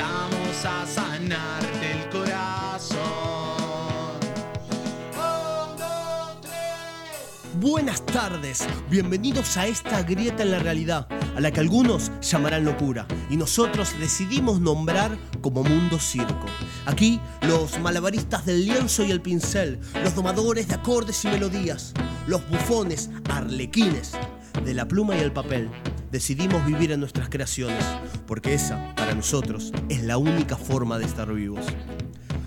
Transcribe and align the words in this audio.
empezamos 0.00 0.64
a 0.64 0.86
sanarte 0.86 1.92
el 1.92 2.08
corazón. 2.08 2.98
Tres. 6.40 7.54
Buenas 7.60 8.06
tardes, 8.06 8.66
bienvenidos 8.88 9.56
a 9.56 9.66
esta 9.66 10.02
grieta 10.02 10.42
en 10.42 10.52
la 10.52 10.58
realidad, 10.58 11.06
a 11.36 11.40
la 11.40 11.50
que 11.50 11.60
algunos 11.60 12.10
llamarán 12.22 12.64
locura 12.64 13.06
y 13.28 13.36
nosotros 13.36 13.94
decidimos 13.98 14.60
nombrar 14.60 15.18
como 15.42 15.62
Mundo 15.62 15.98
Circo. 15.98 16.46
Aquí 16.86 17.20
los 17.42 17.78
malabaristas 17.80 18.46
del 18.46 18.64
lienzo 18.64 19.04
y 19.04 19.10
el 19.10 19.20
pincel, 19.20 19.78
los 20.02 20.14
domadores 20.14 20.68
de 20.68 20.76
acordes 20.76 21.24
y 21.24 21.28
melodías, 21.28 21.92
los 22.26 22.48
bufones 22.48 23.10
arlequines 23.28 24.12
de 24.64 24.74
la 24.74 24.86
pluma 24.88 25.16
y 25.16 25.20
el 25.20 25.32
papel. 25.32 25.70
Decidimos 26.10 26.66
vivir 26.66 26.90
en 26.90 26.98
nuestras 26.98 27.28
creaciones, 27.28 27.84
porque 28.26 28.52
esa, 28.52 28.92
para 28.96 29.14
nosotros, 29.14 29.72
es 29.88 30.02
la 30.02 30.18
única 30.18 30.56
forma 30.56 30.98
de 30.98 31.04
estar 31.04 31.32
vivos. 31.32 31.64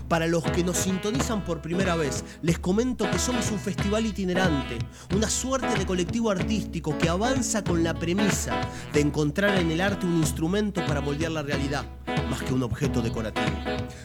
Para 0.06 0.26
los 0.26 0.44
que 0.44 0.62
nos 0.62 0.76
sintonizan 0.76 1.46
por 1.46 1.62
primera 1.62 1.96
vez, 1.96 2.26
les 2.42 2.58
comento 2.58 3.10
que 3.10 3.18
somos 3.18 3.50
un 3.50 3.58
festival 3.58 4.04
itinerante, 4.04 4.76
una 5.14 5.30
suerte 5.30 5.78
de 5.78 5.86
colectivo 5.86 6.30
artístico 6.30 6.98
que 6.98 7.08
avanza 7.08 7.64
con 7.64 7.82
la 7.82 7.94
premisa 7.94 8.60
de 8.92 9.00
encontrar 9.00 9.56
en 9.58 9.70
el 9.70 9.80
arte 9.80 10.04
un 10.04 10.18
instrumento 10.18 10.84
para 10.84 11.00
moldear 11.00 11.32
la 11.32 11.42
realidad, 11.42 11.86
más 12.28 12.42
que 12.42 12.54
un 12.54 12.62
objeto 12.62 13.02
decorativo. 13.02 13.46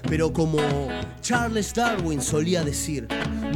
Pero 0.08 0.32
como 0.34 0.60
Charles 1.22 1.74
Darwin 1.74 2.22
solía 2.22 2.64
decir, 2.64 3.08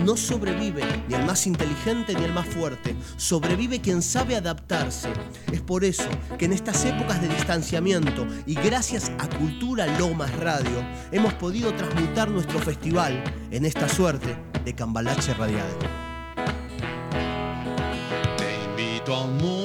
no 0.03 0.17
sobrevive 0.17 0.83
ni 1.07 1.15
el 1.15 1.25
más 1.25 1.47
inteligente 1.47 2.13
ni 2.15 2.23
el 2.23 2.33
más 2.33 2.47
fuerte, 2.47 2.95
sobrevive 3.17 3.81
quien 3.81 4.01
sabe 4.01 4.35
adaptarse. 4.35 5.09
Es 5.51 5.61
por 5.61 5.83
eso 5.83 6.09
que 6.37 6.45
en 6.45 6.53
estas 6.53 6.83
épocas 6.85 7.21
de 7.21 7.29
distanciamiento 7.29 8.25
y 8.45 8.55
gracias 8.55 9.11
a 9.19 9.29
Cultura 9.29 9.85
Lomas 9.97 10.33
Radio, 10.39 10.83
hemos 11.11 11.33
podido 11.35 11.73
transmutar 11.73 12.29
nuestro 12.29 12.59
festival 12.59 13.23
en 13.51 13.65
esta 13.65 13.87
suerte 13.87 14.35
de 14.65 14.73
cambalache 14.73 15.33
radial. 15.33 15.67
Te 18.37 18.63
invito 18.65 19.15
a 19.15 19.25
un 19.25 19.37
mundo, 19.37 19.62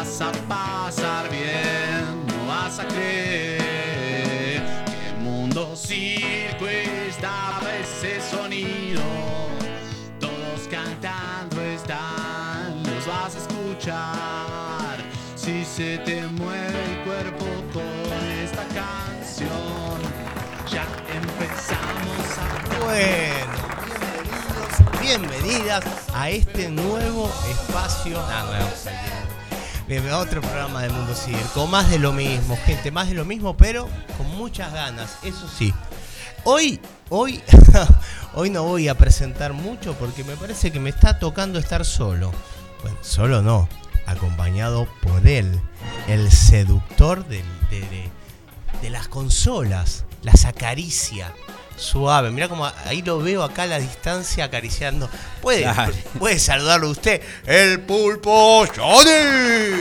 vas 0.00 0.20
a 0.22 0.32
pasar 0.48 1.28
bien, 1.28 2.26
no 2.26 2.46
vas 2.46 2.78
a 2.78 2.86
creer 2.86 3.60
que 4.86 5.08
el 5.08 5.16
mundo 5.18 5.76
circo 5.76 6.66
estaba 6.66 7.60
ese 7.78 8.18
sonido. 8.22 9.02
Todos 10.18 10.60
cantando 10.70 11.60
están, 11.60 12.82
los 12.82 13.06
vas 13.06 13.34
a 13.34 13.38
escuchar. 13.44 14.96
Si 15.36 15.64
se 15.66 15.98
te 15.98 16.26
mueve 16.28 16.78
el 16.92 16.98
cuerpo 17.04 17.44
con 17.74 18.22
esta 18.42 18.64
canción, 18.80 19.98
ya 20.70 20.86
empezamos 21.12 22.26
a 22.38 22.84
Bueno, 22.84 23.52
bienvenidos, 24.98 25.00
bienvenidas 25.02 25.84
a 26.14 26.30
este 26.30 26.70
nuevo 26.70 27.30
espacio. 27.50 28.18
Ah, 28.18 28.44
nuevo, 28.46 29.19
Bienvenido 29.90 30.20
otro 30.20 30.40
programa 30.40 30.82
de 30.82 30.88
Mundo 30.90 31.16
Circo. 31.16 31.66
Más 31.66 31.90
de 31.90 31.98
lo 31.98 32.12
mismo, 32.12 32.56
gente, 32.64 32.92
más 32.92 33.08
de 33.08 33.14
lo 33.14 33.24
mismo, 33.24 33.56
pero 33.56 33.88
con 34.16 34.28
muchas 34.36 34.72
ganas, 34.72 35.18
eso 35.24 35.48
sí. 35.48 35.74
Hoy, 36.44 36.78
hoy, 37.08 37.42
hoy 38.34 38.50
no 38.50 38.62
voy 38.62 38.86
a 38.86 38.94
presentar 38.96 39.52
mucho 39.52 39.94
porque 39.94 40.22
me 40.22 40.36
parece 40.36 40.70
que 40.70 40.78
me 40.78 40.90
está 40.90 41.18
tocando 41.18 41.58
estar 41.58 41.84
solo. 41.84 42.30
Bueno, 42.82 42.98
solo 43.00 43.42
no, 43.42 43.68
acompañado 44.06 44.86
por 45.02 45.26
él, 45.26 45.60
el 46.06 46.30
seductor 46.30 47.26
del- 47.26 47.42
de, 47.70 47.80
de- 47.80 48.10
de 48.82 48.90
las 48.90 49.08
consolas, 49.08 50.04
las 50.22 50.44
acaricia. 50.44 51.34
Suave, 51.80 52.30
mira 52.30 52.46
como 52.48 52.70
ahí 52.84 53.00
lo 53.02 53.18
veo 53.20 53.42
acá 53.42 53.62
a 53.62 53.66
la 53.66 53.78
distancia 53.78 54.44
acariciando. 54.44 55.08
Puede, 55.40 55.66
puede 56.18 56.38
saludarlo 56.38 56.90
usted, 56.90 57.22
el 57.46 57.80
pulpo 57.80 58.66
Johnny. 58.76 59.80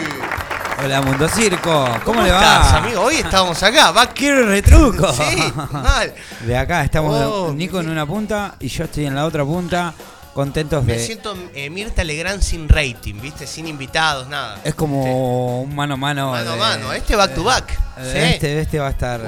Hola 0.82 1.02
Mundo 1.02 1.28
Circo, 1.28 1.90
¿cómo, 2.06 2.22
le 2.22 2.32
va? 2.32 2.38
estás, 2.40 2.74
amigo? 2.76 3.02
Hoy 3.02 3.16
estamos 3.16 3.62
acá, 3.64 3.92
va 3.92 4.08
Quiero 4.08 4.46
retruco. 4.48 5.12
Sí, 5.12 5.54
mal. 5.74 6.14
De 6.46 6.58
acá 6.58 6.86
estamos 6.86 7.22
Oh, 7.26 7.52
Nico 7.54 7.82
en 7.82 7.90
una 7.90 8.06
punta 8.06 8.56
y 8.62 8.70
yo 8.70 8.86
estoy 8.86 9.06
en 9.06 9.14
la 9.16 9.26
otra 9.26 9.44
punta, 9.44 9.94
contentos 10.34 10.82
Me 10.86 10.94
de. 10.94 11.06
siento 11.06 11.36
eh, 11.54 11.70
Mirta 11.70 12.06
Legrand 12.06 12.42
sin 12.42 12.70
rating, 12.70 13.16
¿viste? 13.20 13.46
Sin 13.46 13.68
invitados, 13.68 14.30
nada. 14.30 14.62
Es 14.64 14.74
como 14.74 15.64
un 15.64 15.76
mano 15.76 15.96
a 15.96 15.98
mano. 15.98 16.32
Mano 16.32 16.54
a 16.54 16.56
mano, 16.56 16.94
este 16.94 17.18
back 17.18 17.36
to 17.36 17.44
back. 17.44 17.78
eh, 17.98 18.12
sí. 18.14 18.34
Este, 18.36 18.62
este 18.62 18.80
va 18.80 18.88
a 18.88 18.92
estar. 18.92 19.22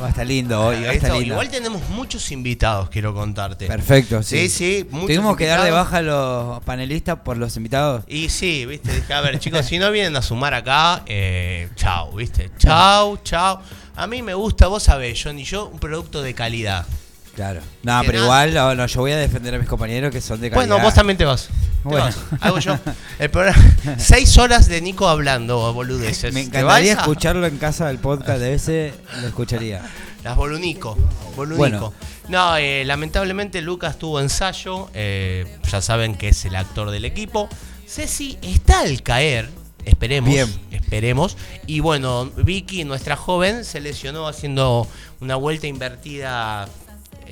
Va 0.00 0.06
a 0.06 0.08
estar 0.10 0.26
lindo 0.26 0.60
hoy, 0.60 0.76
va 0.82 0.90
a 0.90 0.92
Esto, 0.94 1.06
estar 1.06 1.12
lindo. 1.12 1.34
igual 1.34 1.48
tenemos 1.50 1.88
muchos 1.90 2.32
invitados, 2.32 2.88
quiero 2.88 3.14
contarte. 3.14 3.66
Perfecto, 3.66 4.22
sí. 4.22 4.48
Sí, 4.48 4.48
sí, 4.48 4.86
muchos 4.90 5.08
Tuvimos 5.08 5.36
que 5.36 5.46
dar 5.46 5.62
de 5.62 5.70
baja 5.70 5.98
a 5.98 6.02
los 6.02 6.62
panelistas 6.64 7.18
por 7.20 7.36
los 7.36 7.56
invitados. 7.56 8.02
Y 8.08 8.28
sí, 8.30 8.66
viste, 8.66 8.92
dije, 8.92 9.12
a 9.12 9.20
ver, 9.20 9.38
chicos, 9.38 9.66
si 9.66 9.78
no 9.78 9.90
vienen 9.90 10.16
a 10.16 10.22
sumar 10.22 10.54
acá, 10.54 11.02
eh, 11.06 11.68
chau, 11.76 12.12
viste, 12.16 12.50
chau, 12.58 13.18
chau. 13.22 13.58
A 13.94 14.06
mí 14.06 14.22
me 14.22 14.34
gusta, 14.34 14.66
vos 14.66 14.82
sabés, 14.82 15.20
John 15.22 15.38
y 15.38 15.44
yo, 15.44 15.66
un 15.66 15.78
producto 15.78 16.22
de 16.22 16.34
calidad. 16.34 16.86
Claro. 17.34 17.60
No, 17.82 18.00
pero 18.04 18.18
nada. 18.20 18.24
igual 18.24 18.54
no, 18.54 18.74
no, 18.74 18.86
yo 18.86 19.00
voy 19.00 19.12
a 19.12 19.16
defender 19.16 19.54
a 19.54 19.58
mis 19.58 19.68
compañeros 19.68 20.10
que 20.12 20.20
son 20.20 20.40
de 20.40 20.50
calidad. 20.50 20.68
Bueno, 20.68 20.84
vos 20.84 20.94
también 20.94 21.16
te 21.16 21.24
vas. 21.24 21.48
Bueno. 21.82 22.04
vas. 22.04 22.18
Hago 22.40 22.58
yo. 22.58 22.78
El 23.18 23.30
programa, 23.30 23.58
seis 23.98 24.36
horas 24.38 24.68
de 24.68 24.80
Nico 24.82 25.08
hablando, 25.08 25.72
boludeces. 25.72 26.32
Me 26.34 26.42
¿Te 26.42 26.46
encantaría 26.48 26.92
escucharlo 26.92 27.46
en 27.46 27.56
casa 27.58 27.86
del 27.86 27.98
podcast 27.98 28.38
de 28.40 28.54
ese, 28.54 28.94
lo 29.20 29.28
escucharía. 29.28 29.82
Las 30.22 30.36
Bolunico. 30.36 30.96
Bolunico. 31.34 31.58
Bueno. 31.58 31.94
No, 32.28 32.56
eh, 32.56 32.84
lamentablemente 32.84 33.60
Lucas 33.62 33.98
tuvo 33.98 34.20
ensayo. 34.20 34.88
eh, 34.94 35.58
ya 35.70 35.80
saben 35.80 36.14
que 36.14 36.28
es 36.28 36.44
el 36.44 36.54
actor 36.54 36.90
del 36.90 37.04
equipo. 37.04 37.48
Ceci 37.86 38.38
está 38.42 38.80
al 38.80 39.02
caer. 39.02 39.48
Esperemos. 39.84 40.30
Bien. 40.30 40.48
Esperemos. 40.70 41.36
Y 41.66 41.80
bueno, 41.80 42.30
Vicky, 42.36 42.84
nuestra 42.84 43.16
joven, 43.16 43.64
se 43.64 43.80
lesionó 43.80 44.28
haciendo 44.28 44.86
una 45.20 45.34
vuelta 45.34 45.66
invertida 45.66 46.68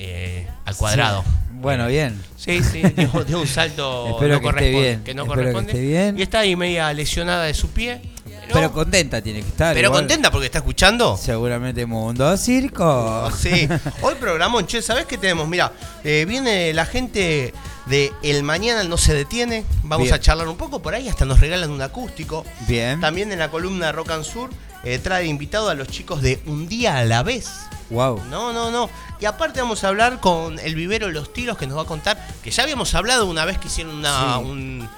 eh, 0.03 0.47
al 0.65 0.77
cuadrado. 0.77 1.23
Sí. 1.23 1.29
Bueno, 1.61 1.87
bien. 1.89 2.19
Sí, 2.37 2.63
sí, 2.63 2.81
dio, 2.83 3.23
dio 3.27 3.39
un 3.41 3.47
salto 3.47 4.09
Espero 4.15 4.35
no 4.37 4.41
que 4.41 4.47
esté 4.49 4.61
corresponde- 4.61 4.81
bien, 4.81 5.05
que 5.05 5.15
no 5.15 5.23
espero 5.25 5.41
corresponde. 5.43 5.79
bien. 5.81 6.19
Y 6.19 6.23
está 6.23 6.39
ahí 6.41 6.57
media 6.57 6.91
lesionada 6.95 7.45
de 7.45 7.53
su 7.55 7.69
pie. 7.69 8.01
Pero, 8.25 8.55
Pero 8.55 8.73
contenta 8.73 9.21
tiene 9.23 9.43
que 9.43 9.49
estar. 9.49 9.75
pero 9.75 9.89
igual. 9.89 10.01
contenta 10.01 10.31
porque 10.31 10.47
está 10.47 10.59
escuchando. 10.59 11.17
Seguramente 11.17 11.85
Mundo 11.87 12.35
Circo. 12.37 12.85
Oh, 13.27 13.31
Sí, 13.31 13.69
hoy 14.03 14.15
programón, 14.19 14.67
che, 14.67 14.81
¿sabés 14.83 15.05
qué 15.05 15.19
tenemos? 15.19 15.47
Mira, 15.47 15.71
eh, 16.03 16.25
viene 16.27 16.73
la 16.73 16.87
gente 16.87 17.53
de 17.87 18.11
El 18.23 18.43
Mañana 18.43 18.83
no 18.85 18.97
se 18.97 19.13
detiene, 19.15 19.65
vamos 19.83 20.05
Bien. 20.05 20.15
a 20.15 20.21
charlar 20.21 20.49
un 20.49 20.57
poco, 20.57 20.81
por 20.81 20.95
ahí 20.95 21.09
hasta 21.09 21.25
nos 21.27 21.41
regalan 21.41 21.71
un 21.71 21.83
acústico. 21.83 22.45
Bien. 22.67 23.01
También 23.01 23.31
en 23.33 23.39
la 23.39 23.51
columna 23.51 23.93
Rock 23.93 24.11
and 24.13 24.25
Sur 24.25 24.51
eh, 24.85 24.99
trae 24.99 25.27
invitado 25.27 25.69
a 25.69 25.75
los 25.75 25.89
chicos 25.89 26.23
de 26.23 26.41
Un 26.47 26.69
Día 26.69 26.99
a 26.99 27.05
la 27.05 27.23
Vez. 27.23 27.49
Wow. 27.91 28.23
No, 28.31 28.53
no, 28.53 28.71
no. 28.71 28.89
Y 29.21 29.25
aparte 29.27 29.61
vamos 29.61 29.83
a 29.85 29.89
hablar 29.89 30.21
con 30.21 30.59
el 30.61 30.75
vivero 30.75 31.11
Los 31.11 31.33
Tiros 31.33 31.59
que 31.59 31.67
nos 31.67 31.77
va 31.77 31.83
a 31.83 31.87
contar, 31.87 32.25
que 32.43 32.51
ya 32.51 32.63
habíamos 32.63 32.95
hablado 32.95 33.27
una 33.27 33.45
vez 33.45 33.59
que 33.59 33.67
hicieron 33.69 33.95
una, 33.97 34.37
Sí. 34.39 34.45
un, 34.45 34.89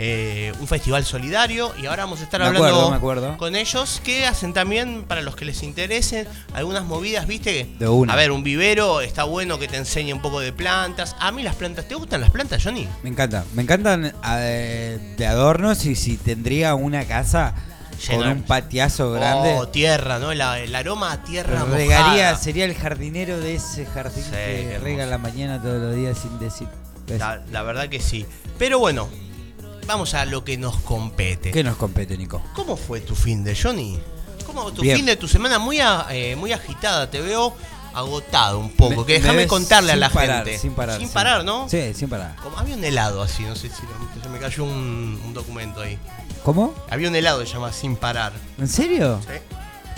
eh, 0.00 0.52
un 0.60 0.66
festival 0.66 1.04
solidario 1.04 1.72
y 1.80 1.86
ahora 1.86 2.04
vamos 2.04 2.20
a 2.20 2.24
estar 2.24 2.40
Me 2.40 2.46
hablando 2.46 2.66
acuerdo, 2.68 2.90
me 2.90 2.96
acuerdo. 2.96 3.36
con 3.36 3.54
ellos 3.56 4.00
que 4.02 4.26
hacen 4.26 4.52
también, 4.54 5.04
para 5.06 5.20
los 5.22 5.36
que 5.36 5.44
les 5.44 5.62
interesen, 5.62 6.26
algunas 6.54 6.84
movidas, 6.84 7.26
viste. 7.26 7.68
De 7.78 7.86
una. 7.88 8.12
A 8.12 8.16
ver, 8.16 8.30
un 8.32 8.42
vivero 8.42 9.00
está 9.02 9.24
bueno 9.24 9.58
que 9.58 9.68
te 9.68 9.76
enseñe 9.76 10.12
un 10.14 10.22
poco 10.22 10.40
de 10.40 10.52
plantas. 10.52 11.14
A 11.20 11.30
mí 11.32 11.42
las 11.42 11.54
plantas, 11.56 11.86
¿te 11.86 11.94
gustan 11.96 12.20
las 12.20 12.30
plantas, 12.30 12.62
Johnny? 12.64 12.88
Me 13.02 13.10
encanta. 13.10 13.44
Me 13.54 13.62
encantan 13.62 14.12
eh, 14.38 15.14
de 15.18 15.26
adornos 15.26 15.84
y 15.84 15.94
si 15.96 16.16
tendría 16.16 16.74
una 16.74 17.04
casa 17.04 17.54
con 18.06 18.26
un 18.28 18.42
patiazo 18.42 19.10
grande. 19.12 19.54
Oh, 19.58 19.68
tierra, 19.68 20.18
¿no? 20.18 20.32
La- 20.34 20.58
el 20.60 20.74
aroma 20.74 21.12
a 21.12 21.22
tierra 21.24 21.64
regaría, 21.64 22.04
mojada. 22.30 22.36
sería 22.36 22.64
el 22.64 22.74
jardinero 22.74 23.38
de 23.40 23.54
ese 23.56 23.86
jardín 23.86 24.24
Sí, 24.24 24.30
que 24.30 24.78
rega 24.82 25.06
la 25.06 25.18
mañana 25.18 25.60
todos 25.60 25.80
los 25.80 25.94
días 25.96 26.18
sin 26.18 26.38
decir. 26.38 26.68
La, 27.18 27.42
la 27.50 27.62
verdad 27.62 27.88
que 27.88 28.00
sí. 28.00 28.26
Pero 28.58 28.78
bueno, 28.78 29.08
vamos 29.86 30.14
a 30.14 30.24
lo 30.26 30.44
que 30.44 30.56
nos 30.58 30.76
compete. 30.78 31.50
¿Qué 31.50 31.64
nos 31.64 31.76
compete, 31.76 32.16
Nico? 32.18 32.42
¿Cómo 32.54 32.76
fue 32.76 33.00
tu 33.00 33.14
fin 33.14 33.42
de 33.44 33.56
Johnny? 33.56 33.98
¿Cómo 34.46 34.72
tu 34.72 34.82
Bien. 34.82 34.96
fin 34.96 35.06
de 35.06 35.16
tu 35.16 35.28
semana 35.28 35.58
muy 35.58 35.80
a- 35.80 36.06
eh, 36.10 36.36
muy 36.36 36.52
agitada? 36.52 37.10
Te 37.10 37.20
veo 37.20 37.54
agotado 37.94 38.58
un 38.58 38.70
poco. 38.70 39.00
Me- 39.00 39.06
que 39.06 39.12
me 39.14 39.18
déjame 39.20 39.46
contarle 39.46 39.92
a 39.92 39.96
la 39.96 40.10
parar, 40.10 40.44
gente. 40.44 40.58
Sin 40.60 40.72
parar. 40.72 40.98
Sin 40.98 41.08
parar, 41.08 41.44
¿no? 41.44 41.68
Sí, 41.68 41.92
sin 41.94 42.08
parar. 42.08 42.36
Como 42.42 42.58
había 42.58 42.74
un 42.76 42.84
helado 42.84 43.22
así, 43.22 43.42
no 43.44 43.54
sé 43.56 43.68
si 43.68 43.74
se 44.22 44.28
me 44.28 44.38
cayó 44.38 44.64
un, 44.64 45.20
un 45.24 45.34
documento 45.34 45.80
ahí. 45.80 45.98
¿Cómo? 46.44 46.74
Había 46.90 47.08
un 47.08 47.16
helado 47.16 47.40
que 47.40 47.46
se 47.46 47.54
llama 47.54 47.72
Sin 47.72 47.96
Parar. 47.96 48.32
¿En 48.58 48.68
serio? 48.68 49.20
Sí, 49.26 49.32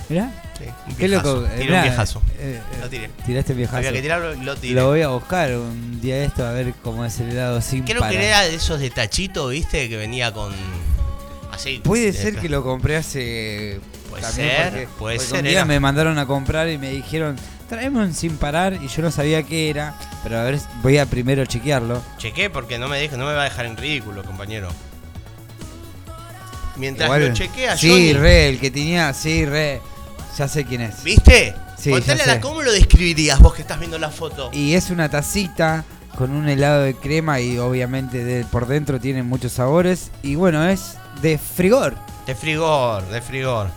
Mirá. 0.09 0.33
sí. 0.59 0.65
Un 0.89 0.95
Qué 0.97 1.09
loco. 1.09 1.43
Tiré 1.43 1.65
Mirá, 1.65 1.77
un 1.79 1.83
viejazo. 1.85 2.23
eh, 2.39 2.61
eh, 2.73 2.77
Lo 2.81 2.89
tiré. 2.89 3.11
Tiraste 3.27 3.53
viejazo. 3.55 3.77
Había 3.77 3.93
que 3.93 4.03
tirarlo 4.03 4.35
y 4.35 4.41
lo 4.41 4.57
tiré. 4.57 4.75
Lo 4.75 4.87
voy 4.89 5.03
a 5.03 5.09
buscar 5.09 5.53
un 5.53 6.01
día 6.01 6.17
de 6.17 6.25
esto 6.25 6.45
a 6.47 6.53
ver 6.53 6.73
cómo 6.83 7.05
es 7.05 7.21
el 7.21 7.31
helado 7.31 7.61
sin 7.61 7.85
Creo 7.85 8.01
parar. 8.01 8.15
que 8.19 8.27
era 8.27 8.41
de 8.43 8.55
esos 8.55 8.81
de 8.81 8.91
tachito, 8.91 9.49
¿viste? 9.49 9.89
Que 9.89 9.97
venía 9.97 10.33
con. 10.33 10.53
Así. 11.53 11.81
Puede 11.85 12.07
de- 12.07 12.13
ser 12.15 12.37
que 12.37 12.49
lo 12.49 12.63
compré 12.63 12.97
hace. 12.97 13.81
Puede 14.09 14.25
ser, 14.25 14.71
porque- 14.71 14.89
puede 14.99 15.17
porque 15.17 15.29
ser, 15.31 15.39
Un 15.39 15.45
día 15.45 15.53
era. 15.53 15.65
me 15.67 15.79
mandaron 15.79 16.19
a 16.19 16.27
comprar 16.27 16.69
y 16.69 16.79
me 16.79 16.91
dijeron, 16.91 17.37
traeme 17.71 18.01
un 18.01 18.13
sin 18.13 18.37
parar 18.37 18.75
y 18.83 18.89
yo 18.89 19.01
no 19.01 19.11
sabía 19.11 19.43
qué 19.45 19.71
era. 19.71 19.95
Pero 20.23 20.39
a 20.39 20.43
ver, 20.43 20.59
voy 20.83 20.99
a 20.99 21.07
primero 21.07 21.47
chequearlo. 21.47 22.03
Chequé 22.19 22.51
porque 22.51 22.79
no 22.79 22.89
me, 22.89 22.99
deja, 22.99 23.17
no 23.17 23.25
me 23.25 23.33
va 23.33 23.43
a 23.43 23.45
dejar 23.45 23.65
en 23.65 23.77
ridículo, 23.79 24.23
compañero. 24.25 24.69
Mientras 26.77 27.07
Igual- 27.07 27.29
lo 27.29 27.35
chequea, 27.35 27.77
Sí, 27.77 27.89
Johnny, 27.89 28.13
re, 28.13 28.49
el 28.49 28.59
que 28.61 28.71
tenía, 28.71 29.13
sí, 29.15 29.47
re. 29.47 29.81
Ya 30.37 30.49
sé 30.49 30.65
quién 30.65 30.83
es. 30.83 31.03
¿Viste? 31.03 31.55
Sí, 31.79 31.91
Contale 31.91 32.23
a. 32.25 32.41
¿Cómo 32.41 32.63
lo 32.63 32.73
describirías 32.73 33.39
vos 33.41 33.55
que 33.55 33.63
estás 33.63 33.79
viendo 33.79 33.99
la 33.99 34.11
foto? 34.11 34.51
Y 34.53 34.75
es 34.75 34.91
una 34.91 35.09
tacita 35.09 35.85
con 36.17 36.33
un 36.33 36.49
helado 36.49 36.83
de 36.83 36.95
crema 36.95 37.41
y 37.41 37.59
obviamente 37.59 38.25
de, 38.25 38.45
por 38.45 38.67
dentro 38.67 39.01
tiene 39.01 39.23
muchos 39.23 39.53
sabores. 39.53 40.11
Y 40.23 40.35
bueno, 40.35 40.67
es 40.69 40.97
de 41.23 41.39
frigor. 41.39 41.95
De 42.27 42.35
frigor, 42.35 43.07
de 43.09 43.21
frigor. 43.23 43.69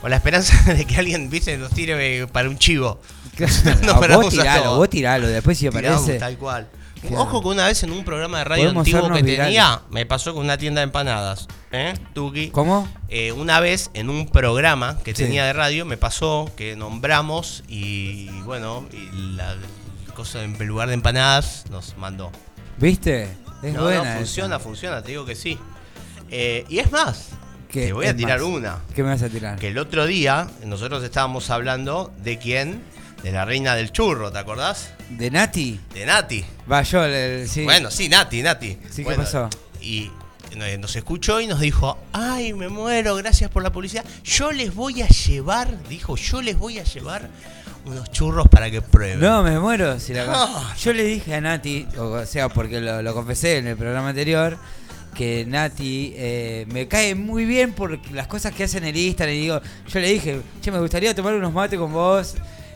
Con 0.00 0.10
la 0.10 0.16
esperanza 0.16 0.72
de 0.72 0.84
que 0.84 0.96
alguien, 0.96 1.30
viste, 1.30 1.56
nos 1.58 1.70
tire 1.70 2.20
eh, 2.22 2.26
para 2.26 2.48
un 2.48 2.58
chivo. 2.58 3.00
No, 3.82 4.00
pero 4.00 4.20
vos 4.20 4.30
tiralo, 4.30 4.76
vos 4.76 4.88
tiralo. 4.90 5.26
Después 5.28 5.58
si 5.58 5.68
Tiramos, 5.68 6.00
aparece. 6.02 6.18
tal 6.18 6.36
cual. 6.38 6.68
Claro. 7.00 7.20
Ojo 7.22 7.40
que 7.42 7.48
una 7.48 7.66
vez 7.66 7.82
en 7.84 7.92
un 7.92 8.04
programa 8.04 8.38
de 8.38 8.44
radio 8.44 8.70
antiguo 8.70 9.08
que 9.12 9.22
virales. 9.22 9.46
tenía, 9.46 9.82
me 9.90 10.04
pasó 10.04 10.34
con 10.34 10.44
una 10.44 10.58
tienda 10.58 10.80
de 10.80 10.84
empanadas. 10.86 11.46
¿Eh? 11.70 11.94
Tuki. 12.12 12.50
¿Cómo? 12.50 12.88
Eh, 13.08 13.30
una 13.30 13.60
vez 13.60 13.90
en 13.94 14.10
un 14.10 14.28
programa 14.28 14.98
que 15.04 15.14
Sí. 15.14 15.22
tenía 15.24 15.44
de 15.44 15.52
radio 15.52 15.84
me 15.86 15.96
pasó 15.96 16.50
que 16.56 16.74
nombramos 16.74 17.62
y 17.68 18.28
bueno, 18.42 18.84
y 18.92 19.36
la 19.36 19.54
cosa 20.16 20.42
en 20.42 20.58
lugar 20.66 20.88
de 20.88 20.94
empanadas 20.94 21.66
nos 21.70 21.96
mandó. 21.98 22.32
¿Viste? 22.78 23.28
Es 23.62 23.74
no, 23.74 23.82
buena. 23.82 23.98
no, 23.98 24.04
esa. 24.04 24.16
funciona, 24.16 24.58
funciona, 24.58 25.00
te 25.02 25.10
digo 25.10 25.24
que 25.24 25.36
sí. 25.36 25.56
Eh, 26.30 26.64
y 26.68 26.80
es 26.80 26.90
más, 26.90 27.28
¿Qué 27.70 27.86
te 27.86 27.92
voy 27.92 28.06
a 28.06 28.16
tirar 28.16 28.40
más? 28.40 28.48
una. 28.48 28.78
¿Qué 28.94 29.04
me 29.04 29.10
vas 29.10 29.22
a 29.22 29.28
tirar? 29.28 29.56
Que 29.58 29.68
el 29.68 29.78
otro 29.78 30.04
día 30.06 30.48
nosotros 30.64 31.04
estábamos 31.04 31.48
hablando 31.50 32.12
de 32.18 32.38
quién, 32.38 32.82
de 33.22 33.32
la 33.32 33.44
reina 33.44 33.74
del 33.74 33.90
churro, 33.92 34.30
¿te 34.30 34.38
acordás? 34.38 34.90
¿De 35.10 35.30
Nati? 35.30 35.80
De 35.94 36.06
Nati. 36.06 36.44
Va, 36.70 36.82
yo, 36.82 37.04
el- 37.04 37.48
sí. 37.48 37.64
Bueno, 37.64 37.90
sí, 37.90 38.08
Nati, 38.08 38.42
Nati. 38.42 38.78
Sí, 38.90 38.96
¿qué 38.98 39.02
Bueno, 39.04 39.24
pasó? 39.24 39.48
Y 39.80 40.10
eh, 40.52 40.78
nos 40.78 40.94
escuchó 40.96 41.40
y 41.40 41.46
nos 41.46 41.60
dijo, 41.60 41.98
ay, 42.12 42.52
me 42.52 42.68
muero, 42.68 43.14
gracias 43.16 43.50
por 43.50 43.62
la 43.62 43.70
publicidad. 43.70 44.04
Yo 44.24 44.52
les 44.52 44.74
voy 44.74 45.02
a 45.02 45.08
llevar, 45.08 45.82
dijo, 45.88 46.16
yo 46.16 46.42
les 46.42 46.56
voy 46.58 46.78
a 46.78 46.84
llevar 46.84 47.28
unos 47.84 48.10
churros 48.10 48.46
para 48.48 48.70
que 48.70 48.82
prueben. 48.82 49.20
No, 49.20 49.42
me 49.42 49.58
muero. 49.58 49.98
Si 49.98 50.12
la... 50.12 50.26
No. 50.26 50.74
Yo 50.76 50.92
le 50.92 51.04
dije 51.04 51.34
a 51.34 51.40
Nati, 51.40 51.86
o 51.98 52.24
sea, 52.26 52.48
porque 52.48 52.80
lo, 52.80 53.02
lo 53.02 53.14
confesé 53.14 53.58
en 53.58 53.66
el 53.68 53.76
programa 53.76 54.10
anterior, 54.10 54.58
que 55.14 55.44
Nati 55.46 56.12
eh, 56.16 56.66
me 56.70 56.86
cae 56.86 57.14
muy 57.14 57.44
bien 57.44 57.72
por 57.72 57.98
las 58.12 58.26
cosas 58.26 58.52
que 58.54 58.64
hace 58.64 58.78
en 58.78 58.84
el 58.84 58.96
Instagram. 58.96 59.34
Y 59.34 59.40
digo, 59.40 59.60
yo 59.88 60.00
le 60.00 60.08
dije, 60.08 60.40
che, 60.60 60.70
me 60.70 60.78
gustaría 60.80 61.14
tomar 61.14 61.34
unos 61.34 61.52
mates 61.52 61.78
con 61.78 61.92
vos 61.92 62.34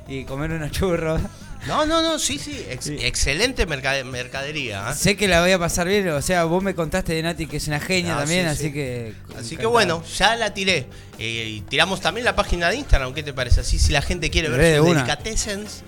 y 0.09 0.25
comer 0.25 0.51
unos 0.53 0.71
churros. 0.73 1.21
No, 1.67 1.87
no, 1.87 2.03
no, 2.03 2.19
sí, 2.19 2.41
sí, 2.41 2.67
ex- 2.69 2.87
Sí. 2.87 2.97
excelente 3.03 3.69
mercade- 3.69 4.03
mercadería. 4.05 4.91
¿eh? 4.91 4.95
Sé 4.97 5.17
que 5.17 5.29
la 5.29 5.41
voy 5.43 5.53
a 5.53 5.61
pasar 5.61 5.87
bien, 5.87 6.09
o 6.09 6.21
sea, 6.21 6.43
vos 6.45 6.61
me 6.61 6.75
contaste 6.75 7.13
de 7.15 7.23
Nati 7.23 7.47
que 7.47 7.59
es 7.59 7.69
una 7.69 7.79
genia 7.79 8.17
Ah, 8.17 8.19
también, 8.21 8.47
sí, 8.47 8.51
así 8.51 8.63
sí. 8.65 8.73
que... 8.73 9.15
Así 9.39 9.57
que 9.57 9.67
bueno, 9.67 10.03
ya 10.19 10.35
la 10.35 10.53
tiré. 10.55 10.87
Eh, 11.21 11.47
y 11.49 11.61
tiramos 11.61 12.01
también 12.01 12.25
la 12.25 12.35
página 12.35 12.69
de 12.69 12.77
Instagram, 12.79 13.15
¿qué 13.15 13.23
te 13.23 13.33
parece? 13.33 13.61
Así 13.61 13.79
si 13.79 13.93
la 13.93 14.03
gente 14.03 14.29
quiere 14.29 14.49
Re 14.49 14.57
ver 14.57 14.73
de 14.73 14.79
sus 14.79 14.87
una. 14.89 14.95
delicatessens, 15.05 15.83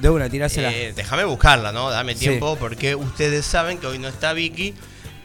De 0.00 0.10
una, 0.10 0.28
tirásela. 0.28 0.72
eh, 0.72 0.92
déjame 0.96 1.22
buscarla, 1.24 1.70
¿no? 1.70 1.90
Dame 1.90 2.16
tiempo 2.16 2.56
porque 2.56 2.96
ustedes 2.96 3.46
saben 3.46 3.78
que 3.78 3.86
hoy 3.86 4.00
no 4.00 4.08
está 4.08 4.32
Vicky 4.32 4.74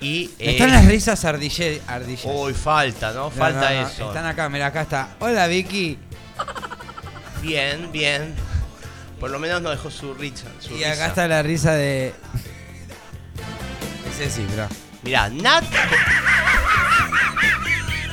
y... 0.01 0.25
eh, 0.37 0.51
Están 0.51 0.69
las 0.71 0.85
risas 0.85 1.25
ardillas. 1.25 1.79
Hoy 2.25 2.53
falta, 2.53 3.11
¿no? 3.11 3.23
No, 3.23 3.31
Falta 3.31 3.71
no, 3.73 3.81
no, 3.81 3.87
eso. 3.87 4.07
Están 4.09 4.27
acá, 4.27 4.47
mira, 4.49 4.67
acá 4.67 4.81
está. 4.83 5.15
Hola 5.19 5.47
Vicky. 5.47 5.97
Bien, 7.41 7.91
bien. 7.91 8.35
Por 9.19 9.29
lo 9.31 9.39
menos 9.39 9.61
no 9.61 9.69
dejó 9.69 9.89
su 9.91 10.13
risa. 10.13 10.45
Su 10.59 10.73
Y 10.75 10.83
acá 10.83 10.93
risa. 10.93 11.07
está 11.07 11.27
la 11.27 11.43
risa 11.43 11.73
de. 11.73 12.13
Ese 14.11 14.29
sí, 14.29 14.45
bro. 14.53 14.67
Mirá, 15.03 15.29
Nat. 15.29 15.63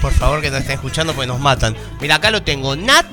Por 0.00 0.12
favor 0.12 0.40
que 0.40 0.50
no 0.50 0.56
estén 0.58 0.74
escuchando 0.74 1.14
porque 1.14 1.26
nos 1.26 1.40
matan. 1.40 1.74
Mira, 2.00 2.16
acá 2.16 2.30
lo 2.30 2.42
tengo. 2.42 2.76
Nat 2.76 3.06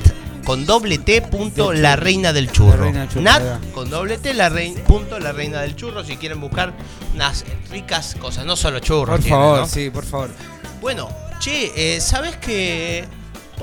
con 0.44 0.66
doble 0.66 0.98
T 0.98 1.22
punto 1.22 1.70
Del 1.72 1.82
la 1.82 1.92
churro. 1.94 2.04
reina 2.04 2.34
del 2.34 2.52
churro. 2.52 2.84
Reina 2.84 3.08
Nat 3.16 3.72
con 3.74 3.90
doble 3.90 4.18
T 4.18 4.34
la 4.34 4.50
reina, 4.50 4.84
punto 4.84 5.18
la 5.20 5.32
reina 5.32 5.62
del 5.62 5.76
churro 5.76 6.04
si 6.04 6.18
quieren 6.18 6.42
buscar 6.42 6.74
unas 7.14 7.46
ricas 7.72 8.16
cosas, 8.20 8.46
no 8.46 8.56
solo 8.56 8.80
churros. 8.80 9.22
Por 9.22 9.30
favor, 9.30 9.60
¿no? 9.60 9.68
sí, 9.68 9.90
por 9.90 10.04
favor. 10.06 10.30
Bueno, 10.82 11.10
che, 11.40 11.72
eh, 11.96 12.02
¿sabes 12.02 12.36
que 12.38 13.06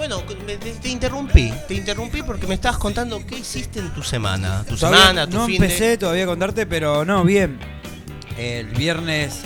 Bueno, 0.00 0.22
me- 0.46 0.56
te, 0.56 0.70
te 0.72 0.88
interrumpí, 0.88 1.52
te 1.68 1.74
interrumpí 1.74 2.22
porque 2.22 2.46
me 2.46 2.54
estabas 2.54 2.78
contando 2.78 3.20
qué 3.26 3.36
hiciste 3.40 3.80
en 3.80 3.90
tu 3.92 4.02
semana. 4.02 4.64
Tu 4.66 4.74
Todavía 4.74 4.98
semana, 5.00 5.26
tu 5.26 5.36
no 5.36 5.44
fin 5.46 5.60
de- 5.60 5.66
empecé 5.66 5.98
todavía 5.98 6.24
a 6.24 6.26
contarte, 6.26 6.64
pero 6.64 7.04
no, 7.04 7.22
bien. 7.22 7.58
El 8.38 8.68
viernes 8.68 9.40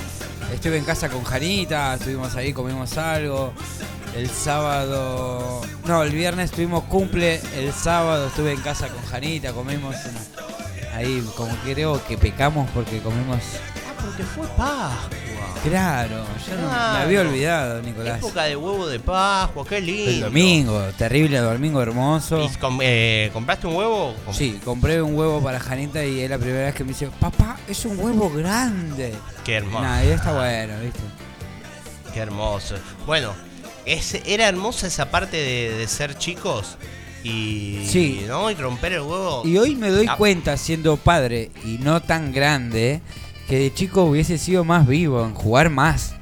estuve 0.53 0.77
en 0.79 0.85
casa 0.85 1.09
con 1.09 1.25
Janita, 1.25 1.95
estuvimos 1.95 2.37
ahí, 2.37 2.53
comimos 2.53 2.97
algo. 2.99 3.53
El 4.15 4.31
sábado. 4.31 5.61
No, 5.87 6.05
el 6.05 6.13
viernes 6.13 6.53
tuvimos 6.53 6.85
cumple. 6.85 7.41
El 7.57 7.73
sábado 7.73 8.29
estuve 8.29 8.53
en 8.53 8.61
casa 8.61 8.87
con 8.87 9.05
Janita, 9.07 9.53
comimos 9.53 9.97
una- 10.07 10.95
ahí, 10.97 11.21
como 11.37 11.53
creo 11.65 12.01
que 12.07 12.17
pecamos 12.17 12.71
porque 12.73 13.01
comimos. 13.01 13.41
Ah, 13.89 14.01
porque 14.01 14.23
fue 14.23 14.47
Pascua. 14.57 15.09
Claro, 15.63 16.25
yo 16.47 16.57
no, 16.57 16.69
me 16.69 16.99
había 16.99 17.21
olvidado, 17.23 17.81
Nicolás. 17.81 18.19
Época 18.19 18.43
de 18.45 18.55
huevo 18.57 18.87
de 18.87 19.01
Pascua, 19.01 19.65
qué 19.67 19.81
lindo. 19.81 20.11
El 20.11 20.21
domingo, 20.21 20.83
terrible 20.99 21.39
domingo 21.39 21.81
hermoso. 21.81 22.45
¿Y 22.45 22.49
com- 22.59 22.81
eh, 22.83 23.31
¿Compraste 23.33 23.67
un 23.67 23.77
huevo? 23.77 24.15
Sí, 24.33 24.61
compré 24.63 25.01
un 25.01 25.15
huevo 25.15 25.43
para 25.43 25.59
Janita 25.59 26.05
y 26.05 26.21
es 26.21 26.29
la 26.29 26.37
primera 26.39 26.67
vez 26.67 26.75
que 26.75 26.85
me 26.85 26.91
dice, 26.91 27.09
papá, 27.19 27.57
es 27.67 27.85
un 27.87 27.99
huevo 27.99 28.31
grande. 28.31 29.15
Qué 29.43 29.55
hermoso. 29.55 29.83
Nah, 29.85 30.05
y 30.05 30.09
está 30.09 30.33
bueno, 30.35 30.75
¿viste? 30.83 31.01
Qué 32.13 32.21
hermoso. 32.21 32.75
Bueno, 33.07 33.33
es, 33.87 34.15
era 34.27 34.47
hermosa 34.49 34.87
esa 34.87 35.11
parte 35.11 35.37
de, 35.39 35.79
de 35.79 35.89
ser 35.89 36.19
chicos 36.19 36.77
y, 37.23 37.87
Sí. 37.89 38.25
¿no? 38.29 38.51
y 38.51 38.55
romper 38.55 38.93
el 38.93 39.01
huevo. 39.01 39.43
Y 39.47 39.57
hoy 39.57 39.77
me 39.77 39.89
doy 39.89 40.07
Ah. 40.11 40.17
cuenta, 40.17 40.59
siendo 40.59 40.99
padre 40.99 41.51
y 41.65 41.79
no 41.79 42.03
tan 42.03 42.33
grande, 42.33 43.01
que 43.49 43.59
de 43.59 43.75
chico 43.75 44.05
hubiese 44.05 44.39
sido 44.39 44.65
más 44.65 44.87
vivo, 44.87 45.25
en 45.25 45.35
jugar 45.35 45.71
más. 45.71 46.15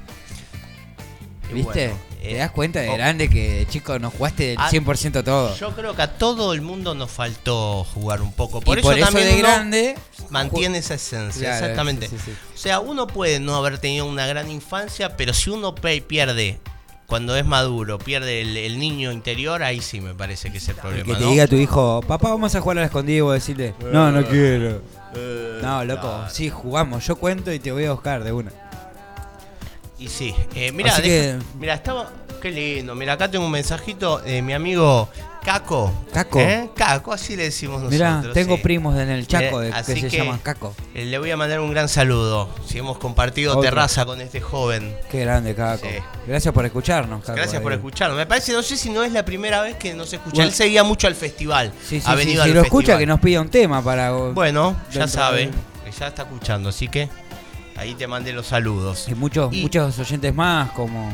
¿Viste? 1.52 1.88
bueno, 1.88 2.12
¿Te 2.22 2.34
eh, 2.34 2.36
das 2.36 2.52
cuenta 2.52 2.80
de 2.80 2.88
oh. 2.88 2.94
grande 2.94 3.28
que 3.28 3.54
de 3.54 3.66
chico 3.66 3.98
no 3.98 4.10
jugaste 4.10 4.48
del 4.48 4.56
Ah, 4.58 4.70
100% 4.70 5.24
todo? 5.24 5.56
Yo 5.56 5.74
creo 5.74 5.96
que 5.96 6.02
a 6.02 6.18
todo 6.18 6.52
el 6.52 6.62
mundo 6.62 6.94
nos 6.94 7.10
faltó 7.10 7.82
jugar 7.82 8.22
un 8.22 8.32
poco. 8.32 8.60
Por 8.60 8.78
y 8.78 8.80
eso 8.80 8.88
por 8.88 8.96
eso 8.96 9.06
también 9.06 9.26
de 9.26 9.34
uno 9.34 9.42
grande 9.42 9.94
mantiene 10.30 10.78
esa 10.78 10.94
esencia. 10.94 11.48
Claro, 11.48 11.66
exactamente. 11.66 12.08
sí, 12.08 12.16
sí, 12.18 12.30
sí. 12.30 12.32
O 12.54 12.56
sea, 12.56 12.78
uno 12.78 13.08
puede 13.08 13.40
no 13.40 13.56
haber 13.56 13.78
tenido 13.78 14.06
una 14.06 14.26
gran 14.26 14.50
infancia, 14.52 15.16
pero 15.16 15.34
si 15.34 15.50
uno 15.50 15.74
pierde 15.74 16.60
cuando 17.06 17.36
es 17.36 17.44
maduro, 17.44 17.98
pierde 17.98 18.40
el, 18.40 18.56
el 18.56 18.78
niño 18.78 19.10
interior, 19.10 19.64
ahí 19.64 19.80
sí 19.80 20.00
me 20.00 20.14
parece 20.14 20.52
que 20.52 20.58
es 20.58 20.68
el 20.68 20.76
problema. 20.76 21.04
Que 21.04 21.14
te 21.14 21.24
¿no? 21.24 21.30
diga 21.30 21.48
tu 21.48 21.56
hijo, 21.56 22.02
papá, 22.06 22.30
vamos 22.30 22.54
a 22.54 22.60
jugar 22.60 22.78
al 22.78 22.84
escondido 22.84 23.18
y 23.18 23.20
vos 23.22 23.34
decirle, 23.34 23.74
no, 23.92 24.12
no 24.12 24.24
quiero. 24.26 24.80
Eh, 25.14 25.58
No, 25.62 25.84
loco, 25.84 26.00
claro. 26.02 26.30
sí, 26.30 26.48
jugamos. 26.50 27.06
Yo 27.06 27.16
cuento 27.16 27.52
y 27.52 27.58
te 27.58 27.72
voy 27.72 27.84
a 27.84 27.92
buscar 27.92 28.24
de 28.24 28.32
una. 28.32 28.50
Y 29.98 30.08
sí, 30.08 30.34
eh, 30.54 30.72
mira, 30.72 30.94
que- 31.00 31.38
mira, 31.58 31.74
estaba, 31.74 32.10
qué 32.40 32.50
lindo. 32.50 32.94
Mira, 32.94 33.12
acá 33.14 33.30
tengo 33.30 33.44
un 33.46 33.52
mensajito 33.52 34.18
de 34.18 34.42
mi 34.42 34.52
amigo 34.52 35.08
Caco. 35.44 35.92
Caco. 36.12 36.38
¿Eh? 36.40 36.70
Caco, 36.76 37.12
así 37.12 37.34
le 37.36 37.44
decimos 37.44 37.82
nosotros. 37.82 37.92
Mirá, 37.92 38.22
tengo 38.32 38.56
sí. 38.56 38.62
primos 38.62 38.96
en 38.98 39.08
el 39.10 39.26
Chaco 39.26 39.60
Eh, 39.60 39.66
de- 39.66 39.70
que 39.72 39.76
así 39.78 40.00
se 40.00 40.08
que- 40.08 40.18
llaman 40.18 40.38
Caco. 40.38 40.74
Eh, 40.94 41.04
Le 41.04 41.18
voy 41.18 41.30
a 41.32 41.36
mandar 41.36 41.58
un 41.60 41.70
gran 41.72 41.88
saludo. 41.88 42.48
Si 42.66 42.78
hemos 42.78 42.98
compartido 42.98 43.52
Otro. 43.52 43.62
terraza 43.62 44.04
con 44.06 44.20
este 44.20 44.40
joven. 44.40 44.96
Qué 45.10 45.20
grande, 45.20 45.54
Caco. 45.54 45.86
Sí. 45.86 45.94
Gracias 46.26 46.54
por 46.54 46.64
escucharnos, 46.64 47.22
Caco. 47.24 47.36
Gracias 47.36 47.60
por 47.60 47.72
escucharnos. 47.72 48.16
Me 48.16 48.26
parece, 48.26 48.52
no 48.52 48.62
sé 48.62 48.76
si 48.76 48.90
no 48.90 49.02
es 49.02 49.12
la 49.12 49.24
primera 49.24 49.60
vez 49.62 49.76
que 49.76 49.94
nos 49.94 50.12
escucha. 50.12 50.34
Bueno. 50.36 50.48
Él 50.48 50.54
seguía 50.54 50.84
mucho 50.84 51.06
al 51.08 51.14
festival. 51.16 51.72
Sí, 51.88 52.00
sí, 52.00 52.06
ha 52.06 52.16
sí, 52.16 52.36
si 52.42 52.52
lo 52.52 52.60
escucha 52.62 52.96
que 52.96 53.06
nos 53.06 53.18
pida 53.20 53.40
un 53.40 53.48
tema 53.48 53.82
para... 53.82 54.12
Bueno, 54.12 54.76
ya 54.92 55.08
sabe. 55.08 55.46
de- 55.46 55.52
Ya 55.98 56.06
está 56.06 56.22
escuchando, 56.22 56.70
así 56.70 56.88
que 56.88 57.08
ahí 57.76 57.94
te 57.94 58.06
mandé 58.06 58.32
los 58.32 58.46
saludos. 58.46 59.06
Y 59.08 59.14
muchos, 59.14 59.52
Y- 59.52 59.62
muchos 59.62 59.98
oyentes 59.98 60.34
más, 60.34 60.70
como... 60.70 61.12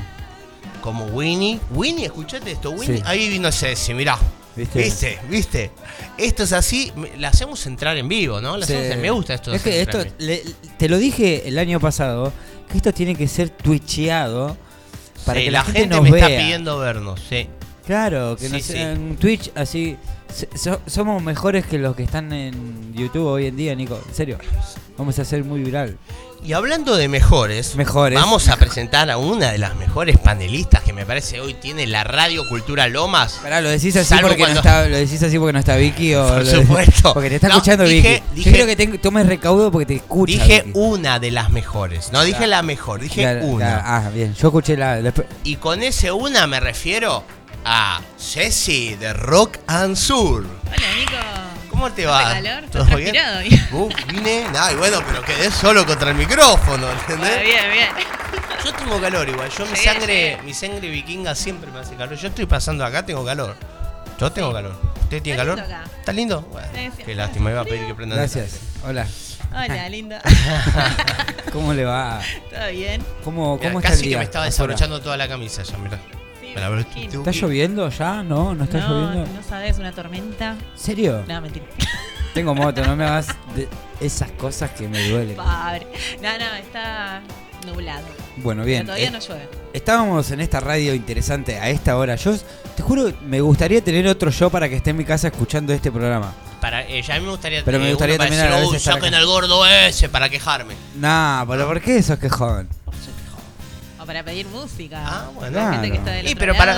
Como 0.80 1.04
Winnie. 1.06 1.58
Winnie, 1.70 2.06
escuchate 2.06 2.52
esto. 2.52 2.70
Winnie. 2.70 2.98
Sí. 2.98 3.02
Ahí 3.06 3.28
vino 3.28 3.50
Ceci, 3.52 3.94
mirá. 3.94 4.18
¿Viste? 4.56 4.78
¿Viste? 4.82 5.18
¿Viste? 5.28 5.70
Esto 6.16 6.42
es 6.42 6.52
así, 6.52 6.92
la 7.16 7.28
hacemos 7.28 7.64
entrar 7.66 7.96
en 7.96 8.08
vivo, 8.08 8.40
¿no? 8.40 8.56
La 8.56 8.66
Sí. 8.66 8.74
hacemos- 8.74 8.96
me 8.98 9.10
gusta 9.10 9.34
esto. 9.34 9.52
Es 9.54 9.62
que 9.62 9.80
esto, 9.82 10.04
le- 10.18 10.42
te 10.76 10.88
lo 10.88 10.98
dije 10.98 11.46
el 11.46 11.58
año 11.58 11.78
pasado, 11.78 12.32
que 12.70 12.76
esto 12.78 12.92
tiene 12.92 13.14
que 13.14 13.28
ser 13.28 13.50
twitcheado 13.50 14.56
para 15.24 15.38
Sí, 15.38 15.46
que 15.46 15.50
la, 15.52 15.58
la 15.60 15.64
gente, 15.64 15.80
gente 15.80 15.94
nos 15.96 16.04
me 16.04 16.10
vea. 16.10 16.26
está 16.28 16.42
pidiendo 16.42 16.78
vernos, 16.78 17.20
sí. 17.28 17.46
Claro, 17.88 18.36
que 18.36 18.46
Sí, 18.48 18.52
nos 18.52 18.62
sí. 18.62 18.76
en 18.76 19.16
Twitch 19.16 19.50
así. 19.54 19.96
so- 20.54 20.78
somos 20.86 21.22
mejores 21.22 21.64
que 21.64 21.78
los 21.78 21.96
que 21.96 22.02
están 22.02 22.34
en 22.34 22.92
YouTube 22.94 23.24
hoy 23.26 23.46
en 23.46 23.56
día, 23.56 23.74
Nico. 23.74 23.98
En 24.06 24.14
serio. 24.14 24.36
Vamos 24.98 25.18
a 25.18 25.24
ser 25.24 25.42
muy 25.42 25.62
viral. 25.62 25.96
Y 26.44 26.52
hablando 26.52 26.96
de 26.96 27.08
mejores, 27.08 27.76
Mejores. 27.76 28.20
vamos 28.20 28.48
a 28.48 28.56
presentar 28.58 29.10
a 29.10 29.16
una 29.16 29.50
de 29.52 29.58
las 29.58 29.74
mejores 29.76 30.18
panelistas 30.18 30.82
que 30.82 30.92
me 30.92 31.06
parece 31.06 31.40
hoy 31.40 31.54
tiene 31.54 31.86
la 31.86 32.04
Radio 32.04 32.46
Cultura 32.48 32.88
Lomas. 32.88 33.40
Pará, 33.42 33.60
lo 33.62 33.70
decís 33.70 33.96
así 33.96 34.14
porque 34.20 34.36
cuando- 34.36 34.56
no 34.62 34.68
está, 34.68 34.86
lo 34.86 34.96
decís 34.98 35.22
así 35.22 35.38
porque 35.38 35.54
no 35.54 35.58
está 35.60 35.76
Vicky 35.76 36.14
o 36.14 36.28
Por 36.28 36.46
supuesto. 36.46 37.14
porque 37.14 37.30
te 37.30 37.36
está 37.36 37.48
No, 37.48 37.54
escuchando 37.54 37.84
dije- 37.84 38.22
Vicky. 38.22 38.34
dije- 38.34 38.50
Yo 38.50 38.54
creo 38.54 38.66
que 38.66 38.76
te- 38.76 38.98
tomes 38.98 39.26
recaudo 39.26 39.72
porque 39.72 39.86
te 39.86 39.94
escucha. 39.94 40.30
Dije 40.32 40.62
Vicky. 40.66 40.78
una 40.78 41.18
de 41.18 41.30
las 41.30 41.48
mejores, 41.50 42.12
no 42.12 42.22
dije 42.22 42.46
la 42.46 42.60
mejor, 42.62 43.00
dije 43.00 43.22
Claro, 43.22 43.46
una. 43.46 43.64
claro, 43.66 43.82
ah, 43.86 44.10
bien. 44.14 44.34
Yo 44.34 44.48
escuché 44.48 44.76
la. 44.76 45.00
la- 45.00 45.12
Y 45.42 45.56
con 45.56 45.82
ese 45.82 46.12
una 46.12 46.46
me 46.46 46.60
refiero 46.60 47.24
a 47.64 48.00
Ceci 48.18 48.94
de 48.96 49.12
Rock 49.12 49.58
and 49.66 49.96
Sur. 49.96 50.44
Hola, 50.66 50.94
Nico. 50.98 51.16
¿Cómo 51.70 51.92
te 51.92 52.06
¿Hace 52.06 52.24
va? 52.24 52.32
calor? 52.34 52.70
¿Todo 52.70 52.82
¿Estás 52.82 52.96
bien? 52.96 53.12
transpirado? 53.12 53.84
Uh, 53.84 53.88
vine, 54.08 54.46
ay, 54.58 54.74
bueno, 54.76 55.00
pero 55.06 55.22
quedé 55.22 55.50
solo 55.50 55.86
contra 55.86 56.10
el 56.10 56.16
micrófono, 56.16 56.90
¿entendés? 56.90 57.18
Bueno, 57.36 57.42
bien, 57.44 57.70
bien. 57.72 57.88
Yo 58.64 58.72
tengo 58.74 59.00
calor 59.00 59.28
igual, 59.28 59.48
yo 59.50 59.64
mi 59.66 59.72
Llegué, 59.76 59.84
sangre, 59.84 60.06
llegué. 60.30 60.42
mi 60.42 60.54
sangre 60.54 60.88
vikinga 60.90 61.34
siempre 61.34 61.70
me 61.70 61.78
hace 61.78 61.94
calor. 61.94 62.16
Yo 62.16 62.28
estoy 62.28 62.46
pasando 62.46 62.84
acá, 62.84 63.06
tengo 63.06 63.24
calor. 63.24 63.56
Yo 64.20 64.32
tengo 64.32 64.52
calor. 64.52 64.76
¿Usted 65.02 65.22
tiene 65.22 65.40
Está 65.40 65.44
calor? 65.44 65.58
lindo 65.58 65.74
acá. 65.76 65.90
¿Está 66.00 66.12
lindo? 66.12 66.40
Bueno, 66.50 66.68
qué 67.06 67.14
lástima, 67.14 67.50
iba 67.50 67.60
a 67.60 67.64
pedir 67.64 67.86
que 67.86 67.94
prendan. 67.94 68.18
Gracias. 68.18 68.58
Hola. 68.84 69.06
Hola, 69.52 69.88
lindo. 69.88 70.16
¿Cómo 71.52 71.72
le 71.72 71.84
va? 71.84 72.20
¿Todo 72.50 72.68
bien? 72.72 73.04
¿Cómo, 73.22 73.56
Mira, 73.56 73.68
cómo 73.68 73.78
está 73.78 73.90
casi 73.90 74.02
el 74.02 74.08
día? 74.08 74.16
que 74.16 74.18
me 74.18 74.24
estaba 74.24 74.44
desabrochando 74.46 75.00
toda 75.00 75.16
la 75.16 75.28
camisa 75.28 75.62
ya, 75.62 75.78
mirá. 75.78 75.98
¿Está 76.54 77.30
lloviendo 77.30 77.88
ya? 77.90 78.22
¿No? 78.22 78.54
¿No 78.54 78.64
está 78.64 78.78
no, 78.78 78.88
lloviendo? 78.88 79.32
no 79.32 79.42
sabes, 79.48 79.78
una 79.78 79.92
tormenta. 79.92 80.50
¿En 80.52 80.78
serio? 80.78 81.24
No, 81.28 81.40
mentira. 81.40 81.66
Tengo 82.34 82.54
moto, 82.54 82.84
no 82.84 82.94
me 82.94 83.04
hagas 83.04 83.28
de 83.56 83.68
esas 84.00 84.30
cosas 84.32 84.70
que 84.72 84.86
me 84.88 85.08
duelen. 85.08 85.36
Pobre. 85.36 85.86
No, 86.22 86.38
no, 86.38 86.54
está 86.56 87.20
nublado. 87.66 88.06
Bueno, 88.36 88.62
Pero 88.62 88.66
bien. 88.66 88.86
todavía 88.86 89.08
eh, 89.08 89.10
no 89.10 89.18
llueve. 89.18 89.48
Estábamos 89.72 90.30
en 90.30 90.40
esta 90.40 90.60
radio 90.60 90.94
interesante 90.94 91.58
a 91.58 91.68
esta 91.70 91.96
hora. 91.96 92.14
Yo 92.16 92.36
te 92.76 92.82
juro, 92.82 93.12
me 93.26 93.40
gustaría 93.40 93.82
tener 93.82 94.06
otro 94.06 94.30
yo 94.30 94.50
para 94.50 94.68
que 94.68 94.76
esté 94.76 94.90
en 94.90 94.98
mi 94.98 95.04
casa 95.04 95.28
escuchando 95.28 95.72
este 95.72 95.90
programa. 95.90 96.32
Para, 96.60 96.82
eh, 96.88 97.02
ya 97.02 97.14
a 97.14 97.18
mí 97.18 97.24
me 97.24 97.30
gustaría 97.32 97.64
Pero 97.64 97.78
me 97.78 97.88
gustaría 97.90 98.18
también 98.18 98.40
a 98.42 98.50
la 98.50 98.56
vez 98.56 98.68
"Uy, 98.68 98.76
estar 98.76 98.94
saquen 98.94 99.14
acá". 99.14 99.18
al 99.18 99.26
gordo 99.26 99.66
ese 99.66 100.08
para 100.08 100.28
quejarme. 100.28 100.74
Nah, 100.96 101.44
pero 101.46 101.66
¿por 101.66 101.80
qué 101.80 102.02
sos 102.02 102.18
quejón? 102.18 102.68
Para 104.08 104.24
pedir 104.24 104.46
música. 104.46 105.02
Ah, 105.04 105.30
bueno. 105.34 105.52
Claro. 105.52 105.66
La 105.66 105.72
gente 105.74 105.90
que 105.90 105.96
está 105.98 106.10
del 106.12 106.26
Y 106.26 106.28
otro 106.30 106.40
pero 106.40 106.52
lado, 106.54 106.64
para 106.64 106.74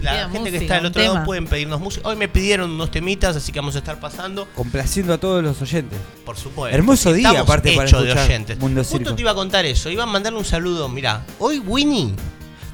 la 0.00 0.12
pida 0.12 0.30
gente 0.30 0.50
que 0.50 0.56
está 0.56 0.74
del 0.76 0.86
otro 0.86 1.02
lado 1.02 1.24
pueden 1.26 1.46
pedirnos 1.46 1.78
música. 1.78 2.08
Hoy 2.08 2.16
me 2.16 2.26
pidieron 2.26 2.70
unos 2.70 2.90
temitas, 2.90 3.36
así 3.36 3.52
que 3.52 3.60
vamos 3.60 3.74
a 3.74 3.80
estar 3.80 4.00
pasando, 4.00 4.48
Complaciendo 4.54 5.12
a 5.12 5.18
todos 5.18 5.44
los 5.44 5.60
oyentes. 5.60 5.98
por 6.24 6.38
supuesto. 6.38 6.74
Hermoso 6.74 7.12
día, 7.12 7.28
Estamos 7.28 7.46
aparte, 7.46 7.74
para 7.76 7.86
hechos 7.86 8.02
de 8.02 8.08
escuchar 8.08 8.30
oyentes. 8.30 8.58
Mundo 8.58 8.80
Justo 8.80 8.96
Circo. 8.96 9.14
te 9.14 9.20
iba 9.20 9.30
a 9.30 9.34
contar 9.34 9.66
eso. 9.66 9.90
Iba 9.90 10.04
a 10.04 10.06
mandarle 10.06 10.38
un 10.38 10.44
saludo. 10.46 10.88
Mirá, 10.88 11.22
hoy 11.38 11.58
Winnie 11.58 12.14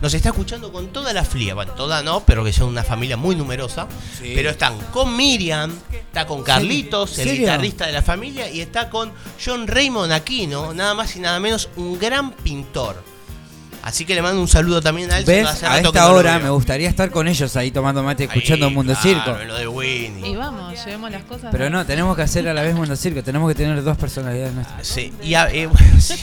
nos 0.00 0.14
está 0.14 0.28
escuchando 0.28 0.70
con 0.70 0.86
toda 0.92 1.12
la 1.12 1.24
flia. 1.24 1.54
Bueno, 1.56 1.72
toda 1.72 2.00
no, 2.04 2.20
pero 2.20 2.44
que 2.44 2.52
son 2.52 2.68
una 2.68 2.84
familia 2.84 3.16
muy 3.16 3.34
numerosa. 3.34 3.88
Sí. 4.20 4.34
Pero 4.36 4.50
están 4.50 4.78
con 4.92 5.16
Miriam, 5.16 5.72
está 5.90 6.28
con 6.28 6.44
Carlitos, 6.44 7.18
el 7.18 7.38
guitarrista 7.38 7.86
de 7.86 7.92
la 7.92 8.02
familia, 8.02 8.48
y 8.48 8.60
está 8.60 8.88
con 8.88 9.10
John 9.44 9.66
Raymond 9.66 10.12
Aquino, 10.12 10.72
nada 10.74 10.94
más 10.94 11.16
y 11.16 11.18
nada 11.18 11.40
menos, 11.40 11.70
un 11.74 11.98
gran 11.98 12.30
pintor. 12.30 13.15
Así 13.86 14.04
que 14.04 14.16
le 14.16 14.20
mando 14.22 14.40
un 14.40 14.48
saludo 14.48 14.82
también 14.82 15.12
a 15.12 15.18
él. 15.18 15.24
¿Ves? 15.24 15.46
hace 15.46 15.64
A 15.64 15.80
que 15.80 15.86
esta 15.86 16.10
hora 16.12 16.40
me 16.40 16.50
gustaría 16.50 16.88
estar 16.88 17.08
con 17.12 17.28
ellos 17.28 17.54
ahí 17.56 17.70
tomando 17.70 18.02
mate, 18.02 18.24
escuchando 18.24 18.66
Ahí, 18.66 18.74
Mundo 18.74 18.94
claro, 19.00 19.08
Circo. 19.36 19.44
lo 19.46 19.54
de 19.54 19.68
Winnie. 19.68 20.28
Y 20.30 20.34
vamos, 20.34 20.84
llevemos 20.84 21.08
las 21.12 21.22
cosas. 21.22 21.50
Pero 21.52 21.70
no, 21.70 21.86
tenemos 21.86 22.16
que 22.16 22.22
hacer 22.22 22.48
a 22.48 22.52
la 22.54 22.62
vez 22.62 22.74
Mundo 22.74 22.96
Circo. 22.96 23.22
Tenemos 23.22 23.48
que 23.48 23.54
tener 23.54 23.80
dos 23.84 23.96
personalidades 23.96 24.52
nuestras. 24.54 24.84
Sí, 24.86 25.12
y 25.22 25.34
a- 25.34 25.48
eh, 25.52 25.66
bueno, 25.72 26.00
sí. 26.00 26.14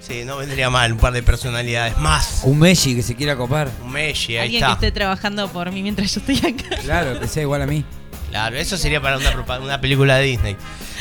Sí, 0.00 0.24
no 0.24 0.38
vendría 0.38 0.68
mal 0.70 0.90
un 0.92 0.98
par 0.98 1.12
de 1.12 1.22
personalidades 1.22 1.96
más. 1.98 2.40
Un 2.42 2.58
Messi 2.58 2.96
que 2.96 3.04
se 3.04 3.14
quiera 3.14 3.36
copar. 3.36 3.70
Un 3.84 3.92
Messi, 3.92 4.32
ahí 4.36 4.46
Alguien 4.46 4.60
que 4.62 4.64
está. 4.66 4.72
esté 4.72 4.90
trabajando 4.92 5.48
por 5.52 5.70
mí 5.70 5.82
mientras 5.84 6.12
yo 6.12 6.20
estoy 6.20 6.38
acá. 6.38 6.76
Claro, 6.82 7.20
que 7.20 7.28
sea 7.28 7.42
igual 7.42 7.62
a 7.62 7.66
mí. 7.66 7.84
Claro, 8.30 8.56
eso 8.56 8.76
sería 8.76 9.00
para 9.00 9.18
una, 9.18 9.30
propa- 9.32 9.60
una 9.62 9.80
película 9.80 10.16
de 10.16 10.24
Disney. 10.24 10.56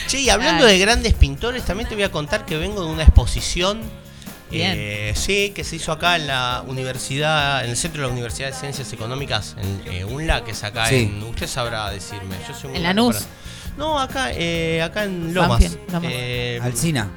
Che, 0.06 0.20
y 0.20 0.30
hablando 0.30 0.66
Ay. 0.66 0.74
de 0.74 0.80
grandes 0.80 1.14
pintores, 1.16 1.64
también 1.64 1.90
te 1.90 1.96
voy 1.96 2.04
a 2.04 2.12
contar 2.12 2.46
que 2.46 2.58
vengo 2.58 2.86
de 2.86 2.92
una 2.92 3.02
exposición. 3.02 3.82
Bien. 4.52 4.74
eh, 4.78 5.14
sí, 5.16 5.52
que 5.56 5.64
se 5.64 5.78
hizo 5.78 5.92
acá 5.92 6.16
en 6.18 6.28
la 6.28 6.64
universidad, 6.68 7.64
en 7.64 7.72
el 7.72 7.78
centro 7.78 8.02
de 8.02 8.08
la 8.08 8.14
Universidad 8.14 8.50
de 8.50 8.54
Ciencias 8.54 8.92
Económicas, 8.94 9.56
en 9.60 9.82
eh, 9.94 10.06
UNLA, 10.06 10.44
que 10.44 10.52
es 10.52 10.64
acá 10.64 10.88
Sí. 10.88 10.96
en. 11.14 11.24
Usted 11.24 11.48
sabrá 11.48 11.90
decirme. 11.90 12.36
Yo 12.48 12.54
soy 12.54 12.70
muy 12.70 12.78
En 12.78 12.84
Lanús. 12.84 13.16
para- 13.16 13.28
No, 13.78 14.00
acá, 14.00 14.28
eh, 14.34 14.82
acá 14.82 15.06
en 15.06 15.34
Lomas. 15.34 15.62
Lomas. 15.92 16.12
Eh, 16.14 16.60
Alcina. 16.62 17.08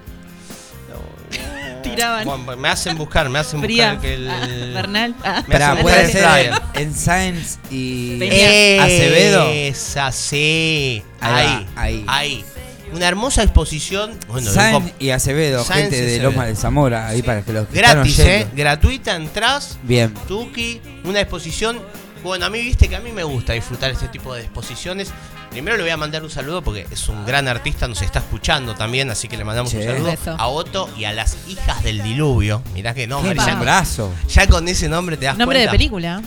no, 0.88 1.82
Tiraban. 1.82 2.24
bueno, 2.24 2.56
me 2.56 2.68
hacen 2.68 2.96
buscar, 2.96 3.28
me 3.28 3.38
hacen 3.40 3.60
Fría. 3.60 3.94
buscar 3.94 4.00
que 4.02 4.14
el. 4.14 4.30
Ah, 4.30 4.46
Bernal. 4.74 5.14
Ah. 5.24 5.42
Puede 5.82 6.10
ser 6.12 6.52
en, 6.74 6.82
en 6.82 6.94
Science 6.94 7.58
y 7.70 8.18
Peña. 8.18 8.84
Acevedo. 8.84 9.48
Esa, 9.50 10.12
sí. 10.12 11.02
Ahí 11.20 11.66
ahí. 11.76 12.04
ahí. 12.06 12.44
Una 12.92 13.08
hermosa 13.08 13.42
exposición. 13.42 14.18
Bueno, 14.28 14.50
Sainz 14.50 14.92
y 14.98 15.10
Acevedo, 15.10 15.64
Sainz 15.64 15.90
gente 15.90 16.02
de. 16.02 16.18
Loma 16.20 16.46
de 16.46 16.54
Zamora, 16.56 17.08
ahí 17.08 17.22
para 17.22 17.42
que 17.42 17.52
los 17.52 17.66
que 17.68 17.78
están 17.80 17.96
gratis, 17.96 18.18
¿eh? 18.20 18.46
Gratuita, 18.54 19.16
entras, 19.16 19.78
Bien. 19.82 20.14
Tuki, 20.28 20.80
una 21.04 21.20
exposición. 21.20 21.80
Bueno, 22.22 22.46
a 22.46 22.50
mí 22.50 22.60
viste 22.60 22.88
que 22.88 22.96
a 22.96 23.00
mí 23.00 23.12
me 23.12 23.22
gusta 23.24 23.52
disfrutar 23.52 23.90
este 23.90 24.08
tipo 24.08 24.34
de 24.34 24.42
exposiciones. 24.42 25.10
Primero 25.50 25.76
le 25.76 25.82
voy 25.82 25.92
a 25.92 25.96
mandar 25.96 26.22
un 26.22 26.30
saludo 26.30 26.62
porque 26.62 26.86
es 26.90 27.08
un 27.08 27.24
gran 27.26 27.46
artista, 27.48 27.86
nos 27.86 28.00
está 28.02 28.20
escuchando 28.20 28.74
también, 28.74 29.10
así 29.10 29.28
que 29.28 29.36
le 29.36 29.44
mandamos 29.44 29.72
un 29.74 29.82
saludo 29.82 30.10
Beso. 30.10 30.34
a 30.38 30.48
Otto 30.48 30.88
y 30.96 31.04
a 31.04 31.12
las 31.12 31.36
hijas 31.48 31.82
del 31.82 32.02
diluvio. 32.02 32.62
Mirá 32.72 32.94
que 32.94 33.06
nombre, 33.06 33.34
Qué 33.34 33.40
ya, 33.40 33.84
ya 34.28 34.46
con 34.48 34.66
ese 34.66 34.88
nombre 34.88 35.16
te 35.16 35.26
das 35.26 35.36
Nombre 35.36 35.58
de 35.58 35.64
cuenta. 35.66 35.78
película. 35.78 36.22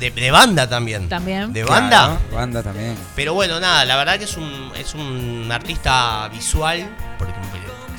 De, 0.00 0.10
de 0.10 0.30
banda 0.30 0.68
también. 0.68 1.08
También. 1.08 1.52
De 1.52 1.62
banda. 1.62 2.18
Claro, 2.18 2.20
banda 2.36 2.62
también. 2.62 2.96
Pero 3.14 3.34
bueno, 3.34 3.60
nada, 3.60 3.84
la 3.84 3.96
verdad 3.96 4.18
que 4.18 4.24
es 4.24 4.36
un, 4.36 4.72
es 4.76 4.94
un 4.94 5.48
artista 5.52 6.28
visual, 6.28 6.88
porque 7.18 7.34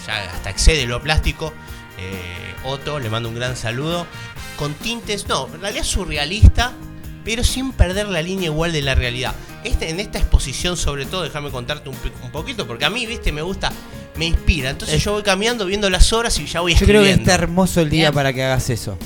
ya 0.06 0.24
hasta 0.34 0.50
excede 0.50 0.86
lo 0.86 1.02
plástico. 1.02 1.54
Eh, 1.98 2.56
Otto, 2.66 3.00
le 3.00 3.10
mando 3.10 3.30
un 3.30 3.36
gran 3.36 3.56
saludo. 3.56 4.08
Con 4.58 4.74
tintes, 4.74 5.28
no, 5.28 5.48
en 5.54 5.62
realidad 5.62 5.84
surrealista, 5.84 6.74
pero 7.24 7.44
sin 7.44 7.72
perder 7.72 8.08
la 8.08 8.22
línea 8.22 8.48
igual 8.48 8.72
de 8.72 8.82
la 8.82 8.96
realidad. 8.96 9.34
Este, 9.64 9.90
en 9.90 10.00
esta 10.00 10.18
exposición, 10.20 10.78
sobre 10.78 11.06
todo, 11.06 11.24
déjame 11.24 11.52
contarte 11.52 11.90
un, 11.90 11.96
un 12.24 12.32
poquito, 12.32 12.66
porque 12.68 12.86
a 12.86 12.90
mí, 12.90 13.06
viste, 13.06 13.32
me 13.32 13.42
gusta, 13.44 13.72
me 14.16 14.26
inspira. 14.26 14.70
Entonces 14.72 15.04
yo 15.04 15.14
voy 15.14 15.24
cambiando, 15.24 15.66
viendo 15.66 15.90
las 15.90 16.14
horas 16.14 16.38
y 16.40 16.46
ya 16.48 16.62
voy 16.62 16.74
Yo 16.74 16.80
creo 16.86 17.02
escribiendo. 17.02 17.18
que 17.26 17.32
está 17.32 17.44
hermoso 17.44 17.82
el 17.82 17.90
día 17.90 18.06
Bien. 18.10 18.14
para 18.14 18.34
que 18.34 18.44
hagas 18.44 18.70
eso. 18.72 18.98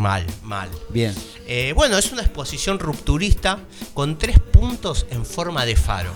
Mal, 0.00 0.24
mal. 0.44 0.70
Bien. 0.88 1.14
Eh, 1.46 1.74
bueno, 1.76 1.98
es 1.98 2.10
una 2.10 2.22
exposición 2.22 2.78
rupturista 2.78 3.60
con 3.92 4.16
tres 4.16 4.38
puntos 4.38 5.04
en 5.10 5.26
forma 5.26 5.66
de 5.66 5.76
faro. 5.76 6.14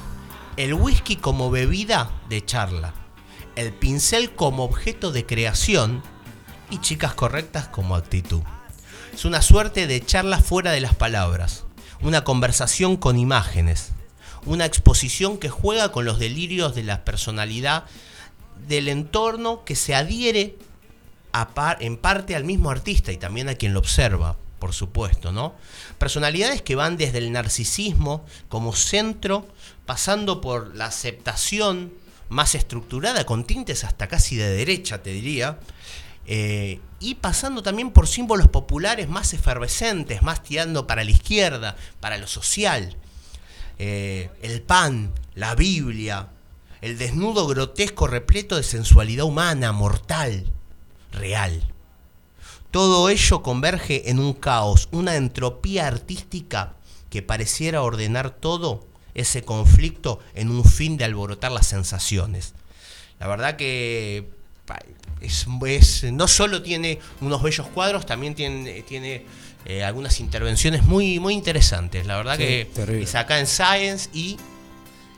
El 0.57 0.73
whisky 0.73 1.17
como 1.17 1.51
bebida 1.51 2.11
de 2.31 2.43
charla. 2.43 2.95
El 3.57 3.75
pincel 3.75 4.35
como 4.35 4.65
objeto 4.65 5.13
de 5.13 5.27
creación. 5.27 6.03
Y 6.71 6.79
chicas 6.79 7.13
correctas 7.13 7.69
como 7.69 7.95
actitud. 7.95 8.41
Es 9.13 9.27
una 9.27 9.43
suerte 9.43 9.87
de 9.87 10.03
charla 10.03 10.39
fuera 10.39 10.73
de 10.73 10.81
las 10.81 10.95
palabras. 10.95 11.67
Una 12.01 12.25
conversación 12.25 12.97
con 12.97 13.19
imágenes. 13.19 13.91
Una 14.47 14.65
exposición 14.65 15.37
que 15.37 15.51
juega 15.51 15.93
con 15.93 16.07
los 16.07 16.19
delirios 16.19 16.75
de 16.75 16.85
la 16.85 17.05
personalidad 17.05 17.85
del 18.67 18.89
entorno 18.89 19.63
que 19.67 19.77
se 19.77 19.95
adhiere 19.95 20.57
en 21.81 21.97
parte 21.97 22.37
al 22.37 22.45
mismo 22.45 22.71
artista 22.71 23.13
y 23.13 23.17
también 23.17 23.49
a 23.49 23.55
quien 23.55 23.75
lo 23.75 23.81
observa, 23.81 24.37
por 24.59 24.73
supuesto, 24.73 25.33
¿no? 25.33 25.55
Personalidades 25.99 26.63
que 26.63 26.77
van 26.77 26.97
desde 26.97 27.19
el 27.19 27.33
narcisismo 27.33 28.25
como 28.49 28.75
centro, 28.75 29.47
pasando 29.85 30.41
por 30.41 30.75
la 30.77 30.87
aceptación 30.87 31.93
más 32.29 32.55
estructurada, 32.55 33.27
con 33.27 33.45
tintes 33.45 33.85
hasta 33.85 34.09
casi 34.09 34.37
de 34.37 34.49
derecha, 34.49 35.03
te 35.03 35.11
diría, 35.11 35.59
eh, 36.27 36.81
y 37.01 37.17
pasando 37.17 37.63
también 37.63 37.91
por 37.91 38.07
símbolos 38.07 38.49
populares 38.49 39.09
más 39.09 39.35
efervescentes, 39.35 40.23
más 40.23 40.43
tirando 40.43 40.87
para 40.87 41.05
la 41.05 41.11
izquierda, 41.11 41.77
para 42.01 42.17
lo 42.17 42.27
social. 42.27 42.97
Eh, 43.79 44.31
el 44.41 44.63
pan, 44.63 45.13
la 45.35 45.55
Biblia, 45.55 46.29
el 46.81 46.97
desnudo 46.97 47.47
grotesco 47.47 48.07
repleto 48.07 48.57
de 48.57 48.63
sensualidad 48.63 49.27
humana, 49.27 49.73
mortal, 49.73 50.51
real. 51.15 51.63
Todo 52.71 53.09
ello 53.09 53.43
converge 53.43 54.11
en 54.11 54.19
un 54.19 54.33
caos, 54.35 54.89
una 54.93 55.17
entropía 55.17 55.87
artística 55.87 56.75
que 57.11 57.23
pareciera 57.23 57.83
ordenar 57.83 58.31
todo 58.31 58.87
ese 59.15 59.43
conflicto 59.43 60.19
en 60.35 60.51
un 60.51 60.65
fin 60.65 60.97
de 60.97 61.05
alborotar 61.05 61.53
las 61.53 61.67
sensaciones. 61.69 62.55
La 63.21 63.29
verdad 63.29 63.55
que 63.57 64.29
es, 65.21 65.47
es- 65.67 66.05
no 66.13 66.27
solo 66.27 66.63
tiene 66.63 66.99
unos 67.21 67.43
bellos 67.43 67.69
cuadros, 67.69 68.07
también 68.07 68.35
tiene, 68.35 68.83
tiene 68.83 69.25
eh, 69.67 69.85
algunas 69.85 70.19
intervenciones 70.19 70.83
muy, 70.83 71.21
muy 71.21 71.33
interesantes. 71.35 72.07
La 72.07 72.17
verdad 72.17 72.33
Sí, 72.37 72.43
que 72.43 72.71
terrible. 72.75 73.05
es 73.05 73.15
acá 73.15 73.39
en 73.39 73.47
Science 73.47 74.11
y 74.13 74.37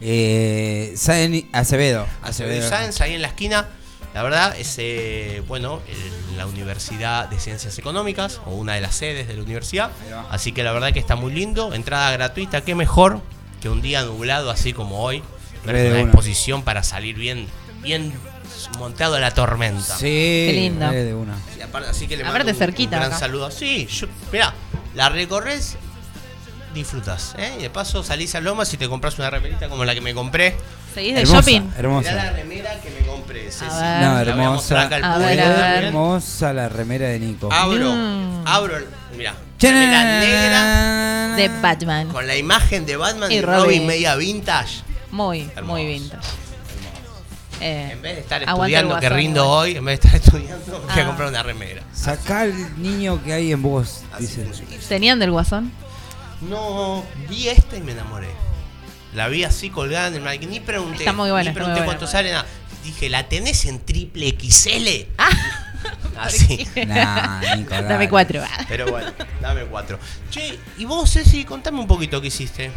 Eh, 0.00 0.93
Saen- 0.97 1.49
Acevedo. 1.53 2.07
Acevedo 2.23 2.69
Science, 2.69 3.03
ahí 3.03 3.15
en 3.15 3.23
la 3.23 3.29
esquina. 3.29 3.67
La 4.17 4.23
verdad 4.23 4.57
es, 4.59 4.77
eh, 4.79 5.43
bueno, 5.47 5.83
la 6.39 6.47
Universidad 6.47 7.29
de 7.29 7.39
Ciencias 7.39 7.79
Económicas, 7.79 8.41
o 8.47 8.53
una 8.55 8.73
de 8.73 8.81
las 8.81 8.95
sedes 8.95 9.29
de 9.29 9.35
la 9.37 9.43
universidad. 9.43 9.91
Así 10.31 10.53
que 10.53 10.63
la 10.65 10.73
verdad 10.73 10.95
que 10.95 10.99
está 10.99 11.17
muy 11.17 11.35
lindo. 11.35 11.75
Entrada 11.75 12.11
gratuita, 12.13 12.63
qué 12.63 12.75
mejor 12.75 13.21
que 13.61 13.69
un 13.69 13.83
día 13.83 14.03
nublado 14.05 14.51
así 14.51 14.73
como 14.73 15.03
hoy. 15.03 15.23
Una 15.67 16.01
exposición 16.01 16.63
para 16.63 16.83
salir 16.83 17.15
bien, 17.17 17.47
bien 17.83 18.15
montado 18.79 19.17
a 19.17 19.21
la 19.21 19.35
tormenta. 19.35 19.99
Sí, 19.99 20.07
Qué 20.49 20.53
lindo. 20.55 20.91
de 20.91 21.13
una. 21.15 21.37
Y 21.59 21.61
aparte, 21.61 21.91
así 21.91 22.07
que 22.09 22.17
le 22.17 22.23
Aparte 22.23 22.39
mando 22.39 22.53
un- 22.53 22.59
cerquita 22.59 22.97
un 22.97 23.01
gran 23.03 23.11
acá. 23.13 23.19
saludo. 23.21 23.51
Sí, 23.51 23.87
yo, 23.87 24.07
mira, 24.33 24.55
la 24.95 25.11
recorres, 25.11 25.77
disfrutas. 26.76 27.35
¿eh? 27.38 27.56
Y 27.59 27.62
de 27.62 27.71
paso 27.71 28.02
salís 28.04 28.35
a 28.37 28.40
Lomas 28.40 28.73
y 28.73 28.76
te 28.76 28.88
compras 28.88 29.18
una 29.18 29.30
remerita 29.30 29.68
como 29.68 29.85
la 29.85 29.95
que 29.95 30.00
me 30.00 30.14
compré. 30.14 30.56
¿Seguís 30.95 31.14
de 31.14 31.23
Hermosa, 31.23 31.38
shopping? 31.40 31.61
Mirá 31.62 31.73
la 31.73 31.78
hermosa. 31.78 32.33
remera 32.33 32.80
que 32.80 32.90
me 32.90 33.06
compré. 33.06 33.50
Ceci. 33.50 33.64
ver. 33.64 34.00
No, 34.02 34.25
La 34.25 34.35
voy 34.35 34.45
a 34.45 34.50
mostrar 34.50 34.85
hermosa. 34.85 34.87
acá 34.87 34.97
al 34.97 35.04
A 35.04 35.14
público 35.14 35.28
ver, 35.30 35.40
a 35.40 35.49
ver. 35.49 35.59
también. 35.61 35.85
Hermosa 35.87 36.52
la 36.52 36.68
remera 36.68 37.09
de 37.09 37.18
Nico. 37.18 37.49
Abro, 37.52 37.92
Mm. 37.92 38.42
abro, 38.47 38.75
mira, 39.16 39.35
remera 39.61 40.21
negra 40.21 41.37
De 41.37 41.49
Batman. 41.61 42.09
con 42.09 42.26
la 42.26 42.37
imagen 42.37 42.87
de 42.87 42.97
Batman 42.97 43.30
y, 43.33 43.40
Robin. 43.42 43.62
Robin. 43.64 43.87
media 43.87 44.14
vintage. 44.16 44.83
Muy, 45.11 45.42
Hermoso. 45.54 45.64
muy 45.66 45.87
vintage. 45.87 46.26
Eh, 47.61 47.88
En 47.92 48.02
vez 48.02 48.14
de 48.16 48.21
estar 48.21 48.42
estudiando 48.42 48.99
que 49.00 49.09
rindo 49.09 49.42
igual. 49.45 49.59
hoy, 49.61 49.76
en 49.76 49.85
vez 49.87 50.00
de 50.00 50.09
estar 50.09 50.21
estudiando, 50.23 50.78
me 50.78 50.92
voy 50.92 51.00
a 51.00 51.02
Ah. 51.02 51.06
comprar 51.06 51.28
una 51.28 51.42
remera. 51.42 51.83
Sacá 51.95 52.45
el 52.45 52.83
niño 52.83 53.23
que 53.25 53.33
hay 53.33 53.50
en 53.52 53.62
vos, 53.62 54.02
dice. 54.18 54.47
¿Tenían 54.88 55.18
del 55.18 55.30
guasón? 55.30 55.73
No, 56.43 57.05
vi 57.28 57.49
esta 57.49 57.76
y 57.76 57.81
me 57.81 57.93
enamoré. 57.93 58.28
La 59.14 59.28
vi 59.28 59.45
así 59.45 59.71
colgada 59.71 60.09
en 60.09 60.14
el 60.14 60.21
maniquí. 60.23 60.47
Ni 60.47 60.61
pregunté. 60.61 60.99
Está 60.99 61.12
muy 61.12 61.31
buena, 61.31 61.45
Ni 61.45 61.49
está 61.49 61.61
pregunté 61.64 61.85
cuánto 61.85 62.07
sale. 62.07 62.31
Nada. 62.33 62.45
Dije, 62.85 63.09
¿la 63.09 63.28
tenés 63.28 63.64
en 63.64 63.81
triple 63.81 64.37
XL? 64.38 65.09
Ah, 65.19 65.28
Así. 66.21 66.66
Nah. 66.87 67.40
Dame 67.88 68.09
cuatro. 68.09 68.43
Pero 68.69 68.90
bueno, 68.90 69.12
dame 69.40 69.62
cuatro. 69.64 69.99
Che, 70.31 70.59
y 70.78 70.85
vos, 70.85 71.11
Ceci, 71.11 71.45
contame 71.45 71.81
un 71.81 71.87
poquito 71.87 72.21
qué 72.21 72.28
hiciste. 72.28 72.71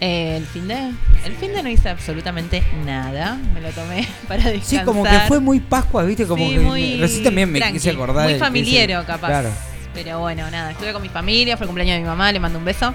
Eh, 0.00 0.36
el 0.36 0.46
fin 0.46 0.68
de. 0.68 0.90
El 1.24 1.36
fin 1.40 1.52
de 1.54 1.62
no 1.62 1.68
hice 1.70 1.88
absolutamente 1.88 2.62
nada. 2.84 3.36
Me 3.54 3.60
lo 3.60 3.70
tomé 3.70 4.06
para 4.28 4.44
descansar. 4.50 4.80
Sí, 4.80 4.84
como 4.84 5.04
que 5.04 5.20
fue 5.26 5.40
muy 5.40 5.60
Pascua, 5.60 6.02
¿viste? 6.04 6.26
Como 6.26 6.46
Sí, 6.46 6.54
que 6.54 6.60
muy 6.60 7.00
recién 7.00 7.24
también 7.24 7.50
me 7.50 7.58
tranqui, 7.60 7.78
quise 7.78 7.90
acordar. 7.90 8.28
Muy 8.28 8.38
familiero, 8.38 8.98
ese- 8.98 9.06
capaz. 9.06 9.28
Claro. 9.28 9.50
Pero 9.96 10.20
bueno, 10.20 10.48
nada, 10.50 10.70
estuve 10.72 10.92
con 10.92 11.00
mi 11.02 11.08
familia, 11.08 11.56
fue 11.56 11.64
el 11.64 11.68
cumpleaños 11.68 11.94
de 11.96 12.00
mi 12.02 12.06
mamá, 12.06 12.30
le 12.30 12.38
mando 12.38 12.58
un 12.58 12.64
beso. 12.64 12.94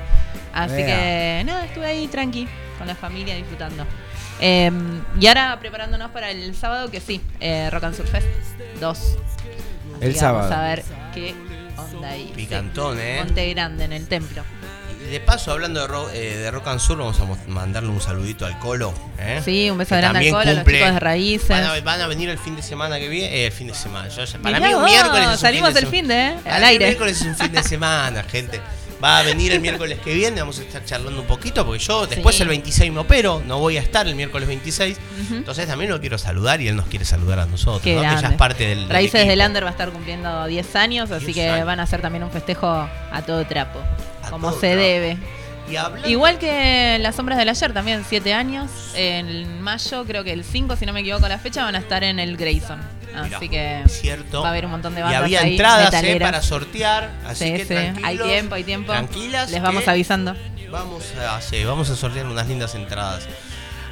Así 0.54 0.76
Vea. 0.76 0.86
que 0.86 1.44
nada, 1.46 1.66
estuve 1.66 1.86
ahí 1.88 2.08
tranqui, 2.08 2.48
con 2.78 2.86
la 2.88 2.96
familia 2.96 3.36
disfrutando. 3.36 3.86
Eh, 4.40 4.72
y 5.20 5.28
ahora 5.28 5.58
preparándonos 5.60 6.12
para 6.12 6.30
el 6.32 6.56
sábado, 6.56 6.90
que 6.92 7.00
sí, 7.02 7.20
eh, 7.40 7.70
Rock 7.72 7.86
and 7.86 7.96
Surf 7.96 8.10
Fest 8.12 8.28
2. 8.80 8.98
Así 8.98 9.18
El 10.00 10.14
que 10.14 10.20
sábado. 10.20 10.50
Vamos 10.50 10.58
a 10.58 10.68
ver 10.70 10.84
qué 11.14 11.34
onda 11.78 12.10
ahí. 12.10 12.32
Picantón, 12.36 12.96
Sí, 12.98 13.04
¿eh? 13.04 13.22
Monte 13.24 13.50
Grande, 13.54 13.86
en 13.86 13.94
el 13.94 14.08
templo. 14.08 14.44
De 15.10 15.20
paso, 15.20 15.52
hablando 15.52 15.82
de, 15.82 15.88
ro- 15.88 16.10
eh, 16.14 16.38
de 16.38 16.52
Rock 16.52 16.68
and 16.68 16.80
Sur, 16.80 16.98
vamos 16.98 17.18
a 17.20 17.50
mandarle 17.50 17.90
un 17.90 18.00
saludito 18.00 18.46
al 18.46 18.58
Colo. 18.60 18.94
¿eh? 19.20 19.42
Sí, 19.44 19.70
un 19.70 19.78
beso 19.78 19.96
Que 19.96 20.02
grande 20.02 20.20
al 20.20 20.26
Colo, 20.32 20.40
a 20.40 20.46
los 20.54 20.64
cumple- 20.64 20.78
chicos 20.80 20.94
de 20.94 21.00
Raíces. 21.00 21.50
Van 21.50 21.64
a, 21.64 21.80
van 21.82 22.02
a 22.02 22.08
venir 22.08 22.30
el 22.30 22.38
fin 22.38 22.56
de 22.56 22.62
semana 22.62 22.98
que 23.00 23.10
viene. 23.10 23.28
eh, 23.36 23.46
el 23.48 23.52
fin 23.52 23.68
de 23.68 23.74
semana. 23.74 24.08
Yo 24.08 24.24
para 24.42 24.60
Mirá 24.60 24.68
mí 24.70 24.74
un 24.74 24.82
vos, 24.82 24.90
miércoles 24.92 25.24
es 25.28 25.32
un 25.34 25.38
salimos 25.38 25.70
fin 25.70 25.74
de 25.76 25.80
el 25.82 25.88
fin 25.88 26.08
de, 26.08 26.28
¿eh? 26.30 26.36
Para 26.44 26.56
Al 26.56 26.64
aire. 26.64 26.86
El 26.86 26.90
miércoles 26.92 27.20
es 27.22 27.28
un 27.28 27.36
fin 27.36 27.52
de 27.52 27.64
semana, 27.64 28.24
gente. 28.24 28.62
Va 29.04 29.18
a 29.18 29.24
venir 29.24 29.52
el 29.52 29.60
miércoles 29.60 29.98
que 30.04 30.14
viene, 30.14 30.40
vamos 30.42 30.60
a 30.60 30.62
estar 30.62 30.86
charlando 30.86 31.22
un 31.22 31.26
poquito, 31.28 31.66
porque 31.66 31.84
yo 31.84 32.06
después 32.06 32.36
Sí. 32.36 32.44
el 32.44 32.50
26 32.50 32.92
me 32.92 33.00
opero, 33.00 33.42
no 33.48 33.58
voy 33.58 33.78
a 33.78 33.82
estar 33.82 34.08
el 34.08 34.14
miércoles 34.16 34.48
26. 34.48 34.96
Ujú. 35.26 35.36
Entonces 35.38 35.66
también 35.68 35.90
lo 35.90 36.00
quiero 36.00 36.20
saludar 36.20 36.62
y 36.62 36.68
él 36.68 36.76
nos 36.76 36.86
quiere 36.86 37.04
saludar 37.04 37.40
a 37.40 37.48
nosotros, 37.48 37.82
Qué 37.82 37.96
¿no? 37.96 38.02
que 38.02 38.22
ya 38.22 38.28
es 38.30 38.34
parte 38.36 38.68
del. 38.68 38.88
Raíces 38.88 39.28
del 39.28 39.40
Lander 39.40 39.64
va 39.64 39.70
a 39.70 39.72
estar 39.72 39.90
cumpliendo 39.90 40.46
10 40.46 40.76
años, 40.76 41.10
así 41.10 41.26
10 41.26 41.36
que 41.36 41.50
años. 41.50 41.66
van 41.66 41.80
a 41.80 41.84
hacer 41.84 42.00
también 42.02 42.24
un 42.24 42.30
festejo 42.30 42.68
a 42.68 43.22
todo 43.26 43.44
trapo, 43.48 43.80
A 44.24 44.30
como 44.30 44.50
todo 44.50 44.60
se 44.60 44.76
debe. 44.76 45.18
Y 45.70 45.76
hablando- 45.76 46.10
Igual 46.10 46.38
que 46.40 46.98
Las 47.00 47.16
Sombras 47.16 47.38
del 47.38 47.48
Ayer, 47.50 47.74
también 47.74 48.04
7 48.08 48.34
años. 48.34 48.70
En 48.96 49.62
mayo, 49.62 50.04
creo 50.06 50.24
que 50.24 50.34
el 50.34 50.44
5, 50.44 50.76
si 50.76 50.86
no 50.86 50.94
me 50.94 51.00
equivoco 51.02 51.28
la 51.28 51.38
fecha, 51.40 51.64
van 51.64 51.76
a 51.76 51.80
estar 51.80 52.04
en 52.04 52.20
el 52.20 52.36
Grayson. 52.36 52.80
Mirá, 53.24 53.38
Así 53.38 53.50
que 53.50 53.84
cierto. 53.88 54.42
va 54.42 54.48
a 54.48 54.52
haber 54.52 54.66
un 54.66 54.72
montón 54.72 54.94
de 54.96 55.02
Y 55.02 55.04
bandas 55.04 55.22
había 55.22 55.42
ahí, 55.42 55.52
entradas 55.52 55.94
eh, 56.04 56.18
para 56.20 56.42
sortear, 56.42 57.12
así 57.28 57.46
Sí, 57.46 57.52
que 57.54 57.66
sí, 57.66 58.02
hay 58.04 58.18
tiempo, 58.18 58.56
hay 58.56 58.64
tiempo. 58.64 58.92
Tranquilas. 58.94 59.52
Les 59.52 59.62
vamos 59.62 59.88
avisando. 59.88 60.36
Vamos 60.72 61.04
a, 61.16 61.42
sí, 61.42 61.64
vamos 61.66 61.90
a 61.90 61.96
sortear 61.98 62.26
unas 62.28 62.48
lindas 62.48 62.74
entradas. 62.76 63.28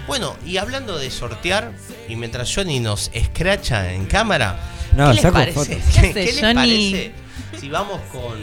Bueno, 0.07 0.35
y 0.45 0.57
hablando 0.57 0.97
de 0.97 1.11
sortear, 1.11 1.73
y 2.07 2.15
mientras 2.15 2.53
Johnny 2.53 2.79
nos 2.79 3.11
escracha 3.13 3.91
en 3.93 4.05
cámara, 4.05 4.57
No, 4.95 5.07
¿qué 5.09 5.13
les 5.15 5.21
saco 5.21 5.33
parece? 5.35 5.53
fotos. 5.59 5.75
¿Qué 5.93 6.01
¿Qué, 6.01 6.07
hace, 6.09 6.23
les 6.25 6.39
Johnny? 6.41 6.53
parece 6.55 7.11
si 7.59 7.69
vamos 7.69 7.99
con 8.11 8.39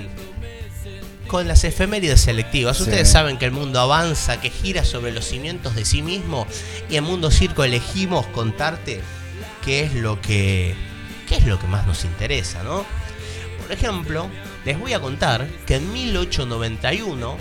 con 1.27 1.49
las 1.49 1.65
efemérides 1.65 2.21
selectivas? 2.21 2.77
Sí. 2.77 2.85
Ustedes 2.85 3.09
saben 3.11 3.39
que 3.39 3.45
el 3.45 3.53
mundo 3.53 3.81
avanza, 3.81 4.41
que 4.41 4.51
gira 4.51 4.85
sobre 4.85 5.13
los 5.13 5.25
cimientos 5.25 5.75
de 5.75 5.85
sí 5.85 6.03
mismo, 6.03 6.47
y 6.89 6.97
en 6.97 7.05
Mundo 7.05 7.31
Circo 7.31 7.65
elegimos 7.65 8.27
contarte 8.27 9.01
qué 9.65 9.85
es 9.85 9.95
lo 9.95 10.21
que 10.21 10.75
qué 11.29 11.37
es 11.37 11.47
lo 11.47 11.59
que 11.59 11.67
más 11.67 11.87
nos 11.87 12.05
interesa, 12.05 12.63
¿no? 12.63 12.85
Por 13.61 13.73
ejemplo, 13.73 14.29
les 14.65 14.79
voy 14.79 14.93
a 14.93 15.01
contar 15.01 15.47
que 15.67 15.77
en 15.77 15.93
1891 15.93 17.37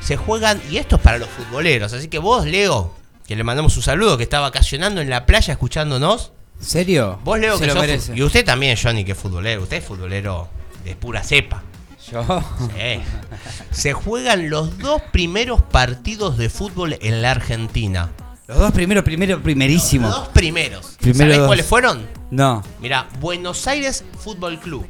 se 0.00 0.16
juegan, 0.16 0.60
y 0.70 0.76
esto 0.76 0.96
es 0.96 1.02
para 1.02 1.18
los 1.18 1.28
futboleros, 1.28 1.92
así 1.92 2.08
que 2.08 2.18
vos, 2.18 2.46
Leo, 2.46 2.94
que 3.26 3.34
le 3.34 3.42
mandamos 3.42 3.76
un 3.76 3.82
saludo, 3.82 4.16
que 4.16 4.22
está 4.22 4.40
vacacionando 4.40 5.00
en 5.00 5.10
la 5.10 5.26
playa 5.26 5.52
escuchándonos, 5.52 6.32
¿Serio? 6.60 7.20
vos, 7.24 7.38
Leo, 7.38 7.58
Se 7.58 7.66
que 7.66 7.74
lo 7.74 7.98
sos, 8.00 8.16
y 8.16 8.22
usted 8.22 8.44
también, 8.44 8.76
Johnny, 8.80 9.04
que 9.04 9.12
es 9.12 9.18
futbolero, 9.18 9.62
usted 9.62 9.78
es 9.78 9.84
futbolero 9.84 10.48
de 10.84 10.94
pura 10.94 11.22
cepa. 11.22 11.62
Yo. 12.10 12.24
Sí. 12.76 13.00
Se 13.70 13.92
juegan 13.92 14.48
los 14.50 14.78
dos 14.78 15.02
primeros 15.12 15.60
partidos 15.62 16.38
de 16.38 16.48
fútbol 16.48 16.96
en 17.00 17.22
la 17.22 17.32
Argentina. 17.32 18.10
Los 18.46 18.58
dos 18.58 18.72
primeros, 18.72 19.04
primero, 19.04 19.34
Los 19.36 19.42
primerísimo. 19.44 20.08
dos 20.08 20.28
primeros. 20.28 20.96
Primero 21.00 21.18
¿Sabés 21.24 21.38
dos. 21.38 21.46
cuáles 21.48 21.66
fueron? 21.66 22.06
No. 22.30 22.62
Mira, 22.80 23.06
Buenos 23.20 23.66
Aires 23.66 24.04
Fútbol 24.18 24.58
Club. 24.58 24.86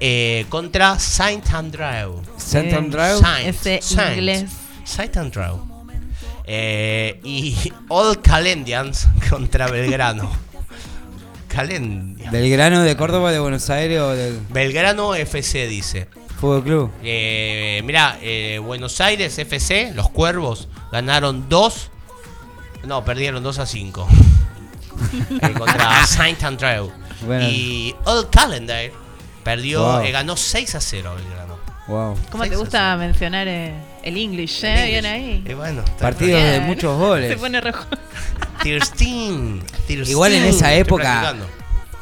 eh, 0.00 0.46
contra 0.48 0.98
Saint 0.98 1.46
Andrew. 1.52 2.22
Sant 2.36 2.66
Eh, 2.68 2.74
Andreu. 2.76 3.18
Saint, 3.20 3.48
ese 3.48 3.80
Saint, 3.82 4.16
inglés. 4.16 4.44
Saint 4.84 5.16
Andrew. 5.16 5.58
Eh, 6.44 7.20
y 7.24 7.54
All 7.88 8.20
Calendians 8.22 9.06
contra 9.30 9.66
Belgrano. 9.68 10.30
Calendia. 11.52 12.30
Belgrano 12.30 12.82
de 12.82 12.96
Córdoba, 12.96 13.32
de 13.32 13.38
Buenos 13.40 13.68
Aires 13.70 14.00
o 14.00 14.10
del 14.10 14.40
Belgrano 14.50 15.14
FC 15.14 15.66
dice. 15.66 16.08
Fútbol 16.40 16.62
Club. 16.64 16.90
Eh, 17.02 17.82
mira, 17.84 18.18
Buenos 18.62 19.00
Aires 19.00 19.36
FC, 19.38 19.92
los 19.94 20.08
Cuervos, 20.10 20.68
ganaron 20.90 21.48
2. 21.48 21.90
No, 22.86 23.04
perdieron 23.04 23.42
2 23.42 23.58
a 23.58 23.66
5. 23.66 24.08
eh, 25.42 25.52
contra 25.56 26.06
Saint 26.06 26.42
Andrew. 26.44 26.90
Bueno. 27.26 27.46
Y 27.48 27.94
Old 28.04 28.30
Calendar 28.30 28.90
perdió, 29.44 29.82
Wow. 29.82 30.00
eh, 30.00 30.10
ganó 30.12 30.36
6 30.36 30.74
a 30.74 30.80
0 30.80 31.14
Belgrano. 31.16 31.58
Wow. 31.86 32.16
¿Cómo 32.30 32.44
te 32.44 32.56
gusta 32.56 32.96
mencionar 32.96 33.48
eh, 34.02 34.08
el 34.08 34.16
English? 34.16 34.60
eh? 34.64 34.86
Bien 34.88 35.06
ahí. 35.06 35.44
Y 35.48 35.54
bueno, 35.54 35.82
está 35.84 35.96
Partidos 35.98 36.42
de 36.42 36.60
muchos 36.60 36.98
goles. 36.98 37.28
Se 37.30 37.36
pone 37.36 37.60
rojo. 37.60 37.84
Tirstin. 38.62 39.62
Igual 39.88 40.32
en 40.34 40.44
esa 40.44 40.72
época-. 40.74 41.34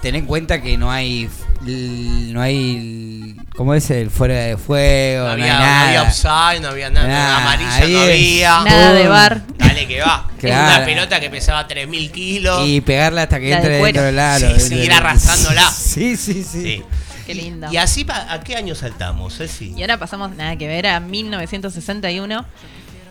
Ten 0.03 0.15
en 0.15 0.27
cuenta 0.27 0.61
que 0.63 0.77
no 0.77 0.91
hay. 0.91 1.29
No 1.61 2.41
hay. 2.41 3.35
¿Cómo 3.57 3.75
es 3.75 3.91
el 3.91 4.11
fuera 4.11 4.35
de 4.37 4.57
fuego? 4.57 5.25
No 5.25 5.27
No, 5.27 5.33
había, 5.33 5.45
hay 5.45 5.51
no 5.59 5.59
nada. 5.67 5.89
había 5.89 6.03
offside, 6.05 6.61
no 6.63 6.69
había 6.69 6.91
nada, 6.91 7.09
Nada, 7.09 7.37
amarilla 7.43 7.75
ahí 7.77 7.93
no 7.93 8.03
es- 8.05 8.11
había. 8.15 8.61
Nada 8.65 8.93
de 8.93 9.09
bar. 9.09 9.43
Dale 9.59 9.89
que 9.89 10.01
va. 10.01 10.29
Claro. 10.41 10.77
Una 10.77 10.85
pelota 10.87 11.19
que 11.21 11.31
pesaba 11.31 11.67
3.000 11.67 12.11
kilos. 12.13 12.65
Y 12.69 12.81
pegarla 12.81 13.23
hasta 13.23 13.41
que 13.41 13.51
La 13.51 13.57
de 13.57 13.63
entre 13.63 13.79
cuero. 13.81 14.03
dentro 14.03 14.03
del 14.05 14.19
aro. 14.21 14.61
Sí, 14.61 14.69
seguir 14.69 14.93
arrastrándola. 14.93 15.69
Sí, 15.73 16.17
sí, 16.17 16.45
sí. 16.45 16.63
Sí. 16.63 16.83
Qué 17.29 17.35
lindo. 17.35 17.69
Y 17.71 17.77
así, 17.77 18.07
¿a 18.09 18.41
qué 18.41 18.57
año 18.57 18.75
saltamos, 18.75 19.37
Ceci? 19.37 19.75
Y 19.77 19.83
ahora 19.83 19.99
pasamos, 19.99 20.35
nada 20.35 20.57
que 20.57 20.67
ver, 20.67 20.87
a 20.87 20.99
1961. 21.01 22.45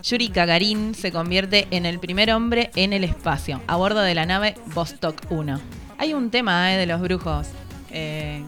Yuri 0.04 0.28
Gagarin 0.30 0.96
se 0.96 1.12
convierte 1.12 1.68
en 1.72 1.86
el 1.86 2.00
primer 2.00 2.32
hombre 2.32 2.72
en 2.76 2.94
el 2.94 3.04
espacio, 3.04 3.62
a 3.68 3.76
bordo 3.76 4.02
de 4.02 4.16
la 4.16 4.26
nave 4.26 4.56
Vostok 4.74 5.22
1. 5.32 5.60
Hay 5.98 6.14
un 6.14 6.30
tema 6.32 6.74
eh, 6.74 6.78
de 6.78 6.86
los 6.86 7.02
brujos. 7.02 7.48
eh, 7.92 8.44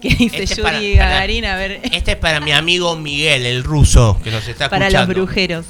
que 0.00 0.10
dice 0.14 0.44
Este 0.44 0.54
Yuri 0.56 0.62
para- 0.62 0.78
para- 0.78 1.10
Gagarin, 1.10 1.44
a 1.44 1.56
ver, 1.56 1.80
Este 1.92 2.12
es 2.12 2.16
para 2.18 2.40
mi 2.40 2.52
amigo 2.52 2.94
Miguel, 2.96 3.44
el 3.46 3.64
ruso, 3.64 4.18
que 4.22 4.30
nos 4.30 4.46
está 4.46 4.68
para 4.68 4.86
escuchando. 4.86 5.12
los 5.14 5.16
brujeros. 5.26 5.66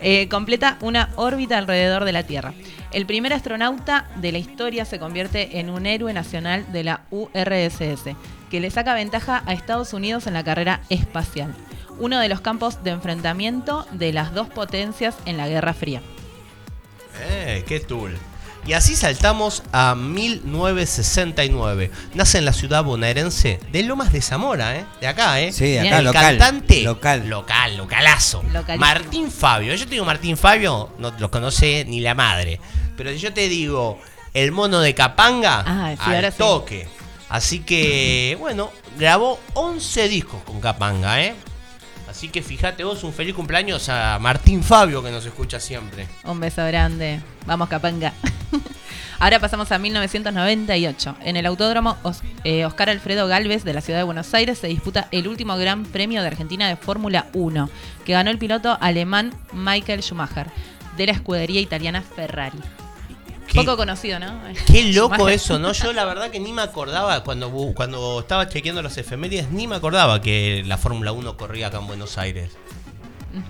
Eh, 0.00 0.28
completa 0.28 0.76
una 0.80 1.10
órbita 1.16 1.56
alrededor 1.58 2.04
de 2.04 2.12
la 2.12 2.22
Tierra. 2.24 2.52
El 2.92 3.06
primer 3.06 3.32
astronauta 3.32 4.08
de 4.16 4.30
la 4.32 4.38
historia 4.38 4.84
se 4.84 4.98
convierte 4.98 5.58
en 5.58 5.70
un 5.70 5.86
héroe 5.86 6.12
nacional 6.12 6.64
de 6.72 6.84
la 6.84 7.00
URSS, 7.10 8.14
que 8.54 8.60
le 8.60 8.70
saca 8.70 8.94
ventaja 8.94 9.42
a 9.46 9.52
Estados 9.52 9.92
Unidos 9.94 10.28
en 10.28 10.34
la 10.34 10.44
carrera 10.44 10.80
espacial, 10.88 11.52
uno 11.98 12.20
de 12.20 12.28
los 12.28 12.40
campos 12.40 12.84
de 12.84 12.90
enfrentamiento 12.92 13.84
de 13.90 14.12
las 14.12 14.32
dos 14.32 14.48
potencias 14.48 15.16
en 15.26 15.36
la 15.38 15.48
Guerra 15.48 15.74
Fría. 15.74 16.00
Eh, 17.20 17.64
qué 17.66 17.80
tool. 17.80 18.16
Y 18.64 18.74
así 18.74 18.94
saltamos 18.94 19.64
a 19.72 19.96
1969. 19.96 21.90
Nace 22.14 22.38
en 22.38 22.44
la 22.44 22.52
ciudad 22.52 22.84
bonaerense 22.84 23.58
de 23.72 23.82
Lomas 23.82 24.12
de 24.12 24.22
Zamora, 24.22 24.76
¿eh? 24.76 24.84
De 25.00 25.08
acá, 25.08 25.40
¿eh? 25.40 25.52
Sí, 25.52 25.64
Bien. 25.64 25.88
acá 25.88 25.98
el 25.98 26.04
local. 26.04 26.38
cantante 26.38 26.82
Local. 26.84 27.28
local, 27.28 27.76
localazo. 27.76 28.40
Localísimo. 28.52 28.78
Martín 28.78 29.32
Fabio. 29.32 29.74
Yo 29.74 29.84
te 29.84 29.90
digo 29.94 30.04
Martín 30.04 30.36
Fabio, 30.36 30.90
no 31.00 31.12
lo 31.18 31.28
conoce 31.28 31.84
ni 31.88 31.98
la 31.98 32.14
madre. 32.14 32.60
Pero 32.96 33.10
si 33.10 33.18
yo 33.18 33.32
te 33.32 33.48
digo 33.48 33.98
el 34.32 34.52
mono 34.52 34.78
de 34.78 34.94
Capanga, 34.94 35.64
Ah, 35.66 35.94
sí, 35.96 36.02
al 36.10 36.14
ahora 36.14 36.30
sí. 36.30 36.38
Así 37.34 37.58
que, 37.58 38.36
bueno, 38.38 38.70
grabó 38.96 39.40
11 39.54 40.08
discos 40.08 40.40
con 40.44 40.60
Capanga, 40.60 41.20
¿eh? 41.20 41.34
Así 42.08 42.28
que 42.28 42.42
fíjate 42.42 42.84
vos, 42.84 43.02
un 43.02 43.12
feliz 43.12 43.34
cumpleaños 43.34 43.88
a 43.88 44.20
Martín 44.20 44.62
Fabio 44.62 45.02
que 45.02 45.10
nos 45.10 45.26
escucha 45.26 45.58
siempre. 45.58 46.06
Un 46.22 46.38
beso 46.38 46.64
grande. 46.64 47.20
Vamos, 47.44 47.68
Capanga. 47.68 48.12
Ahora 49.18 49.40
pasamos 49.40 49.72
a 49.72 49.80
1998. 49.80 51.16
En 51.24 51.36
el 51.36 51.46
Autódromo 51.46 51.96
eh, 52.44 52.66
Oscar 52.66 52.88
Alfredo 52.88 53.26
Galvez 53.26 53.64
de 53.64 53.74
la 53.74 53.80
ciudad 53.80 53.98
de 53.98 54.04
Buenos 54.04 54.32
Aires 54.32 54.58
se 54.58 54.68
disputa 54.68 55.08
el 55.10 55.26
último 55.26 55.56
Gran 55.56 55.86
Premio 55.86 56.20
de 56.22 56.28
Argentina 56.28 56.68
de 56.68 56.76
Fórmula 56.76 57.26
1, 57.32 57.68
que 58.04 58.12
ganó 58.12 58.30
el 58.30 58.38
piloto 58.38 58.78
alemán 58.80 59.34
Michael 59.52 60.04
Schumacher, 60.04 60.46
de 60.96 61.06
la 61.06 61.12
escudería 61.12 61.60
italiana 61.60 62.00
Ferrari. 62.00 62.60
Qué- 63.46 63.58
Poco 63.60 63.76
conocido, 63.76 64.18
¿no? 64.18 64.40
Qué 64.66 64.92
loco 64.92 65.28
eso, 65.28 65.58
¿no? 65.58 65.72
Yo 65.72 65.92
la 65.92 66.04
verdad 66.04 66.30
que 66.30 66.40
ni 66.40 66.52
me 66.52 66.62
acordaba 66.62 67.22
cuando, 67.24 67.50
cuando 67.74 68.20
estaba 68.20 68.48
chequeando 68.48 68.82
las 68.82 68.96
efemérides, 68.96 69.50
ni 69.50 69.66
me 69.66 69.76
acordaba 69.76 70.20
que 70.20 70.62
la 70.66 70.78
Fórmula 70.78 71.12
1 71.12 71.36
corría 71.36 71.66
acá 71.68 71.78
en 71.78 71.86
Buenos 71.86 72.16
Aires. 72.18 72.50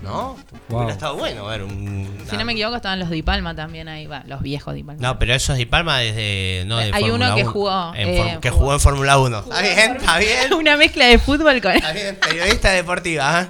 ¿No? 0.01 0.35
Wow. 0.69 0.79
Hubiera 0.79 0.93
estado 0.93 1.15
bueno 1.15 1.45
ver 1.45 1.61
un... 1.61 2.09
Si 2.27 2.35
no 2.37 2.43
me 2.43 2.53
equivoco, 2.53 2.75
estaban 2.75 2.99
los 2.99 3.11
Di 3.11 3.21
Palma 3.21 3.55
también 3.55 3.87
ahí, 3.87 4.07
va, 4.07 4.23
los 4.25 4.41
viejos 4.41 4.73
Di 4.73 4.83
Palma. 4.83 4.99
No, 4.99 5.19
pero 5.19 5.35
eso 5.35 5.53
es 5.53 5.59
de 5.59 5.67
Palma 5.67 5.99
desde... 5.99 6.63
No 6.65 6.77
de 6.77 6.85
Hay 6.85 7.03
Fórmula 7.03 7.13
uno 7.27 7.35
que 7.35 7.41
1. 7.43 7.51
jugó, 7.51 7.93
eh, 7.95 8.37
que 8.41 8.49
jugó. 8.49 8.61
jugó 8.61 8.73
en 8.73 8.79
Fórmula 8.79 9.19
1. 9.19 9.39
Está 9.39 9.61
bien, 9.61 9.95
está 9.97 10.17
bien. 10.17 10.53
Una 10.57 10.75
mezcla 10.75 11.05
de 11.05 11.19
fútbol 11.19 11.61
con... 11.61 11.71
Está 11.73 11.91
bien, 11.91 12.15
periodista 12.15 12.71
deportiva. 12.71 13.41
¿eh? 13.43 13.47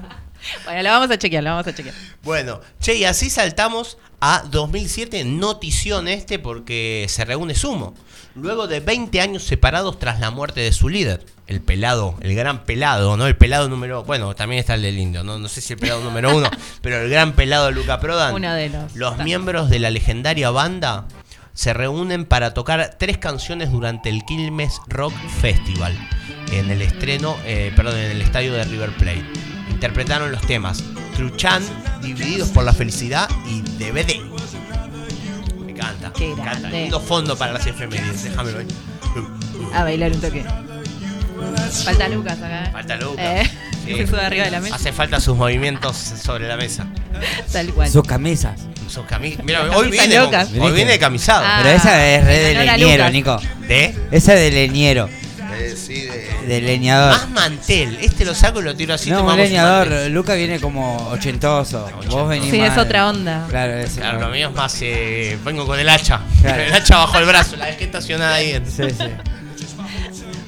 Bueno, 0.66 0.84
lo 0.84 0.90
vamos 0.90 1.10
a 1.10 1.18
chequear, 1.18 1.42
lo 1.44 1.52
vamos 1.52 1.68
a 1.68 1.74
chequear. 1.74 1.96
Bueno, 2.22 2.60
che, 2.82 2.96
y 2.96 3.06
así 3.06 3.30
saltamos 3.30 3.98
a 4.20 4.44
2007, 4.50 5.24
notición 5.26 6.08
este, 6.08 6.40
porque 6.40 7.06
se 7.10 7.26
reúne 7.26 7.56
Sumo. 7.56 7.94
Luego 8.36 8.68
de 8.68 8.82
20 8.82 9.22
años 9.22 9.44
separados 9.44 9.98
tras 9.98 10.20
la 10.20 10.30
muerte 10.30 10.60
de 10.60 10.74
su 10.74 10.90
líder, 10.90 11.26
el 11.48 11.62
pelado, 11.62 12.16
el 12.22 12.36
gran 12.36 12.64
pelado, 12.66 13.16
¿no? 13.16 13.28
El 13.28 13.38
pelado 13.38 13.70
número. 13.70 14.04
Bueno, 14.04 14.36
también 14.36 14.60
está 14.60 14.74
el 14.74 14.82
del 14.82 14.98
indio, 14.98 15.24
¿no? 15.24 15.40
No 15.40 15.48
sé 15.48 15.62
si 15.62 15.74
el 15.74 15.80
pelado 15.80 16.04
número 16.04 16.36
uno, 16.36 16.50
pero 16.82 17.02
el 17.02 17.10
gran 17.10 17.34
pelado 17.34 17.68
de 17.68 17.72
Luca 17.72 18.00
Prodan. 18.00 18.34
Uno 18.34 18.54
de 18.54 18.70
los. 18.70 18.96
Los 18.96 19.18
miembros 19.20 19.70
de 19.70 19.80
la 19.80 19.90
legendaria 19.90 20.50
banda 20.50 21.08
se 21.54 21.74
reúnen 21.74 22.26
para 22.26 22.54
tocar 22.54 22.96
tres 23.00 23.18
canciones 23.18 23.72
durante 23.72 24.10
el 24.10 24.26
Quilmes 24.26 24.82
Rock 24.88 25.14
Festival 25.40 25.98
en 26.52 26.70
el 26.70 26.82
estreno, 26.82 27.38
eh, 27.46 27.72
perdón, 27.76 27.98
en 27.98 28.12
el 28.12 28.22
estadio 28.22 28.54
de 28.54 28.64
River 28.66 28.92
Plate. 28.92 29.26
Interpretaron 29.70 30.32
los 30.32 30.42
temas 30.42 30.84
Truchan, 31.16 31.64
Divididos 32.02 32.50
por 32.50 32.64
la 32.64 32.74
Felicidad 32.74 33.30
y 33.48 33.62
DVD. 33.62 34.22
Me 35.66 35.72
encanta. 35.72 36.12
Qué 36.14 36.26
me 36.28 36.32
encanta. 36.34 36.60
grande. 36.60 36.82
Lindo 36.84 37.00
fondo 37.00 37.38
para 37.38 37.54
las 37.54 37.66
efemérides, 37.66 38.24
déjamelo 38.24 38.60
ahí. 38.60 38.68
A 39.74 39.84
bailar 39.84 40.12
un 40.12 40.22
toque. 40.22 40.46
Falta 41.84 42.08
Lucas 42.10 42.38
acá. 42.38 42.66
¿eh? 42.66 42.70
Falta 42.72 42.96
Lucas. 42.98 43.26
Eh, 43.26 43.52
Sí. 43.86 43.94
se 43.98 44.08
sube 44.08 44.22
arriba 44.22 44.46
de 44.46 44.52
la 44.52 44.60
mesa. 44.62 44.76
Hace 44.76 44.92
falta 44.92 45.20
sus 45.20 45.36
movimientos 45.38 45.96
sobre 45.96 46.48
la 46.48 46.58
mesa. 46.58 46.88
Tal 47.52 47.72
cual. 47.74 47.90
Sus 47.90 48.04
camisas. 48.04 48.60
Sus 48.88 49.06
cami- 49.06 49.38
Mira, 49.44 49.62
hoy 49.76 49.86
camisas 49.98 50.08
viene, 50.08 50.26
con- 50.58 50.62
hoy 50.62 50.72
viene 50.74 50.98
camisado. 51.00 51.44
Ah, 51.46 51.60
Pero 51.62 51.76
esa 51.76 52.08
es 52.08 52.26
re 52.26 52.40
de 52.40 52.66
leñero. 52.66 53.10
Nico. 53.10 53.40
¿De? 53.68 53.96
Esa 54.12 54.34
es 54.34 54.40
de 54.40 54.52
leñero, 54.52 55.08
Eh, 55.58 55.76
sí, 55.76 56.02
de... 56.02 56.48
de 56.48 56.62
leñador. 56.62 57.12
Más 57.12 57.30
mantel. 57.30 57.98
Este 58.02 58.26
lo 58.26 58.34
saco 58.36 58.60
y 58.60 58.64
lo 58.64 58.76
tiro 58.76 58.94
así. 58.94 59.10
No, 59.10 59.24
un 59.24 59.36
leñador. 59.38 59.90
mantel. 59.90 60.14
Luca 60.14 60.34
viene 60.36 60.60
como 60.60 60.98
ochentoso. 61.10 61.90
Vos 62.10 62.30
venís 62.30 62.52
Sí, 62.52 62.60
más 62.60 62.72
es 62.74 62.78
otra 62.78 63.10
onda. 63.10 63.46
Claro, 63.50 63.74
es 63.74 63.94
Claro, 63.96 64.20
lo 64.20 64.30
mío 64.30 64.50
es 64.50 64.56
más. 64.56 64.78
eh, 64.82 65.38
vengo 65.44 65.66
con 65.66 65.80
el 65.80 65.90
hacha. 65.90 66.22
Claro. 66.42 66.64
El 66.64 66.74
hacha 66.74 66.98
bajo 66.98 67.18
el 67.20 67.26
brazo. 67.26 67.56
La 67.56 67.66
dejé 67.68 67.86
estacionada 67.86 68.36
ahí. 68.36 68.62
Sí, 68.66 68.84
sí. 68.90 69.06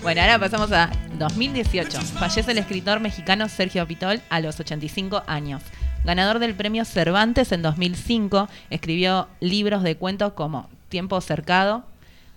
Bueno, 0.02 0.22
ahora 0.22 0.40
pasamos 0.40 0.72
a 0.72 0.90
2018. 1.18 2.00
Fallece 2.20 2.52
el 2.52 2.58
escritor 2.60 3.00
mexicano 3.00 3.50
Sergio 3.50 3.86
Pitol 3.88 4.22
a 4.30 4.40
los 4.40 4.60
85 4.60 5.24
años. 5.28 5.62
Ganador 6.06 6.40
del 6.40 6.54
premio 6.56 6.86
Cervantes 6.86 7.52
en 7.52 7.62
2005, 7.62 8.48
escribió 8.70 9.28
libros 9.42 9.84
de 9.84 9.98
cuentos 9.98 10.34
como 10.34 10.70
Tiempo 10.90 11.20
cercado, 11.20 11.84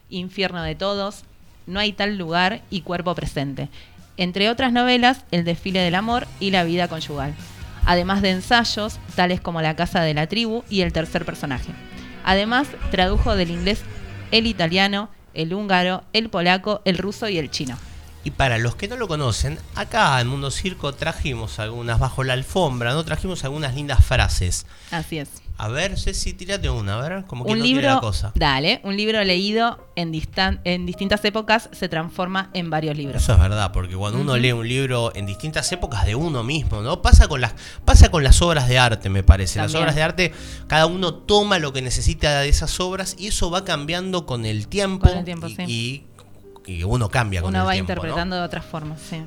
Infierno 0.09 0.63
de 0.65 0.75
todos, 0.75 1.23
No 1.71 1.79
hay 1.79 1.93
tal 1.93 2.19
lugar 2.19 2.63
y 2.69 2.81
Cuerpo 2.81 3.15
presente. 3.15 3.69
Entre 4.17 4.51
otras 4.51 4.73
novelas, 4.73 5.25
El 5.31 5.45
desfile 5.45 5.79
del 5.79 5.95
amor 5.95 6.27
y 6.41 6.51
La 6.51 6.65
vida 6.65 6.89
conyugal. 6.89 7.33
Además 7.87 8.23
de 8.23 8.31
ensayos, 8.31 8.99
tales 9.15 9.41
como 9.41 9.63
La 9.63 9.77
casa 9.77 10.03
de 10.03 10.13
la 10.13 10.27
tribu 10.27 10.65
y 10.69 10.81
El 10.81 10.93
tercer 10.93 11.25
personaje. 11.25 11.73
Además, 12.25 12.67
tradujo 12.91 13.37
del 13.37 13.53
inglés 13.53 13.83
el 14.33 14.47
italiano, 14.47 15.11
el 15.33 15.55
húngaro, 15.55 16.03
el 16.13 16.29
polaco, 16.29 16.83
el 16.85 16.99
ruso 16.99 17.29
y 17.29 17.39
el 17.39 17.51
chino. 17.51 17.79
Y 18.25 18.33
para 18.33 18.59
los 18.59 18.75
que 18.75 18.89
no 18.89 18.97
lo 18.97 19.07
conocen, 19.09 19.59
acá 19.77 20.21
en 20.21 20.27
Mundo 20.27 20.51
Circo 20.51 20.93
trajimos 20.93 21.61
algunas 21.61 22.01
bajo 22.01 22.25
la 22.25 22.33
alfombra, 22.33 22.93
¿no? 22.93 23.05
Trajimos 23.05 23.45
algunas 23.45 23.77
lindas 23.77 24.05
frases. 24.05 24.67
Así 24.91 25.19
es. 25.19 25.29
A 25.63 25.69
ver, 25.69 25.99
Ceci, 25.99 26.33
tirate 26.33 26.71
una, 26.71 26.99
a 26.99 27.09
ver, 27.09 27.25
como 27.27 27.45
que 27.45 27.53
Un 27.53 27.59
no 27.59 27.65
tiene 27.65 27.83
la 27.83 27.89
libro, 27.89 28.01
cosa. 28.01 28.33
dale, 28.35 28.81
un 28.83 28.97
libro 28.97 29.23
leído 29.25 29.89
en, 29.95 30.11
distan- 30.11 30.61
en 30.65 30.87
distintas 30.87 31.23
épocas 31.27 31.69
se 31.73 31.89
transforma 31.91 32.49
en 32.55 32.71
varios 32.71 32.97
libros. 32.97 33.23
Eso 33.23 33.35
es 33.35 33.39
verdad, 33.41 33.71
porque 33.71 33.95
cuando 33.95 34.21
uno 34.21 34.39
lee 34.39 34.53
un 34.53 34.67
libro 34.67 35.13
en 35.15 35.27
distintas 35.27 35.71
épocas 35.73 36.07
de 36.07 36.15
uno 36.15 36.43
mismo, 36.43 36.81
¿no? 36.81 37.03
Pasa 37.03 37.29
con 37.29 37.43
las, 37.43 37.55
pasa 37.85 38.11
con 38.11 38.25
las 38.25 38.41
obras 38.41 38.69
de 38.69 38.79
arte, 38.79 39.11
me 39.11 39.23
parece. 39.23 39.59
Las 39.59 39.75
obras 39.75 39.95
de 39.95 40.03
arte, 40.03 40.33
cada 40.67 40.87
uno 40.87 41.13
toma 41.13 41.59
lo 41.59 41.75
que 41.75 41.83
necesita 41.83 42.41
de 42.41 42.49
esas 42.49 42.81
obras 42.81 43.15
y 43.19 43.27
eso 43.27 43.51
va 43.51 43.63
cambiando 43.65 44.25
con 44.25 44.47
el 44.47 44.67
tiempo. 44.67 45.09
Con 45.09 45.19
el 45.19 45.25
tiempo, 45.27 45.47
y, 45.47 45.57
sí. 45.57 45.63
y- 45.67 46.07
y 46.73 46.85
uno 46.85 47.09
cambia 47.11 47.43
con 47.43 47.51
Uno 47.51 47.61
el 47.63 47.67
va 47.69 47.73
tiempo. 47.73 47.93
¿no? 47.93 47.99
interpretando 47.99 48.37
de 48.37 48.43
otras 48.43 48.65
formas, 48.65 48.99
sí. 49.11 49.23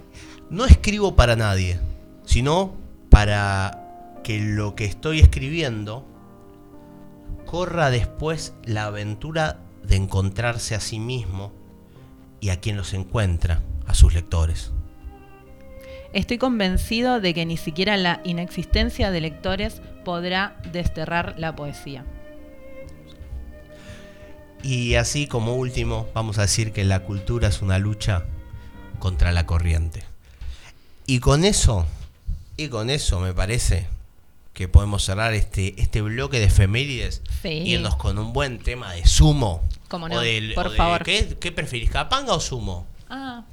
No 0.50 0.66
escribo 0.66 1.16
para 1.16 1.36
nadie, 1.36 1.80
sino 2.26 2.74
para 3.10 3.80
que 4.24 4.40
lo 4.40 4.74
que 4.76 4.86
estoy 4.86 5.20
escribiendo 5.20 6.08
corra 7.54 7.92
después 7.92 8.56
la 8.64 8.86
aventura 8.86 9.60
de 9.84 9.96
encontrarse 9.96 10.74
a 10.74 10.80
sí 10.80 10.98
mismo 10.98 11.54
y 12.42 12.50
a 12.50 12.60
quien 12.60 12.76
los 12.76 12.96
encuentra, 12.96 13.62
a 13.86 13.94
sus 13.94 14.16
lectores. 14.16 14.72
Estoy 16.14 16.40
convencido 16.40 17.20
de 17.20 17.36
que 17.36 17.46
ni 17.46 17.58
siquiera 17.58 17.96
la 17.96 18.22
inexistencia 18.24 19.12
de 19.12 19.22
lectores 19.22 19.84
podrá 20.04 20.60
desterrar 20.72 21.36
la 21.38 21.56
poesía. 21.56 22.06
Y 24.64 24.96
así 24.96 25.28
como 25.28 25.54
último, 25.54 26.08
vamos 26.16 26.40
a 26.40 26.42
decir 26.42 26.74
que 26.74 26.84
la 26.84 27.02
cultura 27.02 27.50
es 27.50 27.62
una 27.62 27.78
lucha 27.78 28.26
contra 28.98 29.32
la 29.32 29.46
corriente. 29.46 30.04
Y 31.06 31.20
con 31.20 31.46
eso, 31.46 31.86
y 32.58 32.70
con 32.70 32.90
eso 32.90 33.20
me 33.20 33.32
parece 33.32 33.93
que 34.54 34.68
podemos 34.68 35.04
cerrar 35.04 35.34
este, 35.34 35.74
este 35.82 36.02
bloque 36.02 36.40
de 36.40 36.46
efemérides 36.46 37.22
Sí. 37.42 37.50
irnos 37.50 37.96
con 37.96 38.18
un 38.20 38.34
buen 38.34 38.60
tema 38.60 38.94
de 38.94 39.06
sumo. 39.08 39.68
Cómo 39.88 40.08
no, 40.10 40.16
O 40.18 40.20
del- 40.20 40.54
por 40.54 40.68
o 40.68 40.70
de- 40.72 40.78
favor. 40.78 41.04
¿qué, 41.04 41.36
qué 41.40 41.52
preferís, 41.52 41.90
capanga 41.90 42.34
o 42.34 42.40
sumo? 42.40 42.86
Ah, 43.10 43.44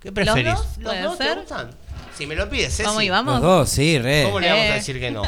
¿Qué 0.00 0.12
preferís? 0.12 0.54
dos? 0.54 0.66
¿Puede 0.82 1.02
dos 1.02 1.18
te 1.18 1.34
gustan? 1.34 1.70
Si 2.16 2.26
me 2.26 2.34
lo 2.34 2.48
pides, 2.50 2.76
Ceci. 2.76 3.08
vamos. 3.08 3.34
Los 3.34 3.42
dos, 3.42 3.68
sí, 3.70 3.98
re. 3.98 4.24
¿Cómo 4.24 4.40
le 4.40 4.48
vamos 4.48 4.64
a 4.64 4.68
Eh. 4.68 4.74
decir 4.74 5.00
que 5.00 5.10
no? 5.10 5.22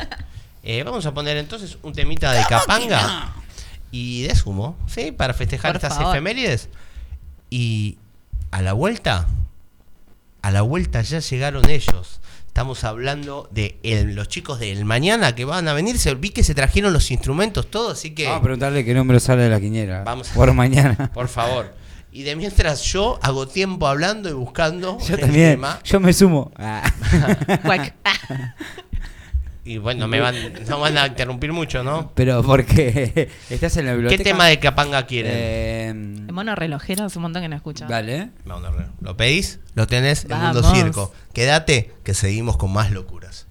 Eh, 0.62 0.82
vamos 0.84 1.04
a 1.06 1.12
poner 1.14 1.36
entonces 1.38 1.76
un 1.82 1.92
temita 1.92 2.32
de 2.32 2.44
capanga 2.46 3.34
y 3.90 4.22
de 4.22 4.34
sumo, 4.34 4.76
¿sí? 4.86 5.12
Para 5.12 5.34
festejar 5.34 5.72
Por 5.72 5.76
estas 5.76 5.94
favor. 5.96 6.14
efemérides. 6.14 6.68
Y 7.50 7.98
a 8.50 8.62
la 8.62 8.72
vuelta, 8.72 9.26
a 10.42 10.50
la 10.50 10.62
vuelta 10.62 11.02
ya 11.02 11.18
llegaron 11.20 11.68
ellos. 11.68 12.20
Estamos 12.52 12.84
hablando 12.84 13.48
de 13.50 13.78
el, 13.82 14.14
los 14.14 14.28
chicos 14.28 14.60
del 14.60 14.84
mañana 14.84 15.34
que 15.34 15.46
van 15.46 15.68
a 15.68 15.72
venir. 15.72 15.96
Vi 16.18 16.28
que 16.28 16.44
se 16.44 16.54
trajeron 16.54 16.92
los 16.92 17.10
instrumentos 17.10 17.70
todos, 17.70 17.94
así 17.94 18.10
que. 18.10 18.24
Vamos 18.24 18.40
a 18.40 18.42
preguntarle 18.42 18.84
qué 18.84 18.92
número 18.92 19.18
sale 19.20 19.44
de 19.44 19.48
la 19.48 19.58
quiniera. 19.58 20.04
Vamos 20.04 20.30
a, 20.30 20.34
por 20.34 20.52
mañana. 20.52 21.10
Por 21.14 21.28
favor. 21.28 21.72
Y 22.12 22.24
de 22.24 22.36
mientras 22.36 22.82
yo 22.82 23.18
hago 23.22 23.48
tiempo 23.48 23.86
hablando 23.86 24.28
y 24.28 24.34
buscando. 24.34 24.98
Yo 24.98 25.14
el 25.14 25.20
también. 25.22 25.52
Tema. 25.52 25.80
Yo 25.82 25.98
me 25.98 26.12
sumo. 26.12 26.52
Ah. 26.56 26.92
Y 29.64 29.78
bueno, 29.78 30.08
me 30.08 30.18
van, 30.18 30.34
no 30.68 30.80
van 30.80 30.98
a 30.98 31.06
interrumpir 31.06 31.52
mucho, 31.52 31.84
¿no? 31.84 32.10
Pero 32.14 32.42
porque 32.42 33.28
estás 33.50 33.76
en 33.76 33.86
la 33.86 33.92
biblioteca. 33.92 34.22
¿Qué 34.22 34.30
tema 34.30 34.46
de 34.46 34.58
Capanga 34.58 35.06
quieren? 35.06 35.32
Eh, 35.32 35.88
em, 35.88 36.26
el 36.26 36.32
mono 36.32 36.54
relojero 36.56 37.04
hace 37.04 37.18
un 37.18 37.22
montón 37.22 37.42
que 37.42 37.48
no 37.48 37.54
escucha. 37.54 37.86
Vale. 37.86 38.30
¿Lo 39.00 39.16
pedís? 39.16 39.60
Lo 39.74 39.86
tenés 39.86 40.24
en 40.24 40.36
Mundo 40.36 40.62
Circo. 40.74 41.12
Quédate 41.32 41.92
que 42.02 42.14
seguimos 42.14 42.56
con 42.56 42.72
más 42.72 42.90
locuras. 42.90 43.46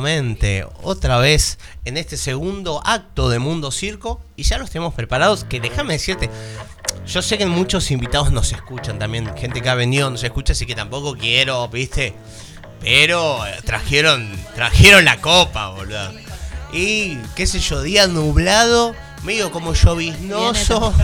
Nuevamente, 0.00 0.66
otra 0.82 1.18
vez, 1.18 1.58
en 1.84 1.96
este 1.96 2.16
segundo 2.16 2.82
acto 2.84 3.28
de 3.28 3.38
Mundo 3.38 3.70
Circo. 3.70 4.20
Y 4.36 4.42
ya 4.42 4.58
los 4.58 4.70
tenemos 4.70 4.94
preparados. 4.94 5.44
Que 5.44 5.60
déjame 5.60 5.94
decirte, 5.94 6.30
yo 7.06 7.22
sé 7.22 7.38
que 7.38 7.46
muchos 7.46 7.90
invitados 7.90 8.32
nos 8.32 8.52
escuchan 8.52 8.98
también. 8.98 9.36
Gente 9.36 9.62
que 9.62 9.68
ha 9.68 9.74
venido 9.74 10.10
nos 10.10 10.24
escucha, 10.24 10.52
así 10.52 10.66
que 10.66 10.74
tampoco 10.74 11.16
quiero, 11.16 11.68
viste. 11.68 12.14
Pero 12.80 13.46
eh, 13.46 13.56
trajeron, 13.64 14.30
trajeron 14.54 15.04
la 15.04 15.20
copa, 15.20 15.70
boludo. 15.70 16.12
Y 16.72 17.16
qué 17.36 17.46
sé 17.46 17.60
yo, 17.60 17.80
día 17.82 18.08
nublado, 18.08 18.94
medio 19.22 19.52
como 19.52 19.74
lloviznoso. 19.74 20.92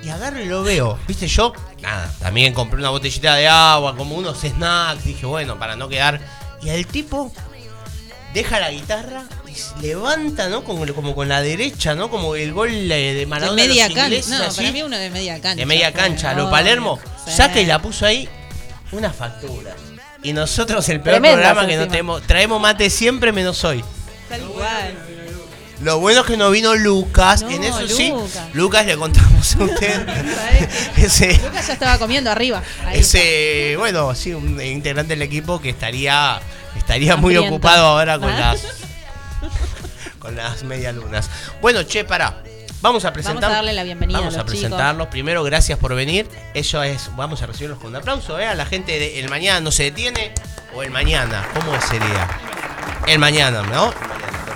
Y 0.00 0.10
agarro 0.10 0.40
y 0.40 0.46
lo 0.46 0.62
veo. 0.62 0.96
Viste, 1.08 1.26
yo, 1.26 1.52
nada, 1.82 2.08
también 2.20 2.54
compré 2.54 2.78
una 2.78 2.90
botellita 2.90 3.34
de 3.34 3.48
agua, 3.48 3.96
como 3.96 4.14
unos 4.14 4.38
snacks. 4.38 5.04
Dije, 5.04 5.26
bueno, 5.26 5.58
para 5.58 5.74
no 5.74 5.88
quedar. 5.88 6.20
Y 6.62 6.68
el 6.68 6.86
tipo 6.86 7.32
deja 8.34 8.60
la 8.60 8.70
guitarra 8.70 9.24
y 9.46 9.54
se 9.54 9.76
levanta, 9.80 10.48
¿no? 10.48 10.64
Como, 10.64 10.86
como 10.94 11.14
con 11.14 11.28
la 11.28 11.40
derecha, 11.42 11.94
¿no? 11.94 12.10
Como 12.10 12.34
el 12.36 12.52
gol 12.52 12.70
de, 12.70 12.86
de 12.88 13.14
De 13.14 13.26
Maradona. 13.26 13.62
a 13.62 13.66
los 13.66 13.74
media 13.74 13.88
cancha. 13.94 14.38
No, 14.38 14.44
así, 14.44 14.56
para 14.60 14.72
mí 14.72 14.82
uno 14.82 14.96
de 14.98 15.10
media 15.10 15.34
cancha. 15.40 15.56
de 15.56 15.66
media 15.66 15.92
cancha, 15.92 16.34
lo 16.34 16.50
Palermo. 16.50 16.98
sí. 17.24 17.32
Saca 17.32 17.60
y 17.60 17.66
la 17.66 17.80
puso 17.80 18.06
ahí 18.06 18.28
una 18.92 19.12
factura. 19.12 19.74
Y 20.22 20.32
nosotros 20.32 20.88
el 20.88 21.00
peor 21.00 21.20
programa 21.22 21.66
que 21.66 21.76
no 21.76 21.86
tenemos. 21.86 22.22
Traemos 22.22 22.60
mate 22.60 22.90
siempre 22.90 23.30
menos 23.32 23.62
hoy. 23.64 23.84
Tal 24.28 24.40
cual. 24.42 24.94
Lo 25.82 26.00
bueno 26.00 26.20
es 26.20 26.26
que 26.26 26.36
no 26.36 26.50
vino 26.50 26.74
Lucas. 26.74 27.42
No, 27.42 27.50
en 27.50 27.64
eso 27.64 27.86
sí. 27.88 28.12
Lucas. 28.52 28.86
Le 28.86 28.96
contamos 28.96 29.54
a 29.56 29.64
usted. 29.64 30.08
ese, 30.96 31.38
Lucas 31.38 31.66
ya 31.66 31.72
estaba 31.72 31.98
comiendo 31.98 32.30
arriba. 32.30 32.62
Ahí 32.84 33.00
ese, 33.00 33.76
bueno, 33.78 34.14
sí, 34.14 34.34
un 34.34 34.60
integrante 34.60 35.14
del 35.14 35.22
equipo 35.22 35.60
que 35.60 35.70
estaría, 35.70 36.40
estaría 36.76 37.16
muy 37.16 37.36
ocupado 37.36 37.86
ahora 37.86 38.18
con 38.18 38.30
Ah. 38.30 38.52
las 38.52 38.62
con 40.18 40.36
las 40.36 40.62
medialunas. 40.64 41.30
Bueno, 41.60 41.82
che, 41.84 42.04
para. 42.04 42.42
Vamos 42.80 43.04
a 43.04 43.12
presentar. 43.12 43.42
Vamos 43.42 43.52
a 43.52 43.56
darle 43.56 43.72
la 43.72 43.82
bienvenida 43.82 44.18
Vamos 44.20 44.34
a 44.34 44.40
a, 44.40 44.42
los 44.44 44.52
presentarlos. 44.52 45.08
Primero, 45.08 45.42
gracias 45.42 45.78
por 45.80 45.94
venir. 45.96 46.28
Eso 46.54 46.82
es, 46.84 47.10
vamos 47.16 47.42
a 47.42 47.46
recibirlos 47.46 47.78
con 47.78 47.88
un 47.88 47.96
aplauso, 47.96 48.38
¿eh? 48.38 48.46
A 48.46 48.54
la 48.54 48.66
gente 48.66 48.98
de 49.00 49.18
El 49.18 49.28
Mañana 49.28 49.60
no 49.60 49.72
se 49.72 49.84
detiene 49.84 50.32
o 50.74 50.82
El 50.84 50.90
Mañana, 50.92 51.48
¿cómo 51.54 51.72
sería? 51.80 52.28
El 53.08 53.18
Mañana, 53.18 53.62
¿no? 53.62 53.92
El 53.92 53.96
Mañana, 53.98 54.47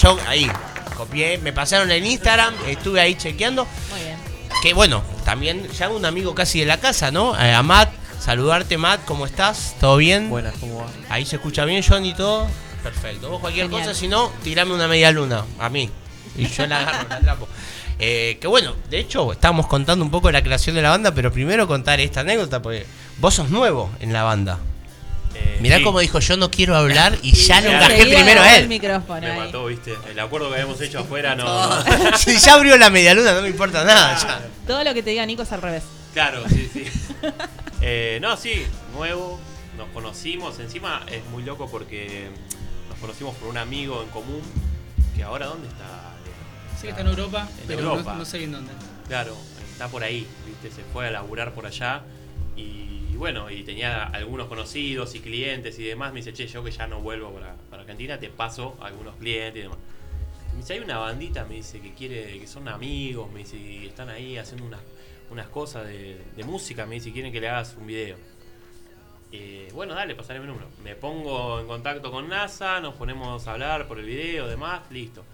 Yo 0.00 0.18
ahí 0.26 0.50
copié, 0.96 1.38
me 1.38 1.52
pasaron 1.52 1.90
el 1.90 2.04
Instagram, 2.04 2.54
estuve 2.66 3.00
ahí 3.00 3.14
chequeando. 3.14 3.66
Muy 3.90 4.00
bien. 4.00 4.16
Que 4.62 4.74
bueno, 4.74 5.02
también 5.24 5.68
ya 5.70 5.88
un 5.88 6.04
amigo 6.04 6.34
casi 6.34 6.60
de 6.60 6.66
la 6.66 6.78
casa, 6.78 7.10
¿no? 7.10 7.38
Eh, 7.40 7.54
a 7.54 7.62
Matt, 7.62 7.90
saludarte 8.18 8.76
Matt, 8.76 9.04
¿cómo 9.06 9.24
estás? 9.26 9.76
¿Todo 9.80 9.96
bien? 9.96 10.28
Buenas, 10.28 10.54
¿cómo 10.60 10.80
va? 10.80 10.86
Ahí 11.08 11.24
se 11.24 11.36
escucha 11.36 11.64
bien, 11.64 11.82
John, 11.86 12.04
y 12.04 12.14
todo. 12.14 12.46
Perfecto. 12.82 13.30
Vos 13.30 13.40
cualquier 13.40 13.66
Genial. 13.66 13.82
cosa, 13.86 13.98
si 13.98 14.08
no, 14.08 14.30
tirame 14.42 14.74
una 14.74 14.88
media 14.88 15.10
luna 15.10 15.44
a 15.58 15.68
mí. 15.68 15.90
Y 16.36 16.46
yo 16.46 16.66
la 16.66 16.80
agarro, 16.80 17.08
la 17.08 17.16
atrapo. 17.16 17.48
Eh, 17.98 18.38
que 18.40 18.46
bueno, 18.46 18.74
de 18.88 18.98
hecho, 18.98 19.32
estábamos 19.32 19.66
contando 19.66 20.04
un 20.04 20.10
poco 20.10 20.28
de 20.28 20.32
la 20.32 20.42
creación 20.42 20.74
de 20.74 20.82
la 20.82 20.90
banda, 20.90 21.12
pero 21.14 21.30
primero 21.32 21.66
contar 21.66 22.00
esta 22.00 22.20
anécdota, 22.20 22.62
porque 22.62 22.86
vos 23.18 23.34
sos 23.34 23.50
nuevo 23.50 23.90
en 24.00 24.12
la 24.12 24.22
banda. 24.22 24.58
Mirá 25.60 25.78
sí. 25.78 25.84
cómo 25.84 26.00
dijo, 26.00 26.18
yo 26.20 26.36
no 26.36 26.50
quiero 26.50 26.76
hablar 26.76 27.16
y 27.22 27.32
ya 27.32 27.60
lo 27.60 27.70
Enseguida 27.70 28.04
primero 28.16 28.40
a 28.40 28.44
agarró 28.44 28.56
el 28.56 28.62
él. 28.62 28.68
micrófono 28.68 29.20
Me 29.20 29.30
ahí. 29.30 29.38
mató, 29.38 29.66
viste. 29.66 29.94
El 30.10 30.18
acuerdo 30.18 30.48
que 30.48 30.54
habíamos 30.54 30.80
hecho 30.80 30.98
afuera 31.00 31.34
no. 31.34 32.16
si 32.18 32.38
ya 32.38 32.54
abrió 32.54 32.76
la 32.78 32.90
medialuna, 32.90 33.32
no 33.34 33.42
me 33.42 33.48
importa 33.48 33.84
nada. 33.84 34.16
ya. 34.18 34.40
Todo 34.66 34.82
lo 34.84 34.94
que 34.94 35.02
te 35.02 35.10
diga 35.10 35.24
Nico 35.26 35.42
es 35.42 35.52
al 35.52 35.62
revés. 35.62 35.84
Claro, 36.12 36.42
sí, 36.48 36.68
sí. 36.72 36.84
Eh, 37.82 38.18
no, 38.20 38.36
sí, 38.36 38.62
nuevo. 38.94 39.40
Nos 39.78 39.88
conocimos. 39.88 40.58
Encima 40.58 41.02
es 41.10 41.24
muy 41.26 41.42
loco 41.42 41.66
porque 41.70 42.28
nos 42.90 42.98
conocimos 42.98 43.34
por 43.36 43.48
un 43.48 43.56
amigo 43.56 44.02
en 44.02 44.08
común. 44.10 44.42
Que 45.16 45.22
ahora, 45.22 45.46
¿dónde 45.46 45.66
está? 45.68 46.12
Sí, 46.78 46.88
está 46.88 47.00
en 47.00 47.06
Europa, 47.08 47.48
En 47.62 47.66
pero 47.66 47.80
Europa. 47.80 48.12
No, 48.12 48.18
no 48.18 48.24
sé 48.26 48.44
en 48.44 48.52
dónde. 48.52 48.72
Claro, 49.08 49.34
está 49.72 49.88
por 49.88 50.04
ahí, 50.04 50.26
¿viste? 50.46 50.70
Se 50.76 50.82
fue 50.92 51.08
a 51.08 51.10
laburar 51.10 51.54
por 51.54 51.64
allá. 51.66 52.02
Y 52.54 52.99
bueno, 53.20 53.50
y 53.50 53.64
tenía 53.64 54.04
algunos 54.04 54.48
conocidos 54.48 55.14
y 55.14 55.20
clientes 55.20 55.78
y 55.78 55.84
demás. 55.84 56.14
Me 56.14 56.20
dice, 56.20 56.32
che, 56.32 56.46
yo 56.46 56.64
que 56.64 56.70
ya 56.70 56.86
no 56.86 57.00
vuelvo 57.00 57.30
para, 57.34 57.54
para 57.68 57.82
Argentina, 57.82 58.18
te 58.18 58.30
paso 58.30 58.78
a 58.80 58.86
algunos 58.86 59.14
clientes 59.16 59.56
y 59.56 59.62
demás. 59.64 59.78
Me 60.52 60.56
dice, 60.56 60.72
hay 60.72 60.80
una 60.80 60.96
bandita, 60.96 61.44
me 61.44 61.56
dice, 61.56 61.80
que 61.80 61.92
quiere, 61.92 62.40
que 62.40 62.46
son 62.46 62.66
amigos, 62.66 63.30
me 63.30 63.40
dice, 63.40 63.84
están 63.84 64.08
ahí 64.08 64.38
haciendo 64.38 64.64
unas, 64.64 64.80
unas 65.30 65.48
cosas 65.48 65.86
de, 65.86 66.18
música, 66.46 66.86
me 66.86 66.94
dice, 66.94 67.12
quieren 67.12 67.30
que 67.30 67.42
le 67.42 67.50
hagas 67.50 67.76
un 67.78 67.86
video. 67.86 68.16
Eh, 69.32 69.68
bueno, 69.74 69.94
dale, 69.94 70.14
pasaré 70.14 70.40
mi 70.40 70.46
número. 70.46 70.68
Me 70.82 70.94
pongo 70.94 71.60
en 71.60 71.66
contacto 71.66 72.10
con 72.10 72.26
NASA, 72.26 72.80
nos 72.80 72.94
ponemos 72.94 73.46
a 73.46 73.52
hablar 73.52 73.86
por 73.86 73.98
el 73.98 74.06
video, 74.06 74.48
demás, 74.48 74.80
listo. 74.90 75.24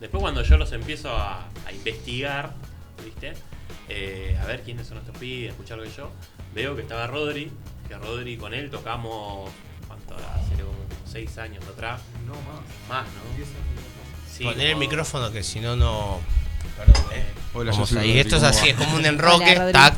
Después 0.00 0.20
cuando 0.20 0.42
yo 0.42 0.58
los 0.58 0.72
empiezo 0.72 1.10
a 1.16 1.48
investigar, 1.70 2.52
¿viste? 3.04 3.34
Eh, 3.88 4.38
a 4.40 4.46
ver 4.46 4.62
quiénes 4.62 4.86
son 4.86 4.98
estos 4.98 5.16
pibes, 5.16 5.50
escuchar 5.50 5.78
lo 5.78 5.84
que 5.84 5.90
yo, 5.90 6.10
veo 6.54 6.76
que 6.76 6.82
estaba 6.82 7.06
Rodri, 7.06 7.50
que 7.86 7.96
Rodri 7.96 8.36
con 8.36 8.54
él 8.54 8.70
tocamos, 8.70 9.50
¿cuánto 9.86 10.18
era? 10.18 10.34
Hace 10.34 10.62
como 10.62 10.74
6 11.06 11.38
años 11.38 11.64
atrás. 11.66 12.00
No, 12.26 12.34
más. 12.34 12.62
Más, 12.88 13.06
¿no? 13.06 13.44
Sí, 14.30 14.44
Poner 14.44 14.70
el 14.70 14.76
micrófono 14.76 15.32
que 15.32 15.42
si 15.42 15.60
no, 15.60 15.74
no. 15.76 16.20
Perdón, 16.76 17.02
eh. 17.12 17.24
Hola, 17.54 17.72
Vamos 17.72 17.92
ahí. 17.94 18.18
Esto 18.18 18.36
es 18.36 18.42
¿cómo 18.42 18.50
así, 18.50 18.66
va? 18.66 18.70
es 18.72 18.76
como 18.76 18.96
un 18.96 19.06
enroque, 19.06 19.54
tac. 19.72 19.96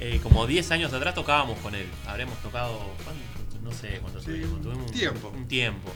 Eh, 0.00 0.20
como 0.22 0.46
10 0.46 0.70
años 0.72 0.92
atrás 0.92 1.14
tocábamos 1.14 1.58
con 1.60 1.74
él. 1.74 1.86
Habremos 2.06 2.36
tocado, 2.38 2.78
¿cuánto? 3.04 3.22
no 3.62 3.72
sé 3.72 3.98
cuánto 4.00 4.20
tuvimos. 4.20 4.60
Tuvimos 4.60 4.90
un 4.90 4.92
tiempo. 4.92 5.28
Un 5.34 5.48
tiempo. 5.48 5.92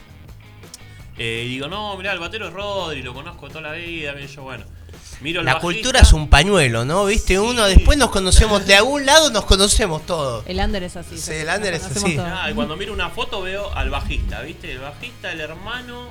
Eh, 1.17 1.43
y 1.45 1.49
digo, 1.49 1.67
no, 1.67 1.95
mirá, 1.97 2.13
el 2.13 2.19
batero 2.19 2.47
es 2.47 2.53
Rodri, 2.53 3.03
lo 3.03 3.13
conozco 3.13 3.47
toda 3.49 3.61
la 3.61 3.73
vida. 3.73 4.19
Y 4.19 4.27
yo, 4.27 4.43
bueno, 4.43 4.65
miro 5.21 5.41
La 5.43 5.55
bajista. 5.55 5.61
cultura 5.61 5.99
es 6.01 6.13
un 6.13 6.29
pañuelo, 6.29 6.85
¿no? 6.85 7.05
¿Viste? 7.05 7.39
Uno 7.39 7.65
después 7.65 7.97
nos 7.97 8.09
conocemos, 8.09 8.65
de 8.65 8.75
algún 8.75 9.05
lado 9.05 9.29
nos 9.31 9.45
conocemos 9.45 10.05
todos. 10.05 10.43
El 10.47 10.59
under 10.59 10.83
es 10.83 10.95
así. 10.95 11.17
Sí, 11.17 11.33
el 11.33 11.47
under 11.49 11.73
es 11.73 11.83
así. 11.83 12.17
Ah, 12.19 12.49
y 12.49 12.53
cuando 12.53 12.75
miro 12.77 12.93
una 12.93 13.09
foto 13.09 13.41
veo 13.41 13.73
al 13.73 13.89
bajista, 13.89 14.41
¿viste? 14.41 14.71
El 14.71 14.79
bajista, 14.79 15.31
el 15.31 15.41
hermano 15.41 16.09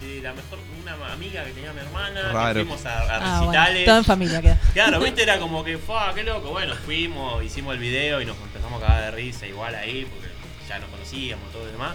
de 0.00 0.22
la 0.22 0.32
mejor, 0.32 0.58
una 0.82 1.12
amiga 1.12 1.44
que 1.44 1.50
tenía 1.52 1.72
mi 1.74 1.80
hermana. 1.80 2.20
que 2.22 2.32
Raro. 2.32 2.60
fuimos 2.60 2.86
a, 2.86 2.98
a 3.00 3.02
Ah, 3.02 3.38
bueno, 3.44 3.52
recitales. 3.52 3.84
todo 3.84 3.98
en 3.98 4.04
familia 4.04 4.40
queda. 4.42 4.60
Claro, 4.72 5.00
viste, 5.00 5.22
era 5.22 5.38
como 5.38 5.62
que, 5.62 5.76
fue 5.78 5.96
qué 6.14 6.22
loco. 6.24 6.50
Bueno, 6.50 6.74
fuimos, 6.86 7.44
hicimos 7.44 7.74
el 7.74 7.80
video 7.80 8.20
y 8.20 8.24
nos 8.24 8.36
empezamos 8.38 8.82
a 8.82 8.86
cagar 8.86 9.02
de 9.04 9.10
risa 9.10 9.46
igual 9.46 9.74
ahí, 9.74 10.06
porque 10.06 10.28
ya 10.68 10.78
nos 10.78 10.88
conocíamos, 10.88 11.50
todo 11.52 11.68
y 11.68 11.72
demás. 11.72 11.94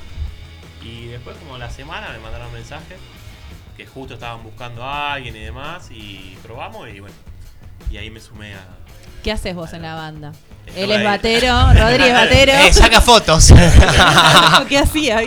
Y 0.84 1.07
después, 1.07 1.36
como 1.38 1.57
la 1.57 1.72
semana, 1.72 2.09
me 2.11 2.20
mandaron 2.20 2.53
mensajes 2.53 2.97
que 3.78 3.86
justo 3.86 4.13
estaban 4.13 4.43
buscando 4.43 4.84
a 4.84 5.13
alguien 5.13 5.36
y 5.36 5.39
demás, 5.39 5.89
y 5.91 6.38
probamos 6.43 6.89
y 6.89 6.99
bueno. 6.99 7.15
Y 7.91 7.97
ahí 7.97 8.09
me 8.09 8.19
sumé 8.19 8.53
a. 8.55 8.65
¿Qué 9.23 9.32
haces 9.32 9.55
vos 9.55 9.73
en 9.73 9.82
la 9.82 9.95
banda? 9.95 10.32
Estoy 10.65 10.84
Él 10.84 10.91
es 10.91 11.03
batero, 11.03 11.73
Rodri 11.73 12.03
es 12.03 12.13
batero. 12.13 12.51
Eh, 12.53 12.73
saca 12.73 13.01
fotos. 13.01 13.53
¿Qué 14.69 14.78
hacía? 14.80 15.21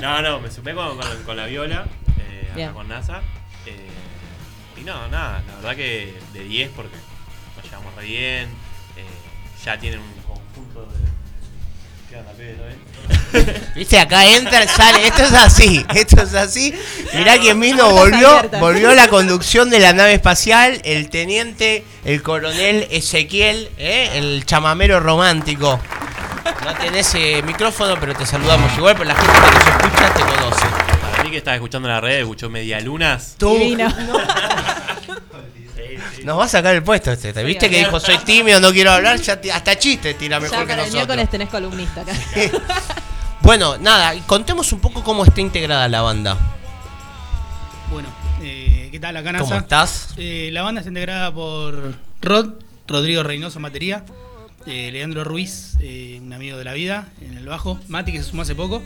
No, 0.00 0.20
no, 0.22 0.40
me 0.40 0.50
sumé 0.50 0.74
con, 0.74 0.96
con- 0.98 1.22
con 1.24 1.36
la 1.36 1.46
viola, 1.46 1.86
eh, 2.18 2.50
acá 2.64 2.72
con 2.74 2.88
NASA. 2.88 3.20
eh, 3.66 3.88
y 4.76 4.82
no, 4.82 5.08
nada, 5.08 5.42
la 5.46 5.54
verdad 5.56 5.76
que 5.76 6.18
de 6.32 6.44
10 6.44 6.70
porque 6.76 6.96
nos 7.56 7.64
llevamos 7.64 7.94
re 7.96 8.04
bien. 8.04 8.48
eh, 8.96 9.06
ya 9.64 9.78
tienen 9.78 10.00
un 10.00 10.12
Viste, 13.74 13.98
acá 13.98 14.26
entra, 14.26 14.66
sale. 14.66 15.06
Esto 15.06 15.22
es 15.22 15.32
así, 15.32 15.84
esto 15.94 16.22
es 16.22 16.34
así. 16.34 16.74
Mirá 17.14 17.38
quién 17.38 17.60
vino, 17.60 17.88
Puertas 17.90 18.20
volvió, 18.20 18.60
volvió 18.60 18.94
la 18.94 19.08
conducción 19.08 19.70
de 19.70 19.80
la 19.80 19.92
nave 19.92 20.14
espacial, 20.14 20.80
el 20.84 21.08
teniente, 21.10 21.84
el 22.04 22.22
coronel 22.22 22.86
Ezequiel, 22.90 23.70
¿eh? 23.78 24.10
el 24.14 24.44
chamamero 24.46 25.00
romántico. 25.00 25.80
No 26.64 26.74
tenés 26.74 27.14
eh, 27.14 27.42
micrófono, 27.44 27.96
pero 28.00 28.14
te 28.14 28.24
saludamos 28.24 28.76
igual, 28.76 28.94
pero 28.94 29.08
la 29.08 29.14
gente 29.14 29.32
que 29.32 29.40
nos 29.40 29.66
escucha 29.66 30.14
te 30.14 30.20
conoce. 30.20 30.66
Para 31.10 31.22
mí 31.22 31.30
que 31.30 31.36
estaba 31.38 31.54
escuchando 31.56 31.88
en 31.88 31.94
la 31.94 32.00
red, 32.00 32.20
escuchó 32.20 32.48
Media 32.48 32.80
Lunas. 32.80 33.34
Tú, 33.38 33.56
Divino. 33.58 33.88
nos 36.28 36.38
va 36.38 36.44
a 36.44 36.48
sacar 36.48 36.74
el 36.74 36.82
puesto 36.82 37.10
este. 37.10 37.32
¿te 37.32 37.42
¿Viste 37.42 37.66
Sí, 37.66 37.72
que 37.72 37.80
a 37.80 37.84
dijo 37.86 37.98
soy 37.98 38.18
tímido, 38.18 38.60
no 38.60 38.70
quiero 38.70 38.92
hablar? 38.92 39.18
Ya 39.18 39.40
hasta 39.54 39.78
chiste 39.78 40.12
tira 40.12 40.38
mejor 40.38 40.58
Ya 40.58 40.66
que 40.66 40.72
el 40.72 40.76
nosotros. 40.78 40.94
miércoles 40.94 41.30
tenés 41.30 41.48
columnista 41.48 42.02
acá. 42.02 42.12
Bueno, 43.40 43.78
nada, 43.78 44.14
contemos 44.26 44.70
un 44.74 44.80
poco 44.80 45.02
cómo 45.02 45.24
está 45.24 45.40
integrada 45.40 45.88
la 45.88 46.02
banda. 46.02 46.36
Bueno, 47.90 48.08
eh, 48.42 48.88
¿qué 48.92 49.00
tal 49.00 49.16
acá 49.16 49.32
NASA? 49.32 49.44
¿Cómo 49.44 49.56
estás? 49.58 50.08
Eh, 50.18 50.50
la 50.52 50.60
banda 50.62 50.82
está 50.82 50.90
integrada 50.90 51.32
por 51.32 51.94
Rod, 52.20 52.54
Rodrigo 52.86 53.22
Reynoso 53.22 53.58
en 53.58 53.62
batería, 53.62 54.04
eh, 54.66 54.90
Leandro 54.92 55.24
Ruiz, 55.24 55.76
eh, 55.80 56.18
un 56.20 56.30
amigo 56.34 56.58
de 56.58 56.64
la 56.64 56.74
vida, 56.74 57.08
en 57.22 57.38
el 57.38 57.46
bajo, 57.46 57.78
Mati 57.88 58.12
que 58.12 58.18
se 58.22 58.28
sumó 58.28 58.42
hace 58.42 58.54
poco, 58.54 58.82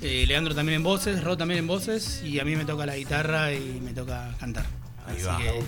eh, 0.00 0.24
Leandro 0.28 0.54
también 0.54 0.76
en 0.76 0.82
voces, 0.84 1.24
Rod 1.24 1.38
también 1.38 1.58
en 1.58 1.66
voces 1.66 2.22
y 2.24 2.38
a 2.38 2.44
mí 2.44 2.54
me 2.54 2.64
toca 2.64 2.86
la 2.86 2.94
guitarra 2.94 3.52
y 3.52 3.80
me 3.82 3.92
toca 3.94 4.28
cantar. 4.38 4.66
Ahí 5.08 5.16
Así 5.16 5.24
va. 5.24 5.38
que- 5.38 5.60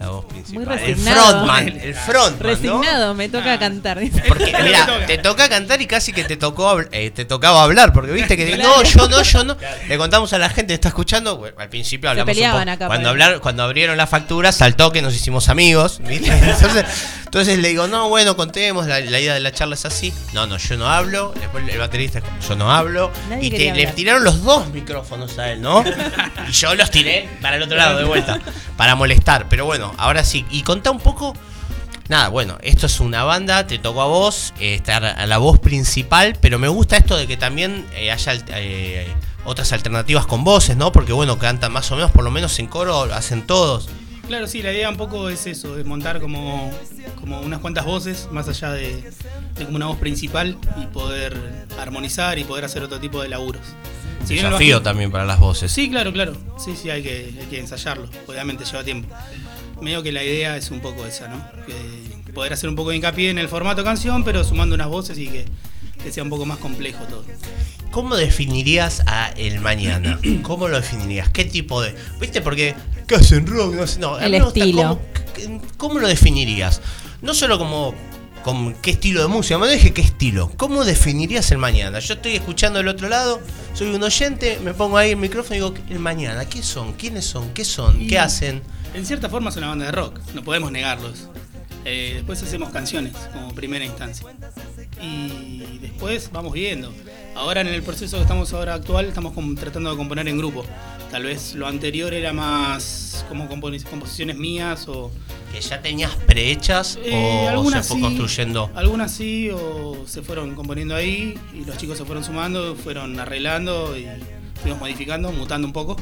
La 0.00 0.08
voz 0.08 0.24
Muy 0.24 0.32
principal. 0.32 0.62
El 0.78 0.78
resignado. 0.96 1.30
frontman, 1.30 1.68
el 1.68 1.94
frontman, 1.94 2.38
¿no? 2.38 2.42
Resignado, 2.48 3.14
me 3.14 3.28
toca 3.28 3.52
Ah. 3.52 3.58
cantar. 3.58 4.00
Porque, 4.26 4.52
mira, 4.64 4.86
toca. 4.86 5.06
te 5.06 5.18
toca 5.18 5.48
cantar 5.50 5.82
y 5.82 5.86
casi 5.86 6.12
que 6.14 6.24
te 6.24 6.38
tocó 6.38 6.80
eh, 6.90 7.10
te 7.10 7.26
tocaba 7.26 7.62
hablar, 7.62 7.92
porque 7.92 8.10
viste 8.12 8.34
que 8.36 8.50
Claro. 8.52 8.76
no, 8.78 8.82
yo 8.82 9.08
no, 9.08 9.22
yo 9.22 9.44
no. 9.44 9.56
Le 9.88 9.98
contamos 9.98 10.32
a 10.32 10.38
la 10.38 10.48
gente 10.48 10.68
que 10.68 10.74
está 10.74 10.88
escuchando, 10.88 11.36
bueno, 11.36 11.54
al 11.60 11.68
principio 11.68 12.08
Se 12.08 12.12
hablamos 12.12 12.28
un 12.30 12.34
peleaban 12.34 12.60
poco. 12.62 12.70
acá, 12.72 12.86
cuando 12.86 13.08
hablar, 13.10 13.40
cuando 13.40 13.62
abrieron 13.62 13.96
la 13.98 14.06
factura, 14.06 14.52
saltó 14.52 14.90
que 14.90 15.02
nos 15.02 15.14
hicimos 15.14 15.50
amigos, 15.50 16.00
¿viste? 16.02 16.30
Entonces, 16.32 16.84
entonces 17.26 17.58
le 17.58 17.68
digo, 17.68 17.86
no, 17.86 18.08
bueno, 18.08 18.34
contemos, 18.36 18.86
la, 18.86 18.98
la 19.00 19.20
idea 19.20 19.34
de 19.34 19.40
la 19.40 19.52
charla 19.52 19.74
es 19.74 19.84
así. 19.84 20.12
No, 20.32 20.46
no, 20.46 20.56
yo 20.56 20.76
no 20.78 20.88
hablo. 20.88 21.32
Después 21.38 21.62
el 21.68 21.78
baterista, 21.78 22.20
yo 22.48 22.56
no 22.56 22.72
hablo. 22.72 23.12
Nadie 23.28 23.46
y 23.46 23.50
te- 23.50 23.72
le 23.74 23.86
tiraron 23.88 24.24
los 24.24 24.42
dos 24.42 24.66
micrófonos 24.70 25.38
a 25.38 25.52
él, 25.52 25.60
¿no? 25.60 25.84
Y 26.48 26.52
yo 26.52 26.74
los 26.74 26.90
tiré 26.90 27.28
para 27.42 27.56
el 27.56 27.62
otro 27.62 27.76
lado 27.76 27.98
de 27.98 28.04
vuelta, 28.04 28.40
para 28.76 28.94
molestar. 28.96 29.46
Pero 29.48 29.64
bueno, 29.66 29.89
ahora 29.98 30.24
sí. 30.24 30.44
Y 30.50 30.62
contá 30.62 30.90
un 30.90 31.00
poco 31.00 31.34
Nada, 32.08 32.28
bueno, 32.28 32.58
esto 32.62 32.86
es 32.86 32.98
una 32.98 33.22
banda, 33.22 33.68
te 33.68 33.78
tocó 33.78 34.02
a 34.02 34.06
vos, 34.06 34.52
eh, 34.58 34.74
estar 34.74 35.04
a 35.04 35.26
la 35.26 35.38
voz 35.38 35.60
principal, 35.60 36.36
pero 36.40 36.58
me 36.58 36.66
gusta 36.66 36.96
esto 36.96 37.16
de 37.16 37.28
que 37.28 37.36
también 37.36 37.86
eh, 37.94 38.10
haya 38.10 38.32
eh, 38.48 39.06
otras 39.44 39.72
alternativas 39.72 40.26
con 40.26 40.42
voces, 40.42 40.76
¿no? 40.76 40.90
Porque 40.90 41.12
bueno, 41.12 41.38
cantan 41.38 41.72
más 41.72 41.88
o 41.92 41.94
menos, 41.94 42.10
por 42.10 42.24
lo 42.24 42.32
menos 42.32 42.58
en 42.58 42.66
coro, 42.66 43.04
hacen 43.14 43.46
todos. 43.46 43.88
Claro, 44.26 44.48
sí, 44.48 44.60
la 44.60 44.72
idea 44.72 44.90
un 44.90 44.96
poco 44.96 45.28
es 45.28 45.46
eso, 45.46 45.78
es 45.78 45.86
montar 45.86 46.20
como, 46.20 46.72
como 47.20 47.40
unas 47.42 47.60
cuantas 47.60 47.84
voces, 47.84 48.26
más 48.32 48.48
allá 48.48 48.72
de, 48.72 49.08
de 49.54 49.64
como 49.64 49.76
una 49.76 49.86
voz 49.86 49.98
principal 49.98 50.58
y 50.82 50.86
poder 50.86 51.36
armonizar 51.78 52.40
y 52.40 52.42
poder 52.44 52.64
hacer 52.64 52.82
otro 52.82 52.98
tipo 52.98 53.22
de 53.22 53.28
laburos. 53.28 53.62
Si 54.24 54.34
bien 54.34 54.46
el 54.46 54.50
Desafío 54.50 54.76
bajista- 54.78 54.82
también 54.82 55.12
para 55.12 55.24
las 55.24 55.38
voces. 55.38 55.70
Sí, 55.70 55.88
claro, 55.88 56.12
claro. 56.12 56.32
Sí, 56.58 56.74
sí, 56.76 56.90
hay 56.90 57.02
que, 57.04 57.34
hay 57.40 57.46
que 57.48 57.60
ensayarlo. 57.60 58.08
Obviamente 58.26 58.64
lleva 58.64 58.82
tiempo. 58.84 59.08
Medio 59.80 60.02
que 60.02 60.12
la 60.12 60.22
idea 60.22 60.56
es 60.56 60.70
un 60.70 60.80
poco 60.80 61.06
esa, 61.06 61.28
¿no? 61.28 61.42
Que 61.66 62.32
poder 62.32 62.52
hacer 62.52 62.68
un 62.68 62.76
poco 62.76 62.90
de 62.90 62.96
hincapié 62.96 63.30
en 63.30 63.38
el 63.38 63.48
formato 63.48 63.84
canción, 63.84 64.24
pero 64.24 64.44
sumando 64.44 64.74
unas 64.74 64.88
voces 64.88 65.18
y 65.18 65.28
que, 65.28 65.44
que 66.02 66.12
sea 66.12 66.22
un 66.22 66.30
poco 66.30 66.46
más 66.46 66.58
complejo 66.58 67.04
todo. 67.04 67.24
¿Cómo 67.90 68.16
definirías 68.16 69.02
a 69.06 69.30
el 69.36 69.60
mañana? 69.60 70.20
¿Cómo 70.42 70.68
lo 70.68 70.80
definirías? 70.80 71.28
¿Qué 71.30 71.44
tipo 71.44 71.82
de.? 71.82 71.94
¿Viste? 72.20 72.40
Porque. 72.40 72.74
¿Qué 73.06 73.16
hacen 73.16 73.46
rock? 73.46 73.74
No, 73.74 73.86
sé, 73.86 73.98
no, 73.98 74.14
a 74.14 74.24
El 74.24 74.34
estilo. 74.34 75.00
¿cómo, 75.76 75.98
lo 75.98 76.08
definirías? 76.08 76.80
No 77.22 77.34
solo 77.34 77.58
como. 77.58 77.94
Con 78.44 78.72
qué 78.72 78.92
estilo 78.92 79.20
de 79.20 79.28
música, 79.28 79.58
me 79.58 79.68
dije 79.68 79.92
qué 79.92 80.00
estilo. 80.00 80.50
¿Cómo 80.56 80.86
definirías 80.86 81.50
el 81.50 81.58
mañana? 81.58 81.98
Yo 81.98 82.14
estoy 82.14 82.36
escuchando 82.36 82.78
del 82.78 82.88
otro 82.88 83.10
lado, 83.10 83.38
soy 83.74 83.94
un 83.94 84.02
oyente, 84.02 84.58
me 84.64 84.72
pongo 84.72 84.96
ahí 84.96 85.10
el 85.10 85.18
micrófono 85.18 85.56
y 85.56 85.58
digo, 85.58 85.74
el 85.90 85.98
mañana, 85.98 86.46
¿qué 86.46 86.62
son? 86.62 86.94
¿Quiénes 86.94 87.26
son? 87.26 87.52
¿Qué 87.52 87.66
son? 87.66 88.06
¿Qué 88.08 88.18
hacen? 88.18 88.62
En 88.94 89.06
cierta 89.06 89.28
forma 89.28 89.50
es 89.50 89.56
una 89.56 89.68
banda 89.68 89.86
de 89.86 89.92
rock, 89.92 90.18
no 90.34 90.42
podemos 90.42 90.72
negarlos. 90.72 91.28
Eh, 91.84 92.12
después 92.16 92.42
hacemos 92.42 92.70
canciones 92.70 93.14
como 93.32 93.54
primera 93.54 93.84
instancia. 93.84 94.26
Y 95.00 95.78
después 95.80 96.30
vamos 96.32 96.52
viendo. 96.52 96.92
Ahora 97.34 97.62
en 97.62 97.68
el 97.68 97.82
proceso 97.82 98.16
que 98.16 98.22
estamos 98.22 98.52
ahora 98.52 98.74
actual 98.74 99.06
estamos 99.06 99.32
tratando 99.56 99.90
de 99.90 99.96
componer 99.96 100.28
en 100.28 100.36
grupo. 100.36 100.64
Tal 101.10 101.24
vez 101.24 101.54
lo 101.54 101.66
anterior 101.66 102.12
era 102.12 102.32
más 102.32 103.24
como 103.28 103.48
composiciones 103.48 104.36
mías 104.36 104.88
o 104.88 105.10
¿Que 105.52 105.60
ya 105.60 105.82
tenías 105.82 106.14
prehechas 106.14 106.98
Eh, 107.02 107.48
o 107.56 107.70
se 107.70 107.82
fue 107.82 107.96
sí, 107.96 108.02
construyendo? 108.02 108.70
Algunas 108.74 109.10
sí, 109.10 109.50
o 109.50 110.04
se 110.06 110.22
fueron 110.22 110.54
componiendo 110.54 110.94
ahí 110.94 111.38
y 111.52 111.64
los 111.64 111.76
chicos 111.76 111.98
se 111.98 112.04
fueron 112.04 112.22
sumando, 112.22 112.76
fueron 112.76 113.18
arreglando 113.18 113.96
y 113.96 114.06
fuimos 114.62 114.78
modificando, 114.78 115.32
mutando 115.32 115.66
un 115.66 115.72
poco. 115.72 115.96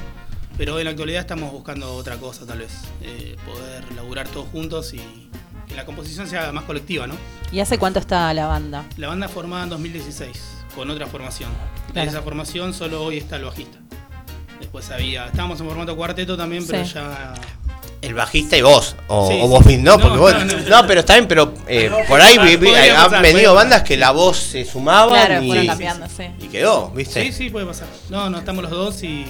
Pero 0.58 0.78
en 0.78 0.84
la 0.84 0.90
actualidad 0.90 1.20
estamos 1.20 1.52
buscando 1.52 1.94
otra 1.94 2.16
cosa, 2.16 2.44
tal 2.44 2.58
vez. 2.58 2.72
eh, 3.02 3.36
poder 3.46 3.84
laburar 3.96 4.28
todos 4.28 4.48
juntos 4.50 4.92
y 4.92 5.30
que 5.68 5.74
la 5.74 5.86
composición 5.86 6.28
sea 6.28 6.50
más 6.52 6.64
colectiva, 6.64 7.06
¿no? 7.06 7.14
¿Y 7.52 7.60
hace 7.60 7.78
cuánto 7.78 8.00
está 8.00 8.32
la 8.34 8.46
banda? 8.46 8.84
La 8.96 9.08
banda 9.08 9.28
formada 9.28 9.62
en 9.64 9.70
2016, 9.70 10.30
con 10.74 10.90
otra 10.90 11.06
formación. 11.06 11.50
De 11.86 11.92
Claro. 11.94 12.10
esa 12.10 12.22
formación 12.22 12.74
solo 12.74 13.02
hoy 13.04 13.18
está 13.18 13.36
el 13.36 13.44
bajista. 13.44 13.78
Después 14.60 14.90
había. 14.90 15.26
Estábamos 15.26 15.60
en 15.60 15.66
formato 15.68 15.96
cuarteto 15.96 16.36
también, 16.36 16.66
pero 16.66 16.84
Sí. 16.84 16.94
ya. 16.94 17.34
El 18.00 18.14
bajista 18.14 18.56
y 18.56 18.62
vos, 18.62 18.94
o, 19.08 19.28
Sí, 19.28 19.38
o 19.42 19.48
vos 19.48 19.64
mismo, 19.66 19.84
no, 19.84 19.96
No, 19.96 20.02
porque 20.02 20.18
vos, 20.18 20.32
no, 20.34 20.44
no, 20.44 20.68
no. 20.82 20.86
pero 20.86 21.00
está 21.00 21.14
bien, 21.14 21.26
pero 21.28 21.52
eh, 21.66 21.90
por 22.08 22.20
ahí 22.20 22.38
vi- 22.38 22.56
vi- 22.56 22.68
Podría 22.68 22.96
han 23.04 23.10
pasar, 23.10 23.22
venido 23.22 23.54
bandas 23.54 23.82
que 23.82 23.96
la 23.96 24.12
voz 24.12 24.36
se 24.36 24.64
sumaba 24.64 25.08
Claro, 25.26 25.42
y, 25.42 25.48
fueron 25.48 25.66
cambiando, 25.66 26.06
sí. 26.08 26.24
y 26.40 26.46
quedó, 26.46 26.90
¿viste? 26.90 27.24
Sí, 27.24 27.32
sí, 27.32 27.50
puede 27.50 27.66
pasar. 27.66 27.88
No, 28.10 28.30
no, 28.30 28.38
estamos 28.38 28.62
los 28.62 28.70
dos 28.72 29.02
y. 29.02 29.26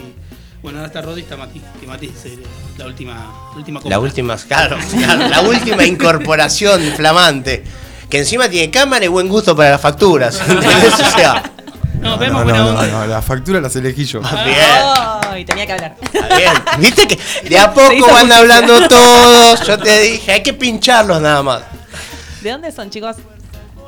Bueno, 0.63 0.79
ahora 0.79 0.89
está 0.89 1.01
Rodi 1.03 1.21
y 1.21 1.25
está 1.25 1.37
Mati. 1.37 1.61
Que 1.81 1.87
Mati 1.87 2.07
es 2.07 2.25
eh, 2.27 2.39
la 2.77 2.87
última, 2.87 3.15
la 3.53 3.57
última 3.57 3.79
La 3.79 3.83
compra. 3.83 3.99
última, 4.01 4.37
claro, 4.37 4.77
claro, 4.91 5.29
la 5.29 5.41
última 5.43 5.85
incorporación 5.85 6.81
flamante. 6.97 7.65
Que 8.11 8.19
encima 8.19 8.49
tiene 8.49 8.71
cámara 8.71 9.05
y 9.05 9.09
buen 9.09 9.29
gusto 9.29 9.55
para 9.55 9.71
las 9.73 9.81
facturas. 9.81 10.41
¿entendés? 10.49 10.95
O 10.95 11.17
sea, 11.17 11.43
No, 12.01 12.11
No, 12.13 12.19
vemos 12.19 12.39
no, 12.39 12.45
buena 12.45 12.59
no, 12.59 12.69
onda. 12.71 12.87
no, 12.87 13.07
las 13.07 13.25
facturas 13.25 13.63
las 13.63 13.77
elegí 13.77 14.05
yo. 14.05 14.21
bien, 14.21 14.57
Ay, 15.31 15.45
tenía 15.45 15.67
que 15.67 15.73
hablar. 15.73 15.97
está 16.01 16.37
bien. 16.37 16.53
Viste 16.79 17.07
que 17.07 17.19
de 17.49 17.59
a 17.59 17.73
poco 17.73 17.89
van 18.07 18.27
justicia. 18.29 18.39
hablando 18.39 18.89
todos. 18.89 19.67
Yo 19.67 19.79
te 19.79 20.01
dije, 20.01 20.33
hay 20.33 20.43
que 20.43 20.53
pincharlos 20.55 21.21
nada 21.21 21.43
más. 21.43 21.63
¿De 22.41 22.51
dónde 22.51 22.73
son, 22.73 22.89
chicos? 22.91 23.17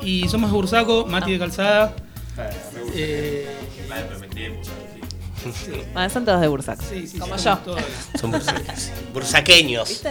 Y 0.01 0.27
somos 0.29 0.49
de 0.51 0.55
Bursaco, 0.55 1.05
Mati 1.05 1.31
de 1.33 1.39
Calzada. 1.39 1.93
Eh, 2.93 3.47
Ah, 5.95 6.09
son 6.09 6.25
todos 6.25 6.41
de 6.41 6.47
Bursaco. 6.47 6.83
sí, 6.89 7.07
sí, 7.07 7.19
Como 7.19 7.37
sí, 7.37 7.45
yo. 7.45 7.57
todos. 7.57 7.81
Son 8.19 8.31
bursaqueños. 9.13 9.89
¿Viste? 9.89 10.09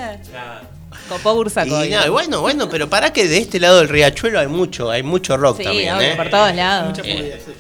Copó 1.08 1.34
Bursaco. 1.34 1.84
Y, 1.84 1.90
no, 1.90 2.06
y 2.06 2.08
bueno, 2.08 2.40
bueno, 2.40 2.68
pero 2.68 2.88
para 2.90 3.12
que 3.12 3.26
de 3.28 3.38
este 3.38 3.60
lado 3.60 3.78
del 3.78 3.88
riachuelo 3.88 4.38
hay 4.40 4.48
mucho, 4.48 4.90
hay 4.90 5.02
mucho 5.02 5.36
rock 5.36 5.58
Sí, 5.58 5.64
también, 5.64 5.94
obvio, 5.94 6.08
¿eh? 6.08 6.16
por 6.16 6.30
todos 6.30 6.54
lados. 6.54 6.88
Mucha 6.90 7.02
movida, 7.02 7.36
sí. 7.36 7.52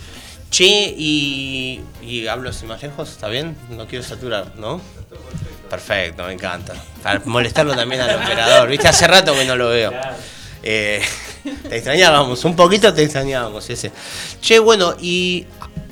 Che, 0.50 0.94
y, 0.96 1.80
y 2.02 2.26
hablo 2.26 2.50
así 2.50 2.66
más 2.66 2.82
lejos, 2.82 3.08
¿está 3.10 3.28
bien? 3.28 3.56
No 3.70 3.86
quiero 3.86 4.04
saturar, 4.04 4.52
¿no? 4.56 4.80
Perfecto, 5.68 6.24
me 6.24 6.32
encanta. 6.32 6.74
Para 7.04 7.22
molestarlo 7.24 7.74
también 7.76 8.00
al 8.00 8.16
operador, 8.16 8.68
¿viste? 8.68 8.88
Hace 8.88 9.06
rato 9.06 9.32
que 9.32 9.44
no 9.44 9.54
lo 9.54 9.68
veo. 9.68 9.92
Eh, 10.64 11.00
te 11.68 11.76
extrañábamos, 11.76 12.44
un 12.44 12.56
poquito 12.56 12.92
te 12.92 13.04
extrañábamos 13.04 13.70
ese. 13.70 13.92
Che, 14.40 14.58
bueno, 14.58 14.94
y 15.00 15.46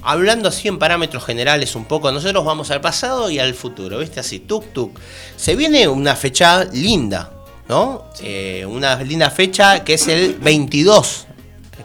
hablando 0.09 0.49
así 0.49 0.69
en 0.69 0.79
parámetros 0.79 1.23
generales 1.25 1.75
un 1.77 1.85
poco, 1.85 2.11
nosotros 2.11 2.43
vamos 2.45 2.71
al 2.71 2.81
pasado 2.81 3.31
y 3.31 3.39
al 3.39 3.53
futuro, 3.55 3.99
¿viste? 3.99 4.21
Así, 4.21 4.39
tuk 4.41 4.73
tuk. 4.73 4.99
Se 5.37 5.55
viene 5.55 5.87
una 5.87 6.17
fecha 6.17 6.65
linda, 6.65 7.31
¿no? 7.69 8.05
Eh, 8.23 8.65
una 8.67 9.03
linda 9.03 9.31
fecha 9.31 9.85
que 9.85 9.95
es 9.95 10.09
el 10.09 10.35
22, 10.37 11.27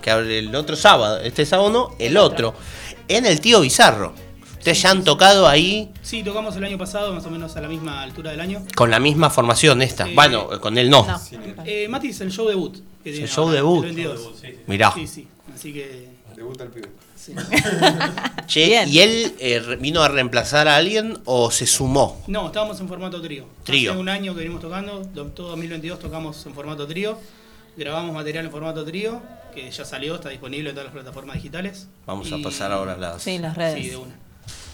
que 0.02 0.10
el 0.12 0.56
otro 0.56 0.76
sábado, 0.78 1.20
este 1.20 1.46
sábado 1.46 1.70
no, 1.70 1.96
el 2.00 2.16
otro, 2.16 2.54
en 3.10 3.26
el 3.26 3.42
Tío 3.42 3.60
Bizarro. 3.60 4.14
Ustedes 4.58 4.82
ya 4.82 4.92
han 4.92 5.04
tocado 5.04 5.46
ahí 5.46 5.92
Sí, 6.02 6.24
tocamos 6.24 6.56
el 6.56 6.64
año 6.64 6.78
pasado, 6.78 7.14
más 7.14 7.26
o 7.26 7.30
menos 7.30 7.54
a 7.58 7.62
la 7.62 7.68
misma 7.68 8.02
altura 8.02 8.32
del 8.32 8.40
año. 8.40 8.64
con 8.76 8.90
la 8.90 8.98
misma 9.02 9.30
formación 9.30 9.82
esta. 9.82 10.08
Eh, 10.08 10.14
Bueno, 10.16 10.48
con 10.62 10.78
él 10.78 10.90
no. 10.90 11.06
No. 11.06 11.20
Eh, 11.66 11.88
Mati 11.90 12.08
es 12.08 12.22
el 12.22 12.32
show 12.32 12.48
debut. 12.48 12.78
que 13.04 13.12
tiene 13.12 13.28
show 13.28 13.44
ahora, 13.48 13.56
debut. 13.58 13.84
el 13.84 13.94
22. 13.94 14.34
Mirá. 14.68 14.94
Sí, 14.94 15.06
sí. 15.08 15.28
Así 15.54 15.74
que. 15.74 16.08
Debuta 16.38 16.64
el 16.64 16.70
pibe. 16.70 16.88
Sí. 17.26 17.34
Che, 18.48 18.66
Bien. 18.68 18.90
¿y 18.90 19.00
él 19.00 19.36
eh, 19.40 19.78
vino 19.80 20.04
a 20.04 20.08
reemplazar 20.10 20.68
a 20.68 20.76
alguien 20.76 21.18
o 21.26 21.50
se 21.50 21.66
sumó? 21.66 22.22
No, 22.28 22.48
estábamos 22.48 22.80
en 22.80 22.88
formato 22.88 23.22
trío. 23.22 23.46
Trío. 23.64 23.92
Hace 23.92 24.00
un 24.00 24.10
año 24.10 24.34
que 24.34 24.40
venimos 24.40 24.62
tocando, 24.62 25.00
do- 25.00 25.26
todo 25.28 25.50
2022 25.50 26.00
tocamos 26.00 26.46
en 26.46 26.54
formato 26.54 26.86
trío. 26.86 27.18
Grabamos 27.78 28.14
material 28.14 28.46
en 28.46 28.52
formato 28.52 28.84
trío, 28.86 29.22
que 29.56 29.72
ya 29.72 29.86
salió, 29.86 30.16
está 30.16 30.30
disponible 30.30 30.70
en 30.70 30.76
todas 30.76 30.86
las 30.88 30.94
plataformas 30.94 31.36
digitales. 31.38 31.88
Vamos 32.06 32.32
a 32.32 32.38
pasar 32.38 32.72
ahora 32.72 32.96
las... 32.98 33.24
Sí, 33.24 33.40
las 33.40 33.56
redes. 33.58 33.84
Sí, 33.84 33.90
de 33.90 33.96
una. 33.98 34.16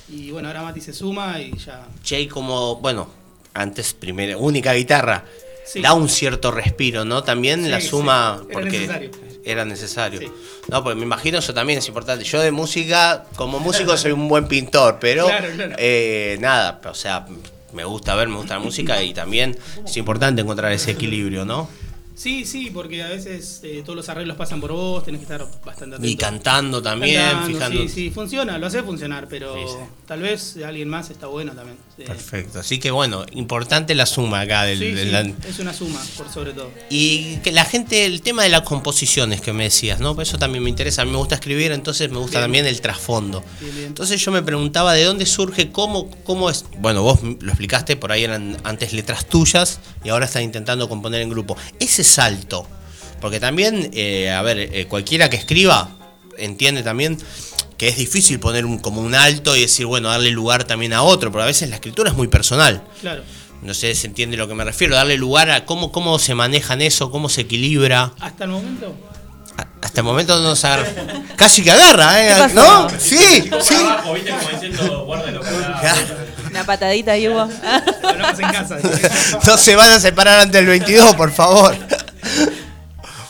Y 0.10 0.32
bueno, 0.32 0.48
ahora 0.50 0.64
Mati 0.64 0.82
se 0.82 0.92
suma 0.92 1.40
y 1.40 1.56
ya. 1.58 1.86
Che, 2.04 2.20
y 2.20 2.28
como, 2.28 2.78
bueno, 2.78 3.08
antes 3.54 3.94
primera, 3.94 4.36
única 4.38 4.74
guitarra, 4.74 5.24
Sí. 5.66 5.82
da 5.82 5.94
un 5.94 6.10
cierto 6.10 6.50
respiro, 6.52 7.06
¿no? 7.06 7.24
También 7.24 7.64
Sí, 7.64 7.70
la 7.70 7.80
sí. 7.80 7.88
suma, 7.88 8.42
Era 8.44 8.54
porque 8.54 8.70
necesario. 8.72 9.12
Era 9.46 9.66
necesario. 9.66 10.20
Sí. 10.20 10.28
No, 10.70 10.84
porque 10.84 10.96
me 10.98 11.04
imagino 11.04 11.38
eso 11.40 11.54
también 11.54 11.80
es 11.80 11.88
importante. 11.88 12.24
Yo 12.26 12.42
de 12.42 12.52
música, 12.52 13.26
como 13.36 13.60
músico 13.60 13.96
soy 13.98 14.12
un 14.12 14.28
buen 14.28 14.48
pintor, 14.48 14.98
pero 15.00 15.26
Claro, 15.28 15.50
claro. 15.56 15.76
eh, 15.78 16.38
nada, 16.40 16.82
o 16.90 16.94
sea, 16.94 17.26
me 17.74 17.84
gusta 17.84 18.16
ver, 18.16 18.28
me 18.28 18.36
gusta 18.38 18.56
la 18.56 18.60
música 18.62 19.02
y 19.04 19.14
también 19.14 19.58
es 19.86 19.98
importante 19.98 20.42
encontrar 20.42 20.72
ese 20.72 20.92
equilibrio, 20.92 21.46
¿no? 21.46 21.70
Sí, 22.16 22.44
sí, 22.46 22.70
porque 22.74 23.02
a 23.02 23.08
veces 23.08 23.62
eh, 23.64 23.82
todos 23.86 23.96
los 23.96 24.10
arreglos 24.10 24.36
pasan 24.36 24.60
por 24.60 24.74
vos, 24.74 25.06
tenés 25.06 25.20
que 25.20 25.24
estar 25.34 25.48
bastante 25.64 25.96
atento. 25.96 26.06
Y 26.12 26.18
cantando 26.18 26.82
también, 26.82 27.22
Cantando, 27.22 27.48
fijando. 27.48 27.82
Sí, 27.84 27.88
sí, 27.88 28.10
funciona, 28.12 28.58
lo 28.58 28.68
hace 28.68 28.84
funcionar, 28.84 29.28
pero 29.30 29.54
Sí, 29.56 29.62
sí. 29.66 29.76
tal 30.06 30.22
vez 30.22 30.58
alguien 30.66 30.90
más 30.90 31.10
está 31.12 31.28
bueno 31.28 31.54
también. 31.54 31.78
Sí. 32.00 32.06
Perfecto, 32.06 32.60
así 32.62 32.80
que 32.80 32.92
bueno, 32.92 33.26
importante 33.34 33.94
la 33.94 34.06
suma 34.06 34.40
acá 34.42 34.64
del, 34.64 34.80
Sí, 34.80 34.96
sí, 34.98 35.06
la- 35.12 35.20
es 35.22 35.60
una 35.60 35.74
suma, 35.74 36.02
por 36.16 36.32
sobre 36.32 36.54
todo. 36.54 36.72
Y 36.90 37.36
que 37.44 37.52
la 37.52 37.66
gente, 37.66 38.06
el 38.06 38.22
tema 38.22 38.44
de 38.44 38.50
las 38.50 38.62
composiciones 38.62 39.42
que 39.42 39.52
me 39.52 39.66
decías, 39.66 40.00
¿no? 40.00 40.20
Eso 40.22 40.38
también 40.38 40.64
me 40.64 40.70
interesa. 40.70 41.02
A 41.02 41.06
mí 41.06 41.12
me 41.12 41.18
gusta 41.18 41.36
escribir, 41.36 41.74
entonces 41.74 42.10
me 42.10 42.18
gusta 42.18 42.38
Bien. 42.38 42.44
también 42.46 42.66
el 42.68 42.80
trasfondo. 42.80 43.44
Bien, 43.60 43.76
bien. 43.76 43.88
Entonces 43.88 44.24
yo 44.24 44.32
me 44.32 44.42
preguntaba 44.42 44.94
de 44.94 45.04
dónde 45.04 45.26
surge, 45.26 45.72
cómo, 45.72 46.10
cómo 46.24 46.50
es. 46.50 46.64
Bueno, 46.80 47.04
vos 47.04 47.20
lo 47.22 47.50
explicaste, 47.50 47.98
por 47.98 48.14
ahí 48.14 48.24
eran 48.24 48.56
antes 48.64 48.94
letras 48.94 49.26
tuyas 49.28 49.80
y 50.04 50.08
ahora 50.10 50.26
están 50.26 50.44
intentando 50.44 50.88
componer 50.88 51.22
en 51.22 51.30
grupo. 51.30 51.58
Ese 51.82 52.06
salto, 52.06 52.66
porque 53.20 53.42
también, 53.42 53.90
eh, 53.94 54.30
a 54.32 54.42
ver, 54.42 54.58
eh, 54.60 54.86
cualquiera 54.88 55.30
que 55.30 55.36
escriba 55.36 55.98
entiende 56.38 56.82
también 56.84 57.18
que 57.80 57.88
es 57.88 57.96
difícil 57.98 58.40
poner 58.42 58.66
un, 58.66 58.78
como 58.78 59.02
un 59.02 59.16
alto 59.16 59.56
y 59.56 59.62
decir, 59.62 59.86
bueno, 59.88 60.10
darle 60.10 60.30
lugar 60.32 60.66
también 60.66 60.94
a 60.94 61.02
otro, 61.02 61.32
pero 61.32 61.44
a 61.44 61.48
veces 61.48 61.70
la 61.70 61.76
escritura 61.76 62.12
es 62.12 62.16
muy 62.18 62.28
personal. 62.28 62.84
Claro. 63.00 63.24
No 63.62 63.74
sé 63.74 63.96
si 63.96 64.06
entiende 64.06 64.36
lo 64.38 64.48
que 64.50 64.54
me 64.54 64.66
refiero, 64.66 64.96
darle 64.96 65.18
lugar 65.18 65.50
a 65.50 65.66
cómo, 65.66 65.92
cómo 65.92 66.20
se 66.20 66.36
manejan 66.36 66.82
eso, 66.82 67.10
cómo 67.10 67.30
se 67.30 67.42
equilibra. 67.42 68.12
Hasta 68.20 68.44
el 68.44 68.50
momento, 68.52 68.94
Hasta 69.82 70.02
el 70.02 70.06
momento 70.06 70.40
no 70.42 70.56
se 70.58 70.68
agarra. 70.68 70.88
Casi 71.38 71.64
que 71.64 71.72
agarra, 71.72 72.16
¿Qué 72.16 72.28
¿eh? 72.28 72.36
pasó? 72.38 72.56
¿No? 72.56 72.90
Sí, 73.00 73.50
sí. 73.62 73.76
Abajo, 73.76 74.14
viste, 74.14 74.32
como 74.32 74.50
diciendo, 74.50 75.06
guárdalo 75.06 75.40
para 75.42 75.80
Claro. 75.80 76.02
Una 76.50 76.66
patadita 76.66 77.14
hubo. 77.16 77.44
en 77.50 78.52
casa. 78.52 78.78
No 79.48 79.58
se 79.58 79.76
van 79.76 79.92
a 79.92 80.00
separar 80.02 80.40
antes 80.40 80.54
del 80.54 80.66
22, 80.68 81.16
por 81.16 81.32
favor. 81.32 81.78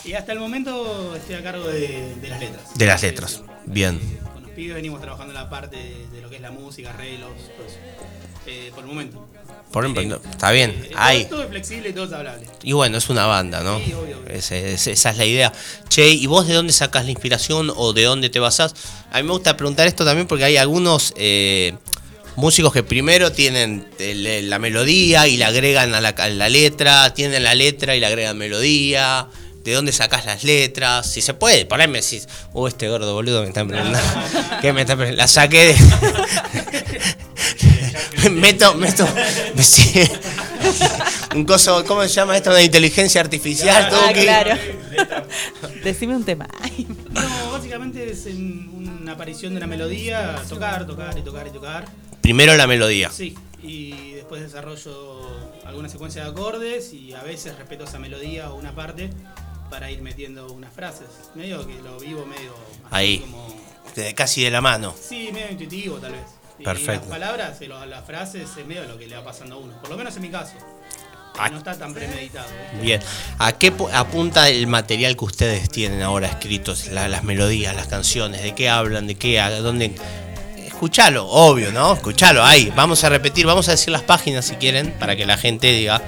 y 0.04 0.12
hasta 0.14 0.32
el 0.32 0.40
momento 0.40 1.14
estoy 1.14 1.36
a 1.36 1.42
cargo 1.42 1.68
de, 1.68 2.14
de 2.20 2.28
las 2.28 2.40
letras. 2.40 2.62
De 2.74 2.86
las 2.86 3.02
letras. 3.02 3.40
Bien. 3.66 4.19
Pibes 4.60 4.74
venimos 4.76 5.00
trabajando 5.00 5.32
en 5.32 5.40
la 5.40 5.48
parte 5.48 5.76
de, 5.76 6.06
de 6.12 6.20
lo 6.20 6.28
que 6.28 6.36
es 6.36 6.42
la 6.42 6.50
música, 6.50 6.90
arreglos, 6.90 7.30
eso. 7.66 7.78
Eh, 8.46 8.70
por 8.74 8.84
el 8.84 8.88
momento. 8.90 9.26
Por 9.72 9.84
ejemplo, 9.84 10.02
no, 10.02 10.30
está 10.30 10.50
bien. 10.50 10.70
Eh, 10.84 10.90
Hay. 10.96 11.20
Todo, 11.24 11.30
todo 11.30 11.42
es 11.44 11.48
flexible 11.48 11.88
y 11.88 11.92
todo 11.94 12.04
es 12.04 12.12
hablable. 12.12 12.46
Y 12.62 12.72
bueno, 12.72 12.98
es 12.98 13.08
una 13.08 13.24
banda, 13.24 13.62
¿no? 13.62 13.78
Sí, 13.78 13.92
obvio, 13.94 14.18
obvio. 14.18 14.34
Esa 14.34 14.56
es 15.10 15.16
la 15.16 15.24
idea. 15.24 15.50
Che, 15.88 16.10
¿y 16.10 16.26
vos 16.26 16.46
de 16.46 16.52
dónde 16.54 16.74
sacas 16.74 17.06
la 17.06 17.10
inspiración 17.10 17.72
o 17.74 17.94
de 17.94 18.02
dónde 18.04 18.28
te 18.28 18.38
basás? 18.38 18.74
A 19.10 19.16
mí 19.18 19.22
me 19.22 19.32
gusta 19.32 19.56
preguntar 19.56 19.86
esto 19.86 20.04
también 20.04 20.26
porque 20.26 20.44
hay 20.44 20.58
algunos 20.58 21.14
eh, 21.16 21.74
músicos 22.36 22.70
que 22.72 22.82
primero 22.82 23.32
tienen 23.32 23.88
el- 23.98 24.50
la 24.50 24.58
melodía 24.58 25.26
y 25.26 25.38
la 25.38 25.46
agregan 25.46 25.94
a 25.94 26.02
la, 26.02 26.10
a 26.10 26.28
la 26.28 26.48
letra, 26.50 27.14
tienen 27.14 27.44
la 27.44 27.54
letra 27.54 27.96
y 27.96 28.00
le 28.00 28.06
agregan 28.06 28.36
melodía. 28.36 29.26
¿De 29.64 29.72
dónde 29.74 29.92
sacás 29.92 30.24
las 30.24 30.42
letras? 30.44 31.10
Si 31.10 31.20
se 31.20 31.34
puede, 31.34 31.66
por 31.66 31.80
ahí 31.80 31.88
me 31.88 32.00
decís, 32.00 32.26
oh, 32.54 32.66
este 32.66 32.88
gordo 32.88 33.12
boludo 33.14 33.42
me 33.42 33.48
está 33.48 33.64
preguntando. 33.64 33.98
¿Qué 34.62 34.72
me 34.72 34.80
está 34.82 34.96
preguntando? 34.96 35.22
La 35.22 35.28
saqué 35.28 35.76
de. 38.22 38.30
meto, 38.30 38.74
meto. 38.74 39.06
me 39.54 39.62
sigue- 39.62 40.10
un 41.34 41.44
coso, 41.44 41.84
¿cómo 41.84 42.02
se 42.02 42.08
llama 42.08 42.36
esto? 42.36 42.50
Una 42.50 42.62
inteligencia 42.62 43.20
artificial. 43.20 43.84
Ah, 43.86 43.88
todo 43.90 44.08
que- 44.12 44.22
claro. 44.22 44.56
Decime 45.84 46.16
un 46.16 46.24
tema. 46.24 46.48
Ay, 46.60 46.86
No, 47.10 47.52
básicamente 47.52 48.10
es 48.10 48.26
en 48.26 48.68
una 48.98 49.12
aparición 49.12 49.52
de 49.52 49.58
una 49.58 49.66
melodía, 49.66 50.36
tocar, 50.48 50.86
tocar 50.86 51.16
y 51.18 51.22
tocar 51.22 51.46
y 51.46 51.50
tocar. 51.50 51.84
Primero 52.20 52.56
la 52.56 52.66
melodía. 52.66 53.10
Sí, 53.10 53.34
y 53.62 54.12
después 54.12 54.42
desarrollo 54.42 55.28
alguna 55.64 55.88
secuencia 55.88 56.24
de 56.24 56.30
acordes 56.30 56.92
y 56.92 57.12
a 57.12 57.22
veces 57.22 57.56
respeto 57.56 57.84
esa 57.84 57.98
melodía 57.98 58.50
o 58.50 58.56
una 58.56 58.74
parte 58.74 59.10
para 59.70 59.90
ir 59.90 60.02
metiendo 60.02 60.52
unas 60.52 60.72
frases. 60.72 61.06
Medio 61.34 61.66
que 61.66 61.74
lo 61.82 61.98
vivo 61.98 62.26
medio 62.26 62.54
Ahí. 62.90 63.18
como. 63.20 63.48
de- 63.94 64.14
casi 64.14 64.42
de 64.44 64.50
la 64.50 64.60
mano. 64.60 64.94
Sí, 65.00 65.30
medio 65.32 65.50
intuitivo 65.52 65.96
tal 65.98 66.12
vez. 66.12 66.22
Y 66.58 66.62
Perfecto. 66.64 67.08
las 67.08 67.18
palabras, 67.18 67.60
y 67.62 67.66
lo- 67.66 67.86
las 67.86 68.04
frases 68.04 68.48
es 68.56 68.66
medio 68.66 68.84
lo 68.84 68.98
que 68.98 69.06
le 69.06 69.16
va 69.16 69.24
pasando 69.24 69.54
a 69.54 69.58
uno. 69.58 69.72
Por 69.80 69.88
lo 69.90 69.96
menos 69.96 70.14
en 70.16 70.22
mi 70.22 70.28
caso. 70.30 70.52
no 71.50 71.56
está 71.58 71.78
tan 71.78 71.94
premeditado. 71.94 72.46
¿eh? 72.50 72.80
Bien. 72.82 73.00
¿A 73.38 73.52
qué 73.52 73.72
pu- 73.74 73.88
apunta 73.94 74.50
el 74.50 74.66
material 74.66 75.16
que 75.16 75.24
ustedes 75.24 75.70
tienen 75.70 76.02
ahora 76.02 76.26
escritos? 76.26 76.88
La- 76.88 77.08
las 77.08 77.24
melodías, 77.24 77.74
las 77.74 77.86
canciones, 77.86 78.42
¿de 78.42 78.54
qué 78.54 78.68
hablan? 78.68 79.06
¿De 79.06 79.14
qué? 79.14 79.40
¿A 79.40 79.48
dónde? 79.60 79.94
Escuchalo, 80.66 81.26
obvio, 81.28 81.72
¿no? 81.72 81.94
Escuchalo 81.94 82.44
ahí. 82.44 82.70
Vamos 82.76 83.04
a 83.04 83.08
repetir, 83.08 83.46
vamos 83.46 83.68
a 83.68 83.72
decir 83.72 83.90
las 83.90 84.02
páginas 84.02 84.44
si 84.46 84.56
quieren, 84.56 84.92
para 84.98 85.16
que 85.16 85.24
la 85.24 85.38
gente 85.38 85.68
diga. 85.72 86.02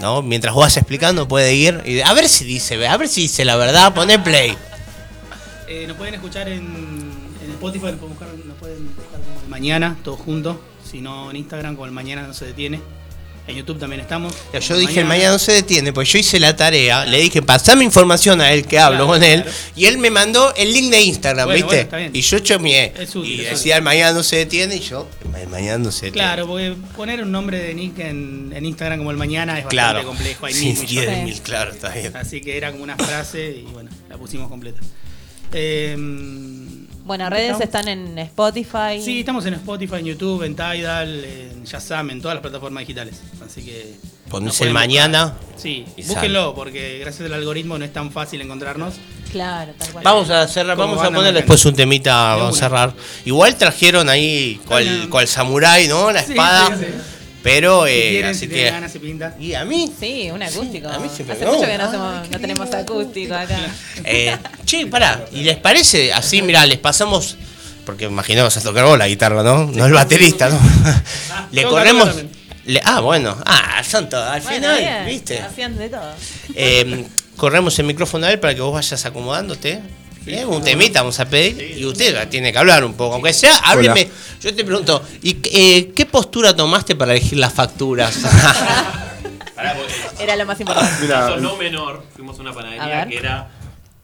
¿No? 0.00 0.22
Mientras 0.22 0.54
vos 0.54 0.64
vas 0.64 0.76
explicando, 0.76 1.26
puede 1.26 1.54
ir. 1.54 1.82
Y 1.86 2.00
a 2.00 2.12
ver 2.12 2.28
si 2.28 2.44
dice, 2.44 2.86
a 2.86 2.96
ver 2.96 3.08
si 3.08 3.22
dice 3.22 3.44
la 3.44 3.56
verdad, 3.56 3.94
poné 3.94 4.18
play. 4.18 4.56
Eh, 5.68 5.86
nos 5.86 5.96
pueden 5.96 6.14
escuchar 6.14 6.48
en, 6.48 6.64
en 7.42 7.50
Spotify, 7.52 7.86
nos 7.86 7.94
pueden 7.94 8.08
buscar, 8.08 8.28
como 9.20 9.40
el 9.42 9.48
mañana, 9.48 9.96
todos 10.04 10.20
juntos. 10.20 10.56
Si 10.84 11.00
no, 11.00 11.30
en 11.30 11.36
Instagram, 11.36 11.74
como 11.74 11.86
el 11.86 11.92
mañana 11.92 12.26
no 12.26 12.34
se 12.34 12.46
detiene. 12.46 12.80
En 13.48 13.54
YouTube 13.54 13.78
también 13.78 14.00
estamos. 14.00 14.34
Yo 14.60 14.76
dije, 14.76 15.00
el 15.00 15.06
mañana 15.06 15.30
no 15.30 15.38
se 15.38 15.52
detiene, 15.52 15.92
pues 15.92 16.10
yo 16.12 16.18
hice 16.18 16.40
la 16.40 16.56
tarea, 16.56 17.04
le 17.06 17.18
dije, 17.20 17.42
pasame 17.42 17.84
información 17.84 18.40
a 18.40 18.50
él 18.52 18.66
que 18.66 18.76
hablo 18.78 19.04
Claro, 19.06 19.12
con 19.12 19.22
él, 19.22 19.42
claro. 19.42 19.56
y 19.76 19.84
él 19.84 19.98
me 19.98 20.10
mandó 20.10 20.52
el 20.56 20.72
link 20.72 20.90
de 20.90 21.00
Instagram, 21.02 21.46
Bueno, 21.46 21.66
¿viste? 21.68 21.84
bueno, 21.90 22.10
y 22.12 22.20
yo 22.22 22.38
chomié. 22.40 22.92
Y 23.22 23.36
decía, 23.38 23.76
el 23.76 23.82
mañana 23.82 24.12
no 24.14 24.24
se 24.24 24.36
detiene, 24.36 24.76
y 24.76 24.80
yo, 24.80 25.08
el 25.40 25.48
mañana 25.48 25.78
no 25.78 25.92
se 25.92 26.06
detiene. 26.06 26.26
Claro, 26.26 26.46
porque 26.48 26.74
poner 26.96 27.22
un 27.22 27.30
nombre 27.30 27.58
de 27.60 27.72
Nick 27.74 27.98
en, 28.00 28.52
en 28.52 28.64
Instagram 28.64 28.98
como 28.98 29.12
el 29.12 29.16
mañana 29.16 29.58
es 29.60 29.64
bastante 29.64 30.02
complejo. 30.04 30.46
Hay 30.46 30.52
Sí, 30.54 30.66
mil 30.72 30.78
millones. 30.80 31.38
10.000, 31.38 31.42
claro, 31.42 31.70
está 31.70 31.90
bien. 31.90 32.16
Así 32.16 32.40
que 32.40 32.56
era 32.56 32.72
como 32.72 32.82
una 32.82 32.96
frase 32.96 33.58
y 33.64 33.72
bueno, 33.72 33.90
la 34.08 34.16
pusimos 34.18 34.48
completa. 34.48 34.80
Eh, 35.52 35.96
Bueno, 37.06 37.30
redes 37.30 37.60
están 37.60 37.86
en 37.86 38.18
Spotify. 38.18 39.00
Sí, 39.00 39.20
estamos 39.20 39.46
en 39.46 39.54
Spotify, 39.54 39.96
en 40.00 40.06
YouTube, 40.06 40.42
en 40.42 40.56
Tidal, 40.56 41.24
en 41.24 41.62
Shazam, 41.64 42.10
en 42.10 42.20
todas 42.20 42.34
las 42.34 42.42
plataformas 42.42 42.80
digitales. 42.80 43.20
Así 43.46 43.62
que. 43.64 43.94
Ponés 44.28 44.60
el 44.60 44.72
mañana. 44.72 45.34
buscar. 45.52 45.62
Sí, 45.62 45.84
búsquenlo, 46.08 46.52
porque 46.56 46.98
gracias 46.98 47.24
al 47.26 47.34
algoritmo 47.34 47.78
no 47.78 47.84
es 47.84 47.92
tan 47.92 48.10
fácil 48.10 48.40
encontrarnos. 48.40 48.94
Claro, 49.30 49.72
tal 49.78 49.92
cual. 49.92 50.04
Vamos 50.04 50.30
a 50.30 50.48
cerrar, 50.48 50.76
vamos 50.76 51.00
a 51.00 51.10
poner 51.12 51.32
después 51.32 51.64
un 51.64 51.76
temita, 51.76 52.34
vamos 52.34 52.56
a 52.56 52.58
cerrar. 52.58 52.92
Igual 53.24 53.54
trajeron 53.54 54.08
ahí 54.08 54.60
cual, 54.66 55.06
cual 55.08 55.28
samurái, 55.28 55.86
¿no? 55.86 56.10
La 56.10 56.24
Sí, 56.24 56.32
espada. 56.32 56.76
sí, 56.76 56.84
sí. 56.86 56.92
Pero, 57.46 57.86
Si 57.86 57.92
eh, 57.92 58.08
quieren, 58.10 58.30
así 58.32 58.40
si 58.40 58.48
que. 58.48 58.64
ganas, 58.70 58.90
se 58.90 58.98
pinta. 58.98 59.36
¿Y 59.38 59.54
a 59.54 59.64
mí? 59.64 59.92
Sí, 60.00 60.28
un 60.32 60.42
acústico. 60.42 60.88
a 60.88 60.98
mí 60.98 61.08
se 61.16 61.22
me 61.22 61.32
Hace 61.32 61.44
va. 61.44 61.52
mucho 61.52 61.64
que 61.66 61.78
no, 61.78 61.84
hacemos- 61.84 62.28
no 62.28 62.40
tenemos 62.40 62.74
acústico 62.74 63.34
acá. 63.34 63.56
Eh, 64.04 64.36
che, 64.64 64.86
pará, 64.88 65.24
¿y 65.30 65.42
les 65.44 65.56
parece 65.56 66.12
así? 66.12 66.42
Mirá, 66.42 66.66
les 66.66 66.78
pasamos. 66.78 67.36
Porque 67.84 68.06
imagino 68.06 68.40
que 68.40 68.42
vas 68.44 68.56
a 68.56 68.62
tocar 68.62 68.84
vos 68.84 68.98
la 68.98 69.06
guitarra, 69.06 69.44
¿no? 69.44 69.66
No 69.66 69.86
el 69.86 69.92
baterista, 69.92 70.48
¿no? 70.48 70.58
le 71.52 71.62
corremos. 71.62 72.10
le- 72.64 72.82
ah, 72.84 72.98
bueno. 73.00 73.36
Ah, 73.46 73.80
son 73.88 74.08
todos. 74.08 74.26
Al 74.28 74.40
Bueno, 74.42 74.56
final, 74.56 74.78
bien, 74.80 75.06
¿viste? 75.06 75.38
Hacían 75.40 75.76
de 75.78 75.88
todo. 75.88 76.12
Eh, 76.56 77.04
corremos 77.36 77.78
el 77.78 77.86
micrófono 77.86 78.26
a 78.26 78.32
él 78.32 78.40
para 78.40 78.56
que 78.56 78.60
vos 78.60 78.72
vayas 78.74 79.04
acomodándote. 79.06 79.80
Eh, 80.26 80.44
un 80.44 80.62
temita 80.62 81.00
vamos 81.00 81.20
a 81.20 81.28
pedir 81.28 81.78
y 81.78 81.84
usted 81.84 82.28
tiene 82.28 82.52
que 82.52 82.58
hablar 82.58 82.84
un 82.84 82.94
poco, 82.94 83.14
aunque 83.14 83.32
sea, 83.32 83.56
hábleme. 83.58 84.08
Yo 84.40 84.54
te 84.54 84.64
pregunto, 84.64 85.02
¿y 85.22 85.36
eh, 85.44 85.92
qué 85.94 86.06
postura 86.06 86.54
tomaste 86.54 86.96
para 86.96 87.12
elegir 87.12 87.38
las 87.38 87.54
facturas? 87.54 88.18
Era 90.18 90.36
lo 90.36 90.46
más 90.46 90.58
importante. 90.60 91.06
No 91.40 91.56
menor, 91.56 92.04
fuimos 92.14 92.38
a 92.38 92.42
una 92.42 92.52
panadería 92.52 93.06
que 93.06 93.16
era 93.16 93.48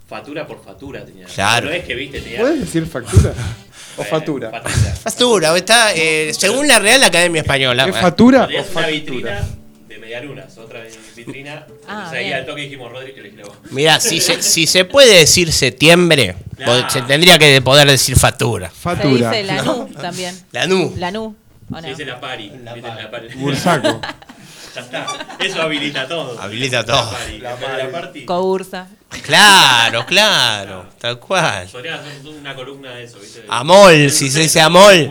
factura 0.08 0.46
por 0.46 0.62
factura. 0.62 1.04
Tenía. 1.04 1.26
Claro. 1.26 1.68
No 1.68 1.72
es 1.72 1.84
que 1.84 1.94
viste, 1.94 2.20
tenía. 2.20 2.40
¿Puedes 2.40 2.60
decir 2.60 2.86
factura? 2.86 3.32
¿O 3.96 4.02
eh, 4.02 4.04
factura? 4.04 4.50
factura. 4.50 4.94
factura, 4.94 5.56
está, 5.56 5.94
eh, 5.94 6.32
según 6.34 6.66
la 6.68 6.78
Real 6.78 7.02
Academia 7.02 7.42
Española. 7.42 7.86
¿Es 7.86 7.96
factura 7.96 8.48
o 8.58 8.64
factura? 8.64 9.44
De 9.92 9.98
medialunas, 9.98 10.56
otra 10.58 10.82
vitrina. 11.16 11.66
Ah, 11.86 11.92
entonces 12.04 12.18
ahí 12.18 12.32
al 12.32 12.46
toque 12.46 12.62
dijimos, 12.62 12.90
Rodri, 12.90 13.12
que 13.12 13.20
elegí 13.20 13.36
vos. 13.42 13.52
Mira, 13.70 14.00
si 14.00 14.20
se, 14.20 14.42
si 14.42 14.66
se 14.66 14.84
puede 14.84 15.18
decir 15.18 15.52
septiembre, 15.52 16.36
Claro. 16.56 16.88
se 16.90 17.02
tendría 17.02 17.38
que 17.38 17.60
poder 17.62 17.88
decir 17.88 18.16
factura. 18.16 18.68
Se 18.70 18.74
Factura. 18.76 19.30
dice 19.30 19.42
la 19.44 19.62
NU 19.62 19.86
también. 20.00 20.38
La 20.52 20.66
NU. 20.66 20.94
La 20.96 21.10
NU. 21.10 21.24
¿o 21.24 21.34
no? 21.70 21.80
Se 21.80 21.88
dice 21.88 22.04
la 22.04 22.20
pari. 22.20 22.50
¿viste? 22.50 22.80
La 22.82 23.10
pari. 23.10 23.28
Bursaco. 23.34 24.00
ya 24.74 24.80
está. 24.80 25.06
Eso 25.40 25.62
habilita 25.62 26.06
todo. 26.06 26.40
Habilita 26.40 26.84
todo. 26.84 27.10
La 27.12 27.18
pari. 27.18 27.38
La, 27.38 27.56
pari. 27.56 27.82
la 27.82 27.90
party. 27.90 28.24
Coursa. 28.24 28.86
Claro, 29.22 30.06
claro, 30.06 30.86
tal 30.98 31.18
cual. 31.18 31.68
Podrías 31.70 32.00
hacer 32.00 32.26
una 32.28 32.54
columna 32.54 32.92
de 32.94 33.04
eso, 33.04 33.18
¿viste? 33.18 33.44
Amol, 33.48 34.10
si 34.10 34.30
se 34.30 34.40
dice 34.40 34.60
amol. 34.60 35.10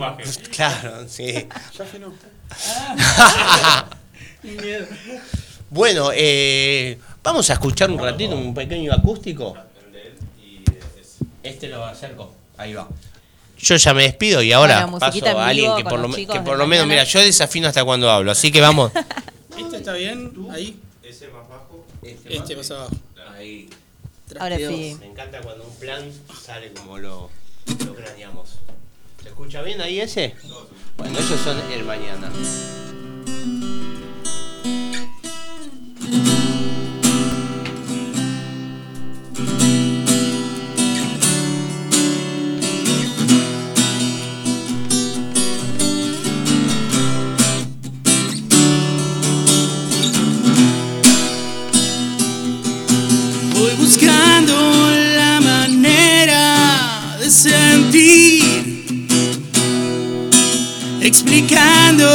Claro, 0.50 1.06
sí. 1.08 1.46
Ya 1.78 1.84
que 1.84 1.98
no. 2.00 2.12
Bueno, 5.70 6.10
eh, 6.14 6.98
vamos 7.22 7.48
a 7.50 7.54
escuchar 7.54 7.90
un 7.90 7.98
ratito 7.98 8.36
un 8.36 8.54
pequeño 8.54 8.92
acústico. 8.92 9.56
Este 11.42 11.68
lo 11.68 11.84
acerco. 11.84 12.32
Ahí 12.56 12.74
va. 12.74 12.88
Yo 13.58 13.76
ya 13.76 13.94
me 13.94 14.02
despido 14.02 14.42
y 14.42 14.52
ahora 14.52 14.86
Bueno, 14.86 14.98
paso 14.98 15.24
a 15.24 15.46
alguien 15.46 15.76
que 15.76 15.84
por, 15.84 16.00
lo, 16.00 16.10
que 16.10 16.40
por 16.40 16.66
menos, 16.66 16.86
mira, 16.86 17.04
yo 17.04 17.20
desafino 17.20 17.68
hasta 17.68 17.84
cuando 17.84 18.10
hablo, 18.10 18.32
así 18.32 18.50
que 18.50 18.60
vamos. 18.60 18.90
¿Este 19.58 19.76
está 19.76 19.92
bien? 19.92 20.32
Ahí. 20.50 20.78
Ese 21.02 21.28
más 21.28 21.48
bajo. 21.48 21.84
Este 22.02 22.56
más 22.56 22.70
abajo. 22.70 22.90
Ahí. 23.36 23.70
Ahora 24.38 24.56
sí. 24.56 24.96
Me 24.98 25.06
encanta 25.06 25.40
cuando 25.40 25.64
un 25.64 25.74
plan 25.76 26.02
sale 26.44 26.72
como 26.72 26.98
lo, 26.98 27.30
lo 27.86 27.94
craneamos. 27.94 28.58
¿Se 29.22 29.28
escucha 29.28 29.62
bien 29.62 29.80
ahí 29.80 30.00
ese? 30.00 30.34
Bueno, 30.96 31.18
ellos 31.18 31.40
son 31.40 31.60
el 31.70 31.84
mañana. 31.84 32.32
Explicando 61.02 62.08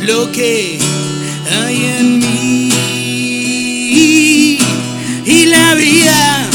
lo 0.00 0.32
que 0.32 0.78
hay 1.50 1.84
en 1.98 2.18
mí 2.18 2.68
y 5.26 5.44
la 5.44 5.74
vida 5.74 6.46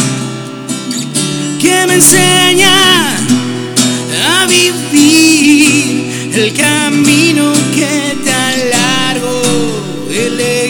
que 1.62 1.86
me 1.88 1.94
enseña 1.96 3.16
a 4.28 4.48
vivir 4.48 6.32
el 6.34 6.52
camino 6.54 7.54
que 7.76 8.18
tan 8.26 8.70
largo 8.72 9.42
elegimos. 10.10 10.63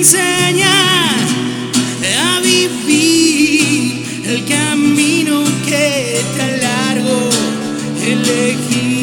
Enseña 0.00 0.76
a 2.24 2.40
vivir 2.40 4.02
el 4.24 4.46
camino 4.46 5.44
que 5.66 6.22
tan 6.38 6.58
largo 6.58 7.28
elegimos. 8.02 8.99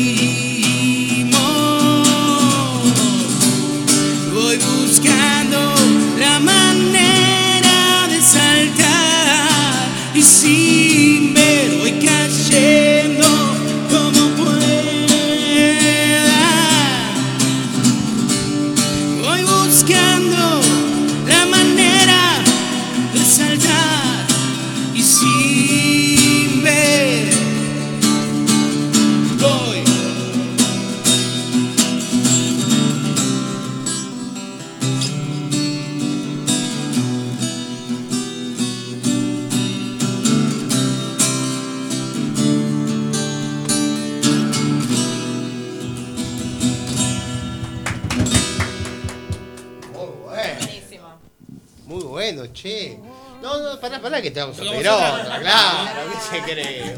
Bueno, 52.33 52.51
che. 52.53 52.97
No, 53.41 53.59
no, 53.59 53.79
pará, 53.79 53.99
pará 54.01 54.21
que 54.21 54.31
te 54.31 54.39
vamos 54.39 54.57
a 54.57 54.61
pedir 54.61 54.87
otra, 54.87 55.39
claro, 55.39 56.11
¿qué 56.11 56.37
se 56.37 56.43
cree? 56.43 56.95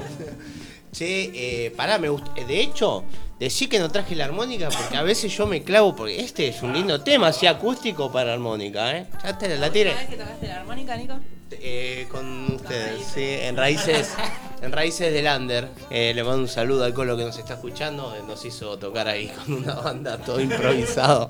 Che, 0.91 1.31
eh, 1.65 1.71
pará, 1.71 1.97
me 1.99 2.09
gusta. 2.09 2.31
De 2.33 2.59
hecho, 2.61 3.03
decí 3.39 3.67
que 3.67 3.77
no 3.77 3.89
traje 3.91 4.15
la 4.15 4.25
armónica 4.25 4.69
porque 4.69 4.97
a 4.97 5.03
veces 5.03 5.35
yo 5.35 5.45
me 5.45 5.61
clavo 5.63 5.95
porque 5.95 6.19
este 6.19 6.47
es 6.47 6.61
un 6.63 6.73
lindo 6.73 7.01
tema, 7.01 7.27
así 7.27 7.45
acústico 7.45 8.11
para 8.11 8.33
armónica, 8.33 8.97
¿eh? 8.97 9.05
Ya 9.23 9.37
te 9.37 9.57
la 9.57 9.71
tiré. 9.71 9.93
¿Sabes 9.93 10.07
que 10.09 10.15
tocaste 10.17 10.47
la 10.47 10.55
armónica, 10.61 10.95
Nico? 10.97 11.13
Eh, 11.51 12.07
con 12.09 12.55
ustedes, 12.55 13.05
sí, 13.13 13.23
en 13.23 13.57
raíces, 13.57 14.13
en 14.61 14.71
raíces 14.71 15.13
del 15.13 15.27
under. 15.27 15.67
Eh, 15.89 16.13
le 16.15 16.23
mando 16.23 16.41
un 16.41 16.47
saludo 16.47 16.85
al 16.85 16.93
colo 16.93 17.17
que 17.17 17.23
nos 17.25 17.37
está 17.37 17.55
escuchando. 17.55 18.15
eh, 18.15 18.21
nos 18.27 18.43
hizo 18.45 18.77
tocar 18.79 19.07
ahí 19.07 19.27
con 19.27 19.53
una 19.55 19.73
banda 19.75 20.17
todo 20.17 20.39
improvisado. 20.39 21.29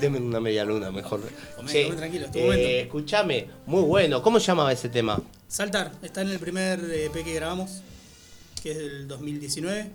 Deme 0.00 0.18
una 0.18 0.40
media 0.40 0.64
luna 0.64 0.90
mejor. 0.90 1.20
Sí, 1.66 1.86
tranquilo, 1.96 2.26
estuvo 2.26 2.42
eh, 2.42 2.46
bueno. 2.46 2.62
escuchame, 2.62 3.46
muy 3.66 3.82
bueno. 3.82 4.22
¿Cómo 4.22 4.40
se 4.40 4.46
llamaba 4.46 4.72
ese 4.72 4.88
tema? 4.88 5.20
Saltar, 5.48 5.92
está 6.02 6.22
en 6.22 6.30
el 6.30 6.38
primer 6.38 6.80
EP 6.90 7.12
que 7.24 7.34
grabamos, 7.34 7.80
que 8.62 8.72
es 8.72 8.78
del 8.78 9.08
2019. 9.08 9.90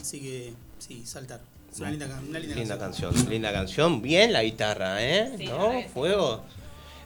Así 0.00 0.20
que, 0.20 0.52
sí, 0.78 1.02
saltar. 1.04 1.40
Es 1.72 1.80
una 1.80 1.90
linda, 1.90 2.06
ca- 2.08 2.20
una 2.28 2.38
linda 2.38 2.56
Linda 2.56 2.78
canción. 2.78 3.10
canción, 3.12 3.30
linda 3.30 3.52
canción. 3.52 4.02
Bien 4.02 4.32
la 4.32 4.42
guitarra, 4.42 5.02
¿eh? 5.04 5.34
Sí, 5.38 5.44
¿No? 5.46 5.82
Fuego. 5.92 6.42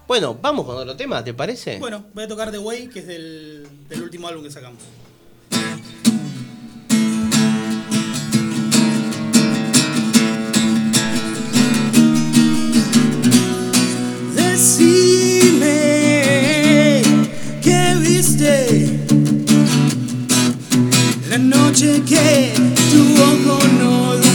Bueno, 0.07 0.39
vamos 0.41 0.67
con 0.67 0.77
otro 0.77 0.97
tema, 0.97 1.23
¿te 1.25 1.35
parece? 1.35 1.79
Bueno, 1.81 2.05
voy 2.15 2.25
a 2.25 2.29
tocar 2.29 2.53
The 2.53 2.59
Way, 2.59 2.89
que 2.89 3.01
es 3.01 3.07
del, 3.09 3.67
del 3.89 4.03
último 4.03 4.29
álbum 4.29 4.45
que 4.45 4.51
sacamos. 4.53 4.79
Decime 14.67 15.71
que 17.63 17.95
viste 18.01 18.99
la 21.31 21.39
noche 21.39 22.03
que 22.05 22.53
tu 22.91 23.03
ojo 23.23 23.59
no 23.79 24.26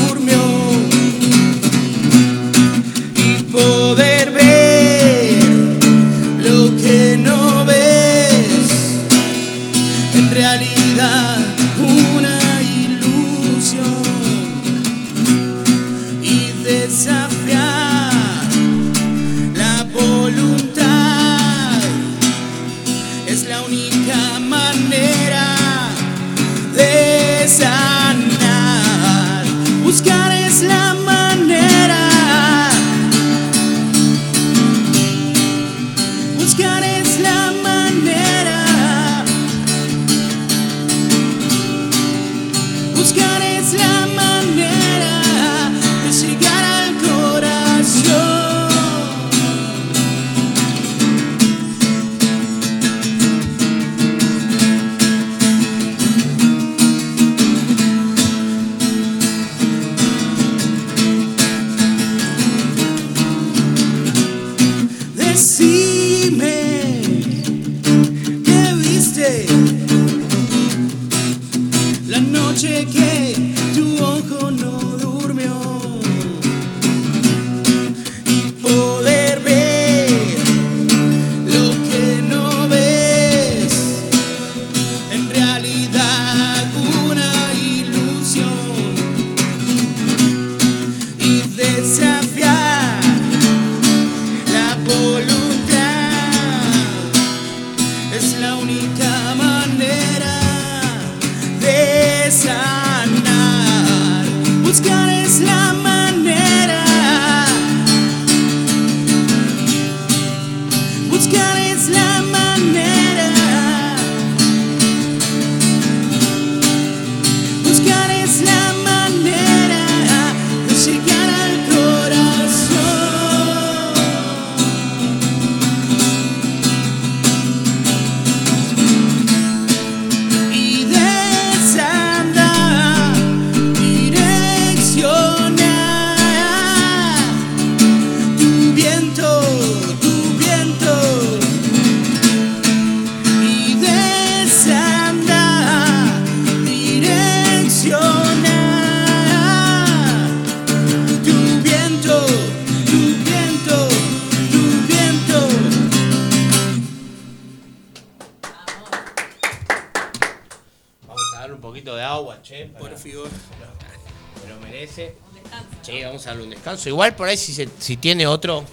Sí, 165.82 166.04
vamos 166.04 166.26
a 166.26 166.30
darle 166.30 166.44
un 166.44 166.50
descanso. 166.52 166.90
Igual 166.90 167.16
por 167.16 167.28
ahí 167.28 167.38
si, 167.38 167.54
se- 167.54 167.70
si 167.80 167.98
tiene 167.98 168.28
otro, 168.28 168.64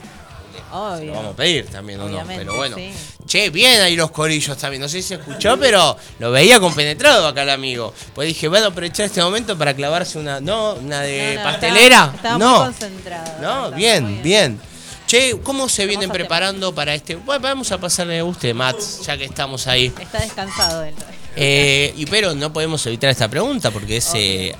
se 0.98 1.04
lo 1.06 1.12
vamos 1.12 1.32
a 1.32 1.36
pedir 1.36 1.66
también, 1.66 2.00
¿o 2.00 2.08
no? 2.08 2.22
Pero 2.26 2.56
bueno, 2.56 2.76
sí. 2.76 2.90
Che, 3.26 3.50
bien 3.50 3.80
ahí 3.80 3.96
los 3.96 4.10
corillos 4.10 4.56
también. 4.58 4.80
No 4.82 4.88
sé 4.88 5.00
si 5.02 5.08
se 5.08 5.14
escuchó, 5.14 5.58
pero 5.58 5.96
lo 6.18 6.30
veía 6.30 6.60
compenetrado 6.60 7.26
acá 7.26 7.42
el 7.42 7.50
amigo. 7.50 7.92
Pues 8.14 8.28
dije, 8.28 8.48
bueno, 8.48 8.66
aprovechar 8.68 9.06
este 9.06 9.22
momento 9.22 9.56
para 9.56 9.74
clavarse 9.74 10.18
una, 10.18 10.40
¿no? 10.40 10.74
Una 10.74 11.00
de 11.02 11.34
No, 11.36 11.40
no, 11.40 11.50
pastelera. 11.50 12.12
Estaba, 12.14 12.16
estaba 12.16 12.38
no. 12.38 12.56
muy 12.56 12.64
concentrado. 12.66 13.40
No, 13.42 13.70
bien, 13.72 14.22
bien. 14.22 14.60
Che, 15.06 15.38
¿cómo 15.42 15.70
se 15.70 15.86
vienen 15.86 16.10
preparando 16.10 16.74
para 16.74 16.94
este? 16.94 17.16
Bueno, 17.16 17.40
vamos 17.42 17.72
a 17.72 17.78
pasarle 17.78 18.18
a 18.18 18.24
usted, 18.24 18.54
Mats, 18.54 19.00
ya 19.06 19.16
que 19.16 19.24
estamos 19.24 19.66
ahí. 19.66 19.90
Está 19.98 20.20
descansado 20.20 20.82
él. 20.84 20.94
Eh, 21.36 21.94
y 21.96 22.04
pero 22.06 22.34
no 22.34 22.52
podemos 22.52 22.84
evitar 22.86 23.08
esta 23.08 23.28
pregunta 23.28 23.70
porque 23.70 23.98
es 23.98 24.10
eh, 24.14 24.54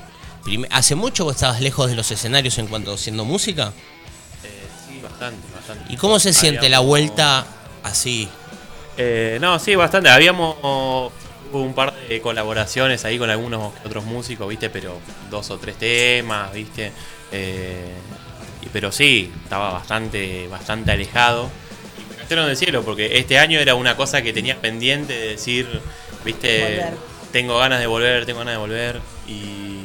¿Hace 0.71 0.95
mucho 0.95 1.25
vos 1.25 1.35
estabas 1.35 1.61
lejos 1.61 1.89
de 1.89 1.95
los 1.95 2.09
escenarios 2.11 2.57
en 2.57 2.67
cuanto 2.67 2.91
a 2.91 2.95
haciendo 2.95 3.25
música? 3.25 3.73
Eh, 4.43 4.67
sí, 4.87 4.99
bastante, 5.01 5.47
bastante. 5.53 5.93
¿Y 5.93 5.97
cómo 5.97 6.19
se 6.19 6.33
siente 6.33 6.69
la 6.69 6.79
vuelta 6.79 7.45
así? 7.83 8.27
Eh, 8.97 9.37
no, 9.41 9.59
sí, 9.59 9.75
bastante. 9.75 10.09
Habíamos 10.09 10.57
hubo 11.51 11.63
un 11.63 11.73
par 11.73 11.93
de 12.07 12.21
colaboraciones 12.21 13.05
ahí 13.05 13.17
con 13.17 13.29
algunos 13.29 13.73
otros 13.85 14.05
músicos, 14.05 14.47
¿viste? 14.47 14.69
Pero 14.69 14.99
dos 15.29 15.49
o 15.49 15.57
tres 15.57 15.77
temas, 15.77 16.53
¿viste? 16.53 16.91
Eh, 17.31 17.93
pero 18.71 18.91
sí, 18.91 19.31
estaba 19.43 19.71
bastante, 19.71 20.47
bastante 20.47 20.91
alejado. 20.91 21.49
Y 21.97 22.09
me 22.09 22.17
cayeron 22.17 22.47
del 22.47 22.57
cielo, 22.57 22.83
porque 22.83 23.17
este 23.17 23.39
año 23.39 23.59
era 23.59 23.75
una 23.75 23.95
cosa 23.95 24.21
que 24.21 24.31
tenía 24.31 24.61
pendiente 24.61 25.13
de 25.13 25.27
decir, 25.29 25.81
¿viste? 26.23 26.61
Volver. 26.61 26.93
Tengo 27.31 27.57
ganas 27.57 27.79
de 27.79 27.87
volver, 27.87 28.25
tengo 28.25 28.39
ganas 28.39 28.55
de 28.55 28.59
volver. 28.59 29.01
Y 29.27 29.78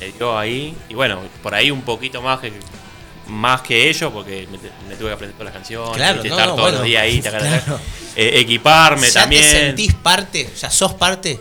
me 0.00 0.12
dio 0.12 0.38
ahí. 0.38 0.76
Y 0.88 0.94
bueno, 0.94 1.20
por 1.42 1.54
ahí 1.54 1.70
un 1.70 1.82
poquito 1.82 2.20
más 2.22 2.40
que 2.40 2.52
más 3.28 3.60
que 3.62 3.88
ellos, 3.90 4.12
porque 4.12 4.46
me, 4.88 4.94
tuve 4.96 5.08
que 5.08 5.14
aprender 5.14 5.36
todas 5.36 5.46
las 5.46 5.54
canciones, 5.54 5.96
Claro, 5.96 6.18
no, 6.18 6.22
estar 6.22 6.38
no, 6.46 6.54
todos 6.54 6.60
bueno, 6.60 6.78
los 6.78 6.86
días 6.86 7.02
ahí, 7.02 7.20
taca, 7.20 7.38
taca. 7.38 7.60
claro. 7.60 7.80
Eh, 8.18 8.40
equiparme 8.40 9.08
¿Ya 9.10 9.20
también. 9.20 9.42
te 9.42 9.50
sentís 9.50 9.92
parte? 9.94 10.48
¿Ya 10.58 10.70
sos 10.70 10.94
parte? 10.94 11.38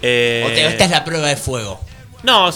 Eh, 0.00 0.42
¿O 0.46 0.48
te- 0.48 0.66
esta 0.68 0.84
es 0.84 0.90
la 0.90 1.04
prueba 1.04 1.26
de 1.28 1.36
fuego? 1.36 1.80
No, 2.22 2.46
no 2.46 2.52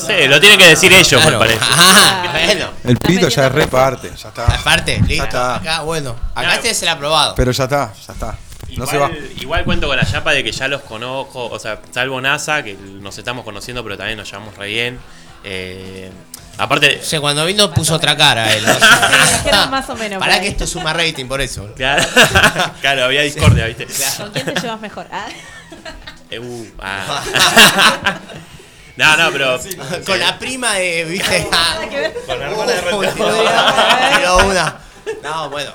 sé, 0.00 0.28
lo 0.28 0.40
tienen 0.40 0.58
que 0.58 0.66
decir 0.66 0.92
ellos, 0.92 1.08
Claro. 1.22 1.38
me 1.38 1.38
parece. 1.38 1.58
Ah, 1.62 2.38
bueno. 2.46 2.70
El 2.84 2.96
pito 2.98 3.28
ya 3.28 3.46
es 3.46 3.52
reparte, 3.52 4.10
ya 4.20 4.28
está. 4.28 4.46
Aparte, 4.46 4.98
listo. 4.98 5.14
Ya 5.14 5.24
está. 5.24 5.54
Acá, 5.56 5.80
bueno. 5.82 6.10
Acá 6.10 6.40
Claro. 6.42 6.52
este 6.56 6.70
es 6.70 6.82
el 6.82 6.88
aprobado. 6.90 7.34
Pero 7.34 7.50
ya 7.50 7.64
está, 7.64 7.92
ya 8.06 8.12
está. 8.12 8.38
No 8.76 8.86
se 8.86 8.98
va. 8.98 9.10
Igual, 9.40 9.64
cuento 9.64 9.86
con 9.88 9.96
la 9.96 10.06
chapa 10.06 10.32
de 10.32 10.44
que 10.44 10.52
ya 10.52 10.68
los 10.68 10.82
conozco, 10.82 11.46
o 11.46 11.58
sea, 11.58 11.80
salvo 11.90 12.20
NASA, 12.20 12.62
que 12.62 12.74
nos 12.74 13.16
estamos 13.18 13.44
conociendo, 13.44 13.82
pero 13.82 13.96
también 13.96 14.18
nos 14.18 14.30
llevamos 14.30 14.56
re 14.56 14.68
bien. 14.68 14.98
Eh, 15.44 16.10
aparte. 16.58 17.00
O 17.02 17.04
sea, 17.04 17.20
cuando 17.20 17.44
vino 17.46 17.72
puso 17.72 17.94
otra 17.94 18.16
cara 18.16 18.52
él. 18.54 18.64
más 19.70 19.88
o 19.88 19.96
menos. 19.96 20.22
ahí. 20.22 20.40
que 20.40 20.48
esto 20.48 20.66
suma 20.66 20.92
rating 20.92 21.26
por 21.26 21.40
eso. 21.40 21.72
Claro, 21.74 22.04
claro, 22.80 23.04
había 23.04 23.22
discordia, 23.22 23.66
¿viste? 23.66 23.86
¿Con 24.16 24.30
quién 24.30 24.46
te 24.46 24.60
llevas 24.60 24.80
mejor? 24.80 25.06
Ah. 25.10 25.28
Eh, 26.30 26.38
uh, 26.38 26.66
ah. 26.80 28.18
no, 28.96 29.16
no, 29.16 29.32
pero. 29.32 29.60
Con 30.06 30.18
la 30.20 30.38
prima 30.38 30.74
de, 30.74 31.04
viste. 31.04 31.48
Con 32.26 32.38
la 32.38 32.46
hermana 32.46 32.72
de 34.18 34.44
una. 34.46 34.80
No, 35.22 35.50
bueno. 35.50 35.72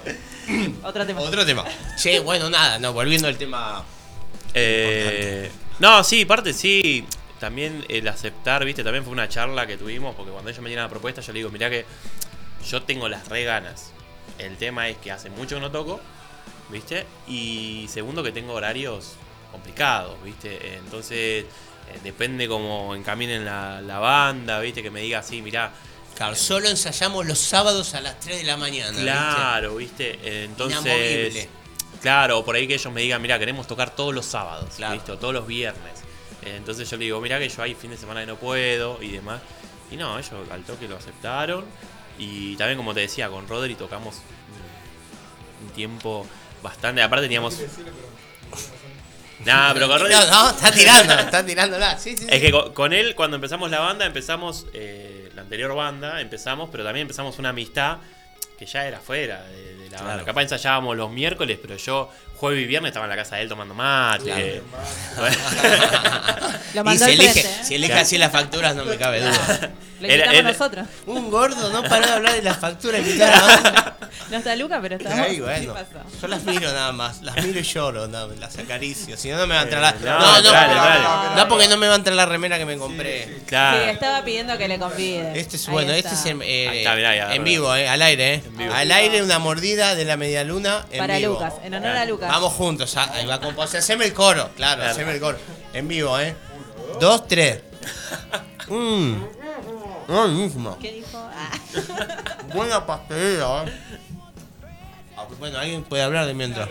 Otro 0.83 1.05
tema. 1.05 1.21
Otro 1.21 1.45
tema. 1.45 1.63
Che, 1.97 2.19
bueno, 2.19 2.49
nada, 2.49 2.79
no, 2.79 2.93
volviendo 2.93 3.27
al 3.27 3.37
tema. 3.37 3.83
Eh, 4.53 5.51
no, 5.79 6.03
sí, 6.03 6.25
parte 6.25 6.53
sí. 6.53 7.05
También 7.39 7.85
el 7.89 8.07
aceptar, 8.07 8.63
viste, 8.63 8.83
también 8.83 9.03
fue 9.03 9.11
una 9.11 9.27
charla 9.27 9.67
que 9.67 9.77
tuvimos, 9.77 10.15
porque 10.15 10.31
cuando 10.31 10.49
ellos 10.49 10.61
me 10.61 10.69
dieron 10.69 10.85
la 10.85 10.89
propuesta, 10.89 11.21
yo 11.21 11.33
le 11.33 11.39
digo, 11.39 11.49
mirá 11.49 11.69
que 11.69 11.85
yo 12.67 12.81
tengo 12.83 13.09
las 13.09 13.27
re 13.27 13.43
ganas. 13.43 13.91
El 14.39 14.57
tema 14.57 14.87
es 14.87 14.97
que 14.97 15.11
hace 15.11 15.29
mucho 15.29 15.55
que 15.55 15.61
no 15.61 15.71
toco, 15.71 15.99
viste, 16.69 17.05
y 17.27 17.87
segundo 17.89 18.23
que 18.23 18.31
tengo 18.31 18.53
horarios 18.53 19.15
complicados, 19.51 20.15
viste. 20.23 20.77
Entonces, 20.77 21.43
eh, 21.43 21.99
depende 22.03 22.47
cómo 22.47 22.95
encaminen 22.95 23.43
la, 23.43 23.81
la 23.81 23.99
banda, 23.99 24.59
viste, 24.61 24.81
que 24.81 24.89
me 24.89 25.01
diga 25.01 25.19
así, 25.19 25.41
mirá. 25.41 25.73
Claro, 26.16 26.36
solo 26.36 26.70
ensayamos 26.70 27.26
los 27.26 27.39
sábados 27.39 27.93
a 27.93 28.01
las 28.01 28.20
3 28.22 28.38
de 28.38 28.43
la 28.43 28.57
mañana. 28.57 28.91
¿viste? 28.91 29.03
Claro, 29.03 29.76
viste. 29.76 30.43
Entonces. 30.43 30.82
Inamovible. 30.82 31.49
Claro, 32.01 32.45
por 32.45 32.55
ahí 32.55 32.68
que 32.68 32.76
ellos 32.76 32.93
me 32.93 33.01
digan, 33.01 33.22
mira, 33.22 33.39
queremos 33.39 33.68
tocar 33.68 33.95
todos 33.95 34.13
los 34.13 34.26
sábados, 34.26 34.70
¿viste? 34.91 35.11
O 35.11 35.18
todos 35.18 35.34
los 35.34 35.47
viernes. 35.47 36.05
Entonces 36.43 36.89
yo 36.89 36.97
le 36.97 37.05
digo, 37.05 37.20
mira 37.20 37.39
que 37.39 37.49
yo 37.49 37.63
hay 37.63 37.74
fin 37.74 37.89
de 37.89 37.97
semana 37.97 38.22
que 38.22 38.28
no 38.28 38.36
puedo 38.36 39.01
y 39.01 39.09
demás. 39.09 39.41
Y 39.91 39.97
no, 39.97 40.18
ellos 40.18 40.32
al 40.51 40.63
toque 40.63 40.88
lo 40.88 40.97
aceptaron. 40.97 41.66
Y 42.18 42.55
también, 42.55 42.78
como 42.78 42.93
te 42.93 43.01
decía, 43.01 43.30
con 43.30 43.47
Rodri 43.47 43.76
tocamos 43.76 44.16
un, 45.63 45.70
tiempo 45.72 46.26
bastante. 46.61 47.01
Aparte 47.01 47.26
teníamos. 47.26 47.59
Nah, 49.43 49.74
pero 49.74 49.88
con 49.88 49.99
Rodri. 49.99 50.13
No, 50.13 50.26
no, 50.26 50.49
está 50.49 50.72
tirando, 50.72 51.13
está 51.13 51.45
tirándola. 51.45 51.99
Sí, 51.99 52.16
sí, 52.18 52.26
Es 52.28 52.36
sí. 52.36 52.41
que 52.41 52.51
con, 52.51 52.74
con 52.74 52.93
él, 52.93 53.13
cuando 53.16 53.36
empezamos 53.36 53.70
la 53.70 53.80
banda, 53.80 54.05
empezamos, 54.05 54.66
eh, 54.74 55.14
la 55.36 55.41
anterior 55.43 55.75
banda, 55.75 56.21
empezamos, 56.21 56.69
pero 56.71 56.83
también 56.83 57.03
empezamos 57.03 57.38
una 57.39 57.49
amistad 57.49 57.97
que 58.57 58.65
ya 58.65 58.88
era 58.88 58.99
fuera 58.99 59.43
de, 59.43 59.75
de 59.77 59.89
la 59.89 60.01
banda. 60.01 60.23
Capaz 60.23 60.43
ensayábamos 60.43 60.95
los 60.95 61.11
miércoles, 61.11 61.59
pero 61.61 61.75
yo 61.75 62.09
jueves 62.38 62.63
y 62.63 62.65
viernes 62.65 62.89
estaba 62.89 63.05
en 63.05 63.09
la 63.11 63.15
casa 63.15 63.36
de 63.38 63.43
él 63.43 63.49
tomando 63.49 63.73
mate. 63.73 64.61
Claro. 66.73 66.91
Y 66.93 66.97
si 66.97 67.03
elige, 67.05 67.31
frente, 67.31 67.49
¿eh? 67.49 67.63
si 67.63 67.75
elige 67.75 67.91
Claro. 67.93 68.01
así 68.05 68.17
las 68.17 68.31
facturas, 68.31 68.75
no 68.75 68.86
me 68.86 68.97
cabe 68.97 69.21
duda. 69.21 69.71
Lo 70.01 70.07
Era- 70.09 70.25
invitamos 70.25 70.39
era- 70.39 70.51
nosotros. 70.51 70.88
Un 71.05 71.31
gordo 71.31 71.69
no 71.71 71.81
paró 71.88 72.05
de 72.05 72.11
hablar 72.11 72.33
de 72.33 72.41
las 72.41 72.57
facturas. 72.57 73.01
No 74.29 74.38
está 74.38 74.55
Luca, 74.55 74.79
pero 74.81 74.95
está. 74.95 75.27
Yo 75.29 76.27
las 76.27 76.43
miro 76.45 76.71
nada 76.71 76.91
más, 76.93 77.21
las 77.21 77.36
miro 77.43 77.59
y 77.59 77.63
lloro, 77.63 78.07
no, 78.07 78.27
las 78.27 78.57
acaricio. 78.57 79.17
Si 79.17 79.29
no, 79.29 79.38
no 79.38 79.45
me 79.45 79.53
va 79.55 79.61
a 79.61 79.63
entrar 79.65 79.81
la. 79.81 79.89
Eh, 79.89 79.95
no, 80.01 80.19
No, 80.19 80.41
no, 80.41 80.51
dale, 80.51 80.73
no, 80.73 80.81
dale. 80.83 81.36
no, 81.36 81.47
porque 81.49 81.67
no 81.67 81.77
me 81.77 81.88
va 81.88 81.93
a 81.93 81.97
entrar 81.97 82.15
la 82.15 82.25
remera 82.25 82.57
que 82.57 82.65
me 82.65 82.77
compré. 82.77 83.41
Claro. 83.45 83.83
Sí, 83.83 83.89
estaba 83.89 84.23
pidiendo 84.23 84.57
que 84.57 84.67
le 84.69 84.79
convide. 84.79 85.38
Este 85.39 85.57
es 85.57 85.67
bueno, 85.67 85.91
este 85.91 86.13
es 86.15 86.25
en, 86.25 86.41
eh, 86.41 86.79
está, 86.79 86.95
mirá, 86.95 87.36
en 87.36 87.43
vivo, 87.43 87.75
eh, 87.75 87.88
al 87.89 88.01
aire, 88.01 88.36
eh. 88.36 88.43
vivo. 88.51 88.73
Al 88.73 88.91
aire 88.91 89.21
una 89.21 89.38
mordida 89.38 89.93
de 89.95 90.05
la 90.05 90.17
media 90.17 90.43
luna 90.45 90.86
en 90.91 90.99
Para 90.99 91.17
vivo. 91.17 91.33
Lucas, 91.33 91.53
en 91.63 91.73
honor 91.75 91.95
a 91.97 92.05
Lucas. 92.05 92.24
Vamos 92.28 92.53
juntos, 92.53 92.95
ah, 92.97 93.09
ahí 93.13 93.26
va 93.26 93.39
con. 93.39 93.59
Haceme 93.59 94.05
el 94.05 94.13
coro, 94.13 94.49
claro, 94.55 94.78
Claro. 94.78 94.91
haceme 94.91 95.11
el 95.13 95.19
coro. 95.19 95.38
En 95.73 95.88
vivo, 95.88 96.19
eh. 96.19 96.36
Dos, 96.99 97.28
tres. 97.28 97.61
Mmm. 98.67 99.15
No, 100.07 100.28
mismo. 100.28 100.78
¿Qué 100.80 100.91
dijo? 100.91 101.17
Ah. 101.17 101.51
Buena 102.53 102.86
pastelera, 102.86 103.63
eh. 103.65 103.80
Ah, 105.17 105.26
Bueno, 105.39 105.57
alguien 105.59 105.84
puede 105.84 106.03
hablar 106.03 106.26
de 106.28 106.34
mientras. 106.34 106.69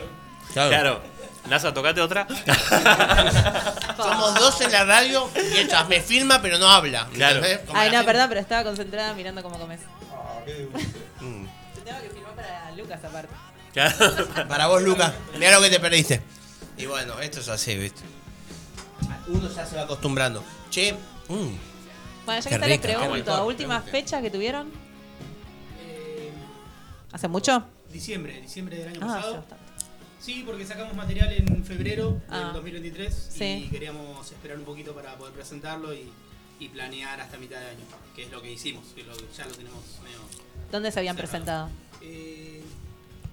Claro. 0.53 1.03
NASA, 1.49 1.75
tocate 1.75 2.01
otra. 2.01 2.27
Somos 3.97 4.35
dos 4.37 4.61
en 4.63 4.73
la 4.73 4.85
radio 4.85 5.29
y 5.53 5.59
ella 5.59 5.85
me 5.85 6.01
filma 6.01 6.41
pero 6.41 6.59
no 6.59 6.69
habla. 6.69 7.07
Claro. 7.13 7.43
Ay, 7.75 7.91
no, 7.91 8.03
perdón, 8.05 8.29
pero 8.29 8.41
estaba 8.41 8.65
concentrada 8.65 9.13
mirando 9.15 9.43
cómo 9.43 9.59
comes. 9.59 9.81
Mm. 11.21 11.45
Te 11.75 11.81
tengo 11.83 12.01
que 12.01 12.11
filmar 12.11 12.35
para 12.35 12.71
Lucas 12.77 13.01
aparte. 13.05 13.35
Claro. 13.75 14.27
Para 14.49 14.69
vos, 14.69 14.83
Lucas, 14.83 15.13
mira 15.39 15.53
lo 15.57 15.61
que 15.61 15.69
te 15.71 15.81
perdiste. 15.81 16.23
Y 16.79 16.87
bueno, 16.87 17.19
esto 17.21 17.41
es 17.41 17.49
así, 17.49 17.77
¿viste? 17.77 18.03
Uno 19.29 19.49
ya 19.53 19.67
se 19.67 19.77
va 19.77 19.83
acostumbrando. 19.83 20.43
Che, 20.71 20.93
mm, 20.93 20.97
Bueno, 21.29 22.41
ya 22.41 22.49
que 22.49 22.55
está, 22.55 22.67
les 22.67 22.81
qué 22.81 22.89
pregunto, 22.89 23.15
rico. 23.33 23.45
¿última 23.47 23.81
fecha 23.83 24.23
que 24.23 24.31
tuvieron? 24.31 24.71
Eh, 25.81 26.31
¿Hace 27.13 27.29
mucho? 27.29 27.65
diciembre, 27.93 28.41
diciembre 28.41 28.77
del 28.79 28.89
año 28.89 29.01
Ah, 29.03 29.07
pasado. 29.17 29.45
Sí, 30.21 30.43
porque 30.47 30.65
sacamos 30.67 30.95
material 30.95 31.33
en 31.33 31.65
febrero 31.65 32.21
Ah. 32.29 32.39
del 32.45 32.53
2023 32.55 33.29
Sí. 33.31 33.65
y 33.67 33.69
queríamos 33.71 34.31
esperar 34.33 34.57
un 34.59 34.65
poquito 34.65 34.95
para 34.95 35.17
poder 35.17 35.35
presentarlo 35.35 35.93
y, 35.95 36.11
y 36.59 36.69
planear 36.71 37.21
hasta 37.21 37.37
mitad 37.39 37.61
de 37.61 37.67
año, 37.71 37.85
que 38.17 38.25
es 38.25 38.31
lo 38.33 38.41
que 38.43 38.51
hicimos, 38.53 38.85
que 38.95 39.05
lo- 39.05 39.15
ya 39.37 39.45
lo 39.47 39.53
tenemos 39.53 39.81
medio 40.03 40.19
¿Dónde 40.73 40.91
se 40.91 40.99
habían 40.99 41.17
presentado? 41.17 41.69
Eh, 42.01 42.54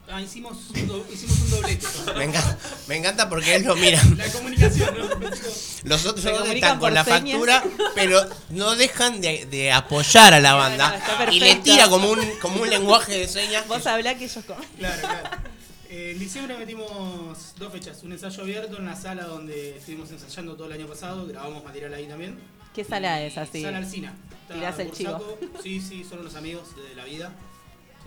ah, 0.09 0.21
hicimos, 0.21 0.57
un 0.75 0.87
do- 0.87 1.05
hicimos 1.11 1.37
un 1.41 1.49
doblete. 1.51 1.87
me 2.17 2.23
encanta, 2.25 2.57
me 2.87 2.95
encanta 2.97 3.29
porque 3.29 3.55
él 3.55 3.63
lo 3.63 3.75
mira. 3.75 4.01
La 4.17 4.27
comunicación, 4.31 4.95
¿no? 4.97 5.29
Los 5.83 6.05
otros 6.05 6.25
están 6.25 6.79
con 6.79 6.93
la 6.93 7.03
señas. 7.03 7.19
factura, 7.21 7.63
pero 7.95 8.21
no 8.49 8.75
dejan 8.75 9.21
de, 9.21 9.45
de 9.45 9.71
apoyar 9.71 10.33
a 10.33 10.39
la 10.39 10.53
banda. 10.53 10.95
está 10.95 11.31
y 11.33 11.39
le 11.39 11.55
tira 11.55 11.89
como 11.89 12.09
un, 12.11 12.19
como 12.41 12.61
un 12.61 12.69
lenguaje 12.69 13.17
de 13.17 13.27
señas. 13.27 13.67
Vos 13.67 13.85
hablá 13.87 14.15
que 14.17 14.25
ellos 14.25 14.43
comen. 14.45 14.67
Claro, 14.77 15.01
claro. 15.01 15.29
Eh, 15.89 16.11
en 16.13 16.19
diciembre 16.19 16.57
metimos 16.57 17.53
dos 17.57 17.71
fechas, 17.73 18.01
un 18.03 18.13
ensayo 18.13 18.43
abierto 18.43 18.77
en 18.77 18.85
la 18.85 18.95
sala 18.95 19.23
donde 19.25 19.77
estuvimos 19.77 20.09
ensayando 20.09 20.55
todo 20.55 20.67
el 20.67 20.73
año 20.73 20.87
pasado, 20.87 21.25
grabamos 21.27 21.63
material 21.65 21.93
ahí 21.93 22.05
también. 22.07 22.39
¿Qué 22.73 22.85
sala 22.85 23.21
es 23.21 23.37
así? 23.37 23.61
Sala 23.61 23.79
Alcina. 23.79 24.13
Tirás 24.51 24.79
el 24.79 24.91
chivo. 24.91 25.37
Sí, 25.61 25.81
sí, 25.81 26.05
son 26.09 26.19
unos 26.19 26.35
amigos 26.35 26.63
de 26.77 26.95
la 26.95 27.03
vida. 27.03 27.33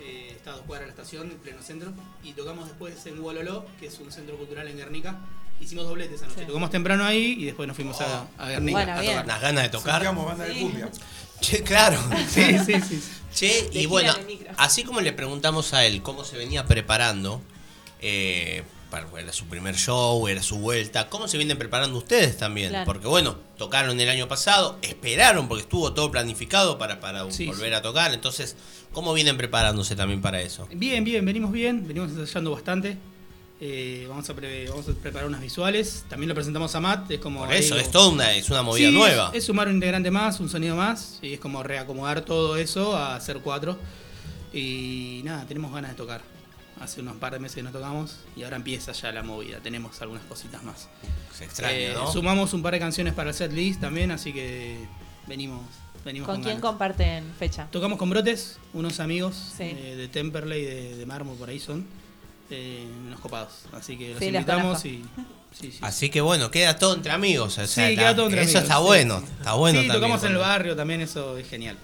Eh, 0.00 0.32
está 0.36 0.50
a 0.50 0.54
dos 0.54 0.62
cuadras 0.66 0.88
de 0.88 0.94
la 0.94 1.02
estación, 1.02 1.30
en 1.30 1.38
pleno 1.38 1.62
centro. 1.62 1.92
Y 2.22 2.32
tocamos 2.32 2.66
después 2.68 3.04
en 3.06 3.22
Wololó, 3.22 3.66
que 3.78 3.86
es 3.86 3.98
un 3.98 4.10
centro 4.10 4.36
cultural 4.36 4.68
en 4.68 4.76
Guernica. 4.76 5.18
Hicimos 5.60 5.86
dobletes 5.86 6.16
esa 6.16 6.26
noche. 6.26 6.40
Sí. 6.40 6.46
Tocamos 6.46 6.70
temprano 6.70 7.04
ahí 7.04 7.36
y 7.38 7.44
después 7.46 7.66
nos 7.66 7.76
fuimos 7.76 8.00
a, 8.00 8.26
a 8.38 8.48
Guernica. 8.48 8.78
Bueno, 8.78 8.92
a 8.92 9.00
bien. 9.00 9.12
tocar. 9.12 9.26
Las 9.26 9.40
ganas 9.40 9.62
de 9.62 9.68
tocar. 9.70 9.92
Sentíamos 9.94 10.26
banda 10.26 10.44
de 10.44 10.60
cumbia. 10.60 10.90
Che, 11.40 11.62
claro. 11.62 11.98
Sí, 12.28 12.58
sí, 12.64 12.80
sí. 12.80 13.02
Che, 13.32 13.68
y 13.72 13.86
bueno, 13.86 14.14
así 14.56 14.84
como 14.84 15.00
le 15.00 15.12
preguntamos 15.12 15.74
a 15.74 15.84
él 15.84 16.02
cómo 16.02 16.24
se 16.24 16.36
venía 16.36 16.66
preparando, 16.66 17.40
eh, 18.00 18.62
era 19.18 19.32
su 19.32 19.46
primer 19.46 19.74
show, 19.76 20.26
era 20.28 20.42
su 20.42 20.58
vuelta. 20.58 21.08
¿Cómo 21.08 21.28
se 21.28 21.36
vienen 21.36 21.58
preparando 21.58 21.98
ustedes 21.98 22.36
también? 22.36 22.70
Claro. 22.70 22.84
Porque 22.86 23.06
bueno, 23.06 23.36
tocaron 23.58 23.98
el 24.00 24.08
año 24.08 24.28
pasado, 24.28 24.78
esperaron 24.82 25.48
porque 25.48 25.62
estuvo 25.62 25.92
todo 25.92 26.10
planificado 26.10 26.78
para, 26.78 27.00
para 27.00 27.30
Sí, 27.30 27.46
volver 27.46 27.74
a 27.74 27.82
tocar. 27.82 28.12
Entonces, 28.14 28.56
¿cómo 28.92 29.12
vienen 29.14 29.36
preparándose 29.36 29.96
también 29.96 30.20
para 30.22 30.40
eso? 30.40 30.68
Bien, 30.72 31.02
bien, 31.04 31.24
venimos 31.24 31.52
bien, 31.52 31.86
venimos 31.86 32.10
ensayando 32.12 32.50
bastante. 32.52 32.96
Eh, 33.60 34.04
vamos, 34.08 34.28
a 34.28 34.34
pre- 34.34 34.68
vamos 34.68 34.86
a 34.88 34.92
preparar 34.92 35.26
unas 35.28 35.40
visuales. 35.40 36.04
También 36.08 36.28
lo 36.28 36.34
presentamos 36.34 36.74
a 36.74 36.80
Matt. 36.80 37.10
Es 37.12 37.20
como 37.20 37.44
Por 37.46 37.54
eso, 37.54 37.78
es 37.78 37.90
toda 37.90 38.08
una, 38.08 38.32
es 38.34 38.50
una 38.50 38.62
movida 38.62 38.88
Sí, 38.88 38.94
nueva. 38.94 39.28
Es, 39.32 39.38
es 39.38 39.44
sumar 39.44 39.68
un 39.68 39.74
integrante 39.74 40.10
más, 40.10 40.38
un 40.40 40.48
sonido 40.50 40.76
más. 40.76 41.18
Y 41.22 41.34
es 41.34 41.40
como 41.40 41.62
reacomodar 41.62 42.22
todo 42.22 42.56
eso 42.56 42.94
a 42.96 43.14
hacer 43.16 43.38
cuatro. 43.38 43.78
Y 44.52 45.22
nada, 45.24 45.46
tenemos 45.46 45.72
ganas 45.72 45.92
de 45.92 45.96
tocar. 45.96 46.20
Hace 46.80 47.00
unos 47.00 47.16
par 47.16 47.32
de 47.32 47.38
meses 47.38 47.54
que 47.56 47.62
no 47.62 47.70
tocamos 47.70 48.16
y 48.36 48.42
ahora 48.42 48.56
empieza 48.56 48.92
ya 48.92 49.12
la 49.12 49.22
movida. 49.22 49.58
Tenemos 49.60 50.00
algunas 50.02 50.24
cositas 50.24 50.62
más. 50.64 50.88
Se 51.32 51.44
extraña, 51.44 51.74
Eh, 51.76 51.92
¿no? 51.94 52.10
Sumamos 52.10 52.52
un 52.52 52.62
par 52.62 52.74
de 52.74 52.80
canciones 52.80 53.14
para 53.14 53.30
el 53.30 53.36
set 53.36 53.52
list 53.52 53.80
también, 53.80 54.10
así 54.10 54.32
que 54.32 54.84
venimos, 55.26 55.60
venimos 56.04 56.26
¿Con 56.26 56.36
con, 56.36 56.42
quién 56.44 56.56
ganas. 56.56 56.70
comparten 56.70 57.32
fecha? 57.38 57.68
Tocamos 57.70 57.98
con 57.98 58.10
Brotes, 58.10 58.58
unos 58.72 58.98
amigos 59.00 59.34
Sí. 59.56 59.62
eh, 59.64 59.94
de 59.96 60.08
Temperley, 60.08 60.62
de, 60.64 60.96
de 60.96 61.06
Mármol, 61.06 61.36
por 61.36 61.48
ahí 61.48 61.60
son, 61.60 61.86
eh, 62.50 62.86
unos 63.06 63.20
copados. 63.20 63.52
Así 63.72 63.96
que 63.96 64.10
los 64.10 64.18
Sí, 64.18 64.26
invitamos 64.26 64.84
y... 64.84 65.04
Sí, 65.52 65.70
sí. 65.70 65.78
Así 65.82 66.10
que 66.10 66.20
bueno, 66.20 66.50
queda 66.50 66.76
todo 66.76 66.94
entre 66.94 67.12
amigos. 67.12 67.52
O 67.52 67.54
sea, 67.54 67.66
Sí, 67.68 67.80
la- 67.94 68.02
queda 68.02 68.16
todo 68.16 68.26
entre 68.26 68.42
eso 68.42 68.58
amigos, 68.58 68.62
está 68.64 68.78
bueno, 68.78 69.22
está 69.38 69.54
bueno 69.54 69.80
Sí, 69.80 69.86
también. 69.86 70.02
tocamos 70.10 70.24
en 70.24 70.32
el 70.32 70.38
barrio 70.38 70.74
también, 70.74 71.00
eso 71.00 71.38
es 71.38 71.48
genial. 71.48 71.76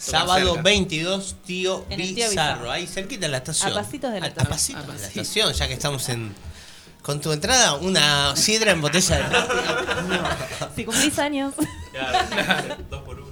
Sábado 0.00 0.46
cerca. 0.54 0.62
22, 0.62 1.36
tío 1.44 1.84
Bizarro, 1.94 2.70
ahí 2.70 2.86
cerquita 2.86 3.22
de 3.26 3.28
la 3.28 3.36
estación. 3.38 3.72
A 3.72 3.74
pasitos 3.74 4.12
de 4.12 4.20
la 4.20 4.26
A- 4.26 4.28
estación. 4.30 4.46
A 4.78 4.82
pasitos 4.82 4.88
A 4.88 4.92
de 4.94 4.98
la 5.00 5.06
estación, 5.08 5.52
ya 5.52 5.68
que 5.68 5.74
estamos 5.74 6.08
en. 6.08 6.34
Con 7.02 7.20
tu 7.20 7.32
entrada, 7.32 7.74
una 7.74 8.36
sidra 8.36 8.72
en 8.72 8.80
botella 8.82 9.16
de 9.18 9.24
plástico. 9.24 9.64
Si 10.76 10.84
cumplís 10.84 11.18
años. 11.18 11.54
Dos 12.90 13.02
por 13.02 13.20
uno. 13.20 13.30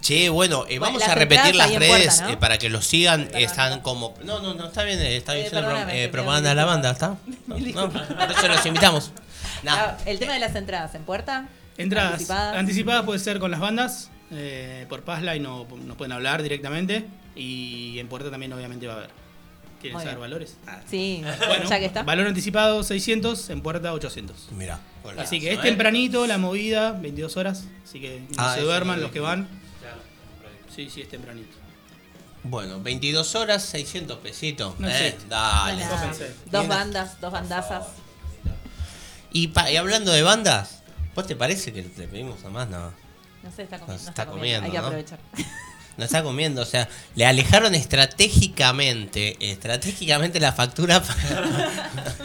Che, 0.00 0.28
bueno, 0.28 0.64
eh, 0.68 0.78
vamos 0.78 1.00
las 1.00 1.08
a 1.10 1.14
repetir 1.14 1.54
las 1.56 1.72
redes 1.74 1.88
puerta, 1.88 2.24
¿no? 2.26 2.30
eh, 2.32 2.36
para 2.36 2.58
que 2.58 2.68
los 2.68 2.84
sigan. 2.86 3.24
Perdón. 3.26 3.40
Están 3.42 3.80
como. 3.80 4.14
No, 4.24 4.40
no, 4.40 4.54
no, 4.54 4.66
está 4.66 4.82
bien, 4.84 5.00
eh, 5.00 5.16
está 5.16 5.34
bien 5.34 5.46
Eh, 5.46 5.50
perdóname, 5.50 6.04
eh, 6.04 6.08
propaganda 6.08 6.50
de 6.50 6.54
la 6.56 6.64
banda, 6.64 6.90
¿está? 6.90 7.16
No, 7.46 7.56
no, 7.58 7.90
por 7.90 8.30
eso 8.30 8.48
los 8.48 8.66
invitamos. 8.66 9.10
Nah. 9.62 9.92
El 10.04 10.18
tema 10.18 10.34
de 10.34 10.40
las 10.40 10.54
entradas, 10.54 10.94
¿en 10.94 11.04
puerta? 11.04 11.48
Entradas 11.78 12.12
Anticipadas. 12.12 12.56
anticipadas, 12.56 13.04
puede 13.04 13.18
ser 13.18 13.38
con 13.38 13.50
las 13.50 13.60
bandas, 13.60 14.10
eh, 14.30 14.86
por 14.88 15.02
Passline 15.02 15.42
no, 15.42 15.66
nos 15.84 15.96
pueden 15.96 16.12
hablar 16.12 16.42
directamente 16.42 17.06
y 17.36 17.98
en 17.98 18.08
puerta 18.08 18.30
también 18.30 18.52
obviamente 18.52 18.86
va 18.86 18.94
a 18.94 18.96
haber. 18.98 19.10
¿Quieren 19.80 19.96
Muy 19.96 20.02
saber 20.04 20.16
bien. 20.18 20.20
valores? 20.30 20.56
Ah. 20.66 20.80
Sí, 20.88 21.22
Bueno, 21.46 21.68
ya 21.68 21.78
que 21.78 21.84
está. 21.84 22.02
valor 22.04 22.26
anticipado 22.26 22.82
600, 22.82 23.50
en 23.50 23.60
puerta 23.60 23.92
800. 23.92 24.48
Mira. 24.52 24.80
Así 25.18 25.40
que 25.40 25.52
es 25.52 25.60
tempranito 25.60 26.26
la 26.26 26.38
movida, 26.38 26.92
22 26.92 27.36
horas, 27.36 27.64
así 27.84 28.00
que 28.00 28.20
no 28.20 28.26
Ah, 28.38 28.54
se 28.54 28.62
duerman 28.62 29.00
los 29.02 29.10
que 29.10 29.20
van. 29.20 29.46
Sí, 30.74 30.88
sí, 30.90 31.02
es 31.02 31.08
tempranito. 31.08 31.54
Bueno, 32.44 32.80
22 32.82 33.34
horas, 33.36 33.62
600 33.64 34.18
pesitos. 34.18 34.78
No 34.80 34.88
eh, 34.88 35.16
dale. 35.28 35.84
Dos 36.50 36.66
bandas, 36.68 37.20
dos 37.20 37.32
bandazas. 37.32 37.86
Y, 39.32 39.48
pa- 39.48 39.70
y 39.70 39.76
hablando 39.76 40.12
de 40.12 40.22
bandas, 40.22 40.82
¿vos 41.14 41.26
te 41.26 41.36
parece 41.36 41.72
que 41.72 41.82
le 41.82 42.08
pedimos 42.08 42.42
a 42.44 42.50
más? 42.50 42.68
No. 42.68 42.92
No 43.44 43.50
sé, 43.52 43.62
está 43.62 43.78
comiendo. 43.78 44.02
No 44.04 44.08
está 44.10 44.26
comiendo. 44.26 44.64
Hay 44.66 44.70
que 44.72 44.78
comiendo, 44.78 44.86
aprovechar. 44.88 45.18
No 45.96 46.04
está 46.04 46.22
comiendo, 46.24 46.62
o 46.62 46.64
sea, 46.64 46.88
le 47.14 47.24
alejaron 47.24 47.72
estratégicamente, 47.76 49.36
estratégicamente 49.52 50.40
la 50.40 50.52
factura 50.52 51.00
para... 51.00 51.70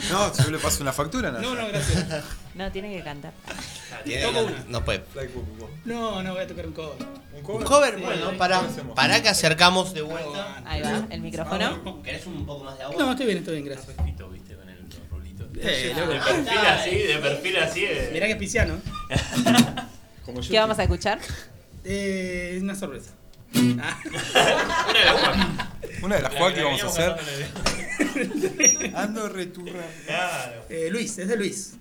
No, 0.09 0.33
si 0.33 0.43
yo 0.43 0.49
le 0.49 0.57
paso 0.57 0.81
una 0.81 0.91
factura, 0.91 1.29
no. 1.31 1.39
No, 1.39 1.53
no, 1.53 1.67
gracias. 1.67 2.23
No, 2.55 2.71
tiene 2.71 2.91
que 2.97 3.03
cantar. 3.03 3.31
Toco 4.23 4.39
una. 4.45 4.63
No 4.69 4.83
puede. 4.83 5.03
No, 5.85 6.23
no, 6.23 6.33
voy 6.33 6.41
a 6.41 6.47
tocar 6.47 6.65
un 6.65 6.73
cover. 6.73 6.97
Un 7.43 7.63
cover, 7.63 7.95
Sí, 7.95 8.01
bueno, 8.03 8.37
para, 8.39 8.63
para 8.95 9.21
que 9.21 9.29
acercamos 9.29 9.93
de 9.93 10.01
vuelta. 10.01 10.63
Ahí 10.65 10.81
va, 10.81 11.05
el 11.11 11.21
micrófono. 11.21 12.01
¿Querés 12.01 12.25
un 12.25 12.45
poco 12.47 12.63
más 12.63 12.75
de 12.77 12.85
agua? 12.85 12.95
No, 12.97 13.11
estoy 13.11 13.27
bien, 13.27 13.37
estoy 13.37 13.61
bien, 13.61 13.65
gracias. 13.65 13.95
Pito, 14.03 14.29
viste, 14.29 14.55
con 14.55 14.67
el 14.67 14.79
rulito. 15.11 15.47
Eh, 15.61 15.93
loco. 15.95 16.11
De 16.11 16.19
perfil 16.19 16.57
así, 16.65 16.95
de 16.97 17.17
perfil 17.19 17.57
así. 17.57 17.85
eh. 17.85 18.09
Mirá 18.13 18.25
que 18.25 18.31
es 18.33 18.37
pisciano. 18.39 18.81
Como 20.29 20.41
yo. 20.41 20.51
¿Qué 20.51 20.59
vamos 20.59 20.77
a 20.77 20.83
escuchar? 20.83 21.19
Eh, 21.83 22.59
una 22.61 22.75
sorpresa. 22.75 23.15
Ah. 23.81 23.99
Una 26.03 26.17
de 26.17 26.21
las 26.21 26.33
jugadas 26.33 26.53
que 26.53 26.63
vamos 26.63 26.83
a 26.83 26.87
hacer. 26.87 27.11
hacer. 27.11 28.95
Ando 28.95 29.27
returra. 29.27 29.83
Claro. 30.05 30.65
Eh, 30.69 30.89
Luis, 30.91 31.17
es 31.17 31.27
de 31.27 31.35
Luis. 31.35 31.73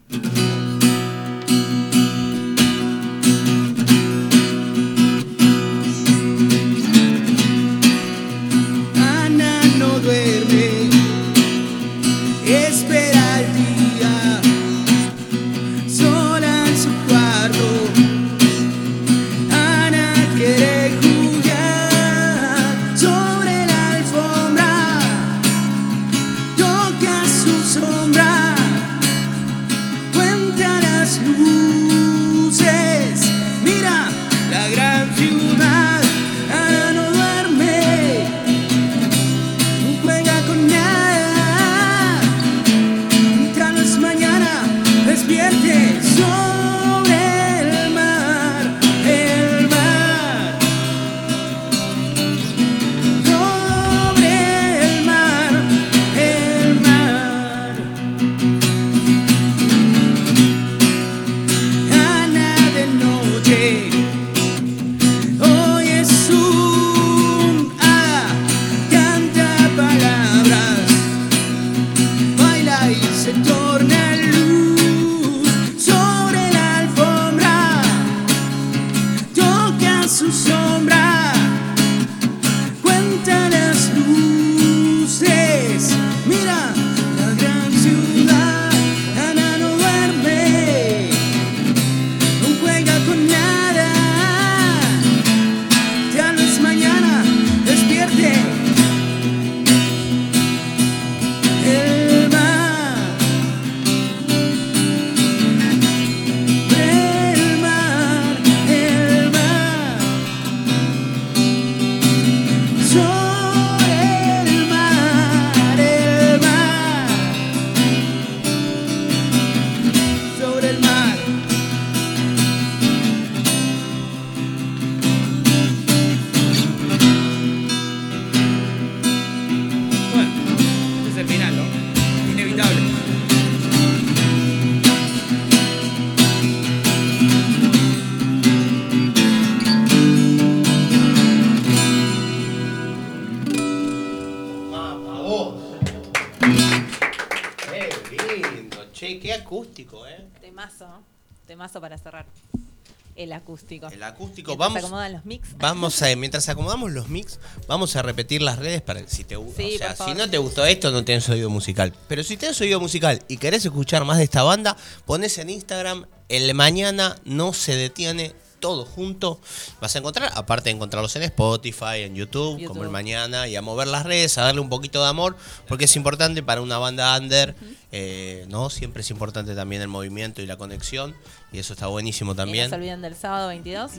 Acústico. 153.58 153.88
El 153.88 154.02
acústico. 154.02 154.56
Mientras 154.56 154.58
Vamos, 154.58 154.72
se 154.80 154.86
acomodan 154.86 155.12
los 155.12 155.24
mix. 155.24 155.48
vamos 155.58 156.02
a, 156.02 156.16
mientras 156.16 156.48
acomodamos 156.48 156.92
los 156.92 157.08
mix, 157.08 157.38
vamos 157.66 157.96
a 157.96 158.02
repetir 158.02 158.42
las 158.42 158.58
redes 158.58 158.82
para 158.82 159.06
si 159.08 159.24
te 159.24 159.36
gusta. 159.36 159.62
Sí, 159.62 159.74
o 159.74 159.78
sea, 159.78 159.96
si 159.96 160.14
no 160.14 160.28
te 160.30 160.38
gustó 160.38 160.64
esto, 160.64 160.90
no 160.90 161.04
tenés 161.04 161.28
oído 161.28 161.50
musical. 161.50 161.92
Pero 162.08 162.22
si 162.22 162.36
tenés 162.36 162.60
oído 162.60 162.80
musical 162.80 163.22
y 163.28 163.36
querés 163.36 163.64
escuchar 163.64 164.04
más 164.04 164.18
de 164.18 164.24
esta 164.24 164.42
banda, 164.42 164.76
pones 165.06 165.38
en 165.38 165.50
Instagram 165.50 166.06
el 166.28 166.52
mañana 166.54 167.16
no 167.24 167.52
se 167.54 167.74
detiene 167.74 168.34
todo 168.58 168.84
junto. 168.84 169.40
Vas 169.80 169.94
a 169.94 169.98
encontrar, 169.98 170.30
aparte 170.34 170.70
de 170.70 170.76
encontrarlos 170.76 171.14
en 171.16 171.22
Spotify, 171.24 172.02
en 172.02 172.14
YouTube, 172.14 172.64
como 172.66 172.82
el 172.82 172.90
mañana, 172.90 173.48
y 173.48 173.56
a 173.56 173.62
mover 173.62 173.88
las 173.88 174.04
redes, 174.04 174.36
a 174.38 174.42
darle 174.42 174.60
un 174.60 174.68
poquito 174.68 175.02
de 175.02 175.08
amor, 175.08 175.36
porque 175.66 175.84
es 175.84 175.96
importante 175.96 176.42
para 176.42 176.60
una 176.60 176.78
banda 176.78 177.16
under, 177.18 177.54
eh, 177.92 178.44
¿no? 178.48 178.70
Siempre 178.70 179.02
es 179.02 179.10
importante 179.10 179.54
también 179.54 179.82
el 179.82 179.88
movimiento 179.88 180.42
y 180.42 180.46
la 180.46 180.56
conexión, 180.56 181.14
y 181.52 181.58
eso 181.58 181.72
está 181.72 181.86
buenísimo 181.86 182.32
Y 182.32 182.34
no 182.34 182.36
también. 182.36 182.68
se 182.68 182.76
olviden 182.76 183.02
del 183.02 183.16
sábado 183.16 183.48
22 183.48 183.92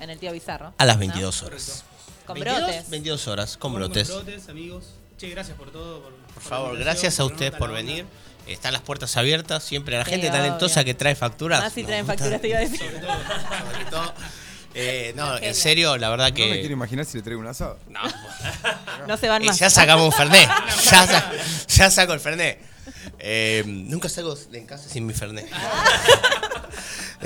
en 0.00 0.10
el 0.10 0.18
tío 0.18 0.32
Bizarro. 0.32 0.72
A 0.78 0.84
las 0.84 0.96
¿no? 0.96 1.00
22 1.00 1.42
horas. 1.42 1.84
Con 2.26 2.34
22, 2.34 2.58
brotes. 2.58 2.90
22 2.90 3.28
horas, 3.28 3.56
con 3.56 3.74
brotes. 3.74 4.08
brotes, 4.08 4.48
amigos. 4.48 4.84
Che, 5.18 5.28
gracias 5.28 5.56
por 5.56 5.70
todo. 5.70 6.00
Por, 6.00 6.12
Por 6.12 6.42
favor, 6.42 6.78
gracias 6.78 7.20
a 7.20 7.24
ustedes 7.24 7.52
por 7.52 7.70
venir. 7.70 8.06
Están 8.46 8.72
las 8.74 8.82
puertas 8.82 9.16
abiertas, 9.16 9.64
siempre 9.64 9.96
a 9.96 10.00
la 10.00 10.04
Sí, 10.04 10.10
gente 10.12 10.28
obvio. 10.28 10.38
talentosa 10.40 10.84
que 10.84 10.94
trae 10.94 11.14
facturas. 11.14 11.72
Si 11.72 11.80
nos 11.82 11.88
traen 11.88 12.06
facturas, 12.06 12.40
te 12.40 12.48
iba 12.48 12.58
a 12.58 12.60
decir. 12.60 12.78
Sobre 12.80 13.84
todo. 13.90 14.14
Eh, 14.76 15.12
no, 15.16 15.38
en 15.38 15.54
serio, 15.54 15.96
la 15.96 16.08
verdad 16.10 16.28
No 16.28 16.34
me 16.34 16.36
quiero 16.36 16.62
que. 16.66 16.72
imaginar 16.72 17.04
si 17.06 17.16
le 17.16 17.22
traigo 17.22 17.40
un 17.40 17.46
asado. 17.46 17.78
No. 17.88 18.00
No 19.06 19.16
se 19.16 19.28
van 19.28 19.42
Eh, 19.42 19.46
más. 19.46 19.58
ya 19.58 19.70
sacamos 19.70 20.06
un 20.06 20.12
Fernet. 20.12 20.48
Ya, 20.90 21.06
sa- 21.06 21.30
ya 21.68 21.90
saco 21.90 22.12
el 22.12 22.20
Fernet. 22.20 22.58
Eh, 23.18 23.62
nunca 23.66 24.08
salgo 24.08 24.34
de 24.34 24.58
en 24.58 24.66
casa 24.66 24.88
sin 24.88 25.06
mi 25.06 25.14
Fernet. 25.14 25.48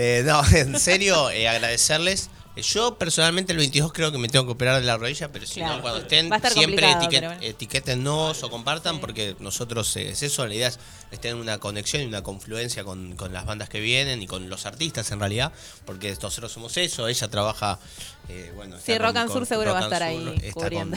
Eh, 0.01 0.23
no, 0.25 0.43
en 0.53 0.79
serio, 0.79 1.29
eh, 1.31 1.49
agradecerles. 1.49 2.31
Yo 2.63 2.97
personalmente 2.99 3.53
el 3.53 3.59
22 3.59 3.93
creo 3.93 4.11
que 4.13 4.19
me 4.19 4.29
tengo 4.29 4.47
que 4.47 4.53
operar 4.53 4.81
de 4.81 4.87
la 4.87 4.97
rodilla, 4.97 5.31
pero 5.31 5.47
si 5.47 5.61
Claro. 5.61 5.77
no, 5.77 5.83
cuando 5.83 6.01
estén, 6.01 6.33
estar 6.33 6.53
siempre 6.53 6.87
etiquet- 6.87 7.25
bueno. 7.27 7.43
etiquétennos 7.43 8.43
o 8.43 8.51
compartan, 8.51 9.01
porque 9.01 9.37
nosotros 9.41 9.95
eh, 9.97 10.11
es 10.11 10.23
eso, 10.23 10.47
la 10.47 10.55
idea 10.55 10.69
es, 10.69 10.79
es 11.11 11.21
tener 11.21 11.37
una 11.37 11.59
conexión 11.59 12.03
y 12.03 12.07
una 12.07 12.23
confluencia 12.23 12.85
con, 12.85 13.15
con 13.17 13.33
las 13.33 13.45
bandas 13.47 13.69
que 13.69 13.81
vienen 13.81 14.23
y 14.23 14.27
con 14.27 14.49
los 14.49 14.67
artistas 14.67 15.11
en 15.11 15.21
realidad, 15.21 15.53
porque 15.85 16.11
nosotros 16.23 16.51
somos 16.53 16.77
eso, 16.77 17.09
ella 17.09 17.29
trabaja, 17.29 17.79
eh, 18.29 18.53
bueno, 18.55 18.77
Sí, 18.85 18.97
Rock 18.99 19.17
and 19.17 19.33
Sur 19.33 19.47
seguro 19.47 19.73
va 19.73 19.81
a 19.81 19.83
estar 19.85 19.99
Sur, 20.03 20.09
ahí 20.09 20.51
cubriendo. 20.53 20.97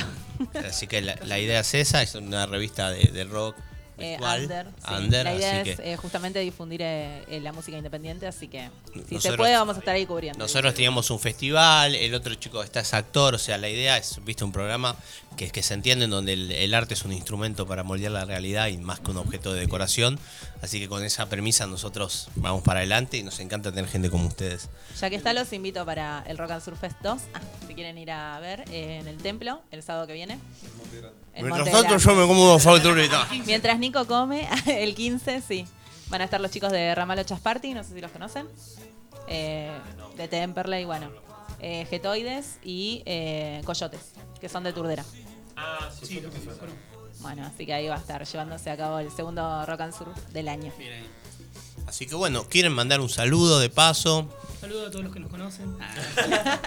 con- 0.53 0.65
así 0.65 0.87
que 0.87 1.01
la, 1.01 1.15
la 1.23 1.39
idea 1.39 1.59
es 1.61 1.73
esa, 1.73 2.01
es 2.01 2.15
una 2.15 2.45
revista 2.45 2.89
de, 2.89 3.05
de 3.05 3.23
rock 3.25 3.55
Eh, 3.97 4.17
under, 4.19 4.67
sí. 4.67 4.93
under, 4.93 5.23
La 5.25 5.35
idea 5.35 5.61
así 5.61 5.69
es 5.69 5.79
que 5.79 5.93
eh, 5.93 5.97
justamente 5.97 6.39
difundir 6.39 6.81
eh, 6.81 7.23
eh, 7.27 7.39
la 7.39 7.51
música 7.51 7.77
independiente, 7.77 8.25
así 8.25 8.47
que 8.47 8.69
si 9.07 9.19
se 9.19 9.33
puede 9.33 9.53
vamos 9.55 9.75
a 9.75 9.79
estar 9.79 9.93
ahí 9.95 10.05
cubriendo. 10.05 10.39
Nosotros 10.39 10.73
teníamos 10.73 11.11
un 11.11 11.19
festival, 11.19 11.93
el 11.95 12.13
otro 12.15 12.33
chico 12.35 12.63
está 12.63 12.79
es 12.79 12.93
actor, 12.93 13.35
o 13.35 13.37
sea, 13.37 13.57
la 13.57 13.69
idea 13.69 13.97
es, 13.97 14.23
viste, 14.23 14.43
un 14.43 14.51
programa 14.51 14.95
que, 15.37 15.49
que 15.49 15.61
se 15.61 15.73
entiende 15.73 16.05
en 16.05 16.11
donde 16.11 16.33
el, 16.33 16.51
el 16.51 16.73
arte 16.73 16.93
es 16.93 17.03
un 17.05 17.13
instrumento 17.13 17.67
para 17.67 17.83
moldear 17.83 18.11
la 18.11 18.25
realidad 18.25 18.67
y 18.67 18.77
más 18.77 18.99
que 18.99 19.11
un 19.11 19.17
objeto 19.17 19.53
de 19.53 19.59
decoración. 19.59 20.19
Así 20.61 20.79
que 20.79 20.87
con 20.87 21.03
esa 21.03 21.27
premisa 21.27 21.65
nosotros 21.67 22.29
vamos 22.35 22.63
para 22.63 22.79
adelante 22.79 23.17
y 23.17 23.23
nos 23.23 23.39
encanta 23.39 23.71
tener 23.71 23.89
gente 23.89 24.09
como 24.09 24.27
ustedes. 24.27 24.69
Ya 24.99 25.09
que 25.09 25.15
está, 25.15 25.33
los 25.33 25.51
invito 25.53 25.85
para 25.85 26.23
el 26.27 26.37
Rock 26.37 26.51
and 26.51 26.63
Sur 26.63 26.77
Fest 26.77 26.97
2, 27.01 27.21
ah, 27.33 27.39
si 27.67 27.73
quieren 27.73 27.97
ir 27.97 28.11
a 28.11 28.39
ver 28.39 28.61
eh, 28.71 28.99
en 29.01 29.07
el 29.07 29.17
templo 29.17 29.61
el 29.71 29.83
sábado 29.83 30.07
que 30.07 30.13
viene. 30.13 30.33
En 30.33 31.20
Mientras 31.33 31.57
Monte 31.57 31.71
tanto 31.71 31.87
Grande. 31.87 32.03
yo 32.05 32.15
me 32.15 32.27
como 32.27 32.43
unos 32.43 32.63
facturitas. 32.63 33.27
Mientras 33.45 33.79
Nico 33.79 34.05
come, 34.05 34.47
el 34.65 34.93
15, 34.95 35.41
sí. 35.41 35.65
Van 36.09 36.21
a 36.21 36.25
estar 36.25 36.41
los 36.41 36.51
chicos 36.51 36.71
de 36.71 36.93
Ramalo 36.93 37.23
Chas 37.23 37.39
Party, 37.39 37.73
no 37.73 37.83
sé 37.83 37.93
si 37.93 38.01
los 38.01 38.11
conocen. 38.11 38.47
Eh, 39.27 39.71
de 40.17 40.27
Temperley, 40.27 40.83
bueno. 40.85 41.09
Eh, 41.59 41.85
Getoides 41.89 42.57
y 42.63 43.01
eh, 43.05 43.61
Coyotes, 43.65 44.13
que 44.39 44.49
son 44.49 44.63
de 44.63 44.73
Turdera. 44.73 45.05
Ah, 45.55 45.89
sí, 45.97 46.05
Sí, 46.05 46.21
lo 46.21 46.29
que 46.31 46.39
fueron. 46.39 46.75
Bueno, 47.19 47.45
así 47.45 47.65
que 47.67 47.73
ahí 47.73 47.87
va 47.87 47.95
a 47.95 47.99
estar 47.99 48.25
llevándose 48.25 48.69
a 48.71 48.77
cabo 48.77 48.97
el 48.99 49.11
segundo 49.11 49.63
Rock 49.65 49.81
and 49.81 49.93
Sur 49.95 50.13
del 50.31 50.47
año. 50.47 50.73
Así 51.91 52.05
que 52.05 52.15
bueno, 52.15 52.47
quieren 52.47 52.71
mandar 52.71 53.01
un 53.01 53.09
saludo 53.09 53.59
de 53.59 53.69
paso 53.69 54.25
Saludos 54.61 54.87
a 54.87 54.91
todos 54.91 55.03
los 55.03 55.13
que 55.13 55.19
nos 55.19 55.29
conocen. 55.29 55.75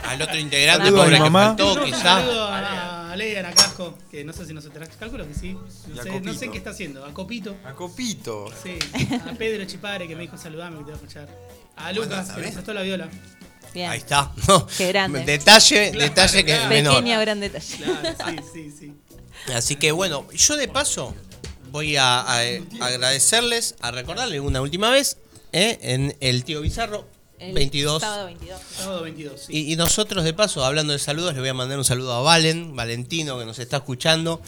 al 0.04 0.20
otro 0.20 0.36
integrante 0.38 0.84
Saludo 0.84 1.00
a 1.00 1.04
pobre 1.06 1.16
que 1.18 1.30
faltó, 1.30 1.74
No, 1.76 1.80
un 1.80 1.86
quizá. 1.86 1.98
saludo 2.02 2.44
a, 2.44 3.12
a 3.12 3.54
Casco, 3.54 3.98
que 4.10 4.22
no 4.22 4.34
sé 4.34 4.44
si 4.44 4.52
nos 4.52 4.66
enterás. 4.66 4.90
Calculo 5.00 5.26
que 5.26 5.32
sí. 5.32 5.54
No 5.54 6.02
sé, 6.02 6.10
no 6.10 6.12
Copito. 6.18 6.34
sé 6.34 6.50
qué 6.50 6.58
está 6.58 6.70
haciendo. 6.70 7.06
A 7.06 7.14
Copito. 7.14 7.56
A 7.64 7.72
Copito. 7.72 8.52
Sí. 8.62 8.76
A 9.26 9.32
Pedro 9.32 9.64
Chipare, 9.64 10.06
que 10.06 10.14
me 10.14 10.20
dijo 10.24 10.36
saludame, 10.36 10.76
que 10.80 10.84
te 10.84 10.90
va 10.90 10.98
a 10.98 11.00
escuchar. 11.00 11.28
A 11.76 11.90
Lucas, 11.94 12.30
que 12.32 12.42
nos 12.42 12.50
prestó 12.52 12.74
la 12.74 12.82
viola. 12.82 13.08
Bien. 13.72 13.90
Ahí 13.90 14.00
está. 14.00 14.30
No, 14.46 14.66
Qué 14.66 14.88
grande. 14.88 15.24
Detalle, 15.24 15.90
Claro, 15.92 16.04
detalle 16.10 16.44
que 16.44 16.52
es 16.52 16.58
claro. 16.58 16.74
menor. 16.74 16.96
Pequeño 16.98 17.20
gran 17.20 17.40
detalle. 17.40 17.76
Claro, 17.78 18.16
sí, 18.26 18.36
sí, 18.52 18.74
sí. 18.78 19.52
Así 19.54 19.76
que 19.76 19.90
bueno, 19.90 20.30
yo 20.32 20.56
de 20.58 20.68
paso 20.68 21.14
voy 21.74 21.96
a, 21.96 22.20
a- 22.20 22.38
a 22.38 22.86
agradecerles, 22.86 23.74
a 23.80 23.90
recordarles 23.90 24.40
una 24.40 24.60
última 24.60 24.90
vez 24.90 25.18
¿eh? 25.52 25.76
en 25.82 26.16
el 26.20 26.44
tío 26.44 26.60
Bizarro 26.60 27.04
El 27.40 27.52
22. 27.52 28.00
Sábado 28.00 28.26
22. 28.26 28.60
Sábado 28.78 29.02
22, 29.02 29.40
sí. 29.40 29.52
Y, 29.52 29.72
y 29.72 29.76
nosotros 29.76 30.22
de 30.22 30.32
paso, 30.34 30.64
hablando 30.64 30.92
de 30.92 31.00
saludos, 31.00 31.34
le 31.34 31.40
voy 31.40 31.48
a 31.48 31.54
mandar 31.54 31.76
un 31.76 31.84
saludo 31.84 32.12
a 32.14 32.22
Valen, 32.22 32.76
Valentino, 32.76 33.36
que 33.40 33.44
nos 33.44 33.58
está 33.58 33.78
escuchando. 33.78 34.40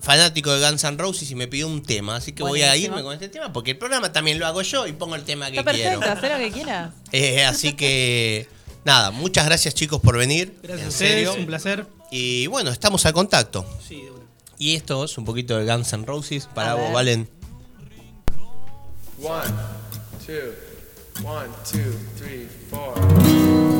Fanático 0.00 0.50
de 0.56 0.66
Guns 0.66 0.82
N' 0.84 0.96
Roses 0.96 1.30
y 1.30 1.34
me 1.34 1.46
pidió 1.48 1.68
un 1.68 1.82
tema, 1.82 2.16
así 2.16 2.32
que 2.32 2.42
voy 2.42 2.62
a 2.62 2.74
irme 2.74 3.02
con 3.02 3.12
este 3.12 3.28
tema 3.28 3.52
porque 3.52 3.72
el 3.72 3.76
programa 3.76 4.10
también 4.10 4.38
lo 4.38 4.46
hago 4.46 4.62
yo 4.62 4.86
y 4.86 4.92
pongo 4.92 5.14
el 5.16 5.24
tema 5.24 5.50
que 5.50 5.58
Está 5.58 5.64
perfecto, 5.72 6.00
quiero. 6.00 6.12
haz 6.14 6.22
lo 6.22 6.38
que 6.38 6.50
quieras. 6.50 6.90
Eh, 7.12 7.44
así 7.44 7.74
que 7.74 8.48
nada, 8.86 9.10
muchas 9.10 9.44
gracias 9.44 9.74
chicos 9.74 10.00
por 10.00 10.16
venir. 10.16 10.56
Gracias 10.62 10.80
en 10.80 10.86
a 10.86 10.88
ustedes, 10.88 11.12
serio. 11.28 11.34
un 11.34 11.44
placer. 11.46 11.86
Y 12.10 12.46
bueno, 12.46 12.70
estamos 12.70 13.04
al 13.04 13.12
contacto. 13.12 13.66
Sí, 13.86 13.96
de. 13.96 14.19
Y 14.60 14.74
esto 14.74 15.02
es 15.04 15.16
un 15.16 15.24
poquito 15.24 15.56
de 15.56 15.64
Guns 15.64 15.90
N' 15.94 16.04
Roses 16.04 16.46
para 16.54 16.72
A 16.72 16.74
vos. 16.74 16.92
Valen. 16.92 17.26
One, 19.18 19.50
two, 20.26 20.52
one, 21.24 21.48
two, 21.64 21.94
three, 22.18 22.46
four. 22.68 23.79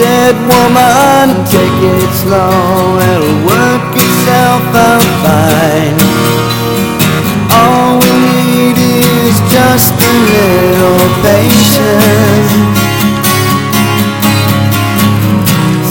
Said 0.00 0.34
woman, 0.48 1.44
take 1.44 1.80
it 1.84 2.10
slow, 2.24 2.96
it'll 3.12 3.44
work 3.44 3.92
itself 3.92 4.64
out 4.72 5.04
fine. 5.20 6.00
All 7.52 8.00
we 8.00 8.16
need 8.48 8.78
is 8.80 9.36
just 9.52 9.92
a 9.92 10.12
little 10.32 11.04
patience. 11.20 12.80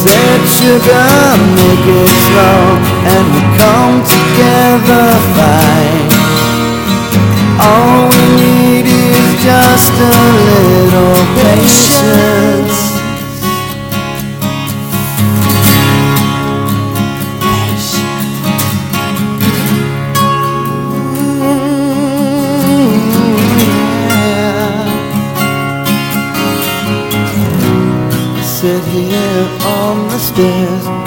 Said 0.02 0.42
sugar, 0.58 1.14
make 1.54 1.86
it 2.02 2.10
slow, 2.26 2.62
and 3.14 3.26
we 3.30 3.42
come 3.62 4.02
together 4.18 5.06
fine. 5.38 6.10
All 7.62 8.10
we 8.10 8.24
need 8.42 8.86
is 8.90 9.30
just 9.46 9.94
a 9.94 10.18
little 10.34 11.20
patience. 11.38 12.79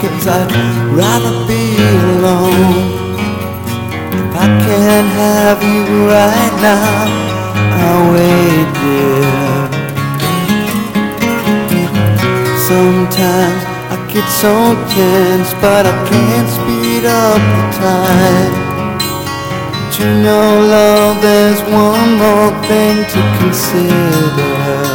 Cause 0.00 0.26
I'd 0.26 0.52
rather 0.92 1.46
be 1.48 1.64
alone. 2.04 3.02
If 4.12 4.36
I 4.36 4.48
can't 4.66 5.10
have 5.22 5.62
you 5.62 5.84
right 6.08 6.54
now, 6.60 7.06
I'll 7.80 8.12
wait 8.12 8.68
there. 8.84 9.66
Sometimes 12.68 13.62
I 13.92 13.96
get 14.12 14.28
so 14.28 14.52
tense, 14.92 15.50
but 15.64 15.86
I 15.86 15.94
can't 16.10 16.48
speed 16.58 17.04
up 17.06 17.40
the 17.56 17.64
time. 17.80 18.52
But 19.80 19.98
you 19.98 20.10
know, 20.24 20.48
love, 20.74 21.22
there's 21.22 21.60
one 21.62 22.10
more 22.22 22.52
thing 22.68 22.96
to 23.12 23.20
consider. 23.40 24.91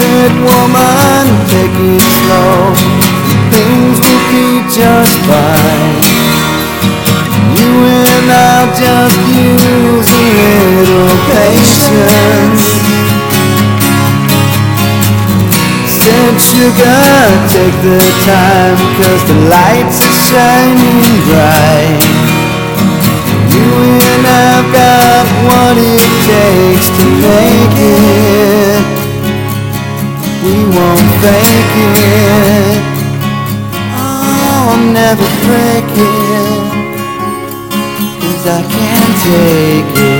Said 0.00 0.32
woman, 0.32 1.26
take 1.52 1.76
it 1.76 2.00
slow. 2.00 2.72
Things 3.52 4.00
will 4.00 4.24
be 4.32 4.64
just 4.72 5.16
fine. 5.28 6.00
You 7.52 7.72
and 7.84 8.28
I'll 8.32 8.72
just 8.72 9.20
use 9.28 10.08
a 10.08 10.32
little 10.80 11.16
patience. 11.28 12.64
Said 15.84 16.36
sugar, 16.48 17.04
take 17.52 17.76
the 17.84 18.00
time, 18.24 18.80
cause 18.96 19.22
the 19.28 19.38
lights 19.52 20.00
are 20.00 20.16
shining 20.32 21.04
bright. 21.28 22.00
You 23.52 23.68
and 24.00 24.24
I've 24.24 24.68
got 24.72 25.26
what 25.44 25.76
it 25.76 26.08
takes 26.24 26.88
to 26.88 27.04
make 27.20 27.76
it. 27.76 28.99
We 30.42 30.54
won't 30.54 31.10
fake 31.20 31.76
it. 31.76 32.80
Oh, 33.92 34.70
I'll 34.70 34.92
never 35.00 35.28
break 35.44 35.90
it. 35.98 36.60
Cause 38.20 38.46
I 38.46 38.62
can't 38.74 39.16
take 39.26 39.98
it. 40.02 40.19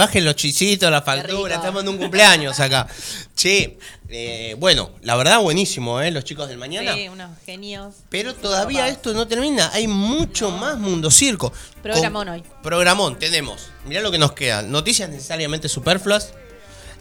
Este, 0.00 0.06
baje, 0.06 0.18
baje 0.18 0.20
los 0.20 0.36
chisitos, 0.36 0.90
la 0.90 1.02
factura, 1.02 1.56
estamos 1.56 1.82
en 1.82 1.88
un 1.88 1.98
cumpleaños 1.98 2.58
acá. 2.60 2.86
Che, 3.34 3.78
eh, 4.08 4.56
bueno, 4.58 4.90
la 5.02 5.16
verdad 5.16 5.40
buenísimo, 5.40 6.00
¿eh? 6.00 6.10
Los 6.10 6.24
chicos 6.24 6.48
del 6.48 6.58
mañana. 6.58 6.94
Sí, 6.94 7.08
unos 7.08 7.30
genios. 7.44 7.94
Pero 8.08 8.34
todavía 8.34 8.88
esto 8.88 9.12
no 9.12 9.26
termina, 9.26 9.70
hay 9.72 9.86
mucho 9.86 10.50
más 10.50 10.78
Mundo 10.78 11.10
Circo. 11.10 11.52
Programón 11.82 12.28
hoy. 12.28 12.42
Programón, 12.62 13.18
tenemos, 13.18 13.70
mirá 13.86 14.00
lo 14.00 14.10
que 14.10 14.18
nos 14.18 14.32
queda, 14.32 14.62
noticias 14.62 15.08
necesariamente 15.10 15.68
superfluas, 15.68 16.32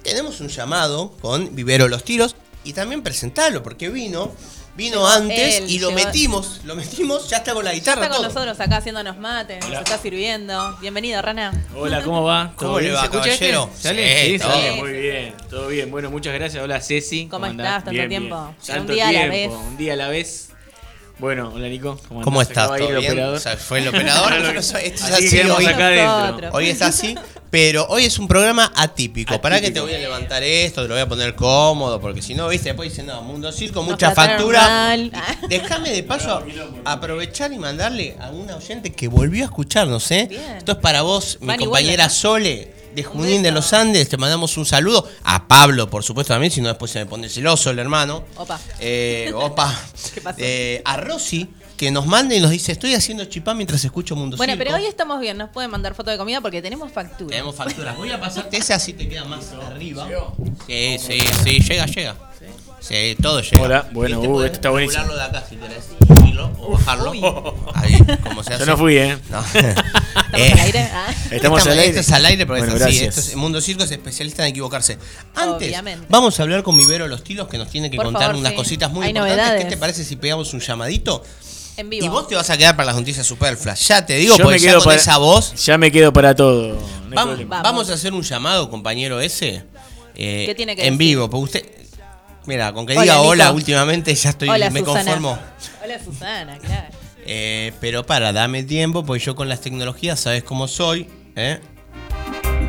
tenemos 0.04 0.40
un 0.42 0.50
llamado 0.50 1.12
con 1.22 1.56
Vivero 1.56 1.88
Los 1.88 2.04
Tiros 2.04 2.36
y 2.64 2.74
también 2.74 3.02
presentarlo, 3.02 3.64
porque 3.64 3.90
vino, 3.90 4.34
vino 4.80 5.06
antes 5.06 5.58
él, 5.58 5.70
y 5.70 5.78
lo 5.80 5.90
llegó- 5.90 6.06
metimos, 6.06 6.62
lo 6.64 6.74
metimos, 6.76 7.30
ya 7.30 7.38
está 7.38 7.54
con 7.54 7.66
la 7.66 7.72
Ya 7.72 7.76
guitarra 7.80 8.04
está 8.06 8.16
con 8.16 8.26
todo. 8.26 8.34
nosotros 8.34 8.60
acá 8.62 8.78
haciéndonos 8.78 9.18
mate, 9.18 9.60
Hola. 9.62 9.70
nos 9.72 9.80
está 9.80 9.98
sirviendo. 10.02 10.78
Bienvenido, 10.80 11.22
Rana. 11.22 11.52
Hola, 11.76 12.02
¿cómo 12.02 12.24
va? 12.24 12.54
¿Cómo 12.56 12.72
¿Todo 12.72 12.80
le 12.80 12.92
va, 12.92 13.02
¿Se 13.02 13.06
escucha 13.08 13.30
este? 13.34 13.52
caballero? 13.52 13.70
¿Sale? 13.78 14.24
Sí, 14.26 14.32
Sí, 14.32 14.40
todo. 14.40 14.52
sale. 14.52 14.72
Muy 14.78 14.92
bien, 14.94 15.36
todo 15.50 15.68
bien. 15.68 15.92
Bueno, 15.92 16.10
muchas 16.10 16.34
gracias. 16.34 16.64
Hola, 16.64 16.80
Ceci. 16.80 17.28
¿Cómo 17.28 17.46
estás? 17.46 17.84
Tanto 17.84 17.92
Bien, 17.92 18.08
tiempo. 18.10 18.42
bien. 18.42 18.56
Ya 18.64 18.74
Tanto 18.76 18.92
un 18.94 18.96
día 18.96 19.08
a 19.10 19.12
la 19.12 19.26
vez. 19.28 19.50
Un 19.52 19.78
día 19.78 19.94
a 19.94 19.96
la 19.98 20.08
vez. 20.08 20.49
Bueno, 21.20 21.52
hola 21.54 21.68
Nico. 21.68 22.00
¿Cómo, 22.08 22.22
¿Cómo 22.22 22.42
estás? 22.42 22.68
¿Todo 22.68 22.76
el 22.78 22.98
bien? 22.98 23.12
operador. 23.12 23.36
O 23.36 23.40
sea, 23.40 23.58
fue 23.58 23.80
el 23.80 23.90
operador. 23.90 24.34
Esto 24.58 24.78
es 24.78 25.02
así 25.04 25.40
hoy. 25.42 25.66
acá 25.66 25.88
adentro. 25.88 26.50
Hoy 26.54 26.70
es 26.70 26.82
así, 26.82 27.16
pero 27.50 27.86
hoy 27.90 28.06
es 28.06 28.18
un 28.20 28.28
programa 28.30 28.72
atípico. 28.74 29.40
Para 29.42 29.60
que 29.60 29.70
te 29.72 29.82
voy 29.82 29.94
a 29.94 29.98
levantar 29.98 30.44
esto, 30.44 30.82
te 30.84 30.88
lo 30.88 30.94
voy 30.94 31.02
a 31.02 31.10
poner 31.10 31.36
cómodo, 31.36 32.00
porque 32.00 32.22
si 32.22 32.36
no, 32.36 32.48
viste, 32.48 32.70
después 32.70 32.90
dicen, 32.90 33.08
no, 33.08 33.22
Mundo 33.22 33.52
Circo, 33.52 33.82
Nos 33.82 33.90
mucha 33.90 34.12
factura. 34.12 34.62
mal. 34.62 35.12
Déjame 35.50 35.92
de 35.92 36.04
paso 36.04 36.42
aprovechar 36.86 37.52
y 37.52 37.60
mandarle 37.60 38.16
a 38.22 38.30
una 38.30 38.56
oyente 38.56 38.94
que 38.94 39.10
volvió 39.10 39.44
a 39.44 39.48
escucharnos, 39.48 40.10
¿eh? 40.12 40.28
Bien. 40.30 40.42
Esto 40.58 40.72
es 40.74 40.78
para 40.78 41.02
vos, 41.02 41.38
mi 41.42 41.48
Van 41.48 41.60
compañera. 41.60 42.08
Sole. 42.10 42.79
De 42.96 43.04
Junín 43.04 43.44
de 43.44 43.52
los 43.52 43.72
Andes, 43.74 44.10
te 44.10 44.18
mandamos 44.18 44.58
un 44.58 44.66
saludo. 44.66 45.08
A 45.24 45.48
Pablo, 45.48 45.90
por 45.90 46.04
supuesto, 46.04 46.34
también, 46.34 46.52
si 46.52 46.62
no 46.62 46.68
después 46.70 46.92
se 46.92 47.00
me 47.00 47.06
pone 47.06 47.30
celoso 47.30 47.70
el 47.70 47.80
hermano. 47.80 48.24
Opa. 48.36 48.60
Eh, 48.80 49.32
opa. 49.36 49.74
¿Qué 50.14 50.22
pasó? 50.22 50.38
Eh, 50.40 50.82
a 50.86 50.98
Rosy, 50.98 51.48
que 51.78 51.92
nos 51.92 52.06
manda 52.08 52.36
y 52.36 52.40
nos 52.40 52.52
dice, 52.52 52.72
estoy 52.72 52.94
haciendo 52.96 53.24
chipá 53.26 53.54
mientras 53.54 53.84
escucho 53.86 54.16
Mundo 54.16 54.36
Bueno, 54.38 54.54
Circo. 54.54 54.66
pero 54.66 54.76
hoy 54.78 54.86
estamos 54.86 55.20
bien, 55.22 55.38
nos 55.38 55.50
pueden 55.50 55.72
mandar 55.72 55.94
foto 55.96 56.12
de 56.12 56.18
comida 56.18 56.42
porque 56.42 56.62
tenemos 56.62 56.92
factura. 56.92 57.30
Tenemos 57.30 57.56
facturas. 57.56 57.96
Voy 57.96 58.12
a 58.12 58.20
pasarte 58.20 58.58
esa 58.58 58.76
así 58.76 58.94
te 58.94 59.08
queda 59.08 59.24
más 59.26 59.52
arriba. 59.66 60.08
Sí, 60.68 60.98
sí, 61.00 61.20
sí, 61.44 61.60
llega, 61.60 61.86
llega. 61.86 62.16
Sí, 62.38 62.46
todo 63.22 63.42
llega. 63.42 63.62
Hola, 63.62 63.90
bueno, 63.92 64.20
uh, 64.22 64.42
esto 64.44 64.56
está 64.56 64.70
buenísimo. 64.70 65.04
regularlo 65.04 65.32
de 65.32 65.38
acá 65.38 65.48
si 65.50 65.56
querés. 65.58 65.84
Subirlo 66.08 66.52
o 66.60 66.72
bajarlo. 66.72 67.12
Ahí, 67.76 68.00
como 68.24 68.44
se 68.44 68.58
Yo 68.58 68.66
no 68.66 68.78
fui, 68.78 68.98
¿eh? 68.98 69.18
No. 69.30 69.44
¿Estamos 70.34 70.52
al 70.54 70.60
aire? 70.60 70.90
Ah. 70.94 71.14
Estamos 71.32 71.68
al 71.68 71.72
aire. 71.80 71.88
Esto 71.90 72.00
es 72.02 72.12
al 72.12 72.26
aire 72.26 72.46
porque 72.46 72.62
Bueno, 72.62 72.76
es 72.78 72.82
así. 72.82 72.92
gracias. 73.00 73.18
Esto 73.18 73.32
es, 73.32 73.36
Mundo 73.36 73.62
Circo 73.62 73.84
es 73.84 73.92
especialista 73.92 74.44
en 74.44 74.50
equivocarse. 74.52 74.98
Antes, 75.36 75.68
Obviamente. 75.70 76.06
vamos 76.10 76.40
a 76.40 76.44
hablar 76.44 76.64
con 76.64 76.78
Vivero 76.78 77.08
Los 77.08 77.24
Tilos 77.24 77.48
que 77.48 77.58
nos 77.58 77.70
tiene 77.70 77.90
que 77.92 77.98
Por 77.98 78.06
contar 78.06 78.24
favor, 78.24 78.38
unas 78.38 78.52
sí. 78.52 78.56
cositas 78.58 78.92
muy 78.92 79.04
Hay 79.06 79.10
importantes. 79.10 79.38
novedades. 79.38 79.64
¿Qué 79.66 79.70
te 79.72 79.78
parece 79.78 80.04
si 80.06 80.16
pegamos 80.16 80.54
un 80.54 80.60
llamadito? 80.62 81.24
En 81.78 81.90
vivo. 81.90 82.06
Y 82.06 82.10
vos 82.10 82.28
te 82.28 82.36
vas 82.36 82.50
a 82.50 82.58
quedar 82.58 82.76
para 82.76 82.88
las 82.88 82.96
noticias 82.96 83.26
superfluas. 83.26 83.88
Ya 83.88 84.06
te 84.06 84.16
digo, 84.16 84.36
Yo 84.38 84.44
porque 84.44 84.58
me 84.60 84.64
ya 84.64 84.70
quedo 84.72 84.80
con 84.80 84.86
para- 84.86 85.02
esa 85.02 85.18
voz. 85.18 85.54
Ya 85.66 85.78
me 85.78 85.92
quedo 85.92 86.12
para 86.14 86.36
todo. 86.36 86.68
no 86.74 86.76
hay 87.10 87.16
Vam- 87.18 87.28
problema. 87.28 87.62
vamos. 87.62 87.90
a 87.90 87.94
hacer 87.94 88.14
un 88.14 88.22
llamado, 88.22 88.70
compañero 88.70 89.20
ese. 89.22 89.64
eh, 90.16 90.44
¿Qué 90.48 90.56
tiene 90.56 90.76
que 90.76 90.86
En 90.86 90.98
decir? 90.98 91.16
vivo, 91.16 91.30
porque 91.30 91.44
usted. 91.46 91.79
Mira, 92.50 92.74
con 92.74 92.88
que 92.88 92.94
Hola, 92.94 93.02
diga 93.04 93.14
Nico. 93.18 93.28
hola 93.28 93.52
últimamente 93.52 94.16
ya 94.16 94.32
estoy, 94.32 94.50
Hola, 94.50 94.72
me 94.72 94.80
Susana. 94.80 95.04
conformo. 95.04 95.38
Hola, 95.84 96.00
Susana, 96.04 96.58
claro. 96.58 96.88
Eh, 97.28 97.74
pero 97.80 98.08
para, 98.08 98.34
dame 98.34 98.64
tiempo, 98.64 99.06
porque 99.06 99.24
yo 99.24 99.36
con 99.36 99.48
las 99.48 99.62
tecnologías 99.62 100.20
sabes 100.20 100.44
cómo 100.44 100.68
soy. 100.68 101.08
¿eh? 101.36 101.60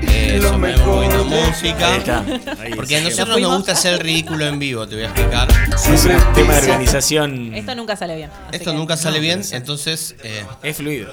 Eh, 0.02 0.36
eso, 0.36 0.58
me 0.58 0.76
muevo 0.76 1.00
de- 1.00 1.24
música. 1.46 1.92
Ahí 1.94 1.98
está. 1.98 2.18
Ahí 2.60 2.74
Porque 2.74 2.96
a 2.96 2.98
sí. 2.98 3.04
nosotros 3.06 3.40
¿Nos 3.40 3.56
gusta 3.56 3.72
hacer 3.72 3.94
el 3.94 4.00
ridículo 4.00 4.46
en 4.46 4.58
vivo, 4.58 4.86
te 4.86 4.96
voy 4.96 5.04
a 5.04 5.06
explicar. 5.08 5.48
Es 5.72 6.04
un 6.04 6.32
tema 6.34 6.52
de 6.56 6.60
organización. 6.60 7.54
Esto 7.54 7.74
nunca 7.74 7.96
sale 7.96 8.16
bien. 8.16 8.28
Esto 8.52 8.72
que- 8.72 8.76
nunca 8.76 8.98
sale 8.98 9.18
bien, 9.18 9.40
entonces. 9.52 10.14
eh, 10.22 10.44
Es 10.62 10.76
fluido. 10.76 11.10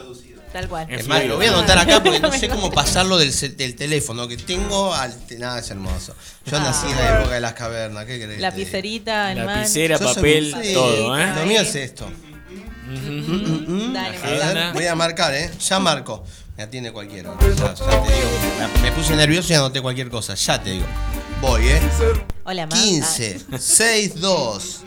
Tal 0.51 0.67
cual. 0.69 0.87
Es 0.89 1.07
más, 1.07 1.25
lo 1.25 1.35
voy 1.35 1.45
a 1.45 1.49
anotar 1.49 1.77
acá 1.77 2.01
porque 2.01 2.19
no 2.19 2.31
sé 2.39 2.47
cómo 2.47 2.71
pasarlo 2.71 3.17
del, 3.17 3.33
del 3.57 3.75
teléfono 3.75 4.27
que 4.27 4.37
tengo 4.37 4.93
al. 4.93 5.13
Nada, 5.37 5.59
es 5.59 5.69
hermoso. 5.69 6.15
Yo 6.45 6.59
nací 6.59 6.87
en 6.87 6.95
la 6.95 7.19
época 7.19 7.35
de 7.35 7.41
las 7.41 7.53
cavernas, 7.53 8.05
¿qué 8.05 8.19
querés? 8.19 8.39
Lapicerita 8.39 9.31
en 9.31 9.39
mano. 9.39 9.51
Lapicera, 9.59 9.97
papel, 9.99 10.55
sí, 10.61 10.73
todo, 10.73 11.17
¿eh? 11.17 11.33
Lo 11.35 11.45
mío 11.45 11.61
es 11.61 11.75
esto. 11.75 12.05
Ujú. 12.05 13.91
Dale, 13.93 14.17
A 14.17 14.53
ver, 14.53 14.73
voy 14.73 14.85
a 14.85 14.95
marcar, 14.95 15.33
¿eh? 15.33 15.51
Ya 15.59 15.79
marco. 15.79 16.23
Me 16.55 16.63
atiende 16.63 16.91
cualquiera. 16.91 17.35
Ya, 17.39 17.73
ya 17.73 18.03
te 18.03 18.13
digo. 18.13 18.81
Me, 18.81 18.91
puse 18.91 19.15
nervioso 19.15 19.53
y 19.53 19.55
anoté 19.55 19.81
cualquier 19.81 20.09
cosa. 20.09 20.33
Ya 20.33 20.61
te 20.61 20.71
digo. 20.71 20.85
Voy, 21.41 21.67
¿eh? 21.67 21.79
Hola, 22.45 22.65
ma. 22.65 22.75
15, 22.75 23.39
62, 23.51 24.81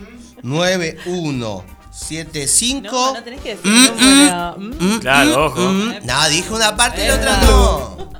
91, 1.93 1.93
75. 1.93 2.91
No, 2.93 3.15
no 3.15 3.25
tenés 3.25 3.41
que 3.41 3.57
decir 3.57 3.71
Mm, 3.71 4.01
número. 4.01 4.55
Mm. 4.59 4.99
Claro, 5.01 5.47
ojo. 5.47 5.61
Nada, 6.05 6.29
dije 6.29 6.53
una 6.53 6.77
parte 6.77 7.05
y 7.05 7.09
la 7.09 7.15
otra 7.17 7.37
no. 7.43 8.11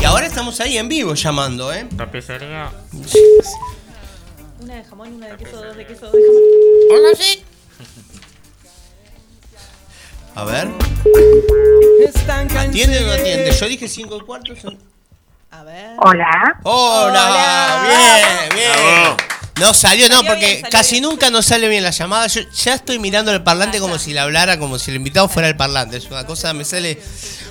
Y 0.00 0.04
ahora 0.04 0.26
estamos 0.26 0.60
ahí 0.60 0.76
en 0.78 0.88
vivo 0.88 1.14
llamando, 1.14 1.72
¿eh? 1.72 1.88
Tapicería. 1.96 2.70
Una 4.60 4.74
de 4.74 4.84
jamón, 4.84 5.12
una 5.14 5.26
de 5.28 5.36
queso, 5.36 5.56
dos 5.64 5.76
de 5.76 5.86
queso, 5.86 6.06
dos 6.06 6.12
de 6.12 6.20
jamón. 6.20 7.04
Hola, 7.04 7.08
sí. 7.18 7.42
A 10.34 10.44
ver. 10.44 10.68
¿Atiende 12.58 12.98
o 13.02 13.06
no 13.06 13.12
atiende? 13.12 13.50
Yo 13.58 13.66
dije 13.66 13.88
5 13.88 14.16
y 14.16 14.20
cuarto. 14.20 14.54
son- 14.54 14.78
A 15.50 15.62
ver. 15.64 15.96
Hola. 15.98 16.60
Hola, 16.62 17.82
bien, 17.88 18.54
bien. 18.54 18.70
Bravo. 18.72 19.16
No 19.58 19.74
salió, 19.74 20.08
no, 20.08 20.16
Salió 20.16 20.30
porque 20.30 20.46
bien, 20.46 20.60
salió 20.60 20.70
casi 20.70 20.94
bien. 20.96 21.04
nunca 21.04 21.30
nos 21.30 21.46
sale 21.46 21.68
bien 21.68 21.82
la 21.82 21.90
llamada. 21.90 22.26
Yo 22.28 22.42
ya 22.50 22.74
estoy 22.74 22.98
mirando 22.98 23.32
el 23.32 23.42
parlante 23.42 23.80
como 23.80 23.98
si 23.98 24.12
le 24.12 24.20
hablara, 24.20 24.58
como 24.58 24.78
si 24.78 24.90
el 24.90 24.96
invitado 24.96 25.28
fuera 25.28 25.48
el 25.48 25.56
parlante. 25.56 25.96
Es 25.96 26.10
una 26.10 26.24
cosa, 26.26 26.52
me 26.54 26.64
sale. 26.64 27.00